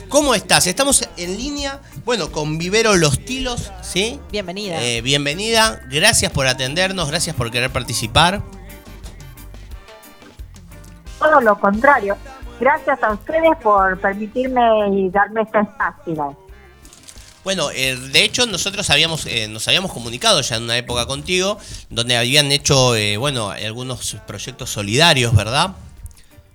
¿Cómo 0.09 0.34
estás? 0.34 0.67
Estamos 0.67 1.07
en 1.17 1.35
línea, 1.35 1.81
bueno, 2.05 2.31
con 2.31 2.57
Vivero 2.57 2.95
Los 2.95 3.25
Tilos, 3.25 3.71
¿sí? 3.81 4.21
Bienvenida. 4.31 4.81
Eh, 4.81 5.01
bienvenida, 5.01 5.81
gracias 5.89 6.31
por 6.31 6.47
atendernos, 6.47 7.09
gracias 7.09 7.35
por 7.35 7.51
querer 7.51 7.71
participar. 7.71 8.41
Todo 11.19 11.41
lo 11.41 11.59
contrario. 11.59 12.15
Gracias 12.59 13.03
a 13.03 13.11
ustedes 13.11 13.51
por 13.61 13.99
permitirme 13.99 14.61
y 14.93 15.09
darme 15.09 15.41
este 15.41 15.59
espacio. 15.59 16.38
Bueno, 17.48 17.72
eh, 17.72 17.95
de 17.95 18.26
hecho 18.26 18.45
nosotros 18.45 18.90
habíamos 18.90 19.26
eh, 19.26 19.48
nos 19.48 19.65
habíamos 19.69 19.94
comunicado 19.94 20.41
ya 20.41 20.57
en 20.57 20.64
una 20.64 20.76
época 20.78 21.06
contigo, 21.06 21.57
donde 21.90 22.18
habían 22.18 22.52
hecho, 22.52 22.94
eh, 22.94 23.15
bueno, 23.15 23.52
algunos 23.52 24.18
proyectos 24.28 24.69
solidarios, 24.69 25.34
¿verdad? 25.34 25.72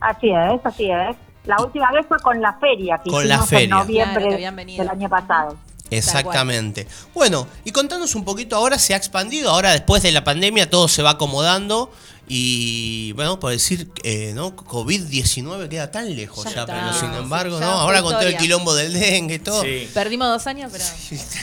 Así 0.01 0.29
es, 0.29 0.61
así 0.63 0.91
es. 0.91 1.17
La 1.47 1.57
última 1.63 1.91
vez 1.93 2.05
fue 2.07 2.19
con 2.19 2.43
la 2.43 2.53
feria 2.59 3.01
que 3.03 3.09
Con 3.09 3.27
la 3.27 3.37
hicimos 3.37 3.49
feria. 3.49 3.65
en 3.65 3.71
noviembre 3.71 4.25
Claro, 4.27 4.77
del 4.77 4.89
año 4.91 5.09
pasado. 5.09 5.57
Exactamente. 5.89 6.87
Bueno, 7.15 7.47
y 7.65 7.73
contanos 7.73 8.15
un 8.15 8.27
poquito, 8.27 8.57
ahora 8.57 8.79
se 8.79 8.93
ha 8.93 8.99
expandido, 8.99 9.49
ahora 9.49 9.73
después 9.73 10.03
de 10.03 10.13
la 10.13 10.25
pandemia 10.25 10.69
todo 10.69 10.89
se 10.89 11.03
va 11.03 11.13
acomodando 11.13 11.91
y, 12.35 13.13
bueno, 13.13 13.39
por 13.39 13.51
decir, 13.53 13.91
eh, 14.05 14.33
¿no? 14.35 14.57
COVID-19 14.57 15.69
queda 15.69 15.91
tan 15.91 16.17
lejos 16.17 16.45
Ya 16.47 16.51
ya, 16.55 16.61
está. 16.63 16.73
pero 16.75 16.93
sin 16.95 17.13
embargo, 17.13 17.61
Ya 17.61 17.67
¿no? 17.67 17.73
Ahora 17.73 18.01
con 18.01 18.13
todo 18.13 18.23
el 18.23 18.29
historia. 18.29 18.39
quilombo 18.41 18.75
del 18.75 18.95
dengue 18.95 19.35
y 19.35 19.39
todo. 19.39 19.61
Sí, 19.63 19.87
Perdimos 19.93 20.29
dos 20.29 20.47
años, 20.47 20.73
pero, 20.73 20.85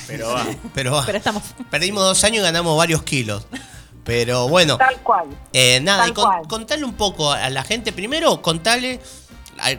pero 0.08 0.30
va. 0.30 0.46
Pero, 0.74 0.92
va. 0.94 1.06
pero 1.06 1.18
estamos. 1.20 1.44
perdimos 1.70 2.04
dos 2.04 2.24
años 2.24 2.40
y 2.40 2.42
ganamos 2.42 2.76
varios 2.76 3.04
kilos. 3.04 3.46
Pero 4.04 4.48
bueno, 4.50 4.78
Tal 4.78 4.98
cual. 5.04 5.28
Eh, 5.54 5.80
nada, 5.84 6.00
Tal 6.02 6.10
y 6.10 6.14
con- 6.14 6.26
cual. 6.26 6.48
contale 6.48 6.84
un 6.84 6.94
poco 6.94 7.32
a 7.32 7.48
la 7.52 7.64
gente. 7.64 7.92
Primero, 7.94 8.42
contale, 8.42 9.00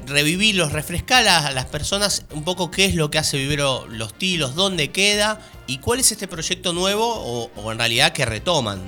revivirlos, 0.07 0.71
refrescar 0.73 1.27
a, 1.27 1.49
a 1.49 1.51
las 1.51 1.65
personas 1.67 2.25
un 2.33 2.45
poco 2.45 2.71
qué 2.71 2.85
es 2.85 2.95
lo 2.95 3.11
que 3.11 3.19
hace 3.19 3.37
Vivero 3.39 3.87
Los 3.89 4.15
Tilos, 4.15 4.55
dónde 4.55 4.93
queda 4.93 5.41
y 5.67 5.79
cuál 5.79 5.99
es 5.99 6.13
este 6.13 6.29
proyecto 6.29 6.73
nuevo 6.73 7.05
o, 7.13 7.51
o 7.57 7.73
en 7.73 7.79
realidad 7.79 8.13
que 8.13 8.25
retoman. 8.25 8.81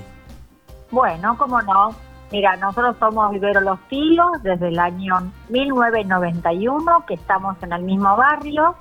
Bueno, 0.93 1.37
cómo 1.39 1.61
no. 1.63 1.97
Mira, 2.33 2.57
nosotros 2.57 2.97
somos 2.99 3.31
Vivero 3.31 3.61
Los 3.61 3.79
Tilos 3.89 4.43
desde 4.43 4.69
el 4.69 4.79
año 4.79 5.31
1991, 5.51 7.05
que 7.07 7.13
estamos 7.13 7.63
en 7.63 7.75
el 7.75 7.83
mismo 7.83 8.17
barrio. 8.17 8.75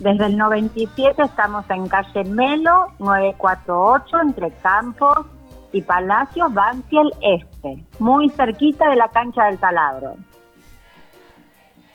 Desde 0.00 0.26
el 0.26 0.36
97 0.36 1.22
estamos 1.22 1.64
en 1.70 1.86
calle 1.86 2.24
Melo, 2.24 2.88
948, 2.98 4.20
entre 4.22 4.50
Campos 4.50 5.26
y 5.72 5.80
Palacios, 5.82 6.52
Banfield 6.52 7.12
Este, 7.22 7.84
muy 8.00 8.28
cerquita 8.30 8.90
de 8.90 8.96
la 8.96 9.06
cancha 9.10 9.44
del 9.44 9.58
taladro. 9.58 10.16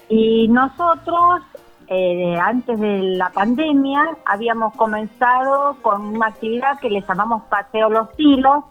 Y 0.07 0.47
nosotros, 0.47 1.41
eh, 1.87 2.39
antes 2.41 2.79
de 2.79 3.01
la 3.17 3.29
pandemia, 3.29 4.05
habíamos 4.23 4.73
comenzado 4.75 5.75
con 5.81 6.15
una 6.15 6.27
actividad 6.27 6.79
que 6.79 6.89
le 6.89 7.01
llamamos 7.01 7.43
Paseo 7.49 7.89
Los 7.89 8.15
Tilos, 8.15 8.63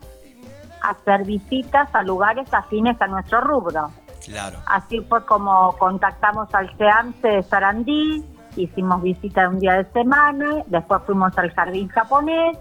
hacer 0.91 1.25
visitas 1.25 1.89
a 1.95 2.03
lugares 2.03 2.47
afines 2.53 3.01
a 3.01 3.07
nuestro 3.07 3.41
rubro. 3.41 3.91
Claro. 4.25 4.59
Así 4.67 5.01
fue 5.09 5.25
como 5.27 5.77
contactamos 5.79 6.49
al 6.55 6.75
CEAMSE 6.79 7.29
de 7.29 7.43
Sarandí, 7.43 8.25
hicimos 8.57 9.03
visita 9.03 9.43
de 9.43 9.49
un 9.49 9.61
día 9.61 9.75
de 9.83 9.93
semana, 9.93 10.63
después 10.67 11.03
fuimos 11.05 11.37
al 11.37 11.53
jardín 11.53 11.89
japonés 11.89 12.57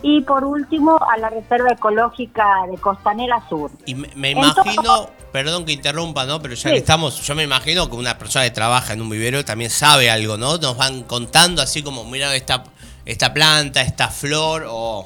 y 0.00 0.20
por 0.22 0.44
último 0.44 0.96
a 1.10 1.18
la 1.18 1.28
reserva 1.28 1.72
ecológica 1.72 2.46
de 2.70 2.78
Costanera 2.78 3.42
Sur. 3.48 3.70
Y 3.84 3.94
me, 3.96 4.08
me 4.14 4.30
Entonces- 4.30 4.74
imagino, 4.74 5.10
perdón 5.32 5.66
que 5.66 5.72
interrumpa, 5.72 6.24
¿no? 6.24 6.40
Pero 6.40 6.54
ya 6.54 6.68
Sí. 6.68 6.74
que 6.74 6.78
estamos, 6.78 7.20
yo 7.26 7.34
me 7.34 7.42
imagino 7.42 7.90
que 7.90 7.96
una 7.96 8.16
persona 8.16 8.44
que 8.44 8.52
trabaja 8.52 8.92
en 8.92 9.02
un 9.02 9.10
vivero 9.10 9.44
también 9.44 9.70
sabe 9.70 10.10
algo, 10.10 10.36
¿no? 10.36 10.56
Nos 10.58 10.76
van 10.76 11.02
contando 11.02 11.60
así 11.62 11.82
como, 11.82 12.04
mira 12.04 12.34
esta, 12.36 12.62
esta 13.04 13.34
planta, 13.34 13.80
esta 13.82 14.08
flor, 14.08 14.66
o... 14.70 15.04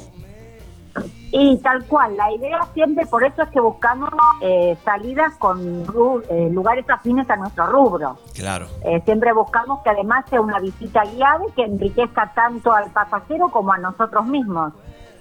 Y 1.35 1.57
tal 1.59 1.83
cual, 1.87 2.15
la 2.15 2.31
idea 2.31 2.61
siempre, 2.75 3.07
por 3.07 3.25
eso 3.25 3.43
es 3.43 3.49
que 3.49 3.59
buscamos 3.61 4.11
eh, 4.43 4.77
salidas 4.85 5.33
con 5.39 5.87
ru- 5.87 6.23
eh, 6.29 6.51
lugares 6.53 6.85
afines 6.91 7.29
a 7.31 7.37
nuestro 7.37 7.67
rubro. 7.69 8.19
Claro. 8.35 8.69
Eh, 8.85 9.01
siempre 9.07 9.33
buscamos 9.33 9.83
que 9.83 9.89
además 9.91 10.27
sea 10.29 10.43
una 10.43 10.61
visita 10.61 11.03
guiada 11.05 11.41
y 11.49 11.53
que 11.53 11.63
enriquezca 11.63 12.33
tanto 12.35 12.71
al 12.73 12.91
pasajero 12.93 13.49
como 13.51 13.73
a 13.73 13.79
nosotros 13.79 14.27
mismos. 14.27 14.75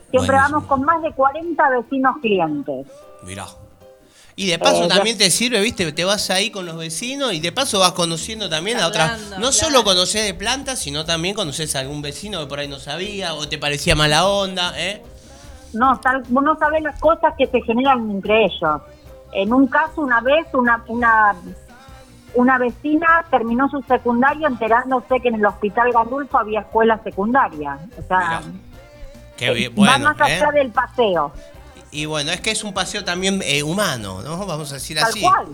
Siempre 0.09 0.35
Buenísimo. 0.35 0.59
vamos 0.59 0.63
con 0.65 0.83
más 0.83 1.01
de 1.01 1.13
40 1.13 1.69
vecinos 1.69 2.17
clientes. 2.21 2.87
Mirá. 3.23 3.45
Y 4.35 4.47
de 4.47 4.59
paso 4.59 4.83
Eh, 4.83 4.87
también 4.89 5.17
te 5.17 5.29
sirve, 5.29 5.61
¿viste? 5.61 5.89
Te 5.93 6.03
vas 6.03 6.29
ahí 6.29 6.51
con 6.51 6.65
los 6.65 6.75
vecinos 6.77 7.31
y 7.33 7.39
de 7.39 7.51
paso 7.53 7.79
vas 7.79 7.91
conociendo 7.93 8.49
también 8.49 8.79
a 8.79 8.87
otras. 8.87 9.21
No 9.31 9.35
claro. 9.37 9.51
solo 9.53 9.83
conocés 9.85 10.25
de 10.25 10.33
plantas, 10.33 10.79
sino 10.79 11.05
también 11.05 11.35
conoces 11.35 11.73
a 11.75 11.79
algún 11.79 12.01
vecino 12.01 12.39
que 12.41 12.47
por 12.47 12.59
ahí 12.59 12.67
no 12.67 12.79
sabía 12.79 13.33
o 13.33 13.47
te 13.47 13.57
parecía 13.57 13.95
mala 13.95 14.25
onda, 14.27 14.73
¿eh? 14.77 15.03
No, 15.73 15.99
tal, 15.99 16.23
vos 16.29 16.43
no 16.43 16.57
sabés 16.57 16.81
las 16.83 16.99
cosas 16.99 17.33
que 17.37 17.47
se 17.47 17.61
generan 17.61 18.09
entre 18.09 18.45
ellos. 18.45 18.81
En 19.33 19.53
un 19.53 19.67
caso, 19.67 20.01
una 20.01 20.19
vez, 20.21 20.45
una, 20.53 20.83
una, 20.87 21.35
una 22.33 22.57
vecina 22.57 23.25
terminó 23.29 23.69
su 23.69 23.81
secundario 23.83 24.47
enterándose 24.47 25.19
que 25.21 25.29
en 25.29 25.35
el 25.35 25.45
hospital 25.45 25.91
Gandulfo 25.91 26.37
había 26.39 26.61
escuela 26.61 26.99
secundaria. 27.03 27.77
O 27.97 28.01
sea, 28.07 28.41
Qué 29.37 29.51
bien, 29.53 29.71
va 29.71 29.75
bueno. 29.75 30.09
más 30.09 30.21
allá 30.21 30.49
¿eh? 30.49 30.53
del 30.53 30.71
paseo. 30.71 31.31
Y 31.91 32.05
bueno, 32.05 32.31
es 32.31 32.41
que 32.41 32.51
es 32.51 32.63
un 32.63 32.73
paseo 32.73 33.03
también 33.03 33.41
eh, 33.43 33.63
humano, 33.63 34.21
¿no? 34.21 34.45
Vamos 34.45 34.71
a 34.71 34.75
decir 34.75 34.97
Tal 34.97 35.09
así. 35.09 35.21
cual. 35.21 35.47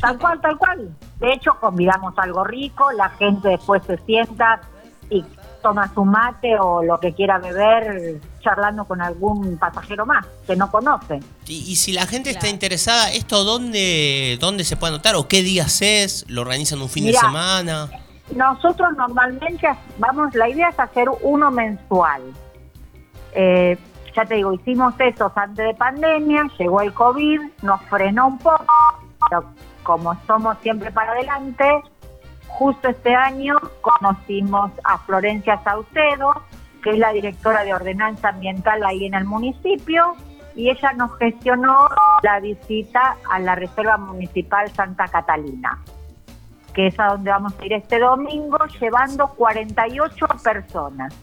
Tal 0.00 0.18
cual, 0.18 0.40
tal 0.40 0.58
cual. 0.58 0.90
De 1.18 1.32
hecho, 1.32 1.52
convidamos 1.60 2.14
algo 2.18 2.44
rico, 2.44 2.90
la 2.92 3.08
gente 3.10 3.48
después 3.50 3.82
se 3.86 3.96
sienta 3.98 4.60
y 5.08 5.24
toma 5.62 5.90
su 5.94 6.04
mate 6.04 6.58
o 6.58 6.82
lo 6.82 6.98
que 7.00 7.14
quiera 7.14 7.38
beber 7.38 8.20
charlando 8.40 8.84
con 8.84 9.00
algún 9.00 9.56
pasajero 9.56 10.04
más 10.04 10.26
que 10.46 10.56
no 10.56 10.70
conoce. 10.70 11.20
Y, 11.46 11.70
y 11.70 11.76
si 11.76 11.92
la 11.92 12.06
gente 12.06 12.30
está 12.30 12.48
interesada, 12.48 13.10
¿esto 13.12 13.44
dónde, 13.44 14.36
dónde 14.40 14.64
se 14.64 14.76
puede 14.76 14.94
anotar? 14.94 15.16
¿O 15.16 15.28
qué 15.28 15.42
días 15.42 15.80
es? 15.80 16.24
¿Lo 16.28 16.42
organizan 16.42 16.82
un 16.82 16.88
fin 16.88 17.04
Mirá. 17.04 17.20
de 17.20 17.26
semana? 17.26 17.90
Nosotros 18.34 18.90
normalmente 18.96 19.68
vamos, 19.98 20.34
la 20.34 20.48
idea 20.48 20.68
es 20.68 20.78
hacer 20.78 21.08
uno 21.22 21.50
mensual. 21.50 22.22
Eh, 23.34 23.78
ya 24.14 24.24
te 24.24 24.36
digo, 24.36 24.52
hicimos 24.52 24.94
eso 24.98 25.32
antes 25.34 25.66
de 25.66 25.74
pandemia, 25.74 26.44
llegó 26.58 26.80
el 26.82 26.92
COVID, 26.92 27.40
nos 27.62 27.80
frenó 27.82 28.28
un 28.28 28.38
poco, 28.38 28.66
pero 29.28 29.44
como 29.82 30.16
somos 30.26 30.56
siempre 30.62 30.90
para 30.90 31.12
adelante, 31.12 31.64
justo 32.58 32.88
este 32.88 33.14
año 33.14 33.56
conocimos 33.80 34.70
a 34.84 34.98
Florencia 34.98 35.60
Saucedo, 35.64 36.42
que 36.82 36.90
es 36.90 36.98
la 36.98 37.12
directora 37.12 37.64
de 37.64 37.74
ordenanza 37.74 38.30
ambiental 38.30 38.84
ahí 38.84 39.06
en 39.06 39.14
el 39.14 39.24
municipio, 39.24 40.14
y 40.54 40.70
ella 40.70 40.92
nos 40.92 41.16
gestionó 41.18 41.88
la 42.22 42.40
visita 42.40 43.16
a 43.30 43.38
la 43.38 43.54
Reserva 43.54 43.96
Municipal 43.96 44.70
Santa 44.70 45.08
Catalina 45.08 45.78
que 46.72 46.88
es 46.88 46.98
a 46.98 47.06
donde 47.06 47.30
vamos 47.30 47.54
a 47.58 47.66
ir 47.66 47.72
este 47.72 47.98
domingo, 47.98 48.58
llevando 48.80 49.28
48 49.28 50.26
personas, 50.42 51.14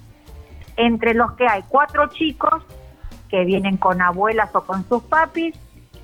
entre 0.78 1.14
los 1.14 1.34
que 1.34 1.48
hay 1.48 1.64
cuatro 1.68 2.08
chicos 2.10 2.64
que 3.30 3.44
vienen 3.46 3.78
con 3.78 4.02
abuelas 4.02 4.54
o 4.56 4.62
con 4.62 4.88
sus 4.88 5.04
papis, 5.04 5.56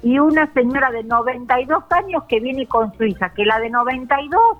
y 0.03 0.19
una 0.19 0.51
señora 0.53 0.91
de 0.91 1.03
92 1.03 1.83
años 1.91 2.23
que 2.27 2.39
viene 2.39 2.67
con 2.67 2.93
su 2.95 3.05
hija, 3.05 3.33
que 3.33 3.45
la 3.45 3.59
de 3.59 3.69
92 3.69 4.57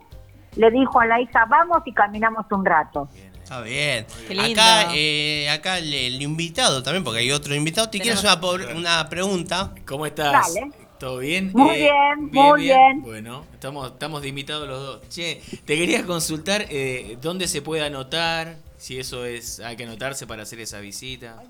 le 0.55 0.71
dijo 0.71 0.99
a 0.99 1.05
la 1.05 1.21
hija, 1.21 1.45
vamos 1.45 1.79
y 1.85 1.93
caminamos 1.93 2.45
un 2.51 2.65
rato. 2.65 3.09
Está 3.43 3.61
bien. 3.61 4.07
Acá, 4.39 4.87
eh, 4.95 5.47
acá 5.51 5.77
el, 5.77 5.93
el 5.93 6.21
invitado 6.21 6.81
también, 6.81 7.03
porque 7.03 7.19
hay 7.19 7.31
otro 7.31 7.53
invitado. 7.53 7.89
¿Te 7.89 7.99
quieres 7.99 8.23
una, 8.23 8.41
por- 8.41 8.61
una 8.75 9.07
pregunta? 9.07 9.71
¿Cómo 9.85 10.05
estás? 10.05 10.53
Dale. 10.55 10.71
¿Todo 10.99 11.19
bien? 11.19 11.51
Muy 11.53 11.75
bien, 11.75 12.29
muy 12.31 12.61
bien. 12.61 13.01
Bueno, 13.03 13.45
estamos, 13.53 13.91
estamos 13.91 14.21
de 14.21 14.29
invitados 14.29 14.67
los 14.67 14.79
dos. 14.81 15.09
Che, 15.09 15.41
te 15.65 15.75
quería 15.77 16.05
consultar 16.05 16.65
eh, 16.69 17.17
dónde 17.21 17.47
se 17.47 17.61
puede 17.61 17.83
anotar, 17.85 18.55
si 18.77 18.97
eso 18.97 19.25
es, 19.25 19.59
hay 19.59 19.75
que 19.75 19.83
anotarse 19.83 20.25
para 20.25 20.43
hacer 20.43 20.59
esa 20.61 20.79
visita. 20.79 21.43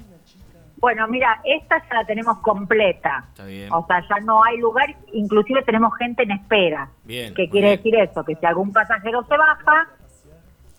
Bueno, 0.85 1.07
mira, 1.07 1.41
esta 1.43 1.79
ya 1.89 1.95
la 1.95 2.05
tenemos 2.05 2.37
completa. 2.41 3.25
Está 3.29 3.45
bien. 3.45 3.73
O 3.73 3.83
sea, 3.87 4.03
ya 4.07 4.19
no 4.23 4.43
hay 4.43 4.55
lugar, 4.59 4.95
inclusive 5.13 5.63
tenemos 5.63 5.91
gente 5.97 6.21
en 6.21 6.29
espera. 6.29 6.89
Bien. 7.03 7.33
¿Qué 7.33 7.49
quiere 7.49 7.69
bien. 7.69 7.77
decir 7.77 7.95
eso? 7.95 8.23
Que 8.23 8.35
si 8.35 8.45
algún 8.45 8.71
pasajero 8.71 9.23
se 9.23 9.35
baja, 9.35 9.87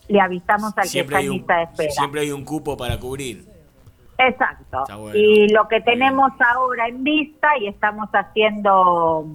le 0.07 0.20
avisamos 0.20 0.78
al 0.78 0.85
Siempre 0.85 1.16
que 1.16 1.23
está 1.23 1.27
en 1.27 1.33
lista 1.33 1.57
de 1.57 1.62
espera. 1.65 1.91
siempre 1.91 2.20
hay 2.20 2.31
un 2.31 2.45
cupo 2.45 2.77
para 2.77 3.01
cubrir. 3.01 3.47
Exacto. 4.16 4.83
Está 4.83 4.95
bueno. 4.95 5.19
Y 5.19 5.49
lo 5.49 5.66
que 5.66 5.81
tenemos 5.81 6.31
ahora 6.55 6.87
en 6.87 7.03
vista 7.03 7.49
y 7.59 7.66
estamos 7.66 8.09
haciendo, 8.12 9.27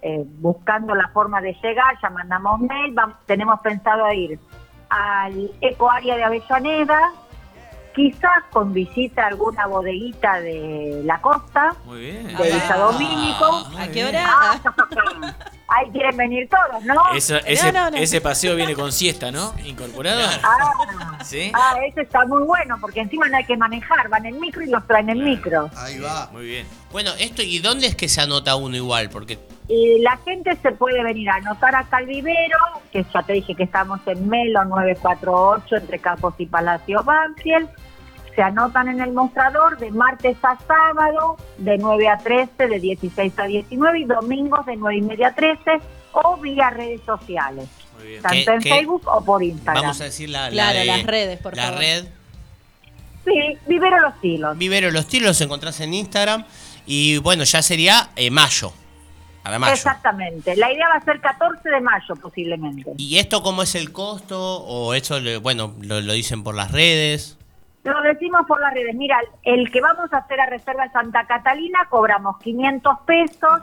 eh, 0.00 0.24
buscando 0.38 0.94
la 0.94 1.08
forma 1.08 1.42
de 1.42 1.52
llegar, 1.62 1.98
ya 2.02 2.08
mandamos 2.08 2.58
mail, 2.60 2.94
vam- 2.94 3.16
tenemos 3.26 3.60
pensado 3.60 4.10
ir 4.14 4.38
al 4.88 5.50
Eco 5.60 5.90
Área 5.90 6.16
de 6.16 6.24
Avellaneda, 6.24 7.12
quizás 7.94 8.44
con 8.52 8.72
visita 8.72 9.24
a 9.24 9.26
alguna 9.28 9.66
bodeguita 9.66 10.40
de 10.40 11.02
la 11.04 11.20
costa, 11.20 11.74
Muy 11.86 12.00
bien. 12.00 12.36
de 12.36 12.42
Villa 12.44 12.76
Domínico. 12.76 13.68
¿A 13.78 13.88
qué 13.88 14.04
hora? 14.04 14.24
Ah, 14.26 14.60
ahí 15.68 15.90
quieren 15.92 16.16
venir 16.16 16.48
todos, 16.48 16.82
¿no? 16.84 16.94
Esa- 17.14 17.38
ese, 17.38 17.72
no, 17.72 17.90
no. 17.90 17.96
ese 17.96 18.20
paseo 18.20 18.56
viene 18.56 18.74
con 18.74 18.92
siesta, 18.92 19.30
¿no? 19.30 19.52
Incorporado. 19.64 20.20
Ah, 20.42 21.18
¿Sí? 21.24 21.50
ah, 21.54 21.74
ese 21.86 22.02
está 22.02 22.24
muy 22.26 22.42
bueno, 22.42 22.76
porque 22.80 23.00
encima 23.00 23.28
no 23.28 23.36
hay 23.36 23.44
que 23.44 23.56
manejar, 23.56 24.08
van 24.08 24.26
en 24.26 24.40
micro 24.40 24.62
y 24.62 24.68
los 24.70 24.86
traen 24.86 25.10
en 25.10 25.22
micro. 25.24 25.70
Ahí 25.76 25.98
va. 25.98 26.28
Muy 26.32 26.44
bien. 26.46 26.66
Bueno, 26.92 27.12
esto, 27.18 27.42
¿y 27.42 27.58
dónde 27.60 27.86
es 27.86 27.94
que 27.94 28.08
se 28.08 28.20
anota 28.20 28.56
uno 28.56 28.74
igual? 28.76 29.10
Porque 29.10 29.38
Y 29.68 30.00
la 30.00 30.16
gente 30.24 30.56
se 30.60 30.72
puede 30.72 31.04
venir 31.04 31.30
a 31.30 31.36
anotar 31.36 31.76
acá 31.76 31.98
al 31.98 32.06
vivero, 32.06 32.58
que 32.92 33.04
ya 33.14 33.22
te 33.22 33.34
dije 33.34 33.54
que 33.54 33.62
estamos 33.62 34.00
en 34.06 34.28
Melo 34.28 34.64
948 34.64 35.76
entre 35.76 35.98
Campos 36.00 36.34
y 36.38 36.46
Palacio 36.46 37.04
Banfield. 37.04 37.68
Se 38.40 38.44
anotan 38.44 38.88
en 38.88 39.02
el 39.02 39.12
mostrador 39.12 39.76
de 39.76 39.90
martes 39.90 40.34
a 40.42 40.56
sábado, 40.66 41.36
de 41.58 41.76
9 41.76 42.08
a 42.08 42.16
13, 42.16 42.68
de 42.68 42.80
16 42.80 43.38
a 43.38 43.44
19 43.44 43.98
y 43.98 44.04
domingos 44.06 44.64
de 44.64 44.76
9 44.76 44.96
y 44.96 45.02
media 45.02 45.28
a 45.28 45.34
13 45.34 45.60
o 46.12 46.38
vía 46.38 46.70
redes 46.70 47.02
sociales, 47.04 47.68
Muy 47.98 48.06
bien. 48.08 48.22
tanto 48.22 48.36
¿Qué- 48.46 48.50
en 48.54 48.60
qué? 48.62 48.70
Facebook 48.70 49.02
o 49.08 49.22
por 49.22 49.42
Instagram. 49.42 49.82
vamos 49.82 50.00
a 50.00 50.04
decir 50.04 50.30
la, 50.30 50.44
la 50.44 50.50
Claro, 50.52 50.78
de- 50.78 50.84
las 50.86 51.02
redes, 51.04 51.38
por 51.38 51.54
la 51.54 51.64
favor. 51.64 51.80
red. 51.80 52.06
Sí, 53.26 53.58
Vivero 53.66 54.00
Los 54.00 54.14
Hilos. 54.22 54.56
Vivero 54.56 54.90
Los 54.90 55.06
Tiros 55.06 55.26
los 55.28 55.40
encontrás 55.42 55.78
en 55.80 55.92
Instagram. 55.92 56.46
Y 56.86 57.18
bueno, 57.18 57.44
ya 57.44 57.60
sería 57.60 58.08
eh, 58.16 58.30
mayo. 58.30 58.72
Exactamente. 59.70 60.56
La 60.56 60.72
idea 60.72 60.88
va 60.88 60.94
a 60.94 61.04
ser 61.04 61.20
14 61.20 61.68
de 61.68 61.80
mayo 61.82 62.14
posiblemente. 62.16 62.92
¿Y 62.96 63.18
esto 63.18 63.42
cómo 63.42 63.62
es 63.64 63.74
el 63.74 63.92
costo? 63.92 64.62
¿O 64.64 64.94
eso, 64.94 65.20
le- 65.20 65.36
bueno, 65.36 65.74
lo, 65.82 66.00
lo 66.00 66.14
dicen 66.14 66.42
por 66.42 66.54
las 66.54 66.72
redes? 66.72 67.36
Lo 67.82 68.02
decimos 68.02 68.42
por 68.46 68.60
las 68.60 68.74
redes. 68.74 68.94
Mira, 68.94 69.18
el 69.42 69.70
que 69.70 69.80
vamos 69.80 70.12
a 70.12 70.18
hacer 70.18 70.40
a 70.40 70.46
Reserva 70.46 70.84
de 70.84 70.90
Santa 70.90 71.26
Catalina 71.26 71.78
cobramos 71.88 72.38
500 72.38 72.98
pesos. 73.06 73.60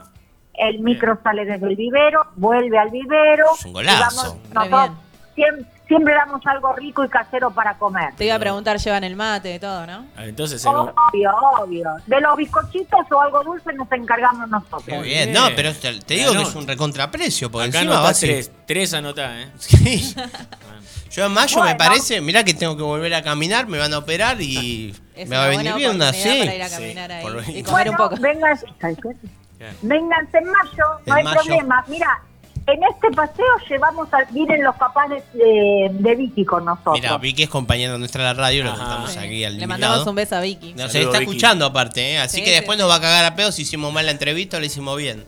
El 0.54 0.80
micro 0.80 1.18
sale 1.22 1.44
desde 1.44 1.68
el 1.68 1.76
vivero, 1.76 2.26
vuelve 2.34 2.78
al 2.78 2.90
vivero. 2.90 3.46
Es 3.56 3.64
un 3.64 3.72
golazo. 3.74 3.96
y 3.96 4.50
vamos- 4.50 4.50
Re 4.50 4.70
nosotros 4.70 4.90
siem- 5.36 5.66
siempre, 5.86 6.14
damos 6.14 6.44
algo 6.46 6.72
rico 6.74 7.04
y 7.04 7.08
casero 7.08 7.52
para 7.52 7.78
comer. 7.78 8.12
Te 8.16 8.24
iba 8.24 8.34
a 8.34 8.38
preguntar, 8.40 8.76
llevan 8.78 9.04
el 9.04 9.14
mate 9.14 9.54
y 9.54 9.58
todo, 9.60 9.86
¿no? 9.86 10.04
Ah, 10.16 10.24
Entonces, 10.26 10.66
Obvio, 10.66 11.30
obvio. 11.60 11.90
De 12.06 12.20
los 12.20 12.36
bizcochitos 12.36 13.00
o 13.12 13.20
algo 13.20 13.44
dulce 13.44 13.72
nos 13.74 13.90
encargamos 13.92 14.48
nosotros. 14.48 14.88
Muy 14.88 15.06
bien. 15.08 15.30
bien. 15.30 15.32
No, 15.32 15.46
pero 15.54 15.72
te, 15.72 16.00
te 16.00 16.14
digo 16.14 16.32
que 16.32 16.42
es 16.42 16.54
un 16.56 16.66
recontraprecio. 16.66 17.52
Porque 17.52 17.68
acá 17.68 17.78
encima 17.78 18.00
va 18.00 18.08
a 18.08 18.14
ser. 18.14 18.30
tres. 18.30 18.52
Tres 18.66 18.94
anotá, 18.94 19.40
¿eh? 19.40 19.48
Sí. 19.58 20.14
Yo 21.10 21.24
en 21.26 21.32
mayo 21.32 21.62
me 21.64 21.74
parece, 21.74 22.20
mirá 22.20 22.44
que 22.44 22.54
tengo 22.54 22.76
que 22.76 22.82
volver 22.82 23.14
a 23.14 23.22
caminar, 23.22 23.66
me 23.66 23.78
van 23.78 23.92
a 23.94 23.98
operar 23.98 24.40
y 24.40 24.94
Es 25.16 25.28
me 25.28 25.36
va 25.36 25.44
a 25.44 25.48
venir 25.48 25.74
bien 25.74 25.92
una 25.92 26.12
sí. 26.12 26.28
para 26.40 26.54
ir 26.54 26.62
a 26.62 26.68
Sí, 26.68 26.74
caminar 26.74 27.12
ahí 27.12 27.22
por- 27.22 27.48
y 27.48 27.62
comer 27.62 27.90
un 27.90 27.96
poco. 27.96 28.16
vengan- 28.16 28.58
vénganse 29.82 30.38
en 30.38 30.44
mayo, 30.44 30.84
no 31.06 31.14
hay 31.14 31.24
mayo. 31.24 31.40
problema. 31.40 31.84
Mira, 31.88 32.20
en 32.66 32.80
este 32.84 33.10
paseo 33.16 33.46
llevamos 33.68 34.12
a, 34.12 34.24
vienen 34.30 34.62
los 34.62 34.76
papás 34.76 35.08
de, 35.08 35.22
de, 35.32 35.88
de 35.92 36.14
Vicky 36.14 36.44
con 36.44 36.64
nosotros. 36.66 36.94
Mira, 37.00 37.16
Vicky 37.16 37.44
es 37.44 37.48
compañera 37.48 37.96
nuestra 37.96 38.22
de 38.24 38.34
la 38.34 38.40
radio, 38.40 38.64
lo 38.64 39.06
Sí. 39.08 39.18
aquí 39.18 39.44
al 39.44 39.58
Le 39.58 39.66
mandamos 39.66 40.06
un 40.06 40.14
beso 40.14 40.36
a 40.36 40.40
Vicky. 40.40 40.74
No, 40.74 40.86
se 40.86 40.92
Saludo, 40.94 41.08
está 41.08 41.18
Vicky. 41.20 41.30
escuchando 41.30 41.64
aparte, 41.64 42.12
¿eh? 42.12 42.18
así 42.18 42.36
Sí, 42.36 42.42
que 42.42 42.50
sí. 42.50 42.54
después 42.56 42.78
nos 42.78 42.90
va 42.90 42.96
a 42.96 43.00
cagar 43.00 43.24
a 43.24 43.34
pedo 43.34 43.50
si 43.52 43.62
hicimos 43.62 43.92
mal 43.92 44.04
la 44.04 44.12
entrevista 44.12 44.58
o 44.58 44.60
le 44.60 44.66
hicimos 44.66 44.96
bien. 44.98 45.24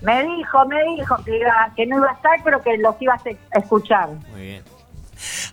Me 0.00 0.24
dijo, 0.24 0.66
me 0.66 0.82
dijo 0.96 1.16
que, 1.24 1.36
iba- 1.38 1.72
que 1.76 1.86
no 1.86 1.98
iba 1.98 2.10
a 2.10 2.14
estar, 2.14 2.40
pero 2.42 2.60
que 2.62 2.76
los 2.78 2.96
ibas 3.00 3.20
a 3.54 3.58
escuchar. 3.58 4.08
Muy 4.32 4.40
bien. 4.40 4.62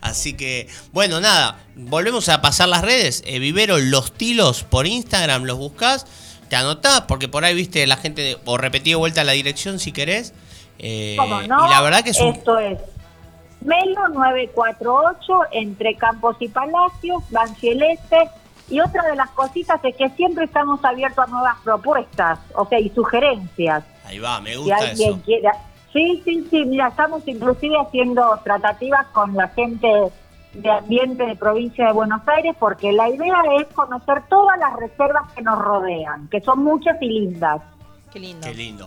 Así 0.00 0.34
que, 0.34 0.68
bueno, 0.92 1.20
nada, 1.20 1.58
volvemos 1.76 2.28
a 2.28 2.40
pasar 2.40 2.68
las 2.68 2.82
redes. 2.82 3.22
Eh, 3.26 3.38
Vivero 3.38 3.78
Los 3.78 4.12
Tilos 4.12 4.64
por 4.64 4.86
Instagram, 4.86 5.44
los 5.44 5.58
buscas, 5.58 6.06
te 6.48 6.56
anotás, 6.56 7.02
porque 7.02 7.28
por 7.28 7.44
ahí 7.44 7.54
viste 7.54 7.86
la 7.86 7.96
gente, 7.96 8.38
o 8.44 8.56
repetí 8.56 8.90
de 8.90 8.96
vuelta 8.96 9.24
la 9.24 9.32
dirección 9.32 9.78
si 9.78 9.92
querés. 9.92 10.34
Eh, 10.78 11.16
¿Cómo 11.18 11.42
no? 11.42 11.66
Y 11.66 11.70
la 11.70 11.80
verdad 11.82 12.02
que 12.02 12.10
es 12.10 12.20
un, 12.20 12.28
Esto 12.28 12.58
es 12.58 12.78
Melo 13.60 14.08
948 14.08 15.40
entre 15.52 15.94
Campos 15.96 16.36
y 16.40 16.48
Palacios, 16.48 17.22
Banfieleste. 17.30 18.30
Y 18.70 18.80
otra 18.80 19.02
de 19.02 19.16
las 19.16 19.30
cositas 19.30 19.80
es 19.84 19.96
que 19.96 20.08
siempre 20.10 20.44
estamos 20.44 20.82
abiertos 20.84 21.24
a 21.26 21.26
nuevas 21.26 21.56
propuestas, 21.64 22.38
o 22.54 22.66
sea, 22.66 22.78
y 22.78 22.88
sugerencias. 22.90 23.82
Ahí 24.04 24.18
va, 24.20 24.40
me 24.40 24.52
Si 24.52 24.56
gusta 24.58 24.76
alguien 24.76 25.10
eso. 25.10 25.22
quiera. 25.24 25.52
Sí, 25.92 26.22
sí, 26.24 26.46
sí, 26.50 26.64
mira, 26.66 26.88
estamos 26.88 27.26
inclusive 27.26 27.76
haciendo 27.76 28.38
tratativas 28.44 29.06
con 29.08 29.34
la 29.34 29.48
gente 29.48 29.88
de 30.54 30.70
ambiente 30.70 31.26
de 31.26 31.36
provincia 31.36 31.86
de 31.86 31.92
Buenos 31.92 32.26
Aires 32.28 32.54
porque 32.58 32.92
la 32.92 33.08
idea 33.08 33.42
es 33.60 33.66
conocer 33.74 34.22
todas 34.28 34.58
las 34.58 34.74
reservas 34.76 35.32
que 35.32 35.42
nos 35.42 35.58
rodean, 35.58 36.28
que 36.28 36.40
son 36.40 36.62
muchas 36.62 37.00
y 37.00 37.08
lindas. 37.08 37.60
Qué 38.12 38.18
lindo. 38.18 38.46
Qué 38.46 38.54
lindo. 38.54 38.86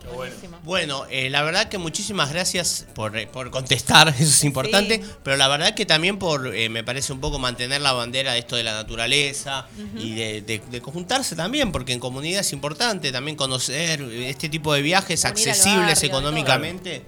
Bueno, 0.64 1.04
eh, 1.10 1.30
la 1.30 1.44
verdad 1.44 1.70
que 1.70 1.78
muchísimas 1.78 2.32
gracias 2.34 2.86
por, 2.94 3.16
eh, 3.18 3.26
por 3.28 3.52
contestar, 3.52 4.08
eso 4.20 4.22
es 4.24 4.44
importante, 4.44 5.02
Sí. 5.02 5.12
pero 5.24 5.38
la 5.38 5.48
verdad 5.48 5.74
que 5.76 5.86
también 5.86 6.20
por, 6.20 6.54
eh, 6.54 6.68
me 6.70 6.84
parece 6.84 7.14
un 7.14 7.22
poco 7.22 7.40
mantener 7.40 7.80
la 7.82 7.94
bandera 7.94 8.34
de 8.34 8.40
esto 8.40 8.56
de 8.58 8.64
la 8.64 8.74
naturaleza 8.74 9.66
y 9.98 10.14
de, 10.16 10.42
de- 10.42 10.60
de 10.60 10.82
conjuntarse 10.82 11.36
también, 11.38 11.72
porque 11.72 11.94
en 11.94 12.00
comunidad 12.00 12.42
es 12.42 12.52
importante 12.54 13.12
también 13.14 13.38
conocer 13.38 14.02
este 14.02 14.50
tipo 14.50 14.74
de 14.74 14.82
viajes 14.82 15.24
accesibles 15.26 15.96
barrio, 16.02 16.10
económicamente. 16.10 17.06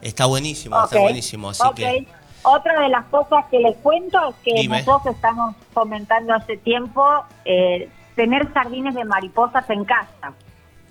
Está 0.00 0.26
buenísimo, 0.26 0.82
está 0.84 0.98
buenísimo, 1.00 1.50
así 1.50 1.62
ok. 1.64 1.74
que... 1.74 2.06
Otra 2.44 2.80
de 2.80 2.88
las 2.88 3.04
cosas 3.06 3.44
que 3.50 3.58
les 3.58 3.76
cuento 3.78 4.16
es 4.30 4.34
que 4.44 4.60
Dime. 4.62 4.78
nosotros 4.78 5.14
estamos 5.16 5.54
fomentando 5.74 6.32
hace 6.32 6.56
tiempo 6.56 7.04
eh, 7.44 7.88
tener 8.14 8.48
jardines 8.54 8.94
de 8.94 9.04
mariposas 9.04 9.68
en 9.68 9.84
casa. 9.84 10.32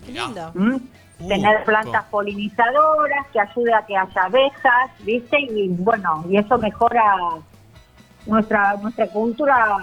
Qué 0.07 0.13
lindo. 0.13 0.51
¿m? 0.55 0.75
Uh, 1.19 1.27
tener 1.27 1.63
plantas 1.63 2.03
polinizadoras 2.11 3.25
que 3.33 3.39
ayude 3.39 3.73
a 3.73 3.85
que 3.85 3.97
haya 3.97 4.23
abejas, 4.23 4.91
¿viste? 4.99 5.39
Y 5.39 5.67
bueno, 5.69 6.23
y 6.29 6.37
eso 6.37 6.57
mejora 6.59 7.15
nuestra 8.25 8.75
nuestra 8.81 9.07
cultura 9.07 9.77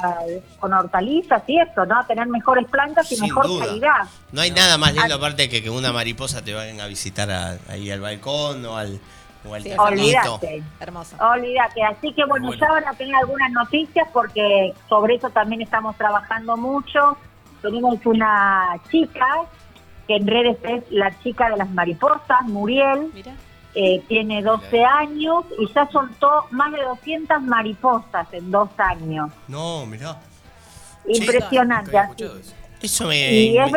con 0.60 0.72
hortalizas 0.72 1.42
y 1.46 1.58
eso, 1.58 1.86
¿no? 1.86 2.04
Tener 2.06 2.26
mejores 2.28 2.66
plantas 2.68 3.10
y 3.10 3.16
Sin 3.16 3.24
mejor 3.24 3.46
duda. 3.46 3.66
calidad. 3.66 4.02
No 4.32 4.42
hay 4.42 4.50
nada 4.50 4.76
más 4.78 4.92
lindo 4.94 5.14
aparte 5.14 5.48
que 5.48 5.62
que 5.62 5.70
una 5.70 5.92
mariposa 5.92 6.42
te 6.44 6.52
venga 6.52 6.84
a 6.84 6.86
visitar 6.88 7.30
a- 7.30 7.56
ahí 7.68 7.90
al 7.90 8.00
balcón 8.00 8.64
o 8.66 8.76
al, 8.76 9.00
o 9.48 9.54
al 9.54 9.62
Sí, 9.62 9.72
olvídate. 9.76 10.62
Hermoso. 10.78 11.16
Olvídate. 11.18 11.82
Así 11.84 12.12
que 12.12 12.24
bueno, 12.26 12.46
Bueno. 12.48 12.60
ya 12.64 12.70
van 12.72 12.86
a 12.86 12.92
tener 12.94 13.14
algunas 13.16 13.50
noticias 13.50 14.06
porque 14.12 14.72
sobre 14.88 15.14
eso 15.16 15.30
también 15.30 15.62
estamos 15.62 15.96
trabajando 15.96 16.56
mucho. 16.56 17.16
Tenemos 17.62 17.96
una 18.04 18.76
chica 18.90 19.26
que 20.06 20.16
en 20.16 20.26
redes 20.26 20.56
es 20.64 20.84
la 20.90 21.18
chica 21.22 21.50
de 21.50 21.56
las 21.56 21.70
mariposas, 21.70 22.42
Muriel. 22.42 23.10
Eh, 23.76 24.02
tiene 24.06 24.40
12 24.40 24.84
años 24.84 25.44
y 25.58 25.66
ya 25.72 25.88
soltó 25.90 26.46
más 26.52 26.70
de 26.72 26.80
200 26.82 27.42
mariposas 27.42 28.28
en 28.32 28.50
dos 28.52 28.68
años. 28.78 29.30
No, 29.48 29.84
mirá. 29.84 30.20
Impresionante. 31.06 31.98
así. 31.98 32.24
Eso 32.80 33.08
me, 33.08 33.32
Y 33.32 33.58
es 33.58 33.72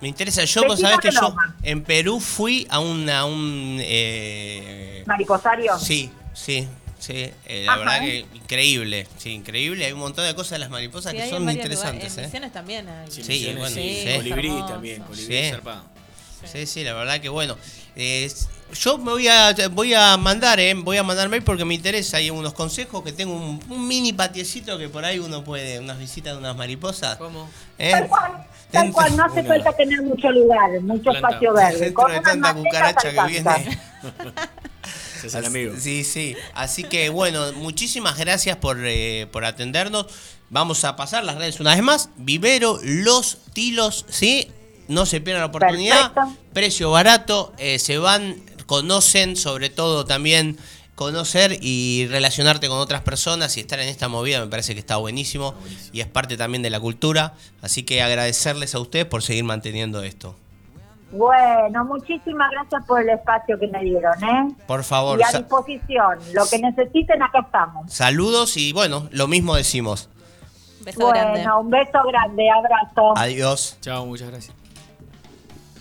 me, 0.00 0.08
interesa. 0.08 0.44
Yo, 0.44 0.64
vos 0.66 0.80
sabés 0.80 0.98
que 0.98 1.10
yo 1.10 1.34
en 1.62 1.82
Perú 1.82 2.20
fui 2.20 2.66
a 2.68 2.78
un... 2.78 3.08
A 3.08 3.24
un 3.24 3.78
eh, 3.80 5.02
mariposario. 5.06 5.78
sí, 5.78 6.12
sí, 6.34 6.68
sí. 6.98 7.30
eh, 7.46 7.64
la 7.66 7.72
Ajá. 7.72 7.78
verdad 7.80 8.00
que 8.00 8.26
increíble. 8.34 9.06
Sí, 9.18 9.30
increíble. 9.30 9.86
Hay 9.86 9.92
un 9.92 10.00
montón 10.00 10.24
de 10.26 10.34
cosas 10.34 10.52
de 10.52 10.58
las 10.60 10.70
mariposas 10.70 11.12
Sí, 11.12 11.18
que 11.18 11.28
son 11.30 11.48
interesantes. 11.50 12.10
lugares. 12.12 12.34
En 12.34 12.44
¿eh? 12.44 12.50
También 12.50 12.88
hay. 12.88 13.10
Sí, 13.10 13.22
Misiones, 13.26 13.58
bueno, 13.58 13.74
sí. 13.76 14.02
sí. 14.06 14.16
Colibrí 14.16 14.48
Hermoso. 14.48 14.66
también, 14.72 15.02
colibrí 15.02 15.42
Sí. 15.44 15.50
zarpado. 15.50 15.82
Sí, 16.52 16.66
sí, 16.66 16.84
la 16.84 16.92
verdad 16.94 17.20
que 17.20 17.28
bueno. 17.28 17.56
Eh, 17.96 18.30
yo 18.80 18.96
me 18.98 19.10
voy 19.10 19.26
a 19.26 19.52
voy 19.72 19.92
a 19.94 20.16
mandar, 20.16 20.60
eh, 20.60 20.72
voy 20.74 20.96
a 20.98 21.02
mandar 21.02 21.28
mail 21.28 21.42
porque 21.42 21.64
me 21.64 21.74
interesa. 21.74 22.18
Hay 22.18 22.30
unos 22.30 22.52
consejos 22.54 23.02
que 23.02 23.10
tengo 23.12 23.34
un, 23.34 23.60
un 23.68 23.88
mini 23.88 24.12
patiecito 24.12 24.78
que 24.78 24.88
por 24.88 25.04
ahí 25.04 25.18
uno 25.18 25.42
puede, 25.42 25.80
unas 25.80 25.98
visitas 25.98 26.34
de 26.34 26.38
unas 26.38 26.54
mariposas. 26.56 27.16
¿Cómo? 27.16 27.50
¿Eh? 27.76 27.90
Tal 27.90 28.06
cual, 28.06 28.46
tal 28.70 28.92
cual, 28.92 29.16
no 29.16 29.24
hace 29.24 29.40
Una- 29.40 29.48
falta 29.48 29.72
tener 29.72 30.00
mucho 30.02 30.30
lugar, 30.30 30.80
mucho 30.82 31.10
Planta. 31.10 31.28
espacio 31.28 31.54
verde. 31.54 31.92
Con 31.92 32.12
de 32.12 32.20
tanta 32.20 32.54
cucaracha 32.54 33.10
que 33.10 33.26
viene. 33.32 33.78
El 35.24 35.44
amigo. 35.44 35.74
Sí, 35.78 36.04
sí. 36.04 36.36
Así 36.54 36.84
que 36.84 37.08
bueno, 37.08 37.52
muchísimas 37.54 38.18
gracias 38.18 38.56
por, 38.56 38.78
eh, 38.80 39.26
por 39.30 39.44
atendernos. 39.44 40.06
Vamos 40.50 40.84
a 40.84 40.96
pasar 40.96 41.24
las 41.24 41.36
redes 41.36 41.60
una 41.60 41.74
vez 41.74 41.82
más. 41.82 42.10
Vivero, 42.16 42.78
Los 42.82 43.38
Tilos, 43.52 44.06
¿sí? 44.08 44.48
No 44.88 45.04
se 45.04 45.20
pierdan 45.20 45.42
la 45.42 45.46
oportunidad. 45.46 46.12
Perfecto. 46.14 46.42
Precio 46.52 46.90
barato. 46.90 47.52
eh, 47.58 47.78
se 47.78 47.98
van, 47.98 48.42
conocen, 48.66 49.36
sobre 49.36 49.68
todo 49.68 50.04
también 50.04 50.58
conocer 50.94 51.58
y 51.62 52.08
relacionarte 52.10 52.66
con 52.66 52.78
otras 52.78 53.02
personas 53.02 53.56
y 53.56 53.60
estar 53.60 53.78
en 53.78 53.86
esta 53.88 54.08
movida 54.08 54.40
me 54.40 54.48
parece 54.48 54.74
que 54.74 54.80
está 54.80 54.96
buenísimo, 54.96 55.54
y 55.92 56.00
es 56.00 56.08
parte 56.08 56.36
también 56.36 56.60
de 56.62 56.70
la 56.70 56.80
cultura. 56.80 57.34
Así 57.62 57.84
que 57.84 58.02
agradecerles 58.02 58.74
a 58.74 58.80
ustedes 58.80 59.04
por 59.06 59.22
seguir 59.22 59.44
manteniendo 59.44 60.02
esto. 60.02 60.34
Bueno, 61.10 61.84
muchísimas 61.86 62.50
gracias 62.50 62.84
por 62.86 63.00
el 63.00 63.08
espacio 63.08 63.58
que 63.58 63.66
me 63.68 63.82
dieron, 63.82 64.22
¿eh? 64.22 64.54
Por 64.66 64.84
favor, 64.84 65.18
Y 65.18 65.22
a 65.22 65.38
disposición, 65.38 66.18
lo 66.34 66.46
que 66.46 66.58
necesiten, 66.58 67.22
acá 67.22 67.40
estamos. 67.40 67.90
saludos 67.92 68.56
y 68.58 68.72
bueno, 68.72 69.08
lo 69.10 69.26
mismo 69.26 69.54
decimos. 69.56 70.10
Beso 70.84 71.00
bueno, 71.00 71.32
grande. 71.32 71.46
un 71.60 71.70
beso 71.70 71.98
grande, 72.06 72.50
abrazo. 72.50 73.14
Adiós. 73.16 73.78
Chao, 73.80 74.04
muchas 74.06 74.28
gracias. 74.30 74.54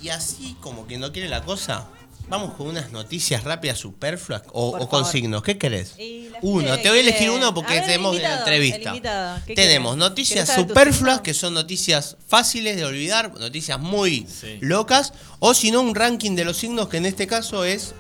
Y 0.02 0.10
así 0.10 0.56
como 0.62 0.86
quien 0.86 1.02
no 1.02 1.12
quiere 1.12 1.28
la 1.28 1.44
cosa, 1.44 1.88
vamos 2.30 2.54
con 2.56 2.68
unas 2.68 2.92
noticias 2.92 3.44
rápidas 3.44 3.78
superfluas 3.80 4.44
o, 4.52 4.68
o 4.70 4.90
con 4.90 5.02
favor. 5.02 5.12
signos. 5.12 5.44
¿Qué 5.44 5.58
querés? 5.58 5.96
Uno, 6.42 6.78
te 6.78 6.90
voy 6.90 7.00
a 7.00 7.02
elegir 7.02 7.30
uno 7.30 7.54
porque 7.54 7.74
ver, 7.74 7.86
tenemos 7.86 8.14
invitado, 8.14 8.36
la 8.36 8.40
entrevista. 8.42 8.78
el 8.78 8.88
invitado. 8.98 9.42
¿Qué 9.46 9.56
Tenemos 9.56 9.94
querés? 9.96 10.10
noticias 10.10 10.36
¿Querés 10.36 10.48
saber 10.48 10.66
tu 10.68 10.70
superfluas, 10.74 11.22
que 11.22 11.34
son 11.34 11.54
noticias 11.54 12.18
fáciles 12.28 12.76
de 12.76 12.86
olvidar, 12.86 13.34
noticias 13.40 13.80
muy 13.80 14.28
locas, 14.62 15.14
o 15.40 15.54
si 15.54 15.72
no, 15.72 15.82
un 15.82 15.96
ranking 15.96 16.36
de 16.36 16.46
los 16.46 16.58
signos, 16.58 16.90
que 16.90 16.98
en 16.98 17.06
este 17.06 17.28
caso 17.28 17.64
es. 17.64 17.94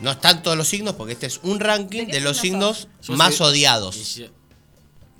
No 0.00 0.10
están 0.12 0.42
todos 0.42 0.56
los 0.56 0.66
signos, 0.66 0.94
porque 0.94 1.12
este 1.12 1.26
es 1.26 1.40
un 1.42 1.60
ranking 1.60 2.06
de, 2.06 2.20
los 2.20 2.38
signos 2.38 2.88
más 3.08 3.34
soy- 3.34 3.48
odiados. 3.50 3.96
y 4.16 4.22
yo- 4.22 4.28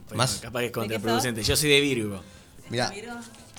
Bueno, 0.08 0.16
Más- 0.16 0.36
Capaz 0.40 0.60
que 0.60 0.66
es 0.66 0.72
contraproducente. 0.72 1.42
Yo 1.42 1.54
soy 1.54 1.68
de 1.68 1.80
Virgo. 1.82 2.22
Mirá. 2.70 2.90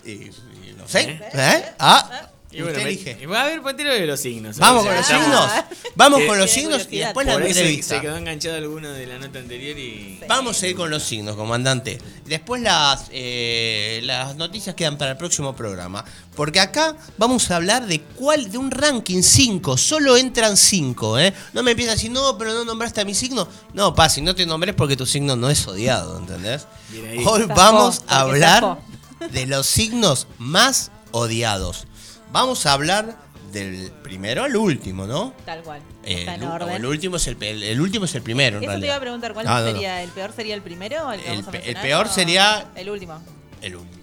Y, 0.03 0.09
y 0.11 0.31
no 0.75 0.87
sé. 0.87 1.19
¿Eh? 1.31 1.65
Ah, 1.77 2.30
Y 2.51 2.61
bueno, 2.61 2.69
usted 2.71 2.83
me- 2.83 2.89
elige. 2.89 3.17
y 3.21 3.25
va 3.25 3.43
a 3.43 3.45
ver, 3.45 3.61
ponte 3.61 3.83
de 3.83 4.05
los 4.05 4.19
signos. 4.19 4.57
Vamos 4.57 4.85
con 4.85 4.93
los 4.95 5.05
si 5.05 5.13
signos. 5.13 5.51
Vamos 5.95 6.19
Eh, 6.21 6.27
con 6.27 6.37
los 6.37 6.49
signos 6.51 6.81
y 6.81 6.83
curiosidad. 6.83 7.07
después 7.07 7.27
la 7.27 7.33
Por 7.33 7.41
ahí 7.43 7.53
se- 7.53 7.59
entrevista. 7.61 7.95
Se 7.95 8.01
quedó 8.01 8.17
enganchado 8.17 8.55
alguno 8.57 8.89
de 8.91 9.07
la 9.07 9.19
nota 9.19 9.39
anterior 9.39 9.77
y. 9.79 10.19
Vamos 10.27 10.61
a 10.61 10.67
ir 10.67 10.75
con 10.75 10.89
los 10.89 11.01
signos, 11.03 11.35
comandante. 11.37 11.97
Después 12.25 12.61
las, 12.61 13.05
eh, 13.11 14.01
las 14.03 14.35
noticias 14.35 14.75
quedan 14.75 14.97
para 14.97 15.11
el 15.11 15.17
próximo 15.17 15.55
programa. 15.55 16.03
Porque 16.35 16.59
acá 16.59 16.95
vamos 17.17 17.49
a 17.51 17.55
hablar 17.57 17.87
de 17.87 18.01
cuál, 18.01 18.51
de 18.51 18.57
un 18.57 18.71
ranking 18.71 19.21
5. 19.21 19.77
Solo 19.77 20.17
entran 20.17 20.57
5, 20.57 21.19
¿eh? 21.19 21.33
No 21.53 21.63
me 21.63 21.71
empiezan 21.71 21.91
a 21.93 21.95
decir, 21.95 22.11
no, 22.11 22.37
pero 22.37 22.53
no 22.53 22.63
nombraste 22.65 23.01
a 23.01 23.05
mi 23.05 23.13
signo. 23.13 23.47
No, 23.73 23.93
pa, 23.95 24.09
si 24.09 24.21
no 24.21 24.33
te 24.35 24.45
nombré 24.45 24.71
es 24.71 24.75
porque 24.77 24.95
tu 24.97 25.05
signo 25.05 25.35
no 25.35 25.49
es 25.49 25.67
odiado, 25.67 26.17
¿entendés? 26.17 26.67
Bien 26.89 27.07
ahí. 27.09 27.17
Hoy 27.25 27.41
Zafó, 27.41 27.53
vamos 27.55 27.99
porque 27.99 28.13
a 28.13 28.19
hablar 28.21 28.59
zafó. 28.61 29.31
de 29.31 29.45
los 29.45 29.67
signos 29.67 30.27
más 30.37 30.91
odiados. 31.11 31.85
Vamos 32.31 32.65
a 32.65 32.73
hablar 32.73 33.17
del 33.51 33.91
primero 34.03 34.43
al 34.43 34.55
último, 34.55 35.05
¿no? 35.05 35.33
Tal 35.45 35.61
cual. 35.63 35.81
Eh, 36.03 36.19
Está 36.19 36.35
en 36.35 36.43
el, 36.43 36.47
orden. 36.49 36.75
el 36.75 36.85
último 36.85 37.17
es 37.17 37.27
el, 37.27 37.37
el- 37.43 37.63
el 37.63 37.81
último 37.81 38.05
es 38.05 38.15
el 38.15 38.21
primero, 38.21 38.57
en 38.57 38.63
Eso 38.63 38.71
te 38.71 38.77
realidad. 38.77 38.87
iba 38.87 38.95
a 38.95 38.99
preguntar, 39.01 39.33
¿cuál 39.33 39.45
No, 39.45 39.53
no, 39.53 39.59
no. 39.59 39.71
sería? 39.71 40.01
¿El 40.01 40.09
peor 40.11 40.31
sería 40.33 40.55
el 40.55 40.61
primero 40.61 41.07
o 41.07 41.11
el 41.11 41.19
que 41.21 41.25
El 41.29 41.31
vamos 41.37 41.47
a 41.47 41.51
pe- 41.51 41.57
el 41.57 41.63
mencionar, 41.65 41.83
peor 41.83 42.05
o 42.05 42.09
sería- 42.09 42.71
El 42.75 42.89
último. 42.89 43.21
El 43.61 43.75
último. 43.75 44.01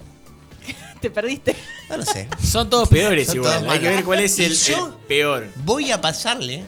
Te 1.00 1.10
perdiste. 1.10 1.56
No 1.88 1.96
lo 1.96 2.04
sé. 2.04 2.28
Son 2.44 2.68
todos 2.68 2.88
peores 2.90 3.26
Son 3.28 3.36
igual. 3.36 3.60
todos 3.60 3.72
Hay 3.72 3.78
que 3.80 3.88
ver 3.88 4.04
cuál 4.04 4.20
es 4.20 4.38
el, 4.38 4.54
yo 4.54 4.88
el 4.88 4.94
peor. 5.06 5.48
Voy 5.64 5.90
a 5.90 6.00
pasarle 6.02 6.64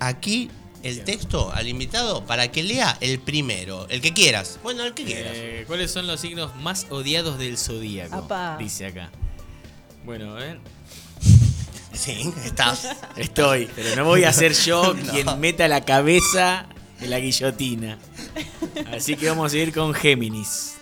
aquí 0.00 0.50
el 0.82 1.04
texto 1.04 1.52
al 1.54 1.68
invitado 1.68 2.26
para 2.26 2.50
que 2.50 2.62
lea 2.64 2.98
el 3.00 3.20
primero, 3.20 3.86
el 3.88 4.00
que 4.00 4.12
quieras. 4.12 4.58
Bueno, 4.64 4.82
el 4.84 4.92
que 4.92 5.04
quieras. 5.04 5.32
Eh, 5.36 5.64
¿Cuáles 5.68 5.90
son 5.92 6.06
los 6.08 6.20
signos 6.20 6.54
más 6.56 6.88
odiados 6.90 7.38
del 7.38 7.56
zodíaco? 7.58 8.16
Apa. 8.16 8.56
Dice 8.58 8.86
acá. 8.86 9.10
Bueno, 10.04 10.32
a 10.32 10.40
ver. 10.40 10.58
Sí, 11.94 12.32
estás. 12.44 12.88
Estoy, 13.16 13.68
pero 13.74 13.94
no 13.96 14.04
voy 14.04 14.24
a 14.24 14.32
ser 14.32 14.52
yo 14.54 14.94
No. 15.04 15.12
quien 15.12 15.40
meta 15.40 15.68
la 15.68 15.84
cabeza 15.84 16.66
en 17.00 17.10
la 17.10 17.20
guillotina. 17.20 17.98
Así 18.92 19.16
que 19.16 19.28
vamos 19.28 19.52
a 19.52 19.56
ir 19.58 19.72
con 19.72 19.94
Géminis. 19.94 20.74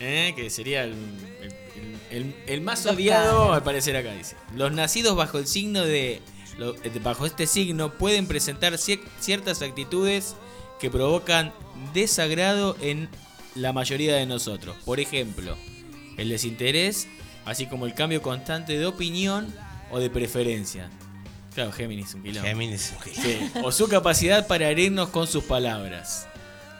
Eh, 0.00 0.32
Que 0.36 0.48
sería 0.50 0.84
el, 0.84 0.94
el- 1.42 1.96
el- 2.10 2.34
el 2.46 2.60
más 2.62 2.86
odiado 2.86 3.38
caras. 3.44 3.56
al 3.58 3.62
parecer 3.62 3.96
acá, 3.96 4.12
dice. 4.14 4.36
Los 4.56 4.72
nacidos 4.72 5.16
bajo 5.16 5.38
el 5.38 5.46
signo 5.46 5.82
de. 5.84 6.22
eh, 6.58 7.00
bajo 7.02 7.26
este 7.26 7.46
signo 7.46 7.92
pueden 7.92 8.26
presentar 8.26 8.72
cier- 8.74 9.02
ciertas 9.20 9.62
actitudes 9.62 10.34
que 10.80 10.90
provocan 10.90 11.52
desagrado 11.94 12.76
en 12.80 13.08
la 13.54 13.72
mayoría 13.72 14.16
de 14.16 14.26
nosotros. 14.26 14.76
Por 14.84 14.98
ejemplo, 15.00 15.56
el 16.16 16.28
desinterés, 16.30 17.06
así 17.44 17.66
como 17.66 17.84
el 17.86 17.94
cambio 17.94 18.22
constante 18.22 18.78
de 18.78 18.86
opinión 18.86 19.54
o 19.90 19.98
de 19.98 20.10
preferencia. 20.10 20.88
Claro, 21.54 21.72
Géminis 21.72 22.14
un 22.14 22.22
quilombo. 22.22 22.46
Géminis 22.48 22.92
Sí. 23.12 23.50
O 23.64 23.72
su 23.72 23.88
capacidad 23.88 24.46
para 24.46 24.68
herirnos 24.68 25.08
con 25.10 25.26
sus 25.26 25.44
palabras. 25.44 26.26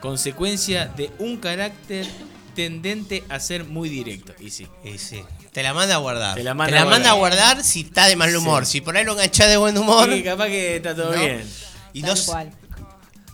Consecuencia 0.00 0.86
de 0.96 1.10
un 1.18 1.36
carácter 1.38 2.06
tendente 2.54 3.24
a 3.28 3.40
ser 3.40 3.64
muy 3.64 3.88
directo. 3.88 4.32
Y 4.40 4.50
sí. 4.50 4.66
Y 4.84 4.98
sí. 4.98 5.22
Te 5.52 5.62
la 5.62 5.74
manda 5.74 5.96
a 5.96 5.98
guardar. 5.98 6.34
Te 6.34 6.40
Te 6.40 6.44
la 6.44 6.54
manda 6.54 7.10
a 7.10 7.14
guardar. 7.14 7.62
si 7.64 7.80
está 7.82 8.06
de 8.06 8.16
mal 8.16 8.34
humor. 8.36 8.64
Sí. 8.64 8.72
Si 8.72 8.80
por 8.80 8.96
ahí 8.96 9.04
lo 9.04 9.12
enganchás 9.12 9.48
de 9.48 9.56
buen 9.56 9.76
humor. 9.76 10.08
Sí, 10.12 10.22
capaz 10.22 10.46
que 10.46 10.76
está 10.76 10.94
todo 10.94 11.12
¿no? 11.12 11.18
bien. 11.20 11.44
Y 11.92 12.02
Tal 12.02 12.10
dos. 12.10 12.22
cual. 12.26 12.50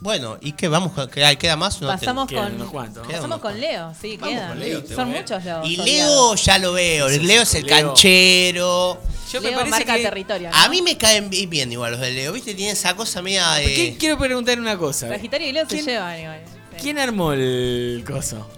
Bueno, 0.01 0.39
¿y 0.41 0.53
qué? 0.53 0.69
Vamos, 0.69 0.93
con- 0.93 1.09
¿qué- 1.11 1.37
¿queda 1.39 1.57
más? 1.57 1.81
No 1.81 1.89
Pasamos 1.89 2.29
con, 2.31 2.55
unos 2.55 2.71
cuantos, 2.71 3.07
¿no? 3.07 3.13
pasamos 3.13 3.41
con 3.41 3.59
Leo, 3.59 3.95
sí, 4.01 4.19
quedan. 4.19 4.59
Leo, 4.59 4.83
Son 4.87 5.09
muchos 5.11 5.43
los. 5.45 5.67
Y. 5.69 5.77
Leo 5.79 6.35
ya 6.35 6.59
lo 6.59 6.73
veo. 6.75 7.09
Leo 7.09 7.43
es 7.43 7.55
el 7.55 7.65
Leo. 7.67 7.87
canchero. 7.89 9.01
Yo 9.33 9.41
me 9.41 9.49
Leo 9.51 9.59
parece 9.59 9.71
marca 9.79 9.97
que- 9.97 10.03
territorio. 10.03 10.51
¿no? 10.51 10.57
A 10.57 10.69
mí 10.69 10.83
me 10.83 10.97
caen 10.97 11.29
bi- 11.31 11.47
bien 11.47 11.71
igual 11.73 11.93
los 11.93 12.01
de 12.01 12.11
Leo. 12.13 12.33
¿Viste? 12.33 12.55
Tiene 12.55 12.73
esa 12.73 12.95
cosa 12.95 13.23
media 13.23 13.51
de. 13.55 13.65
¿Qué- 13.65 13.97
Quiero 13.99 14.19
preguntar 14.19 14.59
una 14.61 14.77
cosa. 14.79 15.09
Sagitario 15.09 15.49
y 15.49 15.53
Leo 15.53 15.65
se 15.65 15.77
¿Quién- 15.77 15.87
llevan 15.87 16.21
igual. 16.21 16.41
sí. 16.47 16.77
¿Quién 16.83 16.99
armó 16.99 17.33
el 17.33 18.05
coso? 18.07 18.51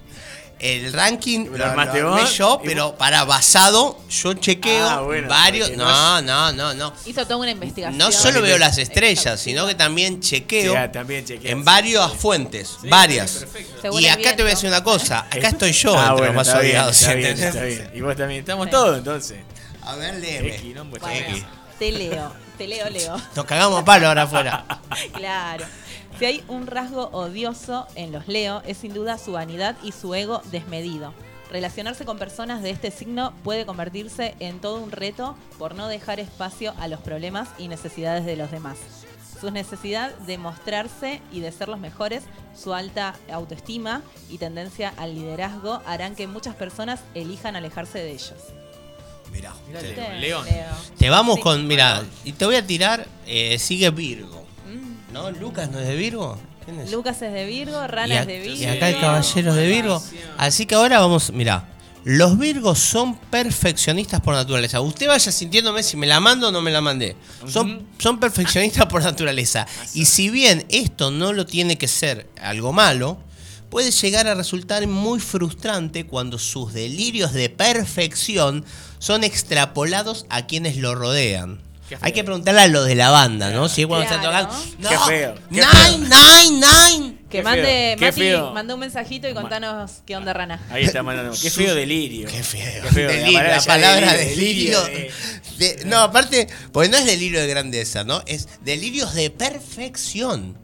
El 0.61 0.93
ranking 0.93 1.45
¿Lo 1.53 1.57
lo, 1.59 1.65
armaste 1.67 2.01
lo 2.01 2.11
vos? 2.11 2.37
yo, 2.37 2.61
¿Y 2.65 2.67
pero 2.67 2.97
para 2.97 3.23
basado, 3.25 3.97
yo 4.11 4.35
chequeo 4.35 4.89
Ah, 4.89 5.03
bueno, 5.03 5.29
varios. 5.29 5.71
No, 5.77 6.21
no 6.21 6.51
no, 6.51 6.75
no. 6.75 6.93
Hizo 7.07 7.23
toda 7.23 7.37
una 7.37 7.53
investigación. 7.53 7.97
No 7.97 8.11
solo 8.11 8.43
veo 8.43 8.59
las 8.59 8.77
estrellas, 8.77 9.21
Exacto. 9.21 9.43
sino 9.45 9.67
que 9.69 9.77
también 9.77 10.21
chequeo 10.21 10.73
Sí, 10.73 10.77
ah, 10.77 10.91
también 10.91 11.25
chequeas. 11.25 11.53
en 11.53 11.65
varias 11.65 12.13
fuentes, 12.13 12.77
varias. 12.91 13.47
Según 13.81 14.03
Y 14.03 14.09
acá 14.09 14.35
te 14.35 14.43
voy 14.43 14.51
a 14.51 14.55
decir 14.57 14.69
una 14.69 14.83
cosa, 14.83 15.21
acá 15.31 15.47
estoy 15.51 15.71
yo 15.71 15.95
Ah, 15.97 16.01
entre 16.11 16.13
bueno, 16.15 16.27
los 16.27 16.35
más 16.35 16.49
está 16.49 16.59
bien, 16.59 16.73
odiados. 16.73 17.01
está 17.03 17.15
bien, 17.15 17.31
¿entendés? 17.31 17.55
está 17.55 17.65
bien. 17.65 17.91
Y 17.95 18.01
vos 18.01 18.17
también. 18.17 18.41
Estamos 18.41 18.65
Sí. 18.67 18.71
todos 18.73 18.99
entonces. 18.99 19.39
A 19.89 19.97
ver, 19.97 20.17
léeme. 20.17 20.85
Bueno, 20.85 21.09
este. 21.09 21.47
te 21.79 21.93
leo, 21.93 22.31
te 22.59 22.69
leo, 22.69 22.91
Leo. 22.91 23.17
Nos 23.35 23.47
cagamos 23.47 23.81
a 23.81 23.85
palo 23.87 24.09
ahora 24.09 24.25
afuera. 24.25 24.65
Claro. 25.15 25.65
Si 26.19 26.27
hay 26.27 26.45
un 26.47 26.67
rasgo 26.67 27.09
odioso 27.13 27.87
en 27.95 28.13
los 28.13 28.29
Leo, 28.29 28.63
es 28.67 28.77
sin 28.77 28.93
duda 28.93 29.17
su 29.17 29.33
vanidad 29.33 29.77
y 29.83 29.93
su 29.93 30.15
ego 30.15 30.43
desmedido. 30.51 31.15
Relacionarse 31.51 32.05
con 32.05 32.19
personas 32.19 32.63
de 32.63 32.69
este 32.69 32.91
signo 32.91 33.33
puede 33.45 33.65
convertirse 33.65 34.35
en 34.41 34.61
todo 34.61 34.77
un 34.77 34.91
reto 34.91 35.39
por 35.59 35.75
no 35.75 35.89
dejar 35.89 36.21
espacio 36.21 36.75
a 36.79 36.87
los 36.87 37.01
problemas 37.01 37.49
y 37.57 37.69
necesidades 37.69 38.27
de 38.27 38.37
los 38.37 38.51
demás. 38.51 38.77
Su 39.41 39.51
necesidad 39.51 40.15
de 40.19 40.37
mostrarse 40.37 41.23
y 41.33 41.41
de 41.41 41.51
ser 41.51 41.69
los 41.69 41.81
mejores, 41.81 42.25
su 42.55 42.75
alta 42.75 43.15
autoestima 43.33 44.03
y 44.29 44.37
tendencia 44.37 44.93
al 44.99 45.15
liderazgo 45.15 45.81
harán 45.87 46.15
que 46.15 46.27
muchas 46.27 46.57
personas 46.57 47.01
elijan 47.15 47.57
alejarse 47.57 48.01
de 48.01 48.11
ellos. 48.11 48.58
Mirá, 49.33 49.53
Mirá, 49.69 49.81
te, 49.81 49.95
León. 50.21 50.45
Leo. 50.47 50.67
te 50.99 51.11
vamos 51.11 51.37
Sí. 51.37 51.43
con, 51.43 51.67
mira, 51.67 52.03
y 52.25 52.33
te 52.33 52.45
voy 52.47 52.57
a 52.57 52.67
tirar, 52.67 53.07
eh, 53.27 53.59
sigue 53.59 53.91
Virgo. 53.91 54.47
Mm. 54.67 55.13
¿No? 55.13 55.31
¿Lucas 55.31 55.71
no 55.71 55.79
es 55.79 55.87
de 55.87 55.97
Virgo? 55.97 56.39
¿Quién 56.65 56.81
es? 56.81 56.91
Lucas 56.91 57.21
es 57.23 57.33
de 57.33 57.47
Virgo, 57.47 57.87
Rana 57.87 58.21
es 58.21 58.27
de 58.27 58.41
Virgo. 58.41 58.57
y 58.57 58.65
acá 58.67 58.89
el 58.89 59.01
caballero 59.01 59.51
es 59.51 59.57
de 59.57 59.67
Virgo. 59.69 60.03
Así 60.37 60.67
que 60.67 60.75
ahora 60.75 61.01
vamos, 61.01 61.33
mira, 61.33 61.69
los 62.05 62.39
Virgos 62.39 62.79
son 62.79 63.17
perfeccionistas 63.17 64.21
por 64.21 64.35
naturaleza. 64.35 64.81
Usted 64.81 65.09
vaya 65.09 65.31
sintiéndome 65.33 65.83
si 65.83 65.97
me 65.97 66.07
la 66.07 66.21
mando 66.21 66.49
o 66.49 66.51
no 66.53 66.63
me 66.63 66.71
la 66.71 66.81
mandé. 66.81 67.17
Son, 67.47 67.87
son 67.99 68.19
perfeccionistas 68.21 68.87
por 68.87 69.03
naturaleza. 69.03 69.67
Y 69.95 70.05
si 70.07 70.31
bien 70.31 70.65
esto 70.71 71.11
no 71.11 71.33
lo 71.33 71.45
tiene 71.45 71.77
que 71.77 71.89
ser 71.89 72.27
algo 72.41 72.73
malo, 72.73 73.19
puede 73.69 73.91
llegar 73.91 74.27
a 74.27 74.35
resultar 74.35 74.87
muy 74.87 75.21
frustrante 75.21 76.07
cuando 76.07 76.39
sus 76.39 76.73
delirios 76.73 77.33
de 77.35 77.51
perfección 77.51 78.65
son 78.99 79.25
extrapolados 79.25 80.27
a 80.31 80.47
quienes 80.47 80.77
lo 80.77 80.95
rodean. 80.95 81.61
Qué 81.89 81.97
feo. 81.97 82.05
Hay 82.05 82.13
que 82.13 82.23
preguntarle 82.23 82.61
a 82.61 82.69
los 82.69 82.87
de 82.87 82.95
la 82.95 83.09
banda, 83.11 83.51
¿no? 83.51 83.69
Si 83.69 83.81
es 83.83 83.87
cuando 83.87 84.05
están 84.05 84.21
tocando. 84.23 84.51
Qué 84.77 84.95
"No, 84.95 85.07
feo, 85.07 85.35
qué 85.51 85.61
Nine, 85.63 86.09
nine, 86.09 86.67
nine. 86.67 87.19
Que 87.29 87.39
Qué 87.39 87.43
mande, 87.43 87.63
feo, 87.63 87.97
qué 87.99 88.05
Mati, 88.07 88.21
feo. 88.21 88.53
manda 88.53 88.75
un 88.75 88.81
mensajito 88.81 89.29
y 89.29 89.35
contanos 89.35 89.91
qué 90.07 90.17
onda, 90.17 90.33
Rana. 90.33 90.61
Ahí 90.71 90.85
está 90.85 91.03
mandando. 91.03 91.37
Qué 91.41 91.51
feo 91.51 91.75
delirio. 91.75 92.27
Qué 92.29 92.43
feo. 92.43 92.83
Qué 92.85 92.89
feo. 92.89 93.09
Delirio, 93.11 93.43
la 93.43 93.61
palabra 93.63 94.13
de 94.15 94.25
delirio. 94.27 94.83
de- 94.85 95.11
de- 95.59 95.85
no, 95.87 95.99
aparte, 95.99 96.49
porque 96.73 96.89
no 96.89 96.97
es 96.97 97.05
delirio 97.07 97.41
de 97.41 97.47
grandeza, 97.47 98.05
¿no? 98.05 98.23
Es 98.27 98.49
delirios 98.65 99.15
de 99.15 99.31
perfección. 99.31 100.57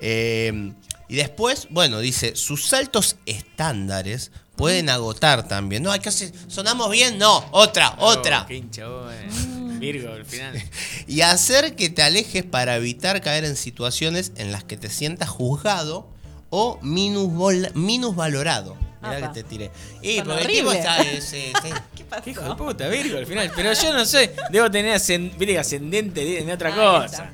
Eh, 0.00 0.72
y 1.08 1.16
después, 1.16 1.66
bueno, 1.70 2.00
dice, 2.00 2.36
sus 2.36 2.72
altos 2.72 3.16
estándares 3.26 4.30
pueden 4.60 4.88
agotar 4.90 5.48
también. 5.48 5.82
No, 5.82 5.90
hay 5.90 5.98
que 6.00 6.08
hacer, 6.10 6.32
sonamos 6.46 6.90
bien, 6.90 7.18
no, 7.18 7.44
otra, 7.50 7.96
otra. 7.98 8.42
Oh, 8.42 8.46
qué 8.46 8.54
hincha 8.56 8.86
vos, 8.86 9.12
eh. 9.12 9.26
Virgo 9.80 10.12
al 10.12 10.24
final. 10.24 10.62
Y 11.06 11.22
hacer 11.22 11.74
que 11.74 11.88
te 11.90 12.02
alejes 12.02 12.44
para 12.44 12.76
evitar 12.76 13.20
caer 13.20 13.44
en 13.44 13.56
situaciones 13.56 14.30
en 14.36 14.52
las 14.52 14.62
que 14.62 14.76
te 14.76 14.88
sientas 14.90 15.28
juzgado 15.28 16.06
o 16.50 16.78
minusvalorado. 16.82 18.76
Mirá 19.02 19.16
Apa. 19.16 19.32
que 19.32 19.42
te 19.42 19.48
tiré. 19.48 19.70
Y 20.02 20.20
porque 20.20 20.42
el 20.42 20.46
tipo 20.46 20.72
está. 20.72 20.98
ese- 20.98 21.20
sí. 21.62 21.70
¿Qué 21.96 22.04
pasó? 22.04 22.28
Hijo 22.30 22.42
de 22.42 22.54
puta, 22.54 22.86
Virgo 22.88 23.16
al 23.18 23.26
final. 23.26 23.50
Pero 23.56 23.72
yo 23.72 23.92
no 23.94 24.04
sé. 24.04 24.34
Debo 24.50 24.70
tener 24.70 24.94
ascend- 24.94 25.36
viste, 25.38 25.58
ascendente 25.58 26.38
en 26.40 26.50
otra 26.50 26.74
cosa. 26.74 27.30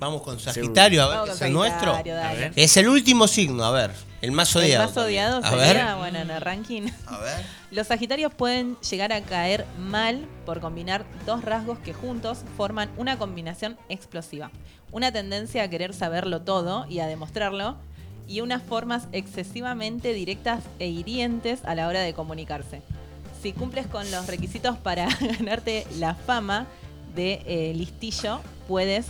Vamos 0.00 0.22
con 0.22 0.40
Sagitario, 0.40 1.04
a 1.04 1.06
ver, 1.06 1.16
Vamos 1.18 1.30
que 1.30 1.36
es 1.36 1.42
el 1.42 1.52
nuestro. 1.52 1.92
Dale. 2.04 2.52
Es 2.56 2.76
el 2.76 2.88
último 2.88 3.28
signo, 3.28 3.64
a 3.64 3.70
ver. 3.70 3.92
El 4.22 4.32
más 4.32 4.54
El 4.56 4.62
odiado. 4.62 4.86
más 4.86 4.96
odiado 4.96 5.38
a 5.44 5.50
sería, 5.50 5.84
ver. 5.86 5.96
bueno, 5.96 6.18
en 6.20 6.30
el 6.30 6.40
ranking. 6.40 6.88
A 7.06 7.18
ver. 7.18 7.44
Los 7.70 7.88
Sagitarios 7.88 8.32
pueden 8.32 8.76
llegar 8.80 9.12
a 9.12 9.20
caer 9.20 9.66
mal 9.78 10.26
por 10.46 10.60
combinar 10.60 11.04
dos 11.26 11.44
rasgos 11.44 11.78
que 11.80 11.92
juntos 11.92 12.38
forman 12.56 12.88
una 12.96 13.18
combinación 13.18 13.76
explosiva. 13.88 14.50
Una 14.90 15.10
tendencia 15.12 15.64
a 15.64 15.68
querer 15.68 15.92
saberlo 15.92 16.42
todo 16.42 16.86
y 16.88 17.00
a 17.00 17.06
demostrarlo, 17.06 17.76
y 18.28 18.40
unas 18.40 18.62
formas 18.62 19.08
excesivamente 19.12 20.12
directas 20.14 20.62
e 20.78 20.86
hirientes 20.86 21.64
a 21.64 21.74
la 21.74 21.88
hora 21.88 22.00
de 22.00 22.14
comunicarse. 22.14 22.80
Si 23.42 23.52
cumples 23.52 23.88
con 23.88 24.08
los 24.12 24.28
requisitos 24.28 24.76
para 24.78 25.08
ganarte 25.20 25.84
la 25.98 26.14
fama 26.14 26.66
de 27.16 27.42
eh, 27.44 27.72
listillo, 27.74 28.40
puedes, 28.68 29.06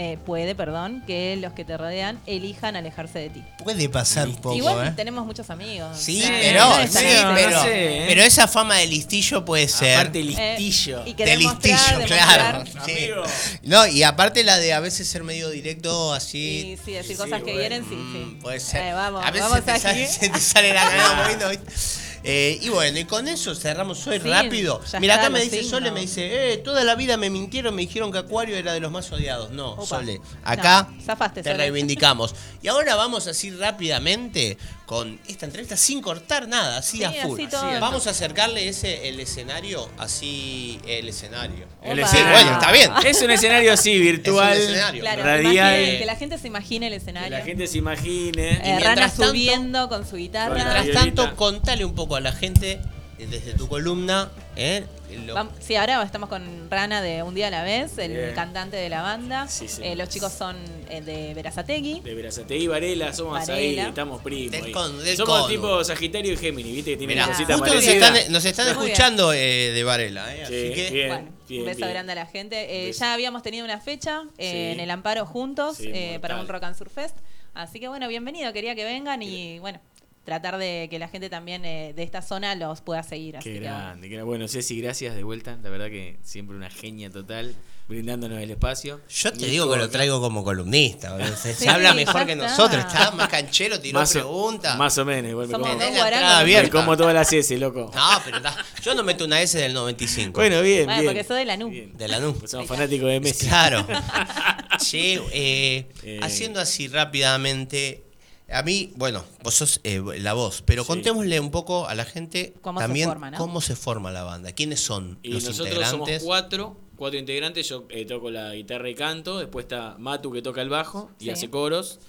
eh, 0.00 0.16
puede, 0.24 0.54
perdón, 0.54 1.02
que 1.06 1.36
los 1.36 1.52
que 1.52 1.62
te 1.62 1.76
rodean 1.76 2.18
elijan 2.26 2.74
alejarse 2.74 3.18
de 3.18 3.28
ti. 3.28 3.42
Puede 3.62 3.86
pasar 3.90 4.28
un 4.28 4.36
poco, 4.36 4.54
Igual 4.56 4.88
¿eh? 4.88 4.92
tenemos 4.96 5.26
muchos 5.26 5.50
amigos. 5.50 5.94
Sí, 5.98 6.24
pero, 6.26 6.66
no 6.70 6.86
sí, 6.86 6.98
pero, 7.34 7.50
no 7.50 7.62
sé, 7.64 7.98
¿eh? 7.98 8.04
pero 8.08 8.22
esa 8.22 8.48
fama 8.48 8.76
de 8.76 8.86
listillo 8.86 9.44
puede 9.44 9.68
ser. 9.68 9.98
Aparte 9.98 10.22
listillo. 10.22 11.00
Eh, 11.04 11.10
y 11.10 11.14
de 11.14 11.36
listillo, 11.36 11.74
mostrar, 11.74 12.04
claro. 12.06 12.58
demostrar. 12.60 12.86
sí. 12.86 12.92
Amigo. 12.96 13.22
No, 13.64 13.86
y 13.86 14.02
aparte 14.02 14.42
la 14.42 14.56
de 14.58 14.72
a 14.72 14.80
veces 14.80 15.06
ser 15.06 15.22
medio 15.22 15.50
directo 15.50 16.14
así. 16.14 16.76
Sí, 16.76 16.82
sí, 16.82 16.92
decir 16.92 17.16
Sí, 17.16 17.22
cosas 17.22 17.40
que 17.40 17.52
bueno. 17.52 17.60
hieren, 17.60 17.84
sí, 17.86 17.94
Mm, 17.94 18.12
sí. 18.14 18.38
Puede 18.40 18.60
ser. 18.60 18.82
Eh, 18.82 18.92
vamos, 18.94 19.22
a 19.22 19.30
veces 19.30 19.50
vamos 19.50 19.64
se 19.66 19.72
te, 19.72 19.78
sale, 19.80 20.04
aquí. 20.04 20.12
se 20.18 20.28
te 20.30 20.40
sale 20.40 20.72
la 20.72 20.82
cara 20.88 21.10
un 21.10 21.18
poquito, 21.24 21.48
¿viste? 21.50 22.09
Eh, 22.22 22.58
y 22.60 22.68
bueno, 22.68 22.98
y 22.98 23.04
con 23.06 23.28
eso 23.28 23.54
cerramos 23.54 24.06
hoy 24.06 24.20
Sí, 24.20 24.28
rápido. 24.28 24.80
Mira, 25.00 25.14
acá 25.14 25.30
me 25.30 25.40
dice 25.40 25.56
signos. 25.56 25.70
Sole, 25.70 25.90
me 25.90 26.00
dice, 26.00 26.52
eh, 26.52 26.56
toda 26.58 26.84
la 26.84 26.94
vida 26.94 27.16
me 27.16 27.30
mintieron, 27.30 27.74
me 27.74 27.82
dijeron 27.82 28.12
que 28.12 28.18
Acuario 28.18 28.56
era 28.56 28.72
de 28.74 28.80
los 28.80 28.92
más 28.92 29.10
odiados. 29.10 29.50
No, 29.52 29.70
Opa. 29.72 29.86
Sole, 29.86 30.20
acá 30.44 30.88
No, 30.94 31.02
zafaste, 31.02 31.42
te 31.42 31.50
Sole. 31.50 31.62
reivindicamos. 31.62 32.34
Y 32.62 32.68
ahora 32.68 32.94
vamos 32.94 33.26
así 33.26 33.50
rápidamente 33.50 34.58
con 34.90 35.20
esta 35.28 35.46
entrevista 35.46 35.76
sin 35.76 36.02
cortar 36.02 36.48
nada, 36.48 36.78
así 36.78 36.96
Sí, 36.98 37.04
a 37.04 37.12
full. 37.12 37.38
así 37.40 37.46
todo. 37.48 37.78
Vamos 37.78 38.08
a 38.08 38.10
acercarle 38.10 38.66
ese 38.66 39.08
el 39.08 39.20
escenario, 39.20 39.88
así 39.98 40.80
el 40.84 41.08
escenario. 41.08 41.68
El. 41.80 42.04
Sí, 42.08 42.16
bueno, 42.20 42.54
está 42.54 42.72
bien. 42.72 42.90
Es 43.06 43.22
un 43.22 43.30
escenario 43.30 43.72
así, 43.72 43.96
virtual. 44.00 44.52
Es 44.58 44.64
un 44.66 44.70
escenario. 44.72 45.00
Claro, 45.02 45.22
Radial. 45.22 45.52
imagine- 45.80 45.98
que 46.00 46.06
la 46.06 46.16
gente 46.16 46.38
se 46.38 46.48
imagine 46.48 46.86
el 46.88 46.92
Que 46.94 46.96
escenario. 46.96 47.30
la 47.38 47.44
gente 47.44 47.68
se 47.68 47.78
imagine. 47.78 48.48
Eh, 48.54 48.60
mientras 48.64 48.96
Rana 48.96 49.08
tanto- 49.08 49.28
subiendo 49.28 49.88
con 49.88 50.04
su 50.08 50.16
guitarra. 50.16 50.54
Mientras 50.56 50.90
tanto, 50.90 51.36
contale 51.36 51.84
un 51.84 51.94
poco 51.94 52.16
a 52.16 52.20
la 52.20 52.32
gente, 52.32 52.80
desde 53.26 53.54
tu 53.54 53.68
columna, 53.68 54.30
¿eh? 54.56 54.84
lo- 55.26 55.48
Sí, 55.60 55.74
ahora 55.76 56.02
estamos 56.02 56.28
con 56.28 56.70
Rana 56.70 57.02
de 57.02 57.22
Un 57.22 57.34
Día 57.34 57.48
a 57.48 57.50
la 57.50 57.62
Vez, 57.64 57.98
el 57.98 58.12
Bien. 58.12 58.34
cantante 58.34 58.76
de 58.76 58.88
la 58.88 59.02
banda. 59.02 59.48
Sí, 59.48 59.66
sí. 59.68 59.82
Eh, 59.84 59.96
los 59.96 60.08
chicos 60.08 60.32
son 60.32 60.56
eh, 60.88 61.00
de 61.00 61.34
Verazategui. 61.34 62.00
De 62.00 62.14
Verazategui 62.14 62.66
Varela, 62.68 63.12
somos 63.12 63.32
Varela. 63.46 63.82
ahí, 63.82 63.88
estamos 63.88 64.22
primos. 64.22 64.52
Del 64.52 64.64
ahí. 64.66 64.72
con- 64.72 65.04
del 65.04 65.16
somos 65.16 65.34
cono. 65.36 65.46
tipo 65.48 65.84
Sagitario 65.84 66.32
y 66.32 66.36
Géminis, 66.36 66.74
viste 66.76 66.90
que 66.92 66.96
tienen 66.96 67.16
Mirá, 67.16 67.26
cositas 67.28 67.58
justo 67.58 67.74
nos 67.74 67.84
están, 67.86 68.14
nos 68.32 68.44
están 68.44 68.68
escuchando 68.68 69.32
eh, 69.32 69.72
de 69.72 69.84
Varela, 69.84 70.34
¿eh? 70.34 70.44
Sí, 70.46 70.54
así 70.54 70.74
que 70.74 70.90
bien, 70.92 71.08
Bueno, 71.08 71.28
bien, 71.48 71.60
un 71.62 71.66
beso 71.66 71.78
bien. 71.78 71.90
grande 71.90 72.12
a 72.12 72.14
la 72.14 72.26
gente. 72.26 72.88
Eh, 72.88 72.92
ya 72.92 73.12
habíamos 73.14 73.42
tenido 73.42 73.64
una 73.64 73.80
fecha 73.80 74.22
eh, 74.38 74.50
Sí. 74.50 74.72
en 74.74 74.80
el 74.80 74.90
Amparo 74.90 75.26
juntos 75.26 75.78
Sí, 75.78 75.90
eh, 75.92 76.18
para 76.22 76.40
un 76.40 76.46
Rock 76.46 76.62
and 76.64 76.76
Surf 76.76 76.92
Fest. 76.94 77.16
Así 77.52 77.80
que 77.80 77.88
bueno, 77.88 78.06
bienvenido. 78.06 78.52
Quería 78.52 78.76
que 78.76 78.84
vengan 78.84 79.22
y 79.22 79.58
bueno, 79.58 79.80
tratar 80.24 80.58
de 80.58 80.86
que 80.90 80.98
la 80.98 81.08
gente 81.08 81.28
también 81.30 81.64
eh, 81.64 81.92
de 81.94 82.02
esta 82.02 82.22
zona 82.22 82.54
los 82.54 82.80
pueda 82.82 83.02
seguir. 83.02 83.36
Así 83.36 83.48
Qué 83.48 83.54
que, 83.54 83.60
grande, 83.60 84.08
qué 84.08 84.14
grande. 84.14 84.28
Bueno, 84.28 84.46
Ceci, 84.48 84.80
gracias 84.80 85.14
de 85.16 85.22
vuelta. 85.24 85.58
La 85.62 85.70
verdad 85.70 85.86
que 85.88 86.18
siempre 86.22 86.56
una 86.56 86.70
genia 86.70 87.10
total, 87.10 87.54
brindándonos 87.88 88.38
el 88.40 88.50
espacio. 88.50 89.00
Yo 89.08 89.32
te 89.32 89.46
digo 89.46 89.70
que 89.72 89.78
lo 89.78 89.88
traigo 89.90 90.20
como 90.20 90.44
columnista. 90.44 91.16
Se, 91.36 91.54
Sí, 91.54 91.66
habla 91.66 91.94
mejor 91.94 92.26
que 92.26 92.32
está. 92.32 92.48
nosotros. 92.48 92.84
Está 92.84 93.10
más 93.12 93.28
canchero, 93.28 93.80
tiró 93.80 93.98
Más 93.98 94.10
o- 94.10 94.18
preguntas. 94.20 94.76
Más 94.76 94.96
o 94.98 95.04
menos, 95.04 95.30
igual 95.30 95.46
me 95.48 95.52
Somos 95.52 95.68
como, 95.68 95.80
dos 95.80 95.84
Tenés 95.94 96.00
la 96.20 96.44
me 96.62 96.70
como 96.70 96.96
toda 96.96 97.12
la 97.12 97.24
Ceci, 97.24 97.56
loco. 97.56 97.90
No, 97.94 98.08
pero 98.24 98.36
está- 98.36 98.56
yo 98.82 98.94
no 98.94 99.02
meto 99.02 99.24
una 99.24 99.40
S 99.40 99.58
del 99.58 99.72
95. 99.72 100.38
Bueno, 100.38 100.60
bien, 100.62 100.84
Bueno, 100.84 101.00
bien. 101.02 101.12
porque 101.14 101.24
soy 101.26 101.38
de 101.40 101.44
la 101.46 101.56
NU. 101.56 101.70
de 101.94 102.08
la 102.08 102.20
NU. 102.20 102.34
Pues 102.34 102.50
somos 102.50 102.66
fanáticos 102.68 103.08
de 103.08 103.20
Messi. 103.20 103.46
Claro. 103.46 103.86
Che, 104.78 105.14
eh, 105.32 105.86
Eh. 106.04 106.20
haciendo 106.22 106.60
así 106.60 106.88
rápidamente. 106.88 108.04
A 108.52 108.62
mí, 108.62 108.92
bueno, 108.96 109.24
vos 109.42 109.54
sos 109.54 109.80
eh, 109.84 110.02
la 110.18 110.32
voz, 110.34 110.62
pero 110.62 110.82
Sí. 110.82 110.88
contémosle 110.88 111.38
un 111.40 111.50
poco 111.50 111.86
a 111.86 111.94
la 111.94 112.04
gente 112.04 112.54
Cómo 112.60 112.80
se 112.80 112.84
también 112.86 113.08
forma, 113.08 113.30
¿no? 113.30 113.38
cómo 113.38 113.60
se 113.60 113.76
forma 113.76 114.10
la 114.10 114.24
banda, 114.24 114.52
quiénes 114.52 114.80
son 114.80 115.18
Y 115.22 115.32
los 115.34 115.44
nosotros 115.44 115.68
integrantes. 115.68 116.22
somos 116.22 116.22
cuatro, 116.24 116.76
cuatro 116.96 117.18
integrantes. 117.18 117.68
Yo 117.68 117.86
eh, 117.90 118.04
toco 118.06 118.30
la 118.30 118.52
guitarra 118.54 118.88
y 118.90 118.94
canto. 118.94 119.38
Después 119.38 119.64
está 119.64 119.96
Matu 119.98 120.32
que 120.32 120.42
toca 120.42 120.62
el 120.62 120.68
bajo 120.68 121.10
y 121.20 121.24
Sí. 121.24 121.30
hace 121.30 121.48
coros. 121.50 122.00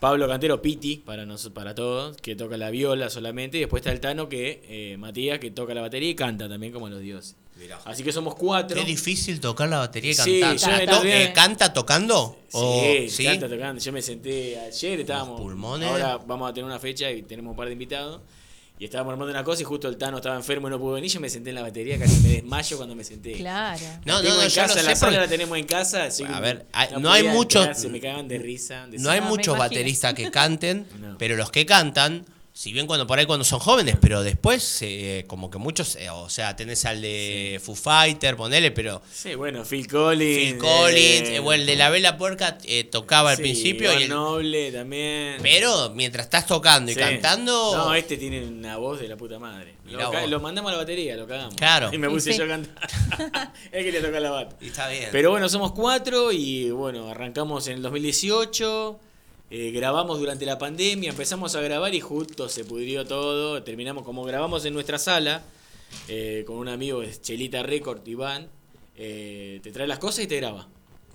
Pablo 0.00 0.26
Cantero, 0.28 0.62
Piti, 0.62 0.96
para, 0.96 1.26
nos, 1.26 1.50
para 1.50 1.74
todos, 1.74 2.16
que 2.16 2.34
toca 2.34 2.56
la 2.56 2.70
viola 2.70 3.10
solamente. 3.10 3.58
Y 3.58 3.60
después 3.60 3.80
está 3.82 3.92
el 3.92 4.00
Tano, 4.00 4.28
que 4.30 4.62
eh, 4.66 4.96
Matías, 4.96 5.38
que 5.40 5.50
toca 5.50 5.74
la 5.74 5.82
batería 5.82 6.08
y 6.10 6.14
canta 6.14 6.48
también 6.48 6.72
como 6.72 6.88
los 6.88 7.00
dioses. 7.00 7.36
Así 7.84 8.02
que 8.02 8.12
somos 8.12 8.34
cuatro. 8.34 8.76
Qué 8.78 8.84
difícil 8.86 9.40
tocar 9.40 9.68
la 9.68 9.78
batería 9.78 10.12
y 10.12 10.14
Sí, 10.14 10.40
cantar. 10.40 10.56
yo 10.56 10.66
¿Canta, 10.66 10.82
el 10.82 10.88
otro 10.90 11.02
día- 11.04 11.22
eh, 11.24 11.32
¿Canta 11.32 11.72
tocando? 11.72 12.38
O- 12.52 12.82
Sí, 12.82 13.10
¿sí? 13.10 13.24
canta 13.24 13.48
tocando. 13.48 13.80
Yo 13.82 13.92
me 13.92 14.02
senté 14.02 14.58
ayer, 14.58 15.00
estábamos. 15.00 15.40
pulmones. 15.40 15.88
Ahora 15.88 16.18
vamos 16.18 16.50
a 16.50 16.54
tener 16.54 16.64
una 16.66 16.78
fecha 16.78 17.10
y 17.10 17.22
tenemos 17.22 17.50
un 17.52 17.56
par 17.56 17.66
de 17.66 17.72
invitados. 17.72 18.20
Y 18.78 18.84
estábamos 18.86 19.12
armando 19.12 19.30
una 19.30 19.44
cosa 19.44 19.60
y 19.60 19.64
justo 19.66 19.88
el 19.88 19.98
Tano 19.98 20.16
estaba 20.16 20.36
enfermo 20.36 20.66
y 20.68 20.70
no 20.70 20.78
pudo 20.80 20.92
venir. 20.94 21.10
Yo 21.10 21.20
me 21.20 21.28
senté 21.28 21.50
en 21.50 21.56
la 21.56 21.60
batería, 21.62 21.98
casi 21.98 22.18
me 22.22 22.30
desmayo 22.30 22.78
cuando 22.78 22.94
me 22.94 23.04
senté. 23.04 23.32
Claro. 23.34 23.78
No, 24.06 24.22
no, 24.22 24.28
no, 24.36 24.42
en 24.42 24.48
yo 24.48 24.62
casa, 24.62 24.74
lo 24.76 24.88
la 24.88 24.96
sala 24.96 24.98
porque- 25.00 25.16
la 25.18 25.28
tenemos 25.28 25.58
en 25.58 25.66
casa. 25.66 26.04
así 26.04 26.24
A 26.26 26.40
ver, 26.40 26.64
hay- 26.72 26.88
no 26.98 27.12
hay 27.12 27.24
muchos- 27.24 27.76
Se 27.76 27.90
me 27.90 28.00
cagaban 28.00 28.26
de 28.26 28.38
risa. 28.38 28.86
de 28.86 28.96
No 28.98 29.10
hay 29.10 29.20
muchos 29.20 29.58
bateristas 29.58 30.14
que 30.14 30.30
canten, 30.30 30.86
No. 30.98 31.18
pero 31.18 31.36
los 31.36 31.50
que 31.50 31.66
cantan, 31.66 32.24
si 32.52 32.72
bien 32.72 32.86
cuando 32.86 33.06
por 33.06 33.18
ahí 33.18 33.26
cuando 33.26 33.44
son 33.44 33.60
jóvenes, 33.60 33.96
pero 34.00 34.22
después 34.22 34.78
eh, 34.82 35.24
como 35.28 35.50
que 35.50 35.58
muchos, 35.58 35.96
eh, 35.96 36.10
o 36.10 36.28
sea, 36.28 36.56
tenés 36.56 36.84
al 36.84 37.00
de 37.00 37.60
Foo 37.64 37.74
Fighter, 37.74 38.36
ponele, 38.36 38.70
pero 38.72 39.00
Sí, 39.12 39.34
bueno, 39.36 39.64
Phil 39.64 39.86
Collins. 39.86 40.38
Phil 40.52 40.58
Collins, 40.58 41.28
eh, 41.28 41.36
eh, 41.36 41.40
o 41.40 41.52
el 41.52 41.64
de 41.64 41.76
la 41.76 41.90
Vela 41.90 42.18
Puerca 42.18 42.58
eh, 42.64 42.84
tocaba 42.84 43.30
al 43.30 43.36
sí, 43.36 43.42
principio, 43.42 43.88
Iván 43.90 44.00
y 44.00 44.02
el- 44.04 44.08
Noble 44.10 44.72
también. 44.72 45.36
pero 45.42 45.90
mientras 45.94 46.26
estás 46.26 46.46
tocando 46.46 46.90
y 46.90 46.94
Sí. 46.94 47.00
cantando, 47.00 47.76
No, 47.76 47.94
este 47.94 48.16
tiene 48.16 48.44
una 48.46 48.76
voz 48.76 49.00
de 49.00 49.08
la 49.08 49.16
puta 49.16 49.38
madre. 49.38 49.74
Lo, 49.86 50.10
ca- 50.10 50.20
vos. 50.20 50.30
lo 50.30 50.40
mandamos 50.40 50.68
a 50.70 50.72
la 50.72 50.78
batería, 50.78 51.16
lo 51.16 51.26
cagamos. 51.26 51.54
Claro. 51.54 51.90
Y 51.92 51.98
me 51.98 52.08
puse 52.10 52.32
Sí. 52.32 52.38
yo 52.38 52.44
a 52.44 52.48
cantar. 52.48 52.88
Él 53.72 53.84
quería 53.84 54.02
tocar 54.02 54.22
la 54.22 54.30
bata. 54.30 54.56
y 54.60 54.66
está 54.66 54.88
bien. 54.88 55.08
Pero 55.12 55.30
bueno, 55.30 55.48
somos 55.48 55.72
cuatro 55.72 56.30
y 56.32 56.70
bueno, 56.70 57.08
arrancamos 57.08 57.66
en 57.68 57.74
el 57.76 57.82
2018. 57.82 59.00
Eh, 59.50 59.70
grabamos 59.72 60.18
durante 60.18 60.46
la 60.46 60.58
pandemia, 60.58 61.10
empezamos 61.10 61.54
a 61.56 61.60
grabar 61.60 61.92
y 61.94 62.00
justo 62.00 62.48
se 62.48 62.64
pudrió 62.64 63.04
todo. 63.06 63.62
Terminamos 63.62 64.04
como 64.04 64.24
grabamos 64.24 64.64
en 64.64 64.72
nuestra 64.74 64.98
sala 64.98 65.42
eh, 66.08 66.44
con 66.46 66.56
un 66.56 66.68
amigo, 66.68 67.02
es 67.02 67.20
Chelita 67.20 67.62
Record, 67.62 68.06
Iván. 68.06 68.48
eh, 68.96 69.60
te 69.62 69.72
trae 69.72 69.86
las 69.86 69.98
cosas 69.98 70.24
y 70.24 70.26
te 70.26 70.36
graba. 70.36 70.68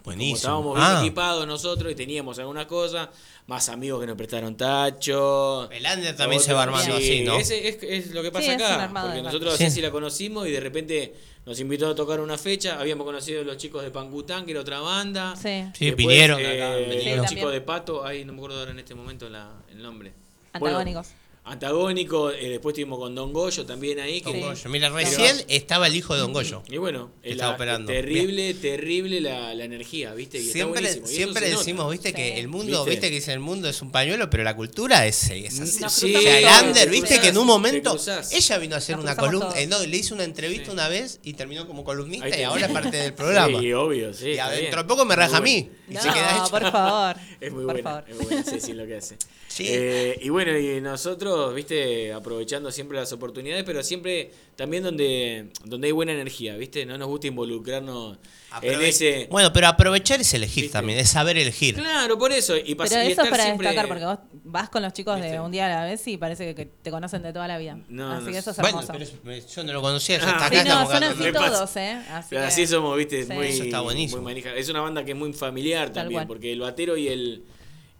Como 0.03 0.15
Buenísimo. 0.17 0.35
estábamos 0.37 0.75
bien 0.75 0.87
Ah. 0.87 0.99
equipados 1.01 1.47
nosotros 1.47 1.91
y 1.91 1.95
teníamos 1.95 2.37
algunas 2.39 2.65
cosas, 2.67 3.09
más 3.47 3.69
amigos 3.69 4.01
que 4.01 4.07
nos 4.07 4.15
prestaron 4.17 4.55
tacho. 4.57 5.69
El 5.71 5.83
under 5.85 6.15
también 6.15 6.41
se 6.41 6.53
va 6.53 6.63
armando 6.63 6.97
Sí, 6.97 7.03
así, 7.03 7.23
¿no? 7.23 7.37
ese 7.37 7.67
es, 7.67 7.77
es 7.81 8.11
lo 8.11 8.21
que 8.21 8.31
pasa 8.31 8.45
Sí, 8.45 8.51
acá. 8.51 8.91
Porque 9.03 9.21
nosotros 9.21 9.59
a 9.61 9.69
Sí. 9.69 9.81
La 9.81 9.91
conocimos 9.91 10.47
y 10.47 10.51
de 10.51 10.59
repente 10.59 11.13
nos 11.45 11.59
invitó 11.59 11.87
a 11.89 11.95
tocar 11.95 12.19
una 12.19 12.37
fecha. 12.37 12.79
Habíamos 12.79 13.05
conocido 13.05 13.41
a 13.41 13.43
los 13.43 13.57
chicos 13.57 13.83
de 13.83 13.91
Pangután, 13.91 14.45
que 14.45 14.51
era 14.51 14.61
otra 14.61 14.79
banda. 14.79 15.35
Sí. 15.35 15.63
Sí, 15.73 15.85
Después, 15.85 15.95
vinieron 15.97 16.39
eh, 16.39 16.63
acá, 16.63 16.99
Sí, 17.01 17.15
los 17.15 17.25
chicos 17.27 17.51
de 17.51 17.61
Pato, 17.61 18.05
ahí 18.05 18.25
no 18.25 18.33
me 18.33 18.39
acuerdo 18.39 18.59
ahora 18.59 18.71
en 18.71 18.79
este 18.79 18.95
momento 18.95 19.29
la- 19.29 19.51
el 19.69 19.81
nombre. 19.81 20.13
Antagónicos. 20.53 21.09
Antagónico, 21.45 22.31
eh, 22.31 22.49
después 22.49 22.73
estuvimos 22.73 22.97
con 22.97 23.13
Don 23.13 23.31
Goyo 23.31 23.65
también 23.67 23.99
ahí. 23.99 24.19
Don 24.21 24.33
que- 24.33 24.41
Goyo. 24.41 24.69
Mira, 24.69 24.89
recién 24.89 25.35
estaba 25.47 25.85
el 25.87 25.95
hijo 25.95 26.15
de 26.15 26.21
Don 26.21 26.33
Goyo. 26.33 26.63
Y 26.69 26.77
bueno, 26.77 27.11
Que 27.21 27.31
estaba 27.31 27.51
la- 27.51 27.55
operando. 27.55 27.91
terrible, 27.91 28.53
terrible 28.55 29.21
la, 29.21 29.53
la 29.53 29.63
energía, 29.63 30.13
¿viste? 30.15 30.37
Y 30.39 30.41
está 30.41 30.53
Siempre, 30.53 30.81
buenísimo, 30.81 31.05
y 31.05 31.09
eso 31.09 31.15
siempre 31.15 31.49
decimos, 31.49 31.91
viste, 31.91 32.13
que 32.13 32.39
el 32.39 32.47
mundo, 32.47 32.79
¿Viste? 32.83 32.89
viste 32.89 33.09
que 33.09 33.15
dice 33.15 33.33
el 33.33 33.39
mundo 33.41 33.69
es 33.69 33.81
un 33.81 33.91
pañuelo, 33.91 34.29
pero 34.29 34.43
la 34.43 34.55
cultura 34.55 35.05
es, 35.05 35.29
es 35.29 35.59
así. 35.61 35.71
Sí, 35.87 36.15
o 36.15 36.19
sea, 36.21 36.73
te 36.73 36.85
viste 36.87 37.07
cruzás, 37.07 37.19
que 37.19 37.27
en 37.29 37.37
un 37.37 37.45
momento 37.47 37.95
ella 38.31 38.57
vino 38.57 38.75
a 38.75 38.77
hacer 38.79 38.97
una 38.97 39.15
columna, 39.15 39.53
eh, 39.55 39.67
no, 39.67 39.79
le 39.85 39.97
hizo 39.97 40.15
una 40.15 40.23
entrevista 40.23 40.65
Sí. 40.65 40.71
una 40.71 40.87
vez 40.89 41.19
y 41.23 41.33
terminó 41.33 41.67
como 41.67 41.83
columnista 41.83 42.27
y 42.37 42.41
ahora 42.43 42.65
es 42.65 42.71
parte 42.71 42.97
del 42.97 43.13
programa. 43.13 43.59
Sí, 43.59 43.71
obvio, 43.71 44.13
sí. 44.13 44.29
y 44.31 44.37
adentro 44.39 44.81
de 44.81 44.87
poco 44.87 45.05
me 45.05 45.15
raja 45.15 45.37
a 45.37 45.41
Muy 45.41 45.49
mí. 45.51 45.69
bueno. 45.87 46.01
No, 46.43 46.49
por 46.49 46.61
favor. 46.71 47.15
Es 47.39 47.51
muy 47.51 47.63
buena, 47.65 47.83
favor. 47.83 48.05
es 48.09 48.17
buena, 48.17 48.43
sí, 48.43 48.59
sí, 48.59 48.73
lo 48.73 48.87
que 48.87 48.95
hace. 48.95 49.15
Sí. 49.55 49.67
Eh, 49.69 50.19
y 50.21 50.27
bueno, 50.27 50.57
y 50.59 50.81
nosotros, 50.81 51.55
viste, 51.55 52.11
aprovechando 52.11 52.69
siempre 52.73 52.97
las 52.97 53.13
oportunidades, 53.13 53.63
pero 53.63 53.81
siempre 53.83 54.29
también 54.57 54.83
donde, 54.83 55.47
donde 55.63 55.87
hay 55.87 55.93
buena 55.93 56.11
energía, 56.11 56.57
viste, 56.57 56.85
no 56.85 56.97
nos 56.97 57.07
gusta 57.07 57.27
involucrarnos 57.27 58.17
en 58.61 58.73
Aprove- 58.73 58.83
ese... 58.83 59.27
Bueno, 59.31 59.53
pero 59.53 59.67
aprovechar 59.67 60.19
es 60.19 60.33
elegir 60.33 60.63
¿Viste? 60.63 60.73
también, 60.77 60.99
es 60.99 61.09
saber 61.09 61.37
elegir. 61.37 61.75
Claro, 61.75 62.17
por 62.17 62.33
eso, 62.33 62.57
y, 62.57 62.75
Pero 62.75 62.83
y 62.83 62.87
eso 62.87 62.99
es 62.99 63.09
estar 63.11 63.29
para 63.29 63.43
siempre- 63.45 63.67
destacar, 63.69 63.87
porque 63.87 64.03
vos 64.05 64.17
vas 64.43 64.69
con 64.69 64.81
los 64.83 64.91
chicos 64.91 65.21
de 65.21 65.39
un 65.39 65.51
día 65.53 65.67
a 65.67 65.69
la 65.69 65.85
vez 65.85 66.05
y 66.07 66.17
parece 66.17 66.47
que, 66.47 66.55
que 66.55 66.65
te 66.65 66.91
conocen 66.91 67.23
de 67.23 67.31
toda 67.31 67.47
la 67.47 67.57
vida. 67.57 67.77
No, 67.87 68.11
Así 68.11 68.25
no 68.25 68.31
que 68.33 68.37
eso 68.39 68.51
es 68.51 68.57
Bueno, 68.57 68.81
hermoso. 68.81 69.13
pero 69.23 69.45
yo 69.55 69.63
no 69.63 69.71
lo 69.71 69.81
conocía, 69.81 70.17
ya 70.19 70.23
Ah. 70.35 70.49
Sí, 70.49 70.55
acá. 70.57 70.63
no, 70.65 70.81
estamos 70.81 70.87
son 70.91 70.95
hablando. 71.03 71.39
así 71.39 71.51
todos, 71.51 71.77
¿eh? 71.77 71.91
Así, 72.11 72.27
Pero 72.31 72.41
que- 72.41 72.47
así 72.47 72.67
somos, 72.67 72.97
viste, 72.97 73.23
Sí. 73.23 73.31
muy, 73.31 73.47
Eso 73.47 73.63
está 73.63 73.79
buenísimo. 73.79 74.21
muy 74.21 74.33
manija. 74.33 74.53
Es 74.53 74.67
una 74.67 74.81
banda 74.81 75.05
que 75.05 75.11
es 75.11 75.17
muy 75.17 75.31
familiar 75.31 75.85
Tal 75.87 76.03
también, 76.03 76.19
cual. 76.19 76.27
porque 76.27 76.51
el 76.51 76.59
batero 76.59 76.97
y 76.97 77.07
el, 77.07 77.43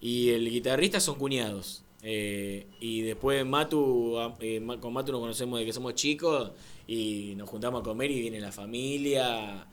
y 0.06 0.30
el 0.30 0.50
guitarrista 0.50 1.00
son 1.00 1.16
cuñados. 1.16 1.82
Eh, 2.04 2.68
y 2.80 3.02
después 3.02 3.44
Matu, 3.46 4.20
ah, 4.20 4.36
eh, 4.40 4.62
con 4.80 4.94
Matu 4.94 5.12
nos 5.12 5.22
conocemos 5.22 5.60
de 5.60 5.66
que 5.66 5.74
somos 5.74 5.96
chicos 5.96 6.52
y 6.88 7.34
nos 7.36 7.50
juntamos 7.50 7.82
a 7.82 7.84
comer 7.84 8.12
y 8.12 8.22
viene 8.22 8.40
la 8.40 8.52
familia. 8.52 9.66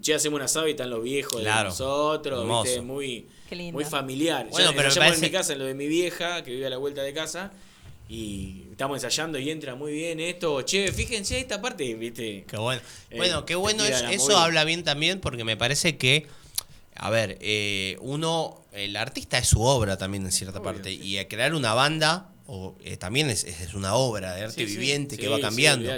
Che, 0.00 0.14
hacemos 0.14 0.36
un 0.38 0.42
asado 0.44 0.68
y 0.68 0.72
están 0.72 0.88
los 0.88 1.02
viejos 1.02 1.40
Claro. 1.40 1.64
de 1.64 1.64
nosotros. 1.70 2.64
¿viste? 2.64 2.80
Muy, 2.80 3.26
Qué 3.48 3.56
lindo. 3.56 3.72
muy 3.72 3.84
familiar. 3.84 4.46
Bueno, 4.50 4.70
Ya 4.70 4.76
pero 4.76 4.94
parece- 4.94 5.16
en 5.16 5.20
mi 5.22 5.30
casa, 5.30 5.52
en 5.54 5.58
lo 5.58 5.64
de 5.64 5.74
mi 5.74 5.88
vieja, 5.88 6.44
que 6.44 6.52
vive 6.52 6.66
a 6.66 6.70
la 6.70 6.76
vuelta 6.76 7.02
de 7.02 7.12
casa. 7.12 7.50
Y 8.08 8.64
estamos 8.70 8.96
ensayando 9.02 9.38
y 9.38 9.50
entra 9.50 9.74
muy 9.76 9.92
bien 9.92 10.18
esto. 10.20 10.62
Che, 10.62 10.92
fíjense 10.92 11.38
esta 11.40 11.60
parte, 11.60 11.94
¿viste? 11.94 12.44
Qué 12.46 12.56
bueno. 12.56 12.80
Eh, 13.10 13.16
Bueno, 13.16 13.44
qué 13.46 13.54
bueno 13.56 13.84
es, 13.84 14.02
eso 14.10 14.36
habla 14.38 14.64
bien 14.64 14.82
también 14.84 15.20
porque 15.20 15.42
me 15.44 15.56
parece 15.56 15.96
que, 15.96 16.26
a 17.02 17.08
ver, 17.10 17.38
eh, 17.40 17.96
uno, 18.00 18.62
el 18.72 18.94
artista 18.96 19.38
es 19.38 19.48
su 19.48 19.62
obra 19.62 19.96
también 19.96 20.24
en 20.24 20.32
cierta 20.32 20.58
Obvio, 20.58 20.72
parte 20.72 20.90
sí. 20.90 21.00
y 21.02 21.16
a 21.18 21.26
crear 21.28 21.54
una 21.54 21.72
banda 21.72 22.26
o, 22.46 22.74
eh, 22.84 22.96
también 22.96 23.30
es, 23.30 23.44
es 23.44 23.74
una 23.74 23.94
obra 23.94 24.34
de 24.34 24.42
arte 24.42 24.66
Sí, 24.66 24.72
sí. 24.72 24.76
viviente 24.76 25.16
que 25.16 25.28
va 25.28 25.40
cambiando. 25.40 25.88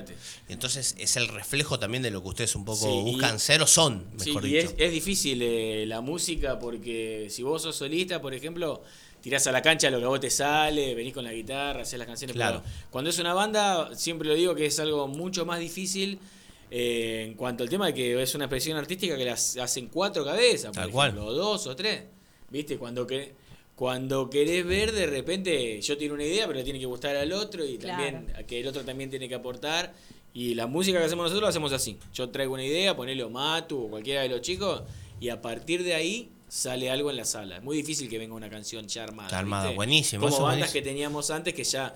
y 0.49 0.53
entonces 0.53 0.95
es 0.99 1.17
el 1.17 1.27
reflejo 1.29 1.79
también 1.79 2.03
de 2.03 2.11
lo 2.11 2.23
que 2.23 2.29
ustedes 2.29 2.55
un 2.55 2.65
poco 2.65 2.87
Sí, 2.87 2.89
y- 2.93 3.03
buscan 3.13 3.41
ser 3.41 3.63
o 3.63 3.67
son, 3.67 4.05
mejor 4.25 4.45
y 4.47 4.53
dicho. 4.55 4.69
es, 4.69 4.75
es 4.79 4.93
difícil 4.93 5.41
eh, 5.43 5.87
la 5.87 6.01
música 6.03 6.59
porque 6.59 7.27
si 7.31 7.43
vos 7.43 7.63
sos 7.63 7.75
solista, 7.75 8.21
por 8.21 8.35
ejemplo, 8.35 8.83
tirás 9.23 9.47
a 9.47 9.53
la 9.53 9.63
cancha 9.63 9.89
lo 9.91 9.99
que 9.99 10.05
a 10.05 10.09
vos 10.09 10.21
te 10.21 10.31
sale, 10.31 10.95
venís 10.95 11.15
con 11.15 11.25
la 11.25 11.33
guitarra, 11.33 11.83
hacés 11.83 11.99
las 11.99 12.07
canciones. 12.07 12.37
Claro. 12.37 12.61
pero 12.63 12.91
cuando 12.91 13.09
es 13.11 13.19
una 13.19 13.33
banda, 13.35 13.91
siempre 13.97 14.29
lo 14.29 14.35
digo 14.35 14.55
que 14.55 14.67
es 14.67 14.79
algo 14.79 15.09
mucho 15.09 15.47
más 15.47 15.59
difícil 15.59 16.19
eh, 16.75 17.25
en 17.29 17.35
cuanto 17.35 17.63
al 17.65 17.69
tema 17.69 17.89
de 17.89 17.93
que 17.93 18.23
es 18.23 18.35
una 18.35 18.47
expresión 18.47 18.79
artística 18.79 19.15
que 19.15 19.27
las 19.27 19.59
hacen 19.59 19.89
cuatro 19.89 20.25
cabezas, 20.25 20.75
por 20.75 20.89
ejemplo, 20.89 21.27
o 21.27 21.33
dos 21.35 21.67
o 21.67 21.77
tres. 21.77 22.05
¿Viste? 22.49 22.79
Cuando 22.79 23.07
que 23.07 23.35
cuando 23.75 24.31
querés 24.31 24.65
ver, 24.65 24.93
de 24.93 25.07
repente 25.07 25.83
yo 25.83 25.99
tiro 25.99 26.15
una 26.15 26.25
idea, 26.25 26.47
pero 26.47 26.59
le 26.59 26.65
tiene 26.65 26.79
que 26.79 26.87
gustar 26.87 27.15
al 27.17 27.31
otro 27.33 27.63
y 27.63 27.77
también 27.77 28.33
a 28.39 28.43
que 28.45 28.61
el 28.61 28.67
otro 28.67 28.85
también 28.85 29.11
tiene 29.11 29.29
que 29.29 29.35
aportar. 29.35 29.93
Y 30.33 30.55
la 30.55 30.67
música 30.67 30.99
que 30.99 31.05
hacemos 31.05 31.25
nosotros 31.25 31.43
la 31.43 31.49
hacemos 31.51 31.73
así. 31.73 31.99
Yo 32.15 32.31
traigo 32.31 32.55
una 32.55 32.65
idea, 32.65 32.97
ponele 32.97 33.23
o 33.23 33.29
Matu 33.29 33.85
o 33.85 33.91
cualquiera 33.91 34.23
de 34.23 34.31
los 34.31 34.41
chicos, 34.41 34.83
y 35.21 35.29
a 35.29 35.43
partir 35.43 35.83
de 35.85 35.93
ahí 35.95 36.31
sale 36.49 36.91
algo 36.91 37.11
en 37.11 37.17
la 37.17 37.27
sala. 37.27 37.59
Es 37.59 37.63
muy 37.63 37.77
difícil 37.77 38.09
que 38.09 38.17
venga 38.17 38.35
una 38.35 38.49
canción 38.49 38.87
ya 38.87 39.05
armada. 39.05 39.29
Está 39.29 39.39
armada, 39.41 39.65
¿viste? 39.65 39.77
buenísimo, 39.77 40.25
Como 40.25 40.37
bandas 40.37 40.59
buenísimo. 40.59 40.73
que 40.73 40.83
teníamos 40.83 41.31
antes 41.31 41.53
que 41.53 41.65
ya. 41.65 41.95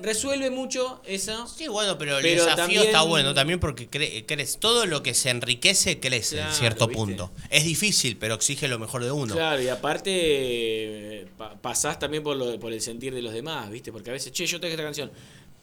Resuelve 0.00 0.50
mucho 0.50 1.00
eso. 1.06 1.46
Sí, 1.46 1.68
bueno, 1.68 1.98
pero 1.98 2.18
el 2.18 2.22
desafío 2.24 2.56
también- 2.56 2.82
está 2.82 3.02
bueno 3.02 3.34
también 3.34 3.60
porque 3.60 3.88
cre- 3.90 4.24
crees, 4.26 4.58
todo 4.58 4.86
lo 4.86 5.02
que 5.02 5.14
se 5.14 5.30
enriquece 5.30 6.00
crece 6.00 6.40
en 6.40 6.52
cierto 6.52 6.86
¿viste? 6.88 6.98
punto. 7.02 7.30
Es 7.50 7.64
difícil, 7.64 8.16
pero 8.16 8.34
exige 8.34 8.68
lo 8.68 8.78
mejor 8.78 9.04
de 9.04 9.10
uno. 9.12 9.34
Claro, 9.34 9.60
y 9.62 9.68
aparte 9.68 10.10
eh, 10.14 11.26
pa- 11.36 11.54
pasás 11.60 11.98
también 11.98 12.22
por, 12.22 12.36
lo, 12.36 12.58
por 12.58 12.72
el 12.72 12.80
sentir 12.80 13.14
de 13.14 13.22
los 13.22 13.32
demás, 13.32 13.70
¿viste? 13.70 13.92
Porque 13.92 14.10
a 14.10 14.12
veces, 14.12 14.32
che, 14.32 14.46
yo 14.46 14.60
tengo 14.60 14.72
esta 14.72 14.82
canción. 14.84 15.10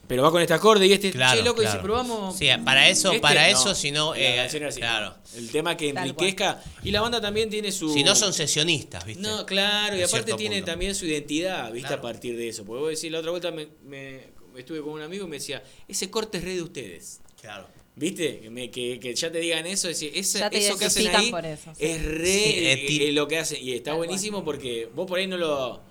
Pero 0.10 0.24
va 0.24 0.32
con 0.32 0.42
este 0.42 0.56
acorde 0.56 0.88
y 0.88 0.92
este, 0.92 1.12
Claro, 1.12 1.38
che, 1.40 1.46
loco, 1.46 1.62
y 1.62 1.66
claro. 1.66 1.80
si 1.80 1.84
probamos... 1.84 2.36
Sí, 2.36 2.48
para 2.66 2.90
eso- 2.90 3.10
este, 3.10 3.22
para 3.22 3.48
eso, 3.48 3.76
si 3.76 3.92
no, 3.92 4.16
eh, 4.16 4.38
canción 4.38 4.64
era 4.64 4.70
así. 4.70 4.80
claro. 4.80 5.16
El 5.38 5.52
tema 5.52 5.78
que 5.78 5.90
enriquezca, 5.90 6.62
y 6.84 6.90
la 6.90 7.00
banda 7.02 7.22
también 7.22 7.48
tiene 7.50 7.72
su... 7.72 7.94
Si 7.94 8.04
no 8.04 8.16
son 8.16 8.34
sesionistas, 8.34 9.06
¿viste? 9.06 9.22
No, 9.22 9.46
claro, 9.46 9.96
y 9.96 10.02
aparte 10.02 10.34
tiene 10.34 10.56
punto. 10.58 10.72
también 10.72 10.96
su 10.96 11.06
identidad, 11.06 11.72
¿viste? 11.72 11.94
A 11.94 12.02
partir 12.02 12.36
de 12.36 12.50
eso. 12.50 12.66
Porque 12.66 12.82
vos 12.82 12.90
decís, 12.90 13.12
la 13.12 13.20
otra 13.20 13.30
vuelta 13.30 13.52
me, 13.52 13.68
me- 13.86 14.22
estuve 14.58 14.82
con 14.82 14.94
un 14.94 15.02
amigo 15.04 15.26
y 15.26 15.30
me 15.30 15.36
decía, 15.38 15.64
ese 15.88 16.10
corte 16.10 16.40
es 16.40 16.44
re 16.44 16.56
de 16.56 16.64
ustedes. 16.64 17.22
Claro. 17.40 17.68
¿Viste? 17.96 18.40
Que, 18.40 18.50
me- 18.50 18.72
que, 18.72 19.00
que 19.00 19.14
ya 19.14 19.32
te 19.32 19.38
digan 19.40 19.68
eso, 19.68 19.88
decir, 19.90 20.12
ese- 20.16 20.40
Ya 20.40 20.50
te 20.50 20.58
eso 20.58 20.76
que 20.80 20.86
hacen 20.86 21.16
ahí 21.16 21.30
por 21.30 21.46
eso, 21.46 21.72
sí. 21.78 21.86
es 21.86 22.04
re 22.04 22.86
Sí, 22.88 23.04
eh, 23.04 23.12
lo 23.12 23.28
que 23.28 23.38
hacen. 23.38 23.60
Y 23.62 23.74
está 23.74 23.94
buenísimo 23.94 24.44
porque 24.44 24.90
vos 24.96 25.06
por 25.06 25.20
ahí 25.20 25.28
no 25.28 25.38
lo, 25.38 25.82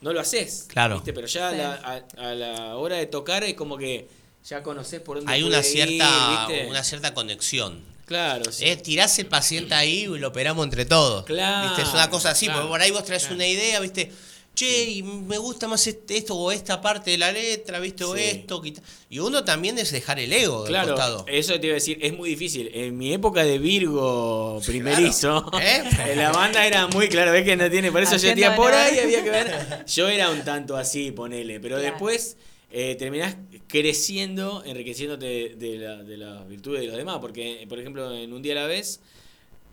no 0.00 0.12
lo 0.12 0.20
haces. 0.20 0.66
Claro. 0.68 0.96
¿viste? 0.96 1.12
Pero 1.12 1.26
ya 1.26 1.48
a, 1.48 1.52
la, 1.52 1.74
a- 2.16 2.30
a 2.30 2.34
la 2.34 2.76
hora 2.76 2.96
de 2.96 3.06
tocar 3.06 3.44
es 3.44 3.54
como 3.54 3.76
que 3.78 4.08
ya 4.48 4.62
conoces 4.62 5.00
por 5.00 5.18
dónde 5.18 5.32
Hay 5.32 5.42
una 5.42 5.62
cierta, 5.62 6.48
una 6.68 6.82
cierta 6.82 7.14
conexión. 7.14 7.80
Claro, 8.06 8.50
sí. 8.50 8.66
Es 8.68 8.82
tirás 8.82 9.18
el 9.20 9.26
paciente 9.26 9.74
ahí 9.74 10.00
y 10.04 10.18
lo 10.18 10.28
operamos 10.28 10.64
entre 10.64 10.84
todos. 10.84 11.24
Claro, 11.24 11.68
¿Viste? 11.68 11.82
Es 11.82 11.94
una 11.94 12.10
cosa 12.10 12.30
así, 12.30 12.46
claro, 12.46 12.60
porque 12.62 12.70
por 12.72 12.80
ahí 12.82 12.90
vos 12.90 13.04
traes 13.04 13.22
claro. 13.22 13.36
una 13.36 13.46
idea, 13.46 13.80
¿viste? 13.80 14.12
Che, 14.54 14.84
y 14.90 15.02
me 15.02 15.38
gusta 15.38 15.66
más 15.66 15.86
este- 15.86 16.18
esto 16.18 16.36
o 16.36 16.52
esta 16.52 16.80
parte 16.82 17.10
de 17.12 17.16
la 17.18 17.32
letra, 17.32 17.80
¿viste? 17.80 18.04
O 18.04 18.14
Sí. 18.14 18.22
esto, 18.22 18.60
quita- 18.60 18.82
Y 19.08 19.18
uno 19.18 19.44
también 19.44 19.78
es 19.78 19.90
dejar 19.92 20.20
el 20.20 20.30
ego 20.30 20.64
del 20.64 20.72
Claro, 20.72 20.88
costado. 20.90 21.24
eso 21.26 21.58
te 21.58 21.68
iba 21.68 21.72
a 21.72 21.76
decir, 21.80 21.98
es 22.02 22.12
muy 22.14 22.28
difícil. 22.28 22.70
En 22.74 22.98
mi 22.98 23.14
época 23.14 23.44
de 23.44 23.58
Virgo 23.58 24.60
primerizo, 24.66 25.50
¿Eh? 25.58 25.82
en 26.10 26.18
la 26.18 26.32
banda 26.32 26.66
era 26.66 26.86
muy 26.88 27.08
claro, 27.08 27.32
ves 27.32 27.44
que 27.44 27.56
no 27.56 27.70
tiene, 27.70 27.90
por 27.90 28.02
eso 28.02 28.16
yo 28.18 28.28
decía, 28.28 28.54
por 28.54 28.72
ahí 28.74 28.98
había 28.98 29.24
que 29.24 29.30
ver. 29.30 29.84
Yo 29.86 30.08
era 30.08 30.30
un 30.30 30.44
tanto 30.44 30.76
así, 30.76 31.12
ponele, 31.12 31.58
pero 31.58 31.76
Claro. 31.76 31.90
después 31.92 32.36
eh, 32.74 32.94
terminás 32.98 33.36
creciendo, 33.68 34.62
enriqueciéndote 34.64 35.26
de, 35.26 35.54
de 35.56 35.76
la- 35.78 36.02
de 36.02 36.16
las 36.16 36.48
virtudes 36.48 36.80
de 36.82 36.86
los 36.88 36.96
demás, 36.96 37.18
porque, 37.20 37.66
por 37.68 37.78
ejemplo, 37.78 38.14
en 38.14 38.32
Un 38.32 38.40
Día 38.42 38.52
a 38.52 38.56
la 38.62 38.66
Vez, 38.66 39.00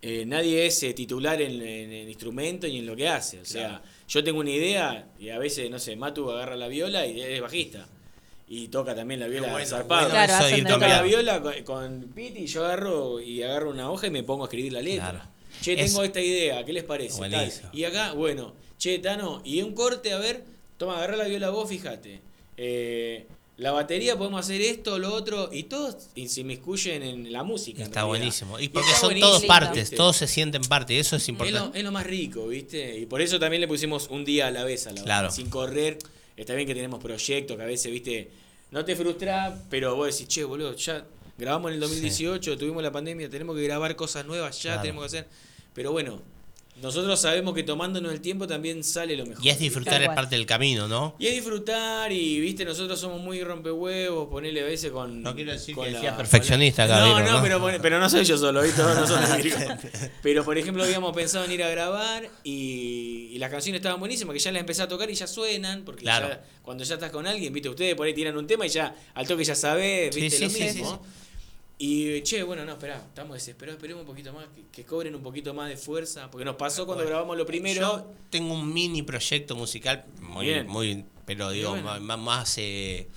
eh, 0.01 0.23
nadie 0.25 0.65
es 0.65 0.81
eh, 0.83 0.93
titular 0.93 1.41
en, 1.41 1.61
en 1.61 1.91
el 1.93 2.07
instrumento 2.09 2.65
y 2.67 2.77
en 2.77 2.85
lo 2.85 2.95
que 2.95 3.07
hace. 3.07 3.39
O 3.39 3.45
sea, 3.45 3.67
Claro. 3.69 3.83
Yo 4.09 4.23
tengo 4.23 4.39
una 4.39 4.49
idea 4.49 5.07
y 5.19 5.29
a 5.29 5.37
veces, 5.37 5.69
no 5.69 5.79
sé, 5.79 5.95
Matu 5.95 6.29
agarra 6.31 6.55
la 6.55 6.67
viola 6.67 7.05
y 7.05 7.21
es 7.21 7.39
bajista. 7.41 7.87
Y 8.51 8.69
toca 8.69 8.95
también 8.95 9.19
la 9.19 9.27
viola 9.27 9.51
bueno, 9.51 9.67
zarpado. 9.67 10.09
bueno 10.09 10.25
Claro, 10.25 10.57
ir 10.57 10.65
toca 10.67 10.87
la 10.87 11.01
viola 11.03 11.39
con, 11.41 11.63
con 11.63 12.01
Piti 12.15 12.39
y 12.39 12.47
yo 12.47 12.65
agarro 12.65 13.19
y 13.19 13.43
agarro 13.43 13.69
una 13.69 13.91
hoja 13.91 14.07
y 14.07 14.09
me 14.09 14.23
pongo 14.23 14.43
a 14.43 14.47
escribir 14.47 14.73
la 14.73 14.81
letra. 14.81 15.11
Claro. 15.11 15.25
Che, 15.61 15.73
Es- 15.73 15.91
tengo 15.91 16.03
esta 16.03 16.19
idea, 16.19 16.65
¿qué 16.65 16.73
les 16.73 16.83
parece? 16.83 17.29
Tal. 17.29 17.51
Y 17.71 17.83
acá, 17.83 18.13
bueno, 18.13 18.55
che, 18.79 18.97
Tano, 18.97 19.41
y 19.45 19.61
un 19.61 19.73
corte, 19.75 20.13
a 20.13 20.17
ver, 20.17 20.43
toma, 20.77 20.97
agarra 20.97 21.15
la 21.17 21.25
viola 21.25 21.51
vos, 21.51 21.69
fíjate. 21.69 22.21
Eh, 22.57 23.27
la 23.59 23.71
batería 23.71 24.17
podemos 24.17 24.39
hacer 24.39 24.61
esto, 24.61 24.97
lo 24.99 25.13
otro, 25.13 25.49
y 25.51 25.63
todos 25.63 26.07
se 26.27 26.41
inmiscuyen 26.41 27.03
en 27.03 27.31
la 27.31 27.43
música. 27.43 27.83
Está 27.83 28.05
buenísimo. 28.05 28.59
Y 28.59 28.69
porque 28.69 28.89
son 28.91 29.09
buenísimo, 29.09 29.29
todos 29.29 29.45
partes, 29.45 29.83
¿viste? 29.83 29.95
todos 29.97 30.15
se 30.17 30.27
sienten 30.27 30.61
parte, 30.63 30.93
y 30.93 30.97
eso 30.97 31.15
es 31.17 31.23
Es 31.23 31.27
lo, 31.27 31.31
importante. 31.33 31.77
es 31.77 31.83
lo 31.83 31.91
más 31.91 32.05
rico, 32.07 32.47
¿viste? 32.47 32.97
Y 32.97 33.05
por 33.05 33.21
eso 33.21 33.37
también 33.39 33.61
le 33.61 33.67
pusimos 33.67 34.07
un 34.09 34.23
día 34.25 34.47
a 34.47 34.51
la 34.51 34.63
vez 34.63 34.87
a 34.87 34.91
la 34.91 35.03
Claro. 35.03 35.27
banda, 35.27 35.35
sin 35.35 35.49
correr. 35.49 35.99
Está 36.37 36.55
bien 36.55 36.67
que 36.67 36.73
tenemos 36.73 37.01
proyectos 37.03 37.57
que 37.57 37.63
a 37.63 37.65
veces, 37.65 37.91
¿viste? 37.91 38.31
No 38.71 38.85
te 38.85 38.95
frustra, 38.95 39.61
pero 39.69 39.95
vos 39.95 40.07
decís, 40.17 40.27
che, 40.33 40.43
boludo, 40.45 40.73
ya 40.75 41.05
grabamos 41.37 41.69
en 41.69 41.75
el 41.75 41.79
2018, 41.81 42.57
tuvimos 42.57 42.81
la 42.81 42.91
pandemia, 42.91 43.29
tenemos 43.29 43.55
que 43.57 43.63
grabar 43.63 43.95
cosas 43.97 44.25
nuevas, 44.25 44.55
ya 44.57 44.71
Claro. 44.71 44.81
tenemos 44.83 45.01
que 45.03 45.05
hacer. 45.17 45.27
Pero 45.73 45.91
bueno, 45.91 46.21
nosotros 46.81 47.19
sabemos 47.19 47.53
que 47.53 47.63
tomándonos 47.63 48.11
el 48.13 48.21
tiempo 48.21 48.47
también 48.47 48.83
sale 48.83 49.15
lo 49.15 49.25
mejor. 49.25 49.45
Y 49.45 49.49
es 49.49 49.59
disfrutar 49.59 50.01
es 50.01 50.07
parte 50.09 50.35
del 50.35 50.45
camino, 50.45 50.87
¿no? 50.87 51.15
Y 51.19 51.27
es 51.27 51.33
disfrutar 51.35 52.11
y, 52.11 52.39
viste, 52.39 52.65
nosotros 52.65 52.99
somos 52.99 53.21
muy 53.21 53.43
rompehuevos, 53.43 54.27
ponerle 54.29 54.61
a 54.61 54.65
veces 54.65 54.91
con... 54.91 55.21
No 55.21 55.35
quiero 55.35 55.51
decir 55.51 55.75
con 55.75 55.85
que 55.85 55.91
la- 55.91 55.99
seas 56.01 56.15
perfeccionista 56.15 56.85
la- 56.87 56.97
acá, 56.97 57.05
No, 57.07 57.19
no, 57.19 57.31
¿no? 57.37 57.41
Pero, 57.43 57.81
pero 57.81 57.99
no 57.99 58.09
soy 58.09 58.23
yo 58.25 58.37
solo, 58.37 58.61
¿viste? 58.61 58.81
Todos 58.81 58.95
nosotros. 59.09 59.53
Pero, 60.21 60.43
por 60.45 60.57
ejemplo, 60.57 60.83
habíamos 60.83 61.15
pensado 61.15 61.45
en 61.45 61.51
ir 61.51 61.63
a 61.63 61.69
grabar 61.69 62.27
y, 62.43 63.29
y 63.33 63.37
las 63.39 63.49
canciones 63.51 63.79
estaban 63.79 63.99
buenísimas, 63.99 64.33
que 64.33 64.39
ya 64.39 64.51
las 64.51 64.59
empecé 64.61 64.81
a 64.83 64.87
tocar 64.87 65.09
y 65.09 65.13
ya 65.15 65.27
suenan, 65.27 65.83
porque 65.83 66.01
Claro. 66.01 66.29
ya- 66.29 66.43
cuando 66.61 66.83
ya 66.83 66.95
estás 66.95 67.11
con 67.11 67.25
alguien, 67.27 67.51
¿viste? 67.53 67.69
Ustedes 67.69 67.95
por 67.95 68.05
ahí 68.07 68.13
tiran 68.13 68.37
un 68.37 68.45
tema 68.47 68.65
y 68.65 68.69
ya 68.69 68.95
al 69.13 69.27
toque 69.27 69.43
ya 69.43 69.55
sabés, 69.55 70.15
¿viste? 70.15 70.37
sí, 70.37 70.43
Lo 70.43 70.49
sí, 70.49 70.63
mismo. 70.63 71.01
sí, 71.03 71.19
Y, 71.81 72.21
che, 72.23 72.43
bueno, 72.43 72.65
no, 72.65 72.73
esperá, 72.73 72.97
estamos 72.97 73.35
desesperados, 73.35 73.77
esperemos 73.77 74.01
un 74.01 74.07
poquito 74.07 74.33
más, 74.33 74.47
que, 74.53 74.63
que 74.69 74.83
cobren 74.83 75.15
un 75.15 75.23
poquito 75.23 75.53
más 75.53 75.69
de 75.69 75.77
fuerza, 75.77 76.29
porque 76.29 76.43
nos 76.43 76.57
pasó 76.57 76.85
cuando 76.85 77.05
grabamos 77.05 77.37
lo 77.37 77.45
primero... 77.45 77.79
Yo 77.79 78.11
tengo 78.29 78.53
un 78.53 78.73
mini 78.73 79.01
proyecto 79.01 79.55
musical 79.55 80.03
muy, 80.19 80.45
Bien. 80.47 80.67
muy 80.67 81.05
pero 81.25 81.49
digo, 81.51 81.69
bueno. 81.69 81.97
ma- 82.01 82.17
más, 82.17 82.57
eh, 82.57 83.07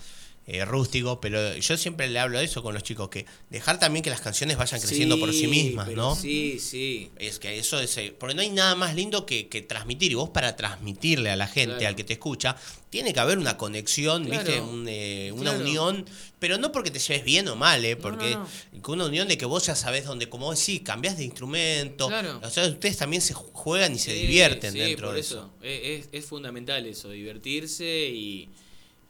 eh, 0.54 0.66
rústico, 0.66 1.18
pero 1.18 1.56
yo 1.56 1.76
siempre 1.78 2.08
le 2.10 2.18
hablo 2.18 2.38
de 2.38 2.44
eso 2.44 2.62
con 2.62 2.74
los 2.74 2.82
chicos, 2.82 3.08
que 3.08 3.24
dejar 3.48 3.78
también 3.78 4.02
que 4.02 4.10
las 4.10 4.20
canciones 4.20 4.58
vayan 4.58 4.80
creciendo 4.80 5.18
por 5.18 5.32
sí 5.32 5.46
mismas, 5.46 5.88
¿no? 5.90 6.14
Sí, 6.14 6.58
sí. 6.60 7.10
Es 7.18 7.38
que 7.38 7.58
eso 7.58 7.80
es, 7.80 7.96
eh, 7.96 8.14
porque 8.18 8.34
no 8.34 8.42
hay 8.42 8.50
nada 8.50 8.74
más 8.74 8.94
lindo 8.94 9.24
que, 9.24 9.48
que 9.48 9.62
transmitir, 9.62 10.12
y 10.12 10.14
vos 10.14 10.28
para 10.28 10.54
transmitirle 10.54 11.30
a 11.30 11.36
la 11.36 11.46
gente, 11.46 11.76
Claro. 11.76 11.88
al 11.88 11.96
que 11.96 12.04
te 12.04 12.12
escucha, 12.12 12.54
tiene 12.90 13.14
que 13.14 13.20
haber 13.20 13.38
una 13.38 13.56
conexión, 13.56 14.26
Claro. 14.26 14.44
¿viste? 14.44 14.60
Un, 14.60 14.86
eh, 14.88 15.32
una 15.32 15.52
Claro. 15.52 15.64
unión, 15.64 16.04
pero 16.38 16.58
no 16.58 16.70
porque 16.70 16.90
te 16.90 16.98
lleves 16.98 17.24
bien 17.24 17.48
o 17.48 17.56
mal, 17.56 17.82
¿eh? 17.86 17.96
Porque 17.96 18.34
no, 18.34 18.46
una 18.92 19.06
unión 19.06 19.28
de 19.28 19.38
que 19.38 19.46
vos 19.46 19.64
ya 19.64 19.74
sabés 19.74 20.04
dónde, 20.04 20.28
como 20.28 20.46
vos 20.46 20.58
decís, 20.58 20.82
cambiás 20.84 21.16
de 21.16 21.24
instrumento, 21.24 22.08
Claro. 22.08 22.40
o 22.42 22.50
sea, 22.50 22.66
ustedes 22.68 22.98
también 22.98 23.22
se 23.22 23.32
juegan 23.32 23.94
y 23.94 23.98
se 23.98 24.12
Sí, 24.14 24.20
divierten 24.26 24.72
sí, 24.72 24.78
dentro 24.80 25.06
por 25.06 25.14
de 25.14 25.20
eso. 25.22 25.34
eso. 25.36 25.66
Es, 25.66 26.00
es- 26.04 26.08
es 26.12 26.24
fundamental 26.26 26.84
eso, 26.84 27.08
divertirse 27.10 27.84
y 28.10 28.50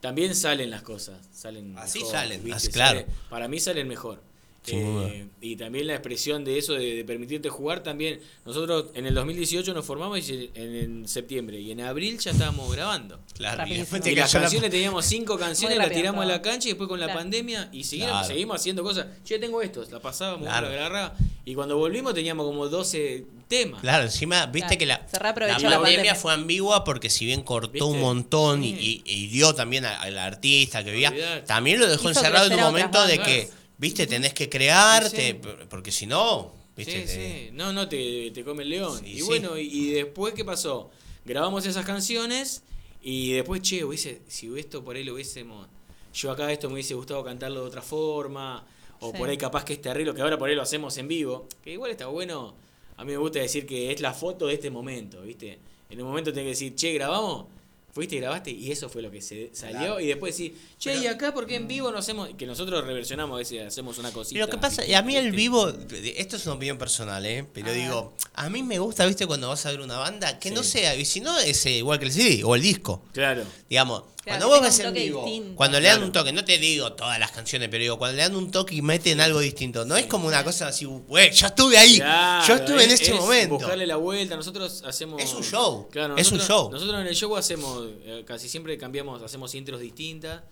también 0.03 0.35
salen 0.35 0.69
las 0.71 0.83
cosas. 0.83 1.19
Salen 1.33 1.79
Así 1.79 2.01
mejor, 2.01 2.13
salen, 2.13 2.43
¿viste? 2.45 2.57
así, 2.57 2.69
claro. 2.71 3.01
Sale- 3.01 3.13
para 3.31 3.49
mí 3.49 3.59
salen 3.59 3.89
mejor. 3.89 4.23
Eh, 4.69 5.27
y 5.41 5.57
también 5.57 5.89
la 5.89 5.95
expresión 5.95 6.45
de 6.45 6.57
eso, 6.57 6.75
de, 6.75 6.95
de 6.95 7.05
permitirte 7.05 7.49
jugar 7.49 7.83
también. 7.83 8.21
Nosotros 8.45 8.87
en 8.95 9.07
el 9.07 9.15
2018 9.15 9.75
nos 9.75 9.85
formamos 9.85 10.19
y 10.31 10.51
en, 10.55 10.77
en 10.77 11.09
septiembre 11.09 11.59
y 11.61 11.73
en 11.73 11.81
abril 11.81 12.19
ya 12.19 12.31
estábamos 12.31 12.71
grabando. 12.73 13.19
Claro, 13.37 13.67
y 13.67 13.75
después 13.79 14.05
las 14.15 14.33
la- 14.35 14.41
canciones 14.41 14.71
teníamos 14.71 15.05
cinco 15.05 15.37
canciones, 15.37 15.79
las 15.79 15.91
tiramos 15.91 16.23
a 16.25 16.29
la 16.29 16.41
cancha 16.43 16.69
y 16.69 16.73
después 16.73 16.89
con 16.89 17.01
la 17.01 17.07
Claro. 17.07 17.21
pandemia 17.21 17.69
y 17.73 17.83
seguimos, 17.85 18.13
Claro. 18.13 18.27
seguimos 18.29 18.57
haciendo 18.61 18.83
cosas. 18.85 19.07
Che, 19.25 19.39
tengo 19.41 19.61
esto, 19.63 19.85
la 19.91 19.99
pasábamos, 20.01 20.47
Claro. 20.47 20.69
la 20.69 20.75
agarraba. 20.75 21.15
Y 21.45 21.55
cuando 21.57 21.77
volvimos 21.77 22.15
teníamos 22.15 22.47
como 22.47 22.69
12 22.69 23.25
temas. 23.49 23.81
Claro, 23.81 24.05
encima, 24.05 24.47
viste 24.47 24.79
Claro, 24.79 24.79
que 24.79 24.87
la, 24.87 25.07
la 25.25 25.35
pandemia, 25.35 25.71
la 25.71 25.81
pandemia. 25.81 26.15
fue 26.15 26.33
ambigua 26.33 26.85
porque 26.85 27.11
si 27.11 27.27
bien 27.27 27.43
cortó 27.43 27.73
¿Viste? 27.73 27.85
un 27.85 28.01
montón 28.01 28.63
y, 28.63 28.77
Sí. 28.77 29.03
y- 29.05 29.13
y 29.25 29.27
dio 29.27 29.53
también 29.57 29.85
a- 29.87 30.01
al 30.01 30.17
artista 30.19 30.85
que 30.85 30.93
vivía, 30.93 31.43
también 31.47 31.81
lo 31.81 31.89
dejó 31.89 32.11
Hizo 32.11 32.21
encerrado 32.21 32.47
en 32.47 32.55
un 32.55 32.61
momento 32.61 33.05
de 33.07 33.19
que, 33.19 33.51
viste, 33.83 34.07
tenés 34.07 34.33
que 34.33 34.49
crearte, 34.49 35.39
Sí, 35.43 35.49
porque 35.69 35.91
si 35.93 36.07
no, 36.07 36.53
viste, 36.77 37.01
Sí, 37.01 37.07
te- 37.07 37.47
sí. 37.49 37.51
No, 37.53 37.73
no, 37.73 37.89
te, 37.89 38.31
te 38.31 38.45
come 38.45 38.63
el 38.63 38.71
león. 38.71 38.99
Sí, 38.99 39.11
y 39.11 39.17
sí. 39.17 39.23
bueno, 39.23 39.59
y, 39.59 39.63
y 39.67 39.91
después, 39.91 40.33
¿qué 40.35 40.45
pasó? 40.45 40.91
Grabamos 41.25 41.67
esas 41.67 41.85
canciones 41.85 42.63
y 43.03 43.33
después, 43.33 43.61
che, 43.63 43.85
hubiese, 43.85 44.23
si 44.29 44.51
esto 44.59 44.83
por 44.85 44.97
ahí 44.97 45.05
lo 45.05 45.15
hubiésemos. 45.15 45.67
Yo 46.15 46.31
acá 46.31 46.51
esto 46.53 46.69
me 46.69 46.75
hubiese 46.75 46.95
gustado 46.95 47.23
cantarlo 47.25 47.61
de 47.63 47.67
otra 47.67 47.83
forma. 47.83 48.65
O 49.01 49.11
Sí. 49.11 49.19
por 49.19 49.29
ahí 49.29 49.37
capaz 49.37 49.65
que 49.65 49.73
este 49.73 49.89
arreglo, 49.89 50.15
que 50.15 50.23
ahora 50.23 50.39
por 50.39 50.49
ahí 50.49 50.55
lo 50.55 50.63
hacemos 50.63 50.97
en 50.99 51.09
vivo. 51.09 51.49
Que 51.65 51.73
igual 51.73 51.91
está 51.91 52.07
bueno. 52.07 52.55
A 52.97 53.05
mí 53.05 53.11
me 53.13 53.19
gusta 53.19 53.41
decir 53.41 53.67
que 53.67 53.91
es 53.91 54.01
la 54.01 54.13
foto 54.15 54.47
de 54.47 54.55
este 54.55 54.71
momento, 54.71 55.23
¿viste? 55.23 55.59
En 55.91 56.01
un 56.01 56.07
momento 56.09 56.31
tenés 56.33 56.45
que 56.45 56.51
decir, 56.51 56.75
che, 56.77 56.93
grabamos. 56.93 57.47
Fuiste 57.93 58.17
y 58.17 58.21
grabaste 58.21 58.51
y 58.51 58.73
eso 58.73 58.89
fue 58.89 59.03
lo 59.03 59.11
que 59.11 59.21
se 59.21 59.51
salió. 59.53 59.79
Claro. 59.79 60.01
Y 60.01 60.07
después 60.07 60.35
decir, 60.35 60.57
che, 60.79 60.97
¿y 60.97 61.07
acá 61.07 61.35
por 61.35 61.47
qué 61.47 61.57
en 61.57 61.69
vivo 61.69 61.93
no 61.93 61.99
hacemos? 61.99 62.31
Que 62.39 62.47
nosotros 62.47 62.83
reversionamos 62.87 63.35
a 63.35 63.39
veces, 63.39 63.67
hacemos 63.67 63.99
una 63.99 64.11
cosita. 64.11 64.41
lo 64.41 64.49
que 64.49 64.57
pasa, 64.57 64.85
y 64.87 64.95
a 64.95 65.03
mí 65.03 65.15
el 65.15 65.31
vivo, 65.33 65.71
esto 66.17 66.37
es 66.37 66.47
una 66.47 66.55
opinión 66.55 66.79
personal, 66.79 67.25
¿eh? 67.27 67.47
pero 67.53 67.69
A 67.69 67.73
digo, 67.73 68.15
a 68.35 68.49
mí 68.49 68.63
me 68.63 68.79
gusta, 68.79 69.05
viste, 69.05 69.27
cuando 69.27 69.49
vas 69.49 69.67
a 69.67 69.71
ver 69.71 69.81
una 69.83 69.99
banda, 69.99 70.39
que 70.39 70.51
no 70.51 70.63
sea, 70.63 70.97
y 70.97 71.05
si 71.05 71.21
no, 71.21 71.39
es 71.39 71.67
eh, 71.67 71.73
igual 71.73 71.99
que 71.99 72.07
el 72.07 72.13
CD 72.13 72.45
o 72.45 72.55
el 72.55 72.63
disco. 72.63 73.03
Claro. 73.13 73.45
Digamos, 73.69 74.05
Claro, 74.23 74.39
cuando 74.39 74.49
vos 74.49 74.61
ves 74.61 74.79
en 74.79 74.95
vivo, 74.95 75.25
distinto. 75.25 75.57
cuando 75.57 75.81
le 75.81 75.87
dan 75.89 75.97
Claro. 75.97 76.07
un 76.07 76.13
toque, 76.13 76.33
no 76.33 76.45
te 76.45 76.59
digo 76.59 76.93
todas 76.93 77.19
las 77.19 77.33
canciones, 77.33 77.69
pero 77.69 77.83
digo, 77.83 77.99
cuando 77.99 78.17
le 78.17 78.23
dan 78.23 78.37
un 78.37 78.51
toque 78.53 78.77
y 78.77 78.81
meten 78.83 79.21
algo 79.21 79.41
distinto, 79.41 79.85
no 79.85 79.97
es 79.97 80.07
como 80.07 80.29
una 80.29 80.45
cosa 80.45 80.69
así, 80.69 80.85
güey, 80.85 81.33
yo 81.33 81.49
estuve 81.49 81.77
ahí, 81.77 81.97
Claro, 81.97 82.47
yo 82.47 82.55
estuve 82.55 82.85
en 82.85 82.91
es- 82.91 83.01
este 83.01 83.15
es 83.15 83.21
momento. 83.21 83.55
Buscarle 83.59 83.85
la 83.87 83.97
vuelta, 83.97 84.37
nosotros 84.37 84.85
hacemos. 84.87 85.21
Es 85.21 85.35
un 85.35 85.43
show, 85.43 85.89
Claro, 85.91 86.17
es 86.17 86.31
un 86.31 86.39
nosotros- 86.39 86.47
show. 86.63 86.71
Nosotros 86.71 87.01
en 87.01 87.07
el 87.09 87.17
show 87.17 87.37
hacemos, 87.37 87.85
eh, 88.05 88.23
casi 88.25 88.49
siempre 88.49 88.79
cambiamos, 88.79 89.21
hacemos 89.23 89.53
intros 89.57 89.81
distintas 89.81 90.43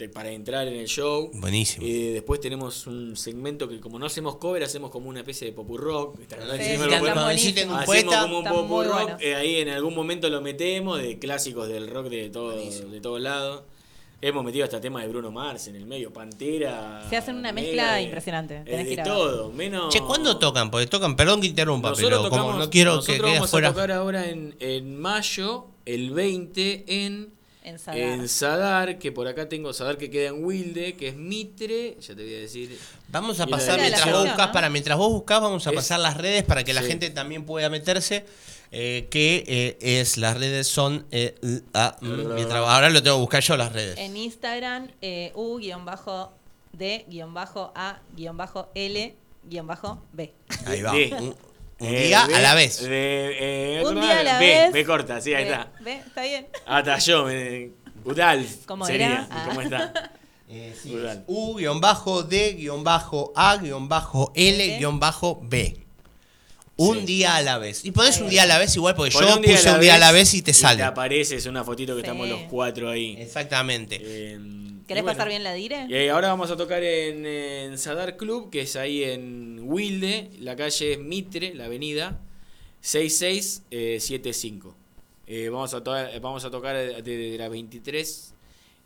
de- 0.00 0.08
para 0.08 0.30
entrar 0.30 0.66
en 0.66 0.74
el 0.74 0.86
show. 0.88 1.30
Buenísimo. 1.34 1.86
Eh, 1.86 2.10
después 2.14 2.40
tenemos 2.40 2.86
un 2.86 3.16
segmento 3.16 3.68
que, 3.68 3.78
como 3.80 3.98
no 3.98 4.06
hacemos 4.06 4.36
cover, 4.36 4.62
hacemos 4.64 4.90
como 4.90 5.08
una 5.08 5.20
especie 5.20 5.46
de 5.46 5.52
pop 5.52 5.68
rock. 5.76 6.18
como- 6.18 6.28
un 8.38 8.44
como 8.44 8.68
pop 8.68 8.84
rock. 8.86 9.20
eh, 9.20 9.34
ahí 9.34 9.56
en 9.56 9.68
algún 9.68 9.94
momento 9.94 10.28
lo 10.28 10.40
metemos 10.40 11.00
de 11.00 11.18
clásicos 11.18 11.68
del 11.68 11.88
rock 11.88 12.06
de 12.08 12.30
todo, 12.30 12.50
de 12.56 13.00
todos 13.00 13.20
lados. 13.20 13.62
Hemos 14.22 14.44
metido 14.44 14.64
hasta 14.64 14.82
temas 14.82 15.00
de 15.02 15.08
Bruno 15.08 15.30
Mars 15.30 15.68
en 15.68 15.76
el 15.76 15.86
medio, 15.86 16.12
Pantera. 16.12 17.06
Se 17.08 17.16
hacen 17.16 17.36
una 17.36 17.52
mezcla 17.52 18.02
impresionante. 18.02 18.60
Tenés 18.66 18.80
que 18.80 18.84
de 18.84 18.92
ir 18.92 19.00
a 19.00 19.04
ver. 19.04 19.12
todo, 19.14 19.50
menos. 19.50 19.94
Che, 19.94 20.00
¿cuándo 20.02 20.36
tocan? 20.36 20.70
Porque 20.70 20.86
tocan, 20.88 21.16
perdón 21.16 21.40
que 21.40 21.46
interrumpa, 21.46 21.88
Nosotros 21.88 22.10
pero 22.20 22.28
como 22.28 22.42
tocamos- 22.42 22.64
no 22.66 22.70
quiero 22.70 22.90
que 22.90 22.96
nosotros 22.96 23.22
quede 23.24 23.34
vamos 23.36 23.50
fuera. 23.50 23.68
a 23.68 23.72
tocar 23.72 23.92
ahora 23.92 24.28
en, 24.28 24.54
en 24.60 25.00
mayo, 25.00 25.68
el 25.86 26.10
20, 26.10 26.84
en. 26.86 27.32
En 27.70 27.78
Sadar. 27.78 27.98
En 27.98 28.28
Sadar, 28.28 28.98
que 28.98 29.12
por 29.12 29.26
acá 29.28 29.48
tengo 29.48 29.72
Sadar 29.72 29.96
que 29.98 30.10
queda 30.10 30.28
en 30.28 30.44
Wilde, 30.44 30.94
que 30.96 31.08
es 31.08 31.16
Mitre, 31.16 31.96
ya 32.00 32.14
te 32.14 32.22
voy 32.22 32.34
a 32.34 32.38
decir. 32.38 32.78
Vamos 33.08 33.40
a 33.40 33.46
pasar 33.46 33.76
de 33.76 33.82
mientras 33.88 34.12
vos 34.12 34.26
¿no? 34.26 34.52
para 34.52 34.68
mientras 34.70 34.98
vos 34.98 35.10
buscas, 35.12 35.40
vamos 35.40 35.66
a 35.66 35.70
Es- 35.70 35.76
pasar 35.76 36.00
las 36.00 36.16
redes 36.16 36.42
para 36.44 36.62
que 36.64 36.72
la 36.74 36.82
Sí. 36.82 36.88
gente 36.88 37.10
también 37.10 37.44
pueda 37.44 37.70
meterse. 37.70 38.24
eh, 38.72 39.08
que 39.10 39.42
eh, 39.48 40.00
es 40.00 40.16
las 40.16 40.36
redes 40.38 40.68
son 40.68 41.04
eh, 41.10 41.34
l- 41.42 41.62
a- 41.74 41.96
mientras 42.00 42.54
ahora 42.64 42.88
lo 42.88 43.02
tengo 43.02 43.16
que 43.16 43.20
buscar 43.22 43.42
yo 43.42 43.56
las 43.56 43.72
redes. 43.72 43.98
En 43.98 44.16
Instagram, 44.16 44.86
eh, 45.02 45.32
U-D-A-L-B. 48.92 50.32
Ahí 50.66 50.82
va. 50.82 50.92
D. 50.92 51.34
Un, 51.80 51.88
un 51.88 51.94
Eh, 51.94 52.06
día 52.06 52.26
B, 52.26 52.34
a 52.34 52.40
la 52.40 52.54
vez. 52.54 52.82
de, 52.82 53.36
eh, 53.40 53.80
Un 53.82 53.88
¿cómo 53.94 54.00
día 54.06 54.20
a 54.20 54.22
la 54.22 54.38
B, 54.38 54.46
vez. 54.46 54.72
B 54.72 54.84
corta, 54.84 55.20
sí, 55.20 55.34
ahí 55.34 55.44
B, 55.44 55.50
está. 55.50 55.72
B, 55.80 55.92
está 56.06 56.22
bien. 56.22 56.46
Hasta 56.66 56.98
yo, 56.98 57.24
me, 57.24 57.70
Udalf. 58.04 58.66
¿Cómo 58.66 58.86
sería. 58.86 59.06
era? 59.06 59.28
Ah. 59.30 59.44
¿Cómo 59.48 59.60
está? 59.62 60.12
Eh, 60.52 60.74
sí. 60.82 60.90
U-D-A-L-B. 60.90 61.22
Un 66.76 67.00
Sí. 67.00 67.04
día 67.06 67.36
a 67.36 67.42
la 67.42 67.58
vez. 67.58 67.84
Y 67.84 67.90
ponés 67.92 68.20
un 68.20 68.28
día 68.30 68.42
a 68.44 68.46
la 68.46 68.58
vez 68.58 68.74
igual, 68.74 68.94
porque 68.96 69.10
yo 69.10 69.36
un 69.36 69.42
día 69.42 69.54
puse 69.56 69.70
un 69.70 69.80
día 69.80 69.94
a 69.94 69.98
la 69.98 70.10
vez 70.12 70.32
y 70.34 70.42
te 70.42 70.50
y 70.50 70.54
sale. 70.54 70.78
Te 70.78 70.82
aparece, 70.84 71.36
es 71.36 71.46
una 71.46 71.62
fotito 71.62 71.94
que 71.94 72.00
Sí. 72.00 72.06
estamos 72.06 72.28
los 72.28 72.40
cuatro 72.50 72.88
ahí. 72.90 73.16
Exactamente. 73.18 74.00
¿Querés 74.90 75.02
bueno. 75.04 75.16
pasar 75.16 75.28
bien 75.28 75.44
la 75.44 75.54
dire? 75.54 75.86
Y 75.88 76.08
ahora 76.08 76.28
vamos 76.28 76.50
a 76.50 76.56
tocar 76.56 76.82
en, 76.82 77.24
en 77.24 77.78
Sadar 77.78 78.16
Club, 78.16 78.50
que 78.50 78.62
es 78.62 78.76
ahí 78.76 79.04
en 79.04 79.60
Wilde. 79.62 80.30
La 80.40 80.56
calle 80.56 80.92
es 80.94 80.98
Mitre, 80.98 81.54
la 81.54 81.66
avenida 81.66 82.18
6675. 82.80 84.74
Eh, 85.26 85.48
vamos, 85.48 85.72
a 85.74 85.82
to- 85.84 85.92
vamos 86.20 86.44
a 86.44 86.50
tocar 86.50 86.76
desde 86.76 87.38
las 87.38 87.50
23 87.50 88.34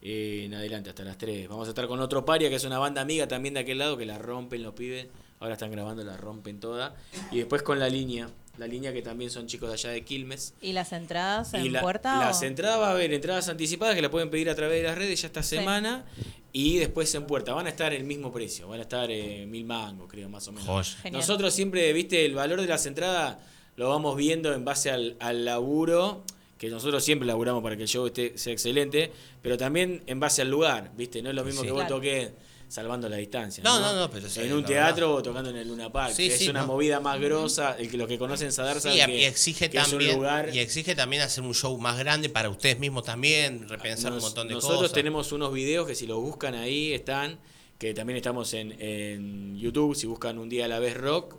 eh, 0.02 0.43
en 0.44 0.55
adelante 0.55 0.90
hasta 0.90 1.05
las 1.05 1.16
3. 1.16 1.48
Vamos 1.48 1.66
a 1.68 1.70
estar 1.70 1.86
con 1.86 2.01
otro 2.01 2.24
paria, 2.24 2.48
que 2.51 2.56
es 2.56 2.64
una 2.64 2.78
banda 2.78 3.01
amiga 3.01 3.26
también 3.26 3.55
de 3.55 3.60
aquel 3.60 3.78
lado, 3.78 3.97
que 3.97 4.05
la 4.06 4.18
rompen 4.18 4.62
los 4.62 4.74
pibes. 4.74 5.06
Ahora 5.40 5.55
están 5.55 5.70
grabando, 5.70 6.05
la 6.05 6.16
rompen 6.16 6.60
toda. 6.60 6.94
Y 7.31 7.39
después 7.39 7.62
con 7.62 7.78
la 7.78 7.89
línea. 7.89 8.28
La 8.59 8.66
línea 8.68 8.93
que 8.93 9.02
también 9.02 9.31
son 9.31 9.47
chicos 9.48 9.68
de 9.68 9.74
allá 9.74 9.90
de 9.90 10.05
Quilmes. 10.05 10.55
¿Y 10.60 10.72
las 10.72 10.93
entradas 10.93 11.55
en 11.55 11.66
Y 11.66 11.70
la- 11.70 11.81
puerta? 11.81 12.18
las 12.20 12.40
o? 12.43 12.44
entradas 12.44 12.78
va 12.78 12.89
a 12.89 12.93
haber 12.93 13.12
entradas 13.12 13.48
anticipadas 13.48 13.94
que 13.97 14.02
la 14.02 14.10
pueden 14.10 14.31
pedir 14.31 14.48
a 14.48 14.55
través 14.55 14.81
de 14.81 14.89
las 14.89 14.97
redes 14.97 15.20
ya 15.22 15.26
esta 15.26 15.43
Sí. 15.43 15.56
semana 15.56 16.05
y 16.52 16.78
después 16.78 17.12
en 17.16 17.26
puerta. 17.26 17.52
Van 17.52 17.66
a 17.66 17.70
estar 17.70 17.93
el 17.93 18.05
mismo 18.05 18.32
precio, 18.32 18.68
van 18.68 18.78
a 18.78 18.82
estar 18.82 19.10
eh, 19.10 19.44
mil 19.47 19.64
mangos, 19.64 20.09
creo, 20.09 20.28
más 20.28 20.47
o 20.47 20.52
menos. 20.52 20.97
Nosotros 21.10 21.52
siempre, 21.52 21.93
viste, 21.93 22.24
el 22.24 22.35
valor 22.35 22.60
de 22.60 22.68
las 22.68 22.86
entradas 22.86 23.39
lo 23.76 23.89
vamos 23.89 24.16
viendo 24.16 24.52
en 24.55 24.64
base 24.64 24.90
al, 24.90 25.16
al 25.18 25.44
laburo, 25.44 26.22
que 26.56 26.68
nosotros 26.70 27.02
siempre 27.05 27.26
laburamos 27.26 27.60
para 27.60 27.76
que 27.76 27.82
el 27.82 27.89
show 27.89 28.06
esté, 28.06 28.39
sea 28.39 28.52
excelente, 28.52 29.10
pero 29.43 29.59
también 29.59 30.05
en 30.06 30.20
base 30.20 30.43
al 30.43 30.48
lugar, 30.51 30.93
viste, 30.97 31.20
no 31.22 31.31
es 31.31 31.35
lo 31.35 31.43
mismo 31.44 31.62
Sí. 31.62 31.66
que 31.66 31.72
vos 31.72 31.89
toques 31.89 32.31
salvando 32.69 33.09
la 33.09 33.16
distancia. 33.16 33.62
No, 33.62 33.81
no, 33.81 33.95
no, 33.95 34.11
pero 34.11 34.28
sí, 34.28 34.41
En 34.41 34.53
un 34.53 34.65
teatro 34.65 35.15
o 35.15 35.23
tocando 35.23 35.51
en 35.51 35.57
el 35.57 35.69
Luna 35.69 35.91
Park. 35.91 36.15
Sí, 36.15 36.27
es 36.27 36.39
sí, 36.39 36.49
una 36.49 36.62
no. 36.62 36.69
movida 36.69 37.01
más 37.01 37.20
grosa, 37.20 37.77
el 37.78 37.91
que 37.91 37.97
los 37.97 38.09
que 38.09 38.19
conocen 38.19 38.53
Sadar 38.53 38.81
saben 38.81 39.11
y 39.11 39.12
que, 39.12 39.27
exige 39.27 39.70
que 39.70 39.78
es 39.78 39.85
un 39.85 39.91
también 39.93 40.16
lugar 40.16 40.55
y 40.55 40.59
exige 40.59 40.95
también 40.95 41.23
hacer 41.23 41.45
un 41.45 41.55
show 41.55 41.77
más 41.78 41.99
grande 41.99 42.28
para 42.28 42.51
ustedes 42.51 42.78
mismos 42.78 43.05
también, 43.05 43.69
repensar 43.69 44.12
un 44.12 44.20
montón 44.20 44.49
de 44.49 44.55
nosotros 44.55 44.81
cosas. 44.81 44.93
tenemos 44.93 45.32
unos 45.32 45.53
videos 45.53 45.86
que 45.86 45.95
si 45.95 46.07
los 46.07 46.20
buscan 46.20 46.55
ahí 46.55 46.93
están, 46.93 47.39
que 47.78 47.95
también 47.95 48.16
estamos 48.16 48.53
en, 48.55 48.73
en 48.81 49.59
YouTube, 49.59 49.95
si 49.95 50.07
buscan 50.07 50.39
un 50.39 50.49
día 50.49 50.65
a 50.65 50.69
la 50.69 50.78
vez 50.78 50.97
rock, 50.97 51.36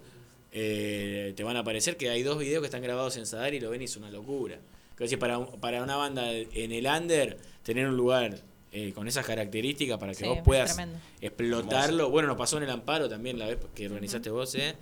eh, 0.51 1.33
te 1.35 1.43
van 1.43 1.57
a 1.57 1.59
aparecer 1.59 1.97
que 1.97 2.09
hay 2.09 2.23
dos 2.23 2.39
videos 2.39 2.61
que 2.61 2.67
están 2.67 2.81
grabados 2.81 3.17
en 3.17 3.25
Sadar 3.25 3.53
y 3.53 3.59
lo 3.59 3.69
ven 3.69 3.81
y 3.81 3.85
es 3.85 3.97
una 3.97 4.09
locura. 4.09 4.57
Decir, 4.97 5.19
para, 5.19 5.45
para 5.45 5.83
una 5.83 5.97
banda 5.97 6.31
en 6.31 6.71
el 6.71 6.85
under, 6.85 7.37
tener 7.63 7.87
un 7.87 7.97
lugar 7.97 8.39
eh, 8.77 8.91
con 8.93 9.07
esas 9.07 9.25
características 9.25 9.97
para 9.97 10.11
que 10.11 10.19
Sí, 10.19 10.25
vos 10.27 10.39
puedas 10.43 10.77
explotarlo. 11.21 12.09
Bueno, 12.09 12.27
nos 12.27 12.37
pasó 12.37 12.57
en 12.57 12.63
el 12.63 12.69
Amparo 12.69 13.07
también 13.07 13.39
la 13.39 13.47
vez 13.47 13.57
que 13.73 13.87
organizaste 13.87 14.29
vos, 14.29 14.53
¿eh? 14.55 14.75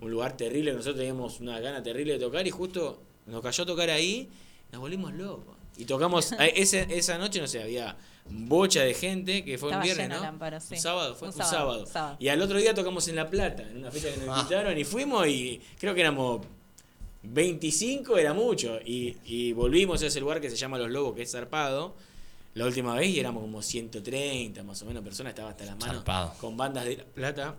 Un 0.00 0.10
lugar 0.12 0.36
terrible, 0.36 0.70
que 0.70 0.76
nosotros 0.76 0.96
teníamos 0.98 1.40
una 1.40 1.58
gana 1.58 1.82
terrible 1.82 2.12
de 2.14 2.18
tocar 2.20 2.46
y 2.46 2.50
justo 2.50 3.02
nos 3.26 3.42
cayó 3.42 3.64
a 3.64 3.66
tocar 3.66 3.90
ahí, 3.90 4.28
nos 4.70 4.80
volvimos 4.80 5.12
locos. 5.14 5.56
Y 5.76 5.84
tocamos, 5.86 6.32
a- 6.38 6.46
ese- 6.46 6.86
esa 6.90 7.18
noche, 7.18 7.40
no 7.40 7.46
sé, 7.48 7.62
había 7.62 7.96
bocha 8.30 8.82
de 8.84 8.94
gente, 8.94 9.44
que 9.44 9.58
fue 9.58 9.70
Estaba 9.70 9.82
un 9.82 9.86
viernes, 9.86 10.08
¿no? 10.10 10.16
el 10.18 10.24
Amparo, 10.24 10.60
sí. 10.60 10.74
Un 10.74 10.80
sábado, 10.80 11.14
fue 11.16 11.28
Un 11.28 11.34
un, 11.34 11.38
sábado, 11.38 11.50
sábado. 11.72 11.86
sábado. 11.86 12.16
Y 12.20 12.28
al 12.28 12.40
otro 12.40 12.58
día 12.58 12.72
tocamos 12.74 13.08
en 13.08 13.16
La 13.16 13.28
Plata, 13.28 13.64
en 13.64 13.78
una 13.78 13.90
fecha 13.90 14.08
que 14.14 14.18
nos 14.24 14.28
Ah. 14.28 14.40
invitaron 14.42 14.78
y 14.78 14.84
fuimos 14.84 15.26
y 15.26 15.60
creo 15.80 15.94
que 15.94 16.00
éramos 16.02 16.46
25, 17.24 18.18
era 18.18 18.32
mucho. 18.34 18.78
Y, 18.84 19.16
y 19.24 19.52
volvimos 19.52 20.02
a 20.02 20.06
ese 20.06 20.20
lugar 20.20 20.40
que 20.40 20.50
se 20.50 20.56
llama 20.56 20.78
Los 20.78 20.90
Lobos, 20.90 21.14
que 21.16 21.22
es 21.22 21.32
zarpado. 21.32 21.94
La 22.54 22.66
última 22.66 22.94
vez 22.94 23.08
y 23.08 23.20
éramos 23.20 23.42
como 23.42 23.62
130 23.62 24.62
más 24.62 24.82
o 24.82 24.84
menos 24.84 25.02
personas, 25.02 25.30
estaba 25.30 25.50
hasta 25.50 25.64
las 25.64 25.78
manos 25.78 26.04
con 26.38 26.56
bandas 26.56 26.84
de 26.84 26.98
La 26.98 27.04
Plata. 27.04 27.56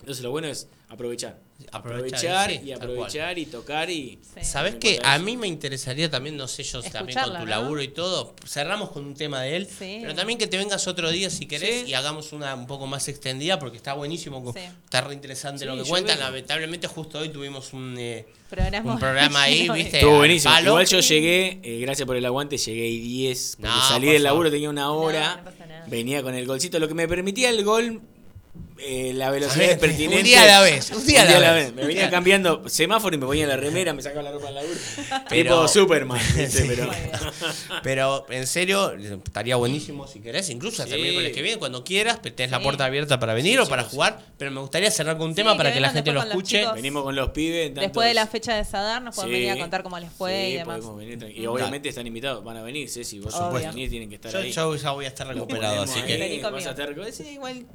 Entonces 0.00 0.22
lo 0.22 0.30
bueno 0.30 0.46
es 0.46 0.68
aprovechar. 0.88 1.38
Aprovechar, 1.70 2.50
Aprovechar, 2.50 2.50
sí, 2.50 2.60
y 2.64 2.72
aprovechar 2.72 3.38
y 3.38 3.46
tocar 3.46 3.88
y... 3.90 4.18
¿Sabes 4.42 4.74
No 4.74 4.80
qué? 4.80 4.90
importa 4.92 5.12
A 5.14 5.18
mí 5.20 5.36
me 5.36 5.46
interesaría 5.46 6.10
también, 6.10 6.36
no 6.36 6.48
sé 6.48 6.62
yo 6.64 6.82
también 6.82 7.18
con 7.20 7.32
tu 7.32 7.38
¿no? 7.40 7.46
laburo 7.46 7.80
y 7.82 7.88
todo, 7.88 8.34
cerramos 8.46 8.90
con 8.90 9.04
un 9.04 9.14
tema 9.14 9.40
de 9.42 9.56
él, 9.56 9.66
Sí. 9.66 9.98
pero 10.02 10.14
también 10.14 10.38
que 10.38 10.46
te 10.48 10.56
vengas 10.56 10.86
otro 10.88 11.10
día 11.10 11.30
si 11.30 11.46
querés 11.46 11.84
Sí. 11.84 11.90
y 11.90 11.94
hagamos 11.94 12.32
una 12.32 12.54
un 12.54 12.66
poco 12.66 12.86
más 12.88 13.06
extendida 13.08 13.58
porque 13.60 13.76
está 13.76 13.94
buenísimo, 13.94 14.52
Sí. 14.52 14.60
está 14.84 15.00
re 15.02 15.14
interesante 15.14 15.60
Sí, 15.60 15.64
lo 15.66 15.76
que 15.76 15.88
cuentan. 15.88 16.16
vengo. 16.18 16.30
Lamentablemente 16.30 16.86
justo 16.88 17.18
hoy 17.20 17.28
tuvimos 17.28 17.72
un, 17.72 17.96
eh, 17.98 18.26
Programa 18.50 18.92
un 18.94 18.98
programa 19.00 19.42
ahí. 19.42 19.68
¿viste? 19.70 19.98
Estuvo 19.98 20.18
buenísimo. 20.18 20.54
palo. 20.54 20.70
Igual 20.70 20.86
yo 20.86 21.00
llegué, 21.00 21.60
eh, 21.62 21.78
gracias 21.80 22.06
por 22.06 22.14
el 22.16 22.24
aguante, 22.24 22.56
llegué 22.58 22.86
y 22.88 22.98
10. 23.00 23.56
Porque 23.60 23.68
No, 23.68 23.88
salí 23.88 24.08
del 24.08 24.22
laburo, 24.22 24.50
tenía 24.50 24.70
una 24.70 24.92
hora. 24.92 25.36
no 25.36 25.44
pasa 25.44 25.66
nada. 25.66 25.86
venía 25.88 26.22
con 26.22 26.34
el 26.34 26.46
golcito. 26.46 26.78
Lo 26.78 26.86
que 26.86 26.94
me 26.94 27.08
permitía 27.08 27.50
el 27.50 27.64
gol, 27.64 28.00
eh, 28.78 29.12
la 29.14 29.30
velocidad 29.30 29.72
Un 29.74 29.78
pertinente. 29.78 30.22
día 30.24 30.42
a 30.42 30.46
la 30.46 30.60
vez, 30.60 30.90
un 30.90 31.06
día 31.06 31.22
a 31.22 31.38
la 31.40 31.52
vez. 31.52 31.72
Me 31.72 31.86
venía 31.86 32.10
cambiando 32.10 32.68
semáforo 32.68 33.14
y 33.14 33.18
me 33.18 33.26
ponía 33.26 33.46
la 33.46 33.56
remera, 33.56 33.92
me 33.94 34.02
sacaba 34.02 34.22
la 34.22 34.32
ropa 34.32 34.46
del 34.46 34.54
laburo. 34.56 34.80
Pero- 35.28 35.50
tipo 35.54 35.68
Superman. 35.68 36.20
Pero, 37.82 38.24
Pero 38.26 38.26
en 38.30 38.46
serio, 38.46 38.92
estaría 39.24 39.56
buenísimo 39.56 40.06
si 40.06 40.20
querés, 40.20 40.48
incluso 40.50 40.82
hasta 40.82 40.94
el 40.94 41.00
Sí. 41.00 41.06
miércoles 41.08 41.32
que 41.32 41.42
viene, 41.42 41.58
cuando 41.58 41.84
quieras, 41.84 42.20
tenés 42.22 42.50
la 42.50 42.58
Sí. 42.58 42.64
puerta 42.64 42.84
abierta 42.84 43.18
para 43.20 43.34
venir 43.34 43.54
Sí, 43.54 43.58
o 43.58 43.68
para 43.68 43.84
jugar, 43.84 44.20
pero 44.38 44.50
me 44.50 44.60
gustaría 44.60 44.90
cerrar 44.90 45.16
con 45.18 45.26
un 45.28 45.32
Sí, 45.32 45.36
tema 45.36 45.56
para 45.56 45.72
que 45.72 45.80
la 45.80 45.90
gente 45.90 46.12
lo 46.12 46.22
escuche. 46.22 46.60
chicos. 46.60 46.74
venimos 46.74 47.02
con 47.04 47.14
los 47.14 47.30
pibes. 47.30 47.68
tantos- 47.68 47.82
Después 47.82 48.08
de 48.08 48.14
la 48.14 48.26
fecha 48.26 48.56
de 48.56 48.64
Sadar 48.64 49.02
nos 49.02 49.14
pueden 49.14 49.30
Sí. 49.30 49.38
venir 49.40 49.52
a 49.52 49.58
contar 49.58 49.82
cómo 49.82 49.98
les 49.98 50.10
fue 50.12 50.32
Sí, 50.46 50.52
y 50.52 50.54
demás. 50.56 50.78
podemos 50.78 50.98
venir 50.98 51.18
tranqui- 51.18 51.36
y 51.36 51.46
obviamente 51.46 51.88
están 51.88 52.06
invitados, 52.06 52.42
van 52.44 52.56
a 52.56 52.62
venir, 52.62 52.88
Ceci, 52.88 53.20
vos 53.20 53.34
venir, 53.52 53.88
tienen 53.90 54.08
que 54.08 54.16
estar 54.16 54.32
Yo, 54.32 54.38
ahí. 54.38 54.50
yo 54.52 54.74
ya 54.76 54.90
voy 54.92 55.04
a 55.04 55.08
estar 55.08 55.26
recuperado, 55.26 55.82
así 55.82 56.00
que... 56.02 56.40
Sí, 57.12 57.28
igual 57.34 57.66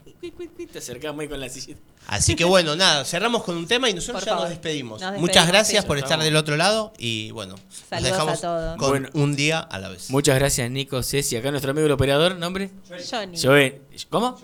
acercás 0.89 1.15
muy 1.15 1.27
con 1.27 1.39
la 1.39 1.49
sillita. 1.49 1.79
Así 2.07 2.35
que 2.35 2.43
bueno, 2.43 2.75
nada, 2.75 3.05
cerramos 3.05 3.43
con 3.43 3.55
un 3.55 3.67
tema 3.67 3.89
y 3.89 3.93
nosotros 3.93 4.21
Por 4.21 4.25
ya 4.25 4.31
favor. 4.31 4.43
nos 4.45 4.49
despedimos. 4.49 4.99
Nos 5.01 5.11
Muchas 5.19 5.21
despedimos, 5.27 5.47
gracias 5.47 5.83
sí. 5.83 5.87
por 5.87 5.97
estar 5.99 6.19
del 6.21 6.35
otro 6.35 6.57
lado 6.57 6.91
y 6.97 7.29
bueno, 7.31 7.53
nos 7.55 7.75
Saludos 7.89 8.11
dejamos 8.11 8.37
a 8.37 8.41
todos. 8.41 8.77
con 8.77 8.89
Bueno. 8.89 9.09
un 9.13 9.35
día 9.35 9.59
a 9.59 9.77
la 9.79 9.89
vez. 9.89 10.09
Muchas 10.09 10.35
gracias, 10.39 10.69
Nico, 10.71 11.03
Ceci. 11.03 11.35
Acá 11.37 11.51
nuestro 11.51 11.71
amigo 11.71 11.85
el 11.85 11.91
operador, 11.91 12.35
¿nombre? 12.35 12.71
Johnny. 13.09 13.39
Joven. 13.39 13.81
¿Cómo? 14.09 14.39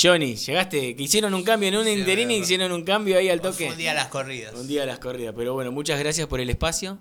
Johnny. 0.00 0.36
llegaste, 0.36 0.94
que 0.94 1.02
hicieron 1.02 1.34
un 1.34 1.42
cambio 1.42 1.70
en 1.70 1.76
un 1.76 1.88
interín 1.88 2.30
y 2.30 2.36
hicieron 2.36 2.70
un 2.70 2.84
cambio 2.84 3.18
ahí 3.18 3.28
al 3.30 3.40
toque. 3.40 3.68
Un 3.68 3.76
día 3.76 3.90
a 3.90 3.94
las 3.94 4.06
corridas. 4.08 4.54
Un 4.54 4.68
día 4.68 4.84
a 4.84 4.86
las 4.86 5.00
corridas. 5.00 5.34
Pero 5.36 5.54
bueno, 5.54 5.72
muchas 5.72 5.98
gracias 5.98 6.28
por 6.28 6.38
el 6.40 6.48
espacio. 6.50 6.98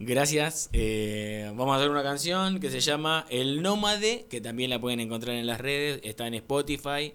Gracias. 0.00 0.68
Eh, 0.72 1.52
vamos 1.54 1.74
a 1.74 1.76
hacer 1.76 1.90
una 1.90 2.02
canción 2.02 2.58
que 2.58 2.70
se 2.70 2.80
llama 2.80 3.26
El 3.30 3.62
Nómade, 3.62 4.26
que 4.28 4.40
también 4.40 4.68
la 4.70 4.80
pueden 4.80 4.98
encontrar 4.98 5.36
en 5.36 5.46
las 5.46 5.60
redes. 5.60 6.00
Está 6.02 6.26
en 6.26 6.34
Spotify. 6.34 7.12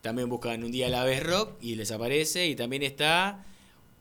También 0.00 0.28
buscan 0.28 0.64
Un 0.64 0.72
Día 0.72 0.86
a 0.86 0.90
la 0.90 1.04
Vez 1.04 1.22
Rock 1.22 1.56
y 1.60 1.74
les 1.74 1.90
aparece. 1.90 2.46
Y 2.46 2.56
también 2.56 2.82
está 2.82 3.44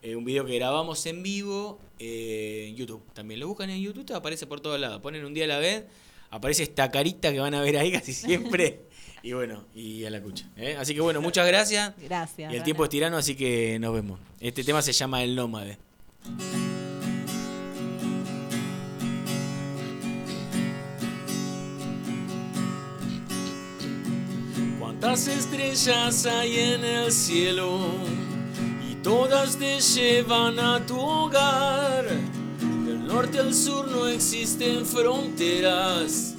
eh, 0.01 0.15
un 0.15 0.23
video 0.23 0.45
que 0.45 0.55
grabamos 0.55 1.05
en 1.05 1.21
vivo 1.23 1.79
eh, 1.99 2.67
en 2.69 2.75
YouTube. 2.75 3.03
También 3.13 3.39
lo 3.39 3.47
buscan 3.47 3.69
en 3.69 3.81
YouTube, 3.81 4.05
te 4.05 4.13
aparece 4.13 4.47
por 4.47 4.61
todos 4.61 4.79
lados. 4.79 5.01
Ponen 5.01 5.25
Un 5.25 5.33
Día 5.33 5.45
a 5.45 5.47
la 5.47 5.59
Vez. 5.59 5.85
Aparece 6.31 6.63
esta 6.63 6.89
carita 6.91 7.31
que 7.31 7.39
van 7.39 7.53
a 7.53 7.61
ver 7.61 7.77
ahí 7.77 7.91
casi 7.91 8.13
siempre. 8.13 8.81
y 9.23 9.33
bueno, 9.33 9.65
y 9.75 10.05
a 10.05 10.09
la 10.09 10.21
cucha. 10.21 10.49
¿eh? 10.55 10.77
Así 10.79 10.93
que 10.93 11.01
bueno, 11.01 11.21
muchas 11.21 11.45
gracias. 11.45 11.93
Gracias. 11.97 12.53
Y 12.53 12.55
el 12.55 12.63
tiempo 12.63 12.83
es 12.83 12.89
tirano, 12.89 13.17
así 13.17 13.35
que 13.35 13.77
nos 13.79 13.93
vemos. 13.93 14.19
Este 14.39 14.63
tema 14.63 14.81
se 14.81 14.93
llama 14.93 15.23
El 15.23 15.35
Nómade. 15.35 15.77
Cuántas 25.01 25.29
estrellas 25.29 26.25
hay 26.25 26.59
en 26.59 26.83
el 26.83 27.09
cielo 27.09 27.79
y 28.91 28.95
todas 28.95 29.55
te 29.55 29.79
llevan 29.79 30.59
a 30.59 30.85
tu 30.85 30.99
hogar. 30.99 32.03
Del 32.85 33.07
norte 33.07 33.39
al 33.39 33.53
sur 33.53 33.89
no 33.89 34.09
existen 34.09 34.85
fronteras 34.85 36.35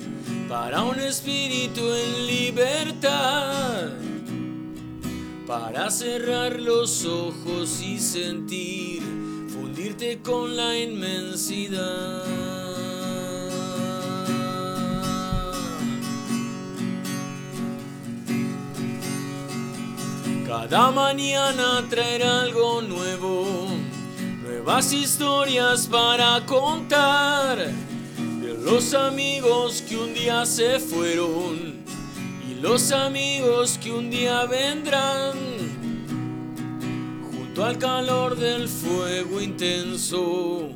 para 0.47 0.83
un 0.83 1.01
espíritu 1.01 1.81
en 1.81 2.27
libertad. 2.27 3.93
Para 5.47 5.91
cerrar 5.91 6.61
los 6.61 7.07
ojos 7.07 7.81
y 7.81 7.99
sentir, 7.99 9.03
fundirte 9.49 10.21
con 10.21 10.55
la 10.55 10.79
inmensidad. 10.79 12.60
Cada 20.51 20.91
mañana 20.91 21.87
traerá 21.89 22.41
algo 22.41 22.83
nuevo, 22.83 23.69
nuevas 24.43 24.93
historias 24.93 25.87
para 25.87 26.45
contar 26.45 27.57
de 27.57 28.59
los 28.61 28.93
amigos 28.93 29.81
que 29.89 29.97
un 29.97 30.13
día 30.13 30.45
se 30.45 30.81
fueron 30.81 31.85
y 32.51 32.55
los 32.61 32.91
amigos 32.91 33.79
que 33.81 33.93
un 33.93 34.11
día 34.11 34.45
vendrán. 34.47 35.39
Junto 37.31 37.65
al 37.65 37.79
calor 37.79 38.35
del 38.35 38.69
fuego 38.69 39.41
intenso, 39.41 40.71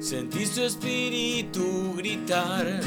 sentí 0.00 0.44
su 0.44 0.64
espíritu 0.64 1.94
gritar. 1.96 2.78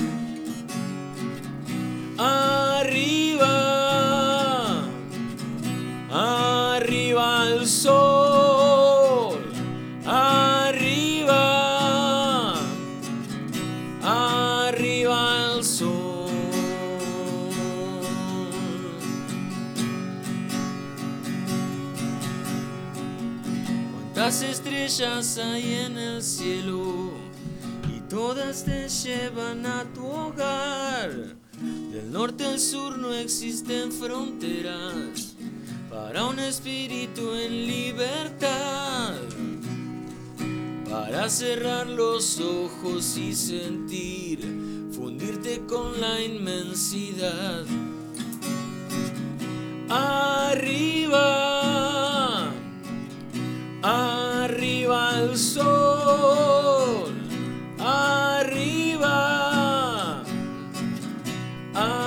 Arriba, 2.19 3.87
arriba 6.09 7.47
el 7.47 7.67
sol, 7.67 9.39
arriba, 10.05 11.33
arriba 14.01 15.53
el 15.55 15.63
sol. 15.63 16.27
Cuántas 23.93 24.41
estrellas 24.41 25.37
hay 25.37 25.73
en 25.85 25.97
el 25.97 26.23
cielo 26.23 27.11
y 27.89 27.99
todas 28.09 28.63
te 28.63 28.87
llevan 28.87 29.65
a 29.65 29.83
tu 29.93 30.05
hogar. 30.05 31.11
Del 31.91 32.11
norte 32.11 32.45
al 32.45 32.59
sur 32.59 32.99
no 32.99 33.11
existen 33.13 33.91
fronteras 33.91 35.36
para 35.97 36.25
un 36.25 36.37
espíritu 36.39 37.33
en 37.33 37.65
libertad. 37.65 39.15
Para 40.89 41.27
cerrar 41.29 41.87
los 41.87 42.39
ojos 42.39 43.17
y 43.17 43.33
sentir, 43.33 44.39
fundirte 44.91 45.65
con 45.65 45.99
la 45.99 46.21
inmensidad. 46.21 47.65
Arriba, 49.89 51.23
arriba 53.81 55.19
el 55.19 55.35
sol, 55.37 57.11
arriba, 57.79 59.07
arriba 61.73 62.06